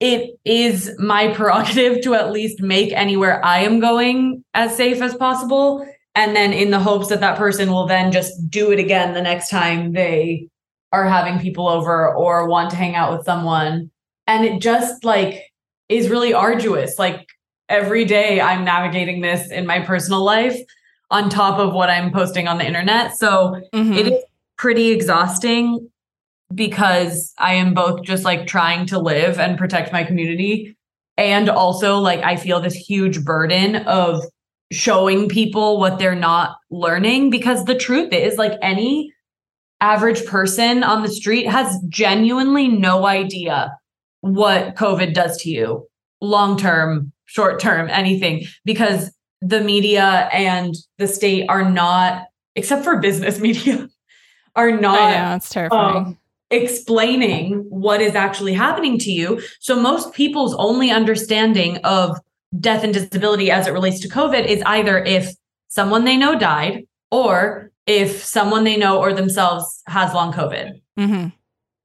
it 0.00 0.38
is 0.44 0.94
my 0.98 1.32
prerogative 1.34 2.02
to 2.02 2.14
at 2.14 2.32
least 2.32 2.60
make 2.60 2.92
anywhere 2.92 3.44
I 3.44 3.60
am 3.60 3.80
going 3.80 4.44
as 4.54 4.76
safe 4.76 5.00
as 5.02 5.14
possible. 5.14 5.86
And 6.14 6.36
then 6.36 6.52
in 6.52 6.70
the 6.70 6.78
hopes 6.78 7.08
that 7.08 7.20
that 7.20 7.36
person 7.36 7.70
will 7.70 7.86
then 7.86 8.12
just 8.12 8.48
do 8.48 8.70
it 8.70 8.78
again 8.78 9.14
the 9.14 9.22
next 9.22 9.48
time 9.48 9.92
they 9.92 10.48
are 10.92 11.08
having 11.08 11.40
people 11.40 11.68
over 11.68 12.14
or 12.14 12.48
want 12.48 12.70
to 12.70 12.76
hang 12.76 12.94
out 12.94 13.16
with 13.16 13.26
someone. 13.26 13.90
And 14.26 14.44
it 14.44 14.60
just 14.60 15.04
like 15.04 15.42
is 15.88 16.08
really 16.08 16.32
arduous. 16.32 16.98
Like 16.98 17.28
every 17.68 18.04
day 18.04 18.40
I'm 18.40 18.64
navigating 18.64 19.20
this 19.20 19.50
in 19.50 19.66
my 19.66 19.80
personal 19.80 20.24
life 20.24 20.56
on 21.10 21.28
top 21.28 21.58
of 21.58 21.74
what 21.74 21.90
I'm 21.90 22.12
posting 22.12 22.46
on 22.46 22.58
the 22.58 22.66
internet. 22.66 23.16
So 23.16 23.60
mm-hmm. 23.72 23.92
it 23.92 24.06
is 24.06 24.24
pretty 24.56 24.90
exhausting 24.90 25.90
because 26.52 27.32
I 27.38 27.54
am 27.54 27.74
both 27.74 28.02
just 28.02 28.24
like 28.24 28.46
trying 28.46 28.86
to 28.86 28.98
live 28.98 29.38
and 29.38 29.58
protect 29.58 29.92
my 29.92 30.04
community. 30.04 30.76
And 31.16 31.48
also, 31.48 31.98
like, 31.98 32.20
I 32.24 32.36
feel 32.36 32.60
this 32.60 32.74
huge 32.74 33.24
burden 33.24 33.76
of 33.76 34.24
showing 34.72 35.28
people 35.28 35.78
what 35.78 35.98
they're 35.98 36.16
not 36.16 36.56
learning 36.70 37.30
because 37.30 37.64
the 37.64 37.76
truth 37.76 38.12
is, 38.12 38.36
like, 38.36 38.58
any 38.60 39.12
average 39.80 40.24
person 40.26 40.82
on 40.82 41.02
the 41.02 41.08
street 41.08 41.46
has 41.46 41.78
genuinely 41.88 42.66
no 42.66 43.06
idea 43.06 43.76
what 44.22 44.74
COVID 44.74 45.14
does 45.14 45.36
to 45.42 45.50
you 45.50 45.86
long 46.20 46.56
term, 46.56 47.12
short 47.26 47.60
term, 47.60 47.88
anything, 47.90 48.44
because 48.64 49.12
the 49.40 49.60
media 49.60 50.28
and 50.32 50.74
the 50.98 51.06
state 51.06 51.46
are 51.48 51.70
not, 51.70 52.24
except 52.56 52.82
for 52.82 52.98
business 52.98 53.38
media, 53.40 53.88
are 54.56 54.72
not. 54.72 55.10
Yeah, 55.10 55.36
it's 55.36 55.50
terrifying. 55.50 55.96
Um, 55.96 56.18
explaining 56.54 57.64
what 57.68 58.00
is 58.00 58.14
actually 58.14 58.54
happening 58.54 58.98
to 58.98 59.10
you. 59.10 59.42
So 59.60 59.76
most 59.76 60.12
people's 60.12 60.54
only 60.54 60.90
understanding 60.90 61.78
of 61.78 62.18
death 62.58 62.84
and 62.84 62.94
disability 62.94 63.50
as 63.50 63.66
it 63.66 63.72
relates 63.72 64.00
to 64.00 64.08
COVID 64.08 64.46
is 64.46 64.62
either 64.66 64.98
if 64.98 65.34
someone 65.68 66.04
they 66.04 66.16
know 66.16 66.38
died 66.38 66.86
or 67.10 67.72
if 67.86 68.24
someone 68.24 68.64
they 68.64 68.76
know 68.76 68.98
or 68.98 69.12
themselves 69.12 69.82
has 69.86 70.14
long 70.14 70.32
COVID. 70.32 70.80
Mm-hmm. 70.98 71.28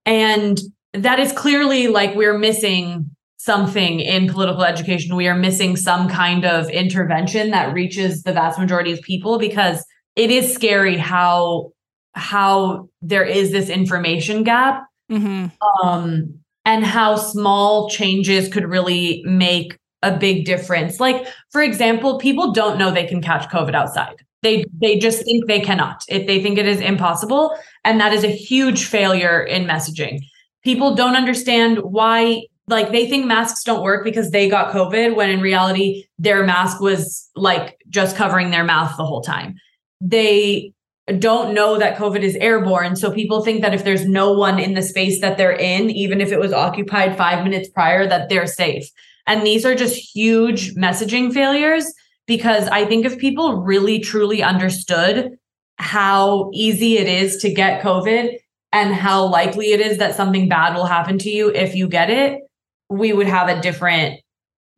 And 0.06 0.60
that 0.94 1.20
is 1.20 1.32
clearly 1.32 1.88
like 1.88 2.16
we're 2.16 2.38
missing 2.38 3.16
something 3.38 4.00
in 4.00 4.28
political 4.28 4.64
education. 4.64 5.16
We 5.16 5.28
are 5.28 5.36
missing 5.36 5.76
some 5.76 6.10
kind 6.10 6.46
of 6.46 6.70
intervention 6.70 7.52
that 7.52 7.74
reaches 7.74 8.24
the 8.24 8.34
vast 8.34 8.60
majority 8.60 8.92
of 8.92 9.02
people 9.02 9.40
because 9.40 9.84
it 10.16 10.30
is 10.30 10.54
scary 10.54 10.98
how 10.98 11.72
how 12.14 12.90
there 13.02 13.24
is 13.24 13.52
this 13.52 13.70
information 13.70 14.44
gap 14.44 14.84
mm-hmm. 15.12 15.48
um, 15.88 16.34
and 16.66 16.86
how 16.86 17.16
small 17.16 17.90
changes 17.90 18.48
could 18.48 18.66
really 18.66 19.22
make 19.26 19.78
a 20.02 20.18
big 20.18 20.46
difference. 20.46 21.00
Like, 21.00 21.28
for 21.52 21.62
example, 21.62 22.18
people 22.20 22.52
don't 22.52 22.78
know 22.78 22.92
they 22.92 23.06
can 23.06 23.22
catch 23.22 23.50
COVID 23.50 23.74
outside. 23.74 24.16
They 24.42 24.64
they 24.82 24.98
just 24.98 25.24
think 25.26 25.48
they 25.48 25.60
cannot. 25.60 26.04
If 26.08 26.26
they 26.26 26.42
think 26.42 26.58
it 26.58 26.66
is 26.66 26.80
impossible, 26.80 27.58
and 27.84 28.00
that 28.00 28.14
is 28.14 28.24
a 28.24 28.30
huge 28.30 28.86
failure 28.86 29.42
in 29.44 29.66
messaging. 29.66 30.20
people 30.64 30.96
don't 30.96 31.16
understand 31.16 31.80
why 31.80 32.44
like 32.68 32.92
they 32.92 33.08
think 33.08 33.26
masks 33.26 33.64
don't 33.64 33.84
work 33.84 34.04
because 34.04 34.32
they 34.32 34.50
got 34.50 34.74
covid 34.74 35.16
when 35.16 35.30
in 35.30 35.42
reality 35.42 36.06
their 36.18 36.44
mask 36.46 36.80
was 36.80 37.30
like 37.36 37.78
just 37.90 38.16
covering 38.16 38.52
their 38.52 38.64
mouth 38.64 38.96
the 38.98 39.06
whole 39.06 39.22
time 39.22 39.56
they 40.02 40.72
don't 41.18 41.54
know 41.54 41.78
that 41.78 41.98
covid 41.98 42.22
is 42.22 42.36
airborne 42.36 42.96
so 42.96 43.12
people 43.12 43.42
think 43.42 43.62
that 43.62 43.74
if 43.74 43.84
there's 43.84 44.06
no 44.06 44.32
one 44.32 44.60
in 44.60 44.74
the 44.74 44.82
space 44.82 45.22
that 45.22 45.38
they're 45.38 45.52
in 45.52 45.90
even 45.90 46.22
if 46.22 46.32
it 46.32 46.40
was 46.40 46.54
occupied 46.54 47.18
5 47.18 47.44
minutes 47.44 47.70
prior 47.70 48.08
that 48.08 48.30
they're 48.30 48.48
safe 48.48 48.90
and 49.28 49.46
these 49.46 49.66
are 49.66 49.76
just 49.76 49.96
huge 49.96 50.76
messaging 50.76 51.34
failures 51.34 51.86
because 52.28 52.68
i 52.68 52.86
think 52.86 53.06
if 53.06 53.18
people 53.18 53.62
really 53.62 54.00
truly 54.00 54.44
understood 54.44 55.38
how 55.78 56.50
easy 56.54 56.98
it 56.98 57.08
is 57.08 57.38
to 57.38 57.54
get 57.54 57.82
covid 57.82 58.38
and 58.72 58.94
how 58.94 59.26
likely 59.26 59.72
it 59.72 59.80
is 59.80 59.98
that 59.98 60.16
something 60.16 60.48
bad 60.48 60.76
will 60.76 60.86
happen 60.86 61.18
to 61.20 61.30
you 61.30 61.50
if 61.50 61.76
you 61.76 61.88
get 61.88 62.10
it, 62.10 62.42
we 62.90 63.14
would 63.14 63.28
have 63.28 63.50
a 63.50 63.62
different 63.62 64.20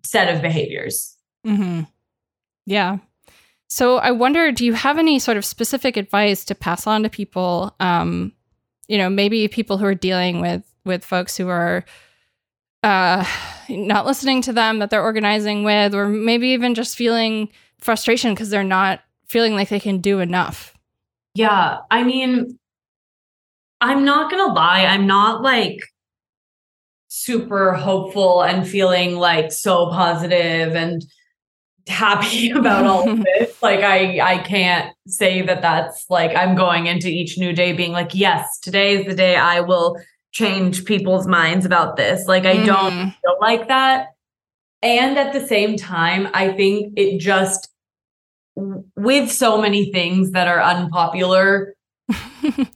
set 0.03 0.33
of 0.33 0.41
behaviors. 0.41 1.17
Mm-hmm. 1.45 1.81
Yeah. 2.65 2.97
So 3.71 3.99
I 3.99 4.11
wonder, 4.11 4.51
do 4.51 4.65
you 4.65 4.73
have 4.73 4.97
any 4.97 5.17
sort 5.17 5.37
of 5.37 5.45
specific 5.45 5.95
advice 5.95 6.43
to 6.43 6.55
pass 6.55 6.85
on 6.87 7.03
to 7.03 7.09
people? 7.09 7.73
Um, 7.79 8.33
you 8.89 8.97
know, 8.97 9.09
maybe 9.09 9.47
people 9.47 9.77
who 9.77 9.85
are 9.85 9.95
dealing 9.95 10.41
with 10.41 10.61
with 10.83 11.05
folks 11.05 11.37
who 11.37 11.47
are 11.47 11.85
uh, 12.83 13.25
not 13.69 14.05
listening 14.05 14.41
to 14.41 14.51
them 14.51 14.79
that 14.79 14.89
they're 14.89 15.01
organizing 15.01 15.63
with, 15.63 15.95
or 15.95 16.09
maybe 16.09 16.49
even 16.49 16.75
just 16.75 16.97
feeling 16.97 17.47
frustration 17.79 18.33
because 18.33 18.49
they're 18.49 18.65
not 18.65 18.99
feeling 19.25 19.53
like 19.53 19.69
they 19.69 19.79
can 19.79 19.99
do 19.99 20.19
enough. 20.19 20.77
Yeah, 21.33 21.77
I 21.89 22.03
mean, 22.03 22.59
I'm 23.79 24.03
not 24.03 24.29
to 24.31 24.51
lie, 24.51 24.83
I'm 24.83 25.07
not 25.07 25.43
like 25.43 25.79
super 27.07 27.71
hopeful 27.71 28.41
and 28.41 28.67
feeling 28.67 29.15
like 29.15 29.53
so 29.53 29.89
positive 29.91 30.75
and 30.75 31.05
happy 31.87 32.51
about 32.55 32.85
all 32.85 33.09
of 33.09 33.23
this. 33.37 33.61
Like 33.61 33.81
I 33.81 34.19
I 34.19 34.37
can't 34.39 34.93
say 35.07 35.41
that 35.41 35.61
that's 35.61 36.05
like 36.09 36.35
I'm 36.35 36.55
going 36.55 36.87
into 36.87 37.07
each 37.07 37.37
new 37.37 37.53
day 37.53 37.73
being 37.73 37.91
like, 37.91 38.13
yes, 38.13 38.59
today 38.59 38.99
is 38.99 39.05
the 39.05 39.15
day 39.15 39.35
I 39.35 39.61
will 39.61 39.97
change 40.31 40.85
people's 40.85 41.27
minds 41.27 41.65
about 41.65 41.97
this. 41.97 42.27
Like 42.27 42.45
I 42.45 42.57
mm. 42.57 42.65
don't 42.65 42.93
mm-hmm. 42.93 43.09
feel 43.09 43.37
like 43.41 43.67
that. 43.67 44.07
And 44.83 45.17
at 45.17 45.33
the 45.33 45.45
same 45.45 45.77
time, 45.77 46.27
I 46.33 46.53
think 46.53 46.93
it 46.97 47.19
just 47.19 47.69
with 48.55 49.31
so 49.31 49.61
many 49.61 49.91
things 49.91 50.31
that 50.31 50.47
are 50.47 50.61
unpopular 50.61 51.73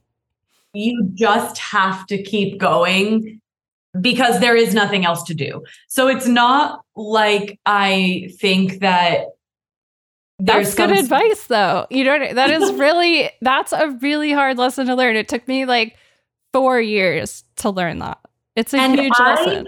you 0.74 1.10
just 1.14 1.58
have 1.58 2.06
to 2.08 2.22
keep 2.22 2.60
going 2.60 3.42
because 4.02 4.40
there 4.40 4.56
is 4.56 4.74
nothing 4.74 5.06
else 5.06 5.24
to 5.24 5.34
do. 5.34 5.64
So 5.88 6.08
it's 6.08 6.28
not 6.28 6.82
like 6.96 7.60
I 7.66 8.30
think 8.40 8.80
that 8.80 9.28
that's 10.40 10.76
good 10.76 10.92
advice 10.92 11.48
though. 11.48 11.88
You 11.90 12.04
know 12.04 12.34
that 12.34 12.50
is 12.50 12.74
really 12.80 13.30
that's 13.42 13.72
a 13.74 13.90
really 14.02 14.32
hard 14.32 14.58
lesson 14.58 14.88
to 14.88 14.96
learn. 14.96 15.16
It 15.16 15.28
took 15.28 15.48
me 15.48 15.66
like 15.66 15.96
4 16.54 16.80
years 16.82 17.44
to 17.58 17.70
learn 17.70 18.00
that. 18.00 18.20
It's 18.56 18.74
a 18.74 18.78
and 18.78 19.00
huge 19.00 19.14
I, 19.16 19.36
lesson. 19.36 19.68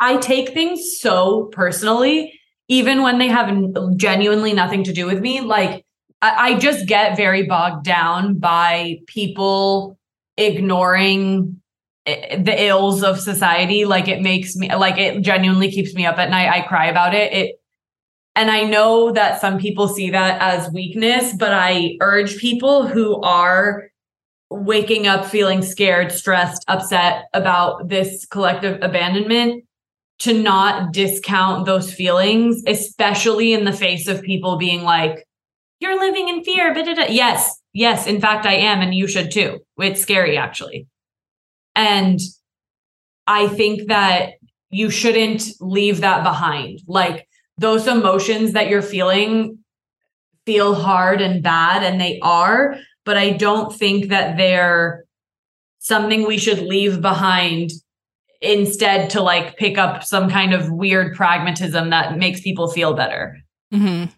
I 0.00 0.16
take 0.18 0.50
things 0.50 0.98
so 1.00 1.44
personally 1.52 2.34
even 2.68 3.02
when 3.02 3.18
they 3.18 3.28
have 3.28 3.50
genuinely 3.96 4.52
nothing 4.52 4.84
to 4.84 4.92
do 4.92 5.06
with 5.06 5.20
me 5.20 5.40
like 5.40 5.84
I, 6.22 6.52
I 6.52 6.58
just 6.58 6.86
get 6.86 7.16
very 7.16 7.44
bogged 7.44 7.84
down 7.84 8.38
by 8.38 8.98
people 9.06 9.98
ignoring 10.36 11.60
the 12.44 12.54
ills 12.66 13.02
of 13.02 13.20
society 13.20 13.84
like 13.84 14.08
it 14.08 14.20
makes 14.20 14.56
me 14.56 14.74
like 14.74 14.98
it 14.98 15.20
genuinely 15.20 15.70
keeps 15.70 15.94
me 15.94 16.06
up 16.06 16.18
at 16.18 16.30
night 16.30 16.48
i 16.48 16.66
cry 16.66 16.86
about 16.86 17.14
it 17.14 17.32
it 17.32 17.60
and 18.34 18.50
i 18.50 18.62
know 18.62 19.12
that 19.12 19.40
some 19.40 19.58
people 19.58 19.88
see 19.88 20.10
that 20.10 20.40
as 20.40 20.72
weakness 20.72 21.34
but 21.38 21.52
i 21.52 21.96
urge 22.00 22.38
people 22.38 22.86
who 22.86 23.20
are 23.22 23.88
waking 24.50 25.06
up 25.06 25.26
feeling 25.26 25.62
scared 25.62 26.10
stressed 26.10 26.64
upset 26.68 27.26
about 27.34 27.88
this 27.88 28.24
collective 28.26 28.78
abandonment 28.82 29.64
to 30.18 30.32
not 30.32 30.92
discount 30.92 31.66
those 31.66 31.92
feelings 31.92 32.62
especially 32.66 33.52
in 33.52 33.64
the 33.64 33.72
face 33.72 34.08
of 34.08 34.22
people 34.22 34.56
being 34.56 34.82
like 34.82 35.26
you're 35.80 36.00
living 36.00 36.28
in 36.28 36.42
fear 36.42 36.72
but 36.74 37.12
yes 37.12 37.58
yes, 37.78 38.06
in 38.06 38.20
fact, 38.20 38.44
I 38.44 38.54
am, 38.54 38.80
and 38.80 38.94
you 38.94 39.06
should 39.06 39.30
too. 39.30 39.60
It's 39.78 40.00
scary, 40.00 40.36
actually. 40.36 40.86
And 41.78 42.18
I 43.28 43.46
think 43.46 43.86
that 43.86 44.32
you 44.68 44.90
shouldn't 44.90 45.44
leave 45.60 46.00
that 46.00 46.24
behind. 46.24 46.80
Like 46.88 47.28
those 47.56 47.86
emotions 47.86 48.52
that 48.52 48.68
you're 48.68 48.82
feeling 48.82 49.58
feel 50.44 50.74
hard 50.74 51.20
and 51.20 51.40
bad, 51.42 51.84
and 51.84 52.00
they 52.00 52.18
are, 52.20 52.76
but 53.04 53.16
I 53.16 53.30
don't 53.30 53.72
think 53.72 54.08
that 54.08 54.36
they're 54.36 55.04
something 55.78 56.26
we 56.26 56.36
should 56.36 56.58
leave 56.58 57.00
behind 57.00 57.70
instead 58.40 59.10
to 59.10 59.22
like 59.22 59.56
pick 59.56 59.78
up 59.78 60.02
some 60.02 60.28
kind 60.28 60.52
of 60.52 60.70
weird 60.72 61.14
pragmatism 61.14 61.90
that 61.90 62.18
makes 62.18 62.40
people 62.40 62.68
feel 62.68 62.94
better. 62.94 63.38
Mm-hmm. 63.72 64.10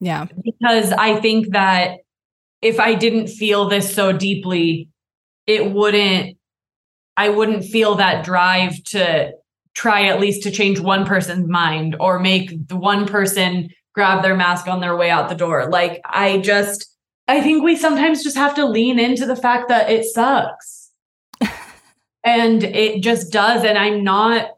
Yeah. 0.00 0.26
Because 0.44 0.92
I 0.92 1.20
think 1.20 1.52
that 1.52 1.98
if 2.62 2.80
I 2.80 2.94
didn't 2.94 3.26
feel 3.26 3.68
this 3.68 3.94
so 3.94 4.12
deeply, 4.12 4.88
it 5.46 5.72
wouldn't, 5.72 6.35
I 7.16 7.28
wouldn't 7.30 7.64
feel 7.64 7.94
that 7.96 8.24
drive 8.24 8.82
to 8.84 9.32
try 9.74 10.06
at 10.06 10.20
least 10.20 10.42
to 10.42 10.50
change 10.50 10.80
one 10.80 11.06
person's 11.06 11.48
mind 11.48 11.96
or 12.00 12.18
make 12.18 12.68
the 12.68 12.76
one 12.76 13.06
person 13.06 13.70
grab 13.94 14.22
their 14.22 14.36
mask 14.36 14.68
on 14.68 14.80
their 14.80 14.96
way 14.96 15.10
out 15.10 15.28
the 15.28 15.34
door. 15.34 15.68
Like, 15.70 16.00
I 16.04 16.38
just, 16.38 16.94
I 17.28 17.40
think 17.40 17.62
we 17.62 17.76
sometimes 17.76 18.22
just 18.22 18.36
have 18.36 18.54
to 18.56 18.66
lean 18.66 18.98
into 18.98 19.26
the 19.26 19.36
fact 19.36 19.68
that 19.68 19.90
it 19.90 20.04
sucks. 20.04 20.90
and 22.24 22.62
it 22.62 23.02
just 23.02 23.32
does. 23.32 23.64
And 23.64 23.78
I'm 23.78 24.02
not, 24.02 24.50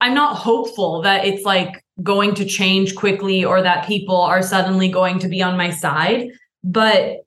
I'm 0.00 0.14
not 0.14 0.36
hopeful 0.36 1.02
that 1.02 1.24
it's 1.24 1.44
like 1.44 1.82
going 2.02 2.34
to 2.34 2.44
change 2.44 2.94
quickly 2.94 3.44
or 3.44 3.62
that 3.62 3.86
people 3.86 4.20
are 4.20 4.42
suddenly 4.42 4.88
going 4.88 5.18
to 5.20 5.28
be 5.28 5.42
on 5.42 5.56
my 5.56 5.70
side. 5.70 6.28
But 6.62 7.25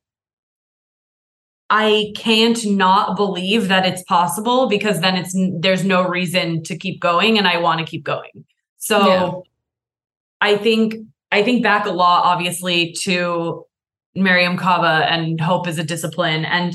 I 1.69 2.13
can't 2.15 2.59
not 2.65 3.15
believe 3.15 3.67
that 3.67 3.85
it's 3.85 4.03
possible 4.03 4.67
because 4.67 5.01
then 5.01 5.15
it's 5.15 5.35
there's 5.59 5.83
no 5.83 6.07
reason 6.07 6.63
to 6.63 6.77
keep 6.77 6.99
going 6.99 7.37
and 7.37 7.47
I 7.47 7.57
want 7.57 7.79
to 7.79 7.85
keep 7.85 8.03
going. 8.03 8.45
So 8.77 9.07
yeah. 9.07 9.31
I 10.41 10.57
think 10.57 10.95
I 11.31 11.43
think 11.43 11.61
back 11.61 11.85
a 11.85 11.91
lot 11.91 12.25
obviously 12.25 12.93
to 13.01 13.65
Mariame 14.17 14.57
Kaba 14.57 15.11
and 15.11 15.39
hope 15.39 15.67
is 15.67 15.77
a 15.77 15.83
discipline 15.83 16.45
and 16.45 16.73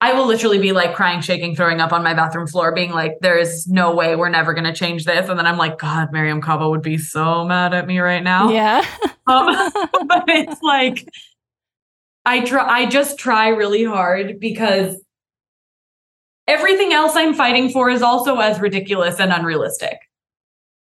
I 0.00 0.12
will 0.12 0.26
literally 0.26 0.58
be 0.58 0.72
like 0.72 0.94
crying, 0.94 1.22
shaking, 1.22 1.56
throwing 1.56 1.80
up 1.80 1.90
on 1.90 2.02
my 2.02 2.12
bathroom 2.12 2.46
floor, 2.46 2.74
being 2.74 2.92
like, 2.92 3.14
there 3.22 3.38
is 3.38 3.66
no 3.66 3.94
way 3.94 4.14
we're 4.14 4.28
never 4.28 4.52
going 4.52 4.64
to 4.64 4.74
change 4.74 5.06
this. 5.06 5.28
And 5.28 5.38
then 5.38 5.46
I'm 5.46 5.56
like, 5.56 5.78
God, 5.78 6.12
Mariame 6.12 6.42
Kaba 6.42 6.68
would 6.68 6.82
be 6.82 6.98
so 6.98 7.46
mad 7.46 7.72
at 7.72 7.86
me 7.86 7.98
right 7.98 8.22
now. 8.22 8.50
Yeah. 8.50 8.84
um, 9.26 9.46
but 10.06 10.24
it's 10.28 10.60
like, 10.60 11.08
I 12.26 12.40
try, 12.40 12.68
I 12.68 12.86
just 12.86 13.18
try 13.18 13.48
really 13.48 13.84
hard 13.84 14.40
because 14.40 15.00
everything 16.48 16.92
else 16.92 17.14
I'm 17.14 17.34
fighting 17.34 17.70
for 17.70 17.88
is 17.88 18.02
also 18.02 18.38
as 18.38 18.60
ridiculous 18.60 19.20
and 19.20 19.32
unrealistic. 19.32 19.96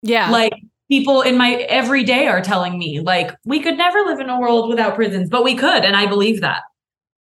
Yeah. 0.04 0.30
Like 0.30 0.54
people 0.88 1.22
in 1.22 1.38
my 1.38 1.54
everyday 1.54 2.28
are 2.28 2.42
telling 2.42 2.78
me, 2.78 3.00
like, 3.00 3.36
we 3.44 3.60
could 3.60 3.78
never 3.78 4.02
live 4.02 4.20
in 4.20 4.30
a 4.30 4.40
world 4.40 4.70
without 4.70 4.96
prisons, 4.96 5.30
but 5.30 5.44
we 5.44 5.56
could. 5.56 5.84
And 5.84 5.96
I 5.96 6.06
believe 6.06 6.42
that. 6.42 6.62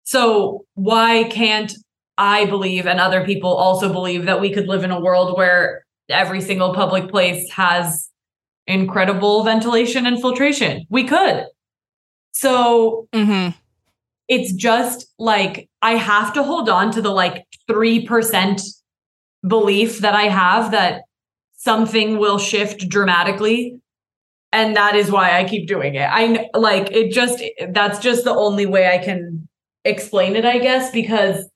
So 0.05 0.65
why 0.75 1.25
can't 1.25 1.75
I 2.17 2.47
believe 2.47 2.87
and 2.87 3.01
other 3.01 3.25
people 3.25 3.51
also 3.51 3.93
believe 3.93 4.25
that 4.27 4.41
we 4.41 4.53
could 4.53 4.69
live 4.69 4.85
in 4.85 4.93
a 4.93 5.01
world 5.01 5.37
where 5.37 5.85
every 6.09 6.41
single 6.41 6.75
public 6.75 7.11
place 7.11 7.51
has 7.51 8.09
incredible 8.69 9.43
ventilation 9.43 10.07
and 10.07 10.21
filtration? 10.21 10.87
We 10.91 11.05
could. 11.05 11.47
So 12.33 13.09
mm-hmm. 13.13 13.57
It's 14.29 14.53
just 14.53 15.07
like 15.19 15.69
I 15.83 15.93
have 15.93 16.33
to 16.35 16.43
hold 16.43 16.69
on 16.69 16.91
to 16.93 17.03
the 17.03 17.11
like 17.11 17.47
3% 17.71 18.63
belief 19.47 20.01
that 20.01 20.15
I 20.15 20.25
have 20.25 20.73
that 20.73 21.03
something 21.57 22.19
will 22.19 22.39
shift 22.39 22.89
dramatically 22.89 23.81
and 24.53 24.77
that 24.77 24.95
is 24.95 25.11
why 25.11 25.39
I 25.39 25.45
keep 25.45 25.69
doing 25.69 25.97
it. 25.97 26.09
I 26.11 26.49
like 26.55 26.91
it 26.91 27.13
just 27.13 27.43
that's 27.71 27.99
just 27.99 28.25
the 28.25 28.35
only 28.35 28.67
way 28.67 28.89
I 28.89 28.99
can 28.99 29.49
explain 29.85 30.37
it, 30.37 30.45
I 30.45 30.59
guess, 30.59 30.91
because 30.91 31.49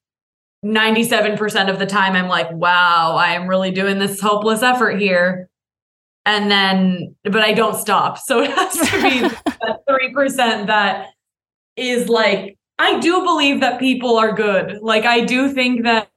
97% 0.64 1.70
of 1.70 1.78
the 1.78 1.86
time 1.86 2.14
I'm 2.14 2.28
like, 2.28 2.50
wow, 2.52 3.16
I 3.16 3.32
am 3.32 3.46
really 3.46 3.70
doing 3.70 3.98
this 3.98 4.20
hopeless 4.20 4.62
effort 4.62 5.00
here. 5.00 5.48
And 6.26 6.50
then, 6.50 7.16
but 7.24 7.38
I 7.38 7.52
don't 7.52 7.76
stop. 7.76 8.18
So 8.18 8.42
it 8.42 8.50
has 8.50 8.72
to 8.74 9.02
be 9.02 9.20
that 9.46 9.80
3% 9.88 10.66
that 10.66 11.08
is 11.76 12.08
like, 12.08 12.58
I 12.80 12.98
do 12.98 13.22
believe 13.22 13.60
that 13.60 13.78
people 13.78 14.16
are 14.16 14.32
good. 14.32 14.78
Like, 14.80 15.04
I 15.04 15.20
do 15.20 15.52
think 15.52 15.84
that, 15.84 16.08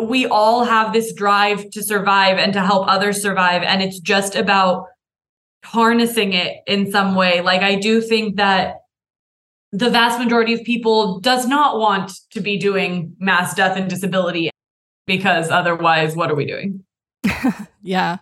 we 0.00 0.26
all 0.26 0.62
have 0.62 0.92
this 0.92 1.12
drive 1.12 1.70
to 1.70 1.82
survive 1.82 2.38
and 2.38 2.52
to 2.52 2.60
help 2.60 2.86
others 2.86 3.20
survive. 3.20 3.64
And 3.64 3.82
it's 3.82 3.98
just 3.98 4.36
about 4.36 4.86
harnessing 5.64 6.34
it 6.34 6.58
in 6.68 6.92
some 6.92 7.16
way. 7.16 7.40
Like, 7.40 7.62
I 7.62 7.74
do 7.74 8.00
think 8.00 8.36
that 8.36 8.76
the 9.72 9.90
vast 9.90 10.20
majority 10.20 10.54
of 10.54 10.62
people 10.62 11.18
does 11.18 11.46
not 11.46 11.78
want 11.78 12.12
to 12.30 12.40
be 12.40 12.58
doing 12.58 13.16
mass 13.18 13.54
death 13.54 13.76
and 13.76 13.90
disability 13.90 14.50
because 15.06 15.50
otherwise 15.50 16.14
what 16.14 16.30
are 16.30 16.34
we 16.36 16.46
doing 16.46 16.84
yeah 17.82 18.18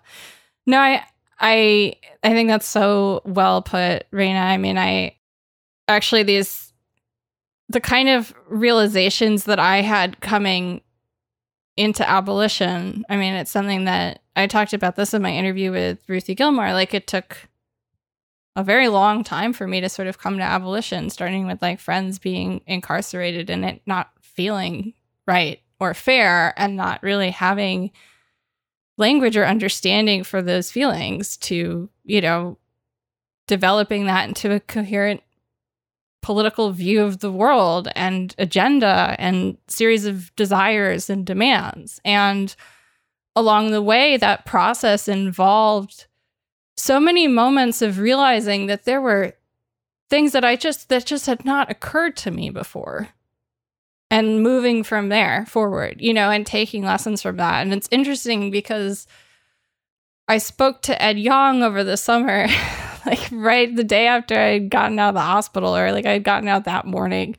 no 0.67 0.79
i 0.79 1.05
i 1.41 1.95
i 2.23 2.31
think 2.31 2.49
that's 2.49 2.67
so 2.67 3.23
well 3.25 3.63
put 3.63 4.11
Raina 4.11 4.41
i 4.41 4.57
mean 4.57 4.79
i 4.79 5.17
actually 5.89 6.23
these 6.23 6.66
the 7.69 7.81
kind 7.81 8.09
of 8.09 8.35
realizations 8.49 9.45
that 9.45 9.59
i 9.59 9.81
had 9.81 10.21
coming 10.21 10.81
into 11.77 12.09
abolition 12.09 13.05
i 13.09 13.17
mean 13.17 13.35
it's 13.35 13.51
something 13.51 13.85
that 13.85 14.23
i 14.35 14.47
talked 14.47 14.73
about 14.73 14.97
this 14.97 15.15
in 15.15 15.23
my 15.23 15.33
interview 15.33 15.71
with 15.71 15.99
ruthie 16.09 16.35
gilmore 16.35 16.73
like 16.73 16.95
it 16.95 17.07
took 17.07 17.49
a 18.57 18.65
very 18.65 18.89
long 18.89 19.23
time 19.23 19.53
for 19.53 19.67
me 19.67 19.83
to 19.83 19.89
sort 19.89 20.09
of 20.09 20.19
come 20.19 20.39
to 20.39 20.43
abolition, 20.43 21.11
starting 21.11 21.47
with 21.47 21.61
like 21.61 21.79
friends 21.79 22.19
being 22.19 22.63
incarcerated 22.67 23.51
and 23.51 23.65
it 23.67 23.83
not 23.85 24.11
feeling 24.23 24.95
right 25.27 25.61
or 25.79 25.93
fair 25.93 26.55
and 26.57 26.75
not 26.75 27.03
really 27.03 27.31
having 27.31 27.91
language 28.97 29.37
or 29.37 29.45
understanding 29.45 30.25
for 30.25 30.41
those 30.41 30.71
feelings 30.71 31.37
to, 31.37 31.91
you 32.05 32.21
know, 32.23 32.57
developing 33.47 34.07
that 34.07 34.27
into 34.27 34.51
a 34.51 34.59
coherent 34.59 35.23
political 36.27 36.73
view 36.73 37.05
of 37.05 37.21
the 37.21 37.31
world 37.31 37.87
and 37.95 38.35
agenda 38.37 39.15
and 39.17 39.57
series 39.69 40.05
of 40.05 40.35
desires 40.35 41.09
and 41.09 41.25
demands. 41.25 42.01
And 42.05 42.53
along 43.37 43.71
the 43.71 43.81
way, 43.81 44.17
that 44.17 44.45
process 44.45 45.07
involved 45.07 46.09
so 46.77 46.99
many 46.99 47.29
moments 47.29 47.81
of 47.81 48.01
realizing 48.01 48.67
that 48.67 48.87
there 48.87 49.01
were 49.01 49.35
things 50.11 50.33
that 50.33 50.45
I 50.45 50.57
just 50.57 50.89
that 50.89 51.07
just 51.07 51.27
had 51.27 51.45
not 51.45 51.71
occurred 51.71 52.17
to 52.17 52.33
me 52.33 52.51
before. 52.51 53.11
And 54.11 54.43
moving 54.43 54.83
from 54.83 55.09
there 55.09 55.47
forward, 55.47 56.01
you 56.01 56.13
know, 56.13 56.31
and 56.31 56.45
taking 56.45 56.83
lessons 56.83 57.23
from 57.23 57.37
that. 57.37 57.63
And 57.63 57.73
it's 57.73 57.89
interesting 57.93 58.51
because 58.51 59.07
I 60.27 60.39
spoke 60.39 60.83
to 60.83 61.01
Ed 61.01 61.21
Yong 61.21 61.63
over 61.63 61.85
the 61.85 61.97
summer, 61.97 62.49
like 63.07 63.29
right 63.33 63.75
the 63.75 63.85
day 63.85 64.07
after 64.07 64.39
I'd 64.39 64.71
gotten 64.71 64.99
out 64.99 65.11
of 65.11 65.15
the 65.15 65.21
hospital, 65.21 65.77
or 65.77 65.93
like 65.93 66.07
I'd 66.07 66.25
gotten 66.25 66.49
out 66.49 66.65
that 66.65 66.85
morning. 66.85 67.37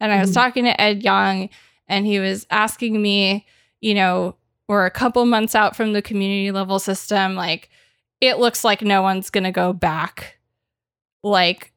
And 0.00 0.10
I 0.10 0.20
was 0.20 0.30
mm-hmm. 0.30 0.34
talking 0.34 0.64
to 0.64 0.80
Ed 0.80 1.02
Yong, 1.02 1.50
and 1.86 2.06
he 2.06 2.18
was 2.18 2.46
asking 2.50 3.00
me, 3.00 3.46
you 3.80 3.94
know, 3.94 4.36
we're 4.66 4.86
a 4.86 4.90
couple 4.90 5.24
months 5.26 5.54
out 5.54 5.76
from 5.76 5.92
the 5.92 6.00
community 6.00 6.50
level 6.50 6.78
system, 6.78 7.34
like, 7.34 7.68
it 8.20 8.38
looks 8.38 8.64
like 8.64 8.82
no 8.82 9.02
one's 9.02 9.30
going 9.30 9.44
to 9.44 9.50
go 9.50 9.72
back. 9.72 10.38
Like, 11.22 11.72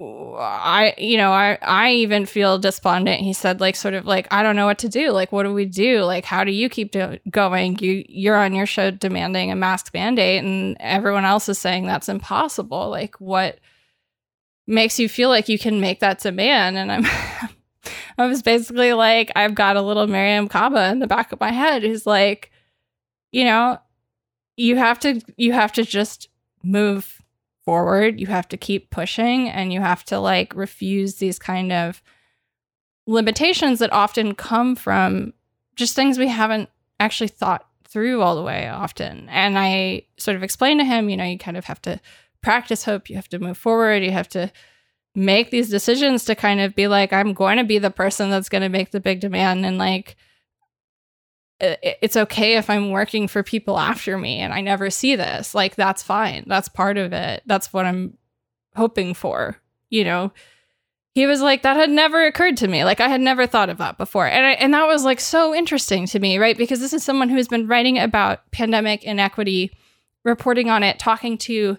I, 0.00 0.94
you 0.98 1.16
know, 1.16 1.30
I, 1.30 1.56
I 1.62 1.92
even 1.92 2.26
feel 2.26 2.58
despondent. 2.58 3.20
He 3.20 3.32
said, 3.32 3.60
like, 3.60 3.76
sort 3.76 3.94
of 3.94 4.04
like, 4.04 4.26
I 4.32 4.42
don't 4.42 4.56
know 4.56 4.66
what 4.66 4.78
to 4.78 4.88
do. 4.88 5.10
Like, 5.10 5.30
what 5.30 5.44
do 5.44 5.52
we 5.52 5.66
do? 5.66 6.02
Like, 6.02 6.24
how 6.24 6.42
do 6.42 6.50
you 6.50 6.68
keep 6.68 6.90
do- 6.90 7.18
going? 7.30 7.78
You, 7.78 8.04
you're 8.08 8.36
on 8.36 8.54
your 8.54 8.66
show 8.66 8.90
demanding 8.90 9.52
a 9.52 9.56
mask 9.56 9.94
mandate, 9.94 10.42
and 10.42 10.76
everyone 10.80 11.24
else 11.24 11.48
is 11.48 11.58
saying 11.58 11.86
that's 11.86 12.08
impossible. 12.08 12.90
Like, 12.90 13.20
what 13.20 13.60
makes 14.66 14.98
you 14.98 15.08
feel 15.08 15.28
like 15.28 15.48
you 15.48 15.58
can 15.58 15.80
make 15.80 16.00
that 16.00 16.20
demand? 16.20 16.76
And 16.76 16.90
I'm, 16.90 17.04
I 18.18 18.26
was 18.26 18.42
basically 18.42 18.92
like, 18.94 19.30
I've 19.36 19.54
got 19.54 19.76
a 19.76 19.82
little 19.82 20.06
Mariame 20.06 20.50
Kaba 20.50 20.90
in 20.90 20.98
the 20.98 21.06
back 21.06 21.30
of 21.30 21.40
my 21.40 21.52
head 21.52 21.82
who's 21.82 22.04
like, 22.06 22.50
you 23.30 23.44
know, 23.44 23.78
you 24.56 24.76
have 24.76 24.98
to 25.00 25.20
you 25.36 25.52
have 25.52 25.72
to 25.72 25.84
just 25.84 26.28
move 26.62 27.20
forward 27.64 28.20
you 28.20 28.26
have 28.26 28.48
to 28.48 28.56
keep 28.56 28.90
pushing 28.90 29.48
and 29.48 29.72
you 29.72 29.80
have 29.80 30.04
to 30.04 30.18
like 30.18 30.54
refuse 30.54 31.16
these 31.16 31.38
kind 31.38 31.72
of 31.72 32.02
limitations 33.06 33.78
that 33.78 33.92
often 33.92 34.34
come 34.34 34.76
from 34.76 35.32
just 35.76 35.94
things 35.94 36.18
we 36.18 36.28
haven't 36.28 36.68
actually 37.00 37.28
thought 37.28 37.66
through 37.86 38.22
all 38.22 38.36
the 38.36 38.42
way 38.42 38.68
often. 38.68 39.28
And 39.28 39.58
i 39.58 40.02
sort 40.16 40.36
of 40.36 40.42
explained 40.42 40.80
to 40.80 40.84
him 40.84 41.08
you 41.08 41.16
know 41.16 41.24
you 41.24 41.38
kind 41.38 41.56
of 41.56 41.64
have 41.64 41.80
to 41.82 42.00
practice 42.42 42.84
hope 42.84 43.08
you 43.08 43.16
have 43.16 43.28
to 43.28 43.38
move 43.38 43.56
forward 43.56 44.02
you 44.02 44.10
have 44.10 44.28
to 44.28 44.52
make 45.14 45.50
these 45.50 45.70
decisions 45.70 46.24
to 46.24 46.34
kind 46.34 46.60
of 46.60 46.74
be 46.74 46.88
like 46.88 47.12
i'm 47.12 47.32
going 47.32 47.56
to 47.56 47.64
be 47.64 47.78
the 47.78 47.90
person 47.90 48.30
that's 48.30 48.48
going 48.48 48.62
to 48.62 48.68
make 48.68 48.90
the 48.90 49.00
big 49.00 49.20
demand 49.20 49.64
and 49.64 49.78
like 49.78 50.16
it's 51.82 52.16
okay 52.16 52.56
if 52.56 52.68
I'm 52.68 52.90
working 52.90 53.28
for 53.28 53.42
people 53.42 53.78
after 53.78 54.18
me 54.18 54.38
and 54.38 54.52
I 54.52 54.60
never 54.60 54.90
see 54.90 55.16
this. 55.16 55.54
Like, 55.54 55.76
that's 55.76 56.02
fine. 56.02 56.44
That's 56.46 56.68
part 56.68 56.96
of 56.98 57.12
it. 57.12 57.42
That's 57.46 57.72
what 57.72 57.86
I'm 57.86 58.18
hoping 58.74 59.14
for. 59.14 59.56
You 59.90 60.04
know, 60.04 60.32
he 61.14 61.26
was 61.26 61.40
like, 61.40 61.62
that 61.62 61.76
had 61.76 61.90
never 61.90 62.26
occurred 62.26 62.56
to 62.58 62.68
me. 62.68 62.84
Like, 62.84 63.00
I 63.00 63.08
had 63.08 63.20
never 63.20 63.46
thought 63.46 63.70
of 63.70 63.78
that 63.78 63.98
before. 63.98 64.26
And, 64.26 64.44
I, 64.44 64.52
and 64.52 64.74
that 64.74 64.86
was 64.86 65.04
like 65.04 65.20
so 65.20 65.54
interesting 65.54 66.06
to 66.06 66.18
me, 66.18 66.38
right? 66.38 66.56
Because 66.56 66.80
this 66.80 66.92
is 66.92 67.04
someone 67.04 67.28
who 67.28 67.36
has 67.36 67.48
been 67.48 67.68
writing 67.68 67.98
about 67.98 68.50
pandemic 68.50 69.04
inequity, 69.04 69.70
reporting 70.24 70.70
on 70.70 70.82
it, 70.82 70.98
talking 70.98 71.38
to 71.38 71.78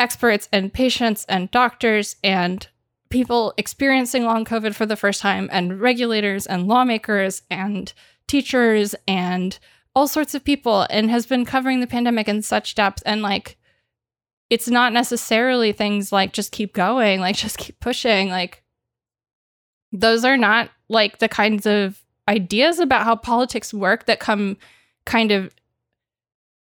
experts 0.00 0.48
and 0.50 0.72
patients 0.72 1.26
and 1.28 1.50
doctors 1.50 2.16
and 2.24 2.66
people 3.10 3.54
experiencing 3.56 4.24
long 4.24 4.44
COVID 4.44 4.74
for 4.74 4.86
the 4.86 4.96
first 4.96 5.20
time, 5.20 5.48
and 5.52 5.80
regulators 5.80 6.46
and 6.46 6.66
lawmakers 6.66 7.42
and 7.48 7.92
teachers 8.28 8.94
and 9.06 9.58
all 9.94 10.08
sorts 10.08 10.34
of 10.34 10.44
people 10.44 10.86
and 10.90 11.10
has 11.10 11.26
been 11.26 11.44
covering 11.44 11.80
the 11.80 11.86
pandemic 11.86 12.28
in 12.28 12.42
such 12.42 12.74
depth. 12.74 13.02
And 13.06 13.22
like 13.22 13.56
it's 14.50 14.68
not 14.68 14.92
necessarily 14.92 15.72
things 15.72 16.12
like 16.12 16.32
just 16.32 16.52
keep 16.52 16.74
going 16.74 17.20
like 17.20 17.36
just 17.46 17.58
keep 17.58 17.80
pushing. 17.80 18.28
Like 18.28 18.62
those 19.92 20.24
are 20.24 20.36
not 20.36 20.70
like 20.88 21.18
the 21.18 21.28
kinds 21.28 21.66
of 21.66 22.02
ideas 22.28 22.78
about 22.78 23.04
how 23.04 23.16
politics 23.16 23.72
work 23.72 24.06
that 24.06 24.20
come 24.20 24.56
kind 25.04 25.30
of 25.30 25.54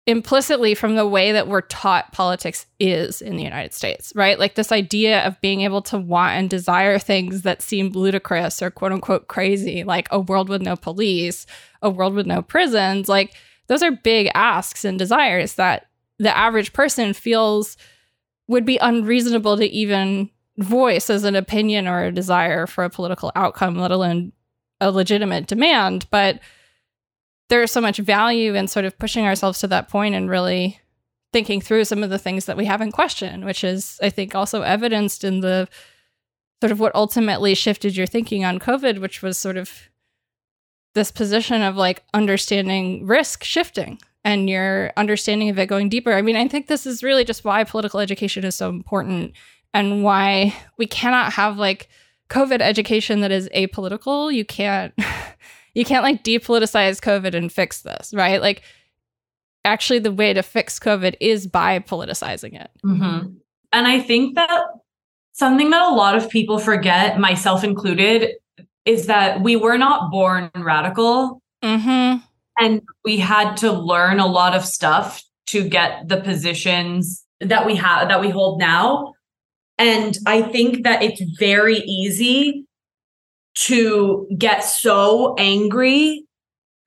implicitly 0.10 0.74
from 0.74 0.96
the 0.96 1.06
way 1.06 1.32
that 1.32 1.48
we're 1.48 1.62
taught 1.62 2.12
politics 2.12 2.66
is 2.80 3.22
in 3.22 3.36
the 3.36 3.44
United 3.44 3.76
States, 3.76 4.12
right? 4.16 4.40
Like 4.40 4.56
this 4.56 4.72
idea 4.72 5.22
of 5.22 5.40
being 5.40 5.62
able 5.62 5.84
to 5.84 6.00
want 6.00 6.34
and 6.34 6.50
desire 6.50 6.98
things 6.98 7.44
that 7.44 7.62
seem 7.62 7.92
ludicrous 7.92 8.60
or 8.60 8.72
quote 8.72 8.92
unquote 8.92 9.28
crazy, 9.28 9.84
like 9.84 10.08
a 10.10 10.20
world 10.20 10.50
with 10.50 10.64
no 10.64 10.76
police, 10.76 11.46
a 11.84 11.92
world 11.92 12.16
with 12.16 12.26
no 12.26 12.42
prisons, 12.42 13.08
like 13.08 13.36
those 13.68 13.84
are 13.84 13.92
big 13.92 14.32
asks 14.34 14.84
and 14.84 14.98
desires 14.98 15.54
that 15.56 15.86
the 16.18 16.36
average 16.36 16.74
person 16.74 17.14
feels 17.14 17.78
would 18.48 18.66
be 18.66 18.78
unreasonable 18.78 19.58
to 19.58 19.66
even 19.68 20.32
voice 20.58 21.12
as 21.12 21.24
an 21.24 21.36
opinion 21.36 21.88
or 21.88 22.06
a 22.06 22.12
desire 22.12 22.66
for 22.66 22.84
a 22.84 22.90
political 22.90 23.32
outcome, 23.36 23.76
let 23.76 23.92
alone 23.92 24.32
a 24.82 24.90
legitimate 24.90 25.46
demand. 25.46 26.08
But 26.10 26.40
there's 27.50 27.72
so 27.72 27.82
much 27.82 27.98
value 27.98 28.54
in 28.56 28.68
sort 28.68 28.86
of 28.86 28.98
pushing 28.98 29.26
ourselves 29.26 29.60
to 29.60 29.68
that 29.68 29.90
point 29.90 30.16
and 30.16 30.30
really 30.30 30.80
thinking 31.32 31.62
through 31.62 31.86
some 31.86 32.04
of 32.04 32.10
the 32.10 32.18
things 32.18 32.46
that 32.46 32.58
we 32.58 32.66
haven't 32.66 32.92
questioned, 32.92 33.46
which 33.46 33.64
is, 33.64 34.00
I 34.02 34.10
think, 34.10 34.34
also 34.34 34.62
evidenced 34.62 35.24
in 35.24 35.42
the 35.42 35.68
sort 36.62 36.72
of 36.72 36.80
what 36.80 36.96
ultimately 36.96 37.56
shifted 37.56 37.96
your 37.96 38.08
thinking 38.08 38.44
on 38.44 38.60
COVID, 38.60 39.00
which 39.00 39.22
was 39.22 39.38
sort 39.38 39.58
of 39.58 39.90
this 40.96 41.12
position 41.12 41.62
of 41.62 41.76
like 41.76 42.04
understanding 42.14 43.06
risk 43.06 43.44
shifting 43.44 44.00
and 44.24 44.50
your 44.50 44.92
understanding 44.98 45.50
of 45.50 45.58
it 45.60 45.68
going 45.68 45.88
deeper. 45.88 46.14
I 46.14 46.22
mean, 46.22 46.36
I 46.36 46.48
think 46.48 46.68
this 46.68 46.86
is 46.86 47.04
really 47.04 47.24
just 47.24 47.46
why 47.46 47.64
political 47.64 48.00
education 48.00 48.44
is 48.44 48.56
so 48.56 48.70
important 48.70 49.34
and 49.74 50.04
why 50.04 50.56
we 50.78 50.88
cannot 50.88 51.34
have 51.34 51.58
like 51.58 51.90
COVID 52.30 52.62
education 52.62 53.22
that 53.22 53.32
is 53.32 53.50
apolitical. 53.56 54.34
You 54.34 54.46
can't 54.46 54.94
you 55.74 55.86
can't 55.86 56.04
like 56.04 56.24
depoliticize 56.24 57.00
COVID 57.00 57.34
and 57.34 57.52
fix 57.52 57.82
this, 57.82 58.14
right? 58.14 58.42
Like, 58.42 58.64
actually, 59.66 60.00
the 60.00 60.12
way 60.12 60.34
to 60.34 60.44
fix 60.44 60.80
COVID 60.80 61.16
is 61.20 61.48
by 61.48 61.80
politicizing 61.80 62.60
it. 62.60 62.72
Mm-hmm. 62.86 63.30
And 63.72 63.88
I 63.88 64.00
think 64.00 64.36
that 64.36 64.62
something 65.34 65.70
that 65.70 65.92
a 65.92 65.94
lot 65.94 66.16
of 66.16 66.30
people 66.30 66.60
forget, 66.60 67.20
myself 67.20 67.64
included, 67.64 68.36
is 68.86 69.08
that 69.08 69.42
we 69.42 69.56
were 69.56 69.78
not 69.78 70.12
born 70.12 70.50
radical. 70.56 71.42
Mm-hmm. 71.64 72.24
And 72.60 72.82
we 73.06 73.18
had 73.18 73.56
to 73.58 73.72
learn 73.72 74.20
a 74.20 74.28
lot 74.28 74.56
of 74.56 74.66
stuff 74.66 75.24
to 75.48 75.68
get 75.68 76.08
the 76.08 76.20
positions 76.22 77.24
that 77.40 77.66
we 77.66 77.76
have 77.76 78.10
that 78.10 78.22
we 78.22 78.30
hold 78.30 78.60
now. 78.60 79.14
And 79.78 80.18
I 80.26 80.42
think 80.42 80.84
that 80.84 81.02
it's 81.02 81.22
very 81.40 81.78
easy 81.78 82.66
to 83.66 84.28
get 84.38 84.64
so 84.64 85.36
angry 85.38 86.26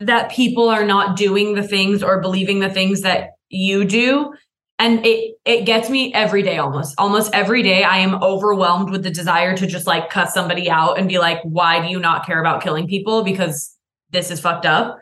that 0.01 0.31
people 0.31 0.69
are 0.69 0.85
not 0.85 1.17
doing 1.17 1.55
the 1.55 1.63
things 1.63 2.03
or 2.03 2.21
believing 2.21 2.61
the 2.61 2.71
things 2.71 3.03
that 3.03 3.31
you 3.49 3.85
do 3.85 4.33
and 4.79 5.05
it 5.05 5.35
it 5.45 5.65
gets 5.65 5.91
me 5.91 6.13
every 6.15 6.43
day 6.43 6.57
almost 6.57 6.95
almost 6.97 7.33
every 7.35 7.63
day 7.63 7.85
i 7.85 7.99
am 7.99 8.15
overwhelmed 8.23 8.91
with 8.91 9.03
the 9.03 9.11
desire 9.11 9.55
to 9.55 9.67
just 9.67 9.87
like 9.87 10.09
cut 10.09 10.31
somebody 10.31 10.71
out 10.71 10.99
and 10.99 11.09
be 11.09 11.19
like 11.19 11.39
why 11.43 11.81
do 11.81 11.89
you 11.89 12.01
not 12.01 12.25
care 12.25 12.41
about 12.41 12.63
killing 12.63 12.89
people 12.89 13.23
because 13.23 13.77
this 14.13 14.31
is 14.31 14.41
fucked 14.41 14.67
up. 14.67 14.99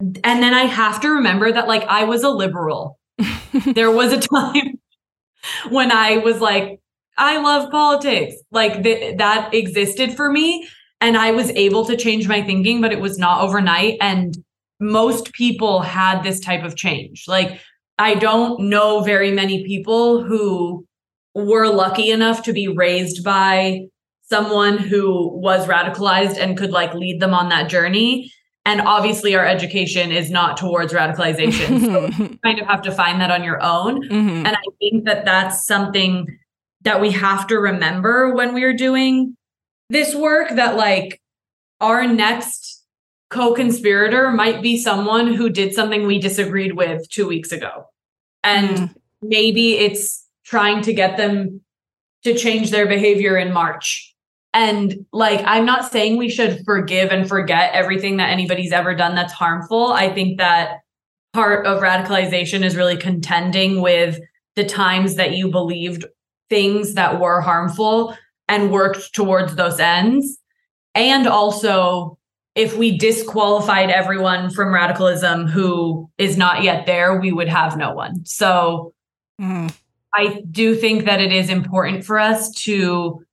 And 0.00 0.42
then 0.42 0.52
I 0.52 0.64
have 0.64 1.00
to 1.00 1.08
remember 1.08 1.50
that 1.50 1.66
like 1.66 1.84
I 1.84 2.04
was 2.04 2.22
a 2.22 2.28
liberal. 2.28 2.98
there 3.64 3.90
was 3.90 4.12
a 4.12 4.20
time 4.20 4.78
when 5.70 5.90
I 5.90 6.18
was 6.18 6.40
like, 6.40 6.80
I 7.16 7.38
love 7.38 7.70
politics. 7.70 8.34
Like 8.50 8.82
th- 8.82 9.18
that 9.18 9.54
existed 9.54 10.14
for 10.14 10.30
me. 10.30 10.68
And 11.04 11.18
I 11.18 11.32
was 11.32 11.50
able 11.50 11.84
to 11.84 11.98
change 11.98 12.26
my 12.26 12.42
thinking, 12.42 12.80
but 12.80 12.90
it 12.90 12.98
was 12.98 13.18
not 13.18 13.42
overnight. 13.42 13.98
And 14.00 14.34
most 14.80 15.34
people 15.34 15.82
had 15.82 16.22
this 16.22 16.40
type 16.40 16.64
of 16.64 16.76
change. 16.76 17.24
Like, 17.28 17.60
I 17.98 18.14
don't 18.14 18.70
know 18.70 19.02
very 19.02 19.30
many 19.30 19.64
people 19.66 20.22
who 20.24 20.86
were 21.34 21.68
lucky 21.68 22.10
enough 22.10 22.42
to 22.44 22.54
be 22.54 22.68
raised 22.68 23.22
by 23.22 23.80
someone 24.22 24.78
who 24.78 25.28
was 25.38 25.66
radicalized 25.66 26.38
and 26.38 26.56
could 26.56 26.70
like 26.70 26.94
lead 26.94 27.20
them 27.20 27.34
on 27.34 27.50
that 27.50 27.68
journey. 27.68 28.32
And 28.64 28.80
obviously, 28.80 29.36
our 29.36 29.44
education 29.44 30.10
is 30.10 30.30
not 30.30 30.56
towards 30.56 30.94
radicalization. 30.94 31.84
so 31.84 32.06
you 32.24 32.38
kind 32.44 32.58
of 32.58 32.66
have 32.66 32.80
to 32.80 32.90
find 32.90 33.20
that 33.20 33.30
on 33.30 33.44
your 33.44 33.62
own. 33.62 34.08
Mhm. 34.08 34.46
And 34.46 34.56
I 34.56 34.62
think 34.78 35.04
that 35.04 35.26
that's 35.26 35.66
something 35.66 36.26
that 36.80 36.98
we 36.98 37.10
have 37.10 37.46
to 37.48 37.56
remember 37.56 38.34
when 38.34 38.54
we're 38.54 38.72
doing 38.74 39.36
this 39.90 40.14
work 40.14 40.50
that 40.50 40.76
like 40.76 41.20
our 41.80 42.06
next 42.06 42.82
co-conspirator 43.30 44.30
might 44.30 44.62
be 44.62 44.78
someone 44.78 45.34
who 45.34 45.50
did 45.50 45.74
something 45.74 46.06
we 46.06 46.18
disagreed 46.18 46.76
with 46.76 47.08
2 47.10 47.26
weeks 47.26 47.52
ago. 47.52 47.86
And 48.42 48.68
Mm. 48.68 48.94
maybe 49.22 49.78
it's 49.78 50.26
trying 50.44 50.82
to 50.82 50.92
get 50.92 51.16
them 51.16 51.60
to 52.22 52.34
change 52.34 52.70
their 52.70 52.86
behavior 52.86 53.36
in 53.36 53.52
March. 53.52 54.14
And 54.52 55.04
like 55.12 55.42
I'm 55.44 55.64
not 55.64 55.90
saying 55.90 56.16
we 56.16 56.28
should 56.28 56.64
forgive 56.64 57.10
and 57.10 57.28
forget 57.28 57.74
everything 57.74 58.18
that 58.18 58.30
anybody's 58.30 58.72
ever 58.72 58.94
done 58.94 59.14
that's 59.14 59.32
harmful. 59.32 59.92
I 59.92 60.10
think 60.10 60.38
that 60.38 60.80
part 61.32 61.66
of 61.66 61.82
radicalization 61.82 62.62
is 62.62 62.76
really 62.76 62.96
contending 62.96 63.80
with 63.80 64.20
the 64.54 64.64
times 64.64 65.16
that 65.16 65.32
you 65.32 65.50
believed 65.50 66.04
things 66.48 66.94
that 66.94 67.18
were 67.18 67.40
harmful 67.40 68.16
and 68.48 68.70
worked 68.70 69.14
towards 69.14 69.56
those 69.56 69.80
ends. 69.80 70.38
And 70.94 71.26
also, 71.26 72.18
if 72.54 72.76
we 72.76 72.96
disqualified 72.96 73.90
everyone 73.90 74.50
from 74.50 74.72
radicalism 74.72 75.46
who 75.46 76.08
is 76.18 76.36
not 76.36 76.62
yet 76.62 76.86
there, 76.86 77.18
we 77.18 77.32
would 77.32 77.48
have 77.48 77.76
no 77.76 77.92
one. 77.92 78.24
So 78.24 78.94
Mm. 79.40 79.74
I 80.12 80.42
do 80.50 80.76
think 80.76 81.04
that 81.06 81.20
it 81.20 81.32
is 81.32 81.50
important 81.50 82.04
for 82.04 82.18
us 82.18 82.50
to, 82.52 83.24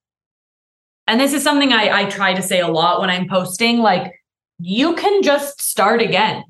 and 1.08 1.20
this 1.20 1.34
is 1.34 1.44
something 1.44 1.72
I, 1.72 2.02
I 2.02 2.10
try 2.10 2.34
to 2.34 2.42
say 2.42 2.60
a 2.60 2.68
lot 2.68 3.00
when 3.00 3.10
I'm 3.10 3.28
posting 3.28 3.80
like, 3.80 4.14
you 4.60 4.96
can 4.96 5.22
just 5.22 5.62
start 5.62 6.02
again. 6.02 6.44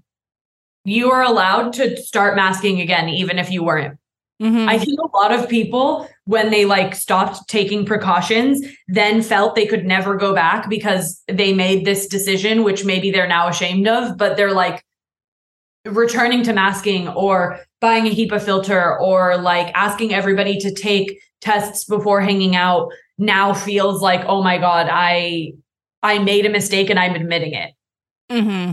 You 0.84 1.12
are 1.12 1.24
allowed 1.24 1.74
to 1.74 1.98
start 1.98 2.36
masking 2.36 2.82
again, 2.82 3.10
even 3.10 3.40
if 3.40 3.52
you 3.52 3.64
weren't. 3.64 3.98
Mhm. 4.42 4.68
I 4.68 4.80
think 4.80 5.00
a 5.00 5.18
lot 5.18 5.32
of 5.32 5.48
people, 5.48 6.08
when 6.26 6.50
they 6.50 6.66
like 6.66 6.96
stopped 6.96 7.48
taking 7.48 7.86
precautions, 7.86 8.66
then 8.88 9.22
felt 9.22 9.54
they 9.54 9.68
could 9.68 9.86
never 9.86 10.16
go 10.16 10.34
back 10.34 10.68
because 10.68 11.22
they 11.28 11.54
made 11.54 11.86
this 11.86 12.08
decision, 12.08 12.64
which 12.64 12.84
maybe 12.84 13.12
they're 13.12 13.28
now 13.28 13.48
ashamed 13.48 13.88
of, 13.88 14.18
but 14.18 14.38
they're 14.38 14.54
like 14.54 14.84
returning 15.86 16.44
to 16.44 16.54
masking 16.54 17.08
or 17.10 17.60
buying 17.82 18.08
a 18.08 18.10
HEPA 18.10 18.42
filter 18.42 19.00
or 19.00 19.38
like 19.38 19.72
asking 19.76 20.14
everybody 20.14 20.58
to 20.60 20.74
take 20.74 21.20
tests 21.40 21.84
before 21.84 22.22
hanging 22.22 22.56
out 22.56 22.92
now 23.20 23.54
feels 23.54 24.02
like, 24.02 24.24
oh 24.26 24.42
my 24.42 24.58
God, 24.58 24.88
I 24.90 25.54
I 26.02 26.18
made 26.18 26.48
a 26.48 26.50
mistake 26.50 26.90
and 26.90 26.98
I'm 26.98 27.14
admitting 27.14 27.54
it. 27.54 27.74
Mm-hmm. 28.32 28.72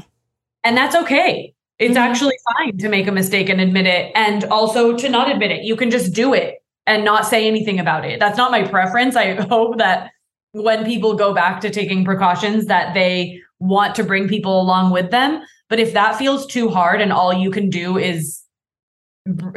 And 0.64 0.76
that's 0.76 0.96
okay. 0.96 1.54
It's 1.78 1.96
Mhm. 1.96 2.00
actually 2.00 2.34
fine 2.56 2.76
to 2.78 2.88
make 2.88 3.06
a 3.06 3.12
mistake 3.12 3.48
and 3.48 3.60
admit 3.60 3.86
it, 3.86 4.10
and 4.14 4.44
also 4.44 4.96
to 4.96 5.08
not 5.08 5.30
admit 5.30 5.50
it. 5.50 5.62
You 5.62 5.76
can 5.76 5.90
just 5.90 6.12
do 6.12 6.34
it 6.34 6.56
and 6.86 7.04
not 7.04 7.26
say 7.26 7.46
anything 7.46 7.78
about 7.78 8.04
it. 8.04 8.18
That's 8.18 8.36
not 8.38 8.50
my 8.50 8.64
preference. 8.64 9.14
I 9.16 9.34
hope 9.48 9.78
that 9.78 10.10
when 10.52 10.84
people 10.84 11.14
go 11.14 11.32
back 11.34 11.60
to 11.60 11.70
taking 11.70 12.04
precautions, 12.04 12.66
that 12.66 12.94
they 12.94 13.40
want 13.60 13.94
to 13.96 14.04
bring 14.04 14.28
people 14.28 14.60
along 14.60 14.90
with 14.92 15.10
them. 15.10 15.42
But 15.68 15.78
if 15.78 15.92
that 15.92 16.16
feels 16.16 16.46
too 16.46 16.68
hard 16.70 17.00
and 17.00 17.12
all 17.12 17.32
you 17.32 17.50
can 17.50 17.68
do 17.70 17.98
is 17.98 18.42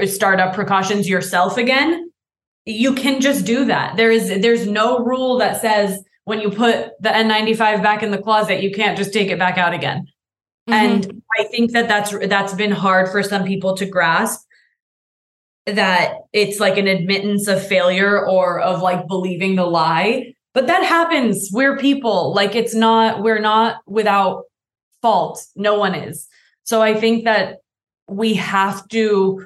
start 0.05 0.39
up 0.39 0.53
precautions 0.53 1.07
yourself 1.07 1.57
again, 1.57 2.09
you 2.65 2.93
can 2.93 3.21
just 3.21 3.45
do 3.45 3.65
that. 3.65 3.95
There 3.95 4.11
is 4.11 4.27
there's 4.41 4.67
no 4.67 4.99
rule 4.99 5.37
that 5.39 5.61
says 5.61 6.03
when 6.25 6.41
you 6.41 6.49
put 6.51 6.89
the 6.99 7.09
N95 7.09 7.81
back 7.81 8.03
in 8.03 8.11
the 8.11 8.17
closet, 8.17 8.61
you 8.61 8.71
can't 8.71 8.97
just 8.97 9.13
take 9.13 9.29
it 9.29 9.39
back 9.39 9.57
out 9.57 9.73
again. 9.73 10.05
Mhm. 10.71 10.75
And 10.75 11.21
I 11.39 11.43
think 11.45 11.71
that 11.71 11.87
that's 11.87 12.11
that's 12.27 12.53
been 12.53 12.71
hard 12.71 13.09
for 13.09 13.21
some 13.23 13.43
people 13.43 13.75
to 13.77 13.85
grasp 13.85 14.45
that 15.65 16.15
it's 16.33 16.59
like 16.59 16.77
an 16.77 16.87
admittance 16.87 17.47
of 17.47 17.65
failure 17.65 18.27
or 18.27 18.59
of 18.59 18.81
like 18.81 19.07
believing 19.07 19.55
the 19.55 19.65
lie. 19.65 20.33
But 20.53 20.67
that 20.67 20.83
happens. 20.83 21.49
We're 21.51 21.77
people. 21.77 22.33
Like 22.33 22.55
it's 22.55 22.73
not 22.73 23.21
we're 23.21 23.39
not 23.39 23.77
without 23.87 24.43
fault. 25.01 25.45
No 25.55 25.77
one 25.77 25.95
is. 25.95 26.27
So 26.63 26.81
I 26.81 26.93
think 26.99 27.25
that 27.25 27.57
we 28.07 28.33
have 28.35 28.87
to 28.89 29.45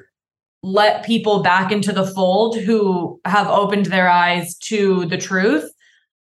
let 0.62 1.04
people 1.04 1.42
back 1.42 1.70
into 1.70 1.92
the 1.92 2.06
fold 2.06 2.58
who 2.58 3.20
have 3.24 3.46
opened 3.46 3.86
their 3.86 4.08
eyes 4.08 4.56
to 4.58 5.06
the 5.06 5.16
truth 5.18 5.70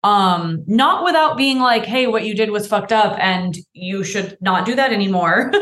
um 0.03 0.63
not 0.67 1.03
without 1.03 1.37
being 1.37 1.59
like 1.59 1.85
hey 1.85 2.07
what 2.07 2.25
you 2.25 2.35
did 2.35 2.51
was 2.51 2.67
fucked 2.67 2.91
up 2.91 3.17
and 3.19 3.55
you 3.73 4.03
should 4.03 4.37
not 4.41 4.65
do 4.65 4.75
that 4.75 4.93
anymore. 4.93 5.51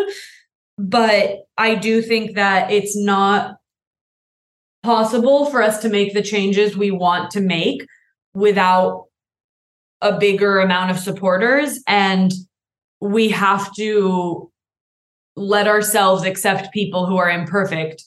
But 0.78 1.42
i 1.58 1.76
do 1.76 2.02
think 2.02 2.36
that 2.36 2.72
it's 2.72 2.98
not 2.98 3.58
possible 4.84 5.46
for 5.46 5.62
us 5.62 5.80
to 5.84 5.90
make 5.90 6.14
the 6.14 6.24
changes 6.24 6.76
we 6.76 6.90
want 6.90 7.30
to 7.32 7.42
make 7.42 7.86
without 8.34 9.06
a 10.02 10.18
bigger 10.18 10.60
amount 10.60 10.92
of 10.92 11.00
supporters. 11.00 11.82
And 11.88 12.34
we 13.00 13.30
have 13.30 13.74
to 13.76 14.52
let 15.36 15.68
ourselves 15.68 16.24
accept 16.24 16.74
people 16.74 17.06
who 17.06 17.18
are 17.18 17.30
imperfect 17.30 18.04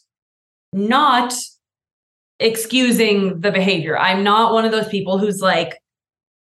not 0.72 1.32
excusing 2.40 3.40
the 3.40 3.52
behavior. 3.52 3.96
I'm 3.96 4.24
not 4.24 4.52
one 4.52 4.64
of 4.64 4.72
those 4.72 4.88
people 4.88 5.18
who's 5.18 5.40
like 5.40 5.78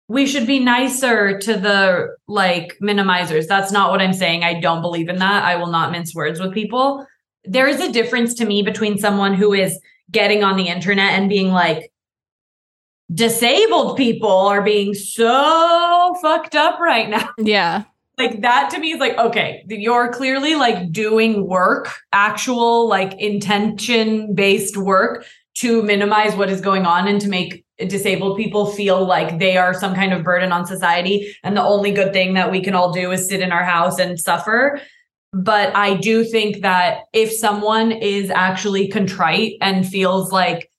we 0.08 0.26
should 0.26 0.48
be 0.48 0.60
nicer 0.60 1.38
to 1.40 1.58
the 1.58 2.16
like 2.28 2.78
minimizers. 2.82 3.48
That's 3.48 3.72
not 3.72 3.92
what 3.92 4.02
I'm 4.02 4.14
saying. 4.14 4.44
I 4.44 4.60
don't 4.60 4.82
believe 4.82 5.10
in 5.10 5.18
that. 5.20 5.44
I 5.44 5.58
will 5.58 5.68
not 5.68 5.92
mince 5.92 6.16
words 6.16 6.40
with 6.40 6.54
people. 6.54 7.06
There 7.44 7.68
is 7.68 7.82
a 7.82 7.92
difference 7.92 8.34
to 8.36 8.46
me 8.46 8.62
between 8.62 8.98
someone 8.98 9.34
who 9.34 9.54
is 9.54 9.80
getting 10.10 10.44
on 10.44 10.56
the 10.56 10.68
internet 10.70 11.14
and 11.14 11.30
being 11.30 11.52
like, 11.52 11.92
disabled 13.14 13.96
people 13.98 14.30
are 14.30 14.62
being 14.62 14.94
so 14.94 16.16
fucked 16.22 16.56
up 16.56 16.80
right 16.80 17.10
now. 17.10 17.30
Yeah. 17.38 17.84
Like 18.18 18.42
that 18.42 18.72
to 18.72 18.80
me 18.80 18.94
is 18.94 19.00
like, 19.00 19.16
okay, 19.16 19.64
you're 19.68 20.12
clearly 20.12 20.56
like 20.56 20.92
doing 20.92 21.46
work, 21.46 21.94
actual 22.12 22.88
like 22.88 23.14
intention 23.22 24.34
based 24.34 24.76
work 24.76 25.24
to 25.58 25.84
minimize 25.84 26.36
what 26.36 26.50
is 26.50 26.60
going 26.60 26.88
on 26.88 27.08
and 27.08 27.22
to 27.22 27.30
make 27.30 27.64
disabled 27.88 28.38
people 28.38 28.66
feel 28.66 29.06
like 29.06 29.38
they 29.40 29.56
are 29.58 29.74
some 29.74 29.94
kind 29.94 30.14
of 30.14 30.24
burden 30.24 30.52
on 30.52 30.66
society. 30.66 31.36
And 31.44 31.56
the 31.56 31.64
only 31.64 31.92
good 31.92 32.12
thing 32.12 32.34
that 32.34 32.52
we 32.52 32.62
can 32.62 32.74
all 32.74 32.92
do 32.92 33.12
is 33.12 33.28
sit 33.28 33.42
in 33.42 33.52
our 33.52 33.64
house 33.64 34.00
and 34.00 34.20
suffer. 34.20 34.82
But 35.34 35.76
i 35.76 35.94
do 35.96 36.24
think 36.24 36.62
that 36.62 37.02
if 37.14 37.32
someone 37.32 37.92
is 37.92 38.30
actually 38.32 38.88
contrite 38.88 39.56
and 39.62 39.88
feels 39.88 40.32
like 40.32 40.72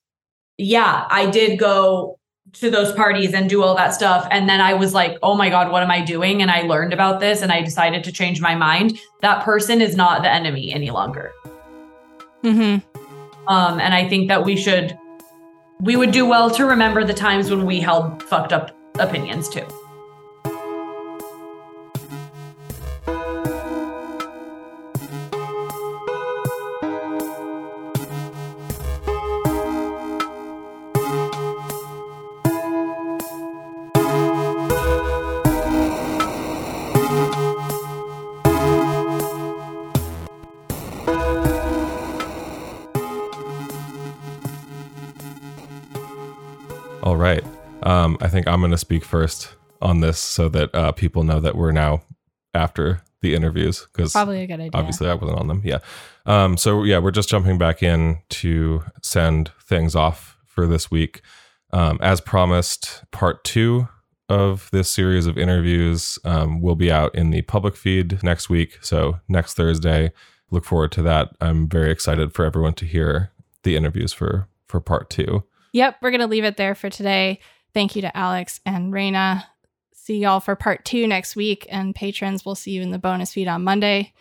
yeah 0.56 1.06
i 1.10 1.26
did 1.30 1.58
go 1.58 2.18
to 2.54 2.70
those 2.70 2.90
parties 2.92 3.34
and 3.34 3.48
do 3.50 3.62
all 3.62 3.76
that 3.76 3.92
stuff. 3.94 4.26
And 4.30 4.48
then 4.48 4.60
i 4.60 4.72
was 4.74 4.94
like 4.94 5.18
oh 5.22 5.34
my 5.36 5.50
god 5.50 5.70
what 5.70 5.82
am 5.82 5.90
i 5.90 6.00
doing? 6.00 6.40
And 6.42 6.50
i 6.50 6.62
learned 6.62 6.92
about 6.94 7.20
this 7.20 7.42
and 7.42 7.52
i 7.52 7.60
decided 7.62 8.02
to 8.04 8.10
change 8.10 8.40
my 8.40 8.54
mind. 8.54 8.98
That 9.20 9.44
person 9.44 9.80
is 9.82 9.94
not 9.94 10.22
the 10.22 10.30
enemy 10.32 10.72
any 10.72 10.90
longer. 10.90 11.30
Mhm. 12.42 12.82
um, 13.48 13.80
and 13.80 13.94
I 13.94 14.08
think 14.08 14.28
that 14.28 14.44
we 14.44 14.56
should, 14.56 14.96
we 15.80 15.96
would 15.96 16.10
do 16.10 16.26
well 16.26 16.50
to 16.50 16.64
remember 16.64 17.04
the 17.04 17.14
times 17.14 17.50
when 17.50 17.64
we 17.64 17.80
held 17.80 18.22
fucked 18.24 18.52
up 18.52 18.76
opinions 18.98 19.48
too. 19.48 19.66
Think 48.38 48.46
I'm 48.46 48.60
going 48.60 48.70
to 48.70 48.78
speak 48.78 49.04
first 49.04 49.56
on 49.82 49.98
this 49.98 50.16
so 50.18 50.48
that 50.48 50.72
uh, 50.72 50.92
people 50.92 51.24
know 51.24 51.40
that 51.40 51.56
we're 51.56 51.72
now 51.72 52.02
after 52.54 53.02
the 53.20 53.34
interviews 53.34 53.88
because 53.92 54.12
Probably 54.12 54.42
a 54.42 54.46
good 54.46 54.60
idea. 54.60 54.70
obviously 54.74 55.08
I 55.08 55.14
wasn't 55.14 55.40
on 55.40 55.48
them. 55.48 55.60
Yeah. 55.64 55.78
Um, 56.24 56.56
so 56.56 56.84
yeah, 56.84 56.98
we're 56.98 57.10
just 57.10 57.28
jumping 57.28 57.58
back 57.58 57.82
in 57.82 58.18
to 58.28 58.84
send 59.02 59.50
things 59.60 59.96
off 59.96 60.38
for 60.46 60.68
this 60.68 60.88
week. 60.88 61.20
Um, 61.72 61.98
as 62.00 62.20
promised, 62.20 63.02
part 63.10 63.42
two 63.42 63.88
of 64.28 64.68
this 64.70 64.88
series 64.88 65.26
of 65.26 65.36
interviews 65.36 66.16
um, 66.24 66.60
will 66.60 66.76
be 66.76 66.92
out 66.92 67.12
in 67.16 67.30
the 67.30 67.42
public 67.42 67.74
feed 67.74 68.22
next 68.22 68.48
week. 68.48 68.78
So 68.82 69.18
next 69.28 69.54
Thursday, 69.54 70.12
look 70.52 70.64
forward 70.64 70.92
to 70.92 71.02
that. 71.02 71.30
I'm 71.40 71.68
very 71.68 71.90
excited 71.90 72.34
for 72.34 72.44
everyone 72.44 72.74
to 72.74 72.84
hear 72.84 73.32
the 73.64 73.74
interviews 73.74 74.12
for 74.12 74.46
for 74.68 74.80
part 74.80 75.10
two. 75.10 75.42
Yep, 75.72 75.96
we're 76.00 76.10
going 76.10 76.20
to 76.20 76.26
leave 76.26 76.44
it 76.44 76.56
there 76.56 76.74
for 76.74 76.88
today. 76.88 77.40
Thank 77.78 77.94
you 77.94 78.02
to 78.02 78.16
Alex 78.16 78.58
and 78.66 78.92
Raina. 78.92 79.44
See 79.94 80.18
y'all 80.18 80.40
for 80.40 80.56
part 80.56 80.84
two 80.84 81.06
next 81.06 81.36
week, 81.36 81.64
and 81.70 81.94
patrons, 81.94 82.44
we'll 82.44 82.56
see 82.56 82.72
you 82.72 82.82
in 82.82 82.90
the 82.90 82.98
bonus 82.98 83.32
feed 83.32 83.46
on 83.46 83.62
Monday. 83.62 84.14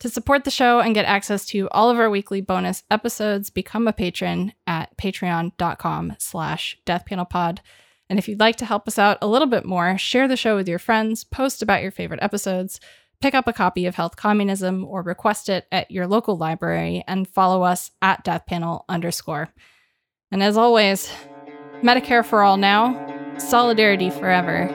To 0.00 0.08
support 0.08 0.42
the 0.42 0.50
show 0.50 0.80
and 0.80 0.92
get 0.92 1.04
access 1.04 1.46
to 1.46 1.68
all 1.70 1.88
of 1.88 2.00
our 2.00 2.10
weekly 2.10 2.40
bonus 2.40 2.82
episodes, 2.90 3.48
become 3.48 3.86
a 3.86 3.92
patron 3.92 4.54
at 4.66 4.96
patreon.com 4.98 6.16
slash 6.18 6.78
deathpanelpod. 6.84 7.60
And 8.10 8.18
if 8.18 8.26
you'd 8.26 8.40
like 8.40 8.56
to 8.56 8.64
help 8.64 8.88
us 8.88 8.98
out 8.98 9.18
a 9.22 9.28
little 9.28 9.46
bit 9.46 9.64
more, 9.64 9.96
share 9.96 10.26
the 10.26 10.36
show 10.36 10.56
with 10.56 10.68
your 10.68 10.80
friends, 10.80 11.22
post 11.22 11.62
about 11.62 11.82
your 11.82 11.92
favorite 11.92 12.24
episodes, 12.24 12.80
pick 13.20 13.36
up 13.36 13.46
a 13.46 13.52
copy 13.52 13.86
of 13.86 13.94
Health 13.94 14.16
Communism 14.16 14.84
or 14.84 15.02
request 15.02 15.48
it 15.48 15.68
at 15.70 15.92
your 15.92 16.08
local 16.08 16.36
library, 16.36 17.04
and 17.06 17.28
follow 17.28 17.62
us 17.62 17.92
at 18.02 18.24
deathpanel 18.24 18.82
underscore. 18.88 19.50
And 20.32 20.42
as 20.42 20.56
always, 20.56 21.08
Medicare 21.86 22.24
for 22.24 22.42
all 22.42 22.56
now, 22.56 23.36
solidarity 23.38 24.10
forever. 24.10 24.68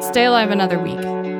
Stay 0.00 0.24
alive 0.24 0.50
another 0.50 0.78
week. 0.78 1.33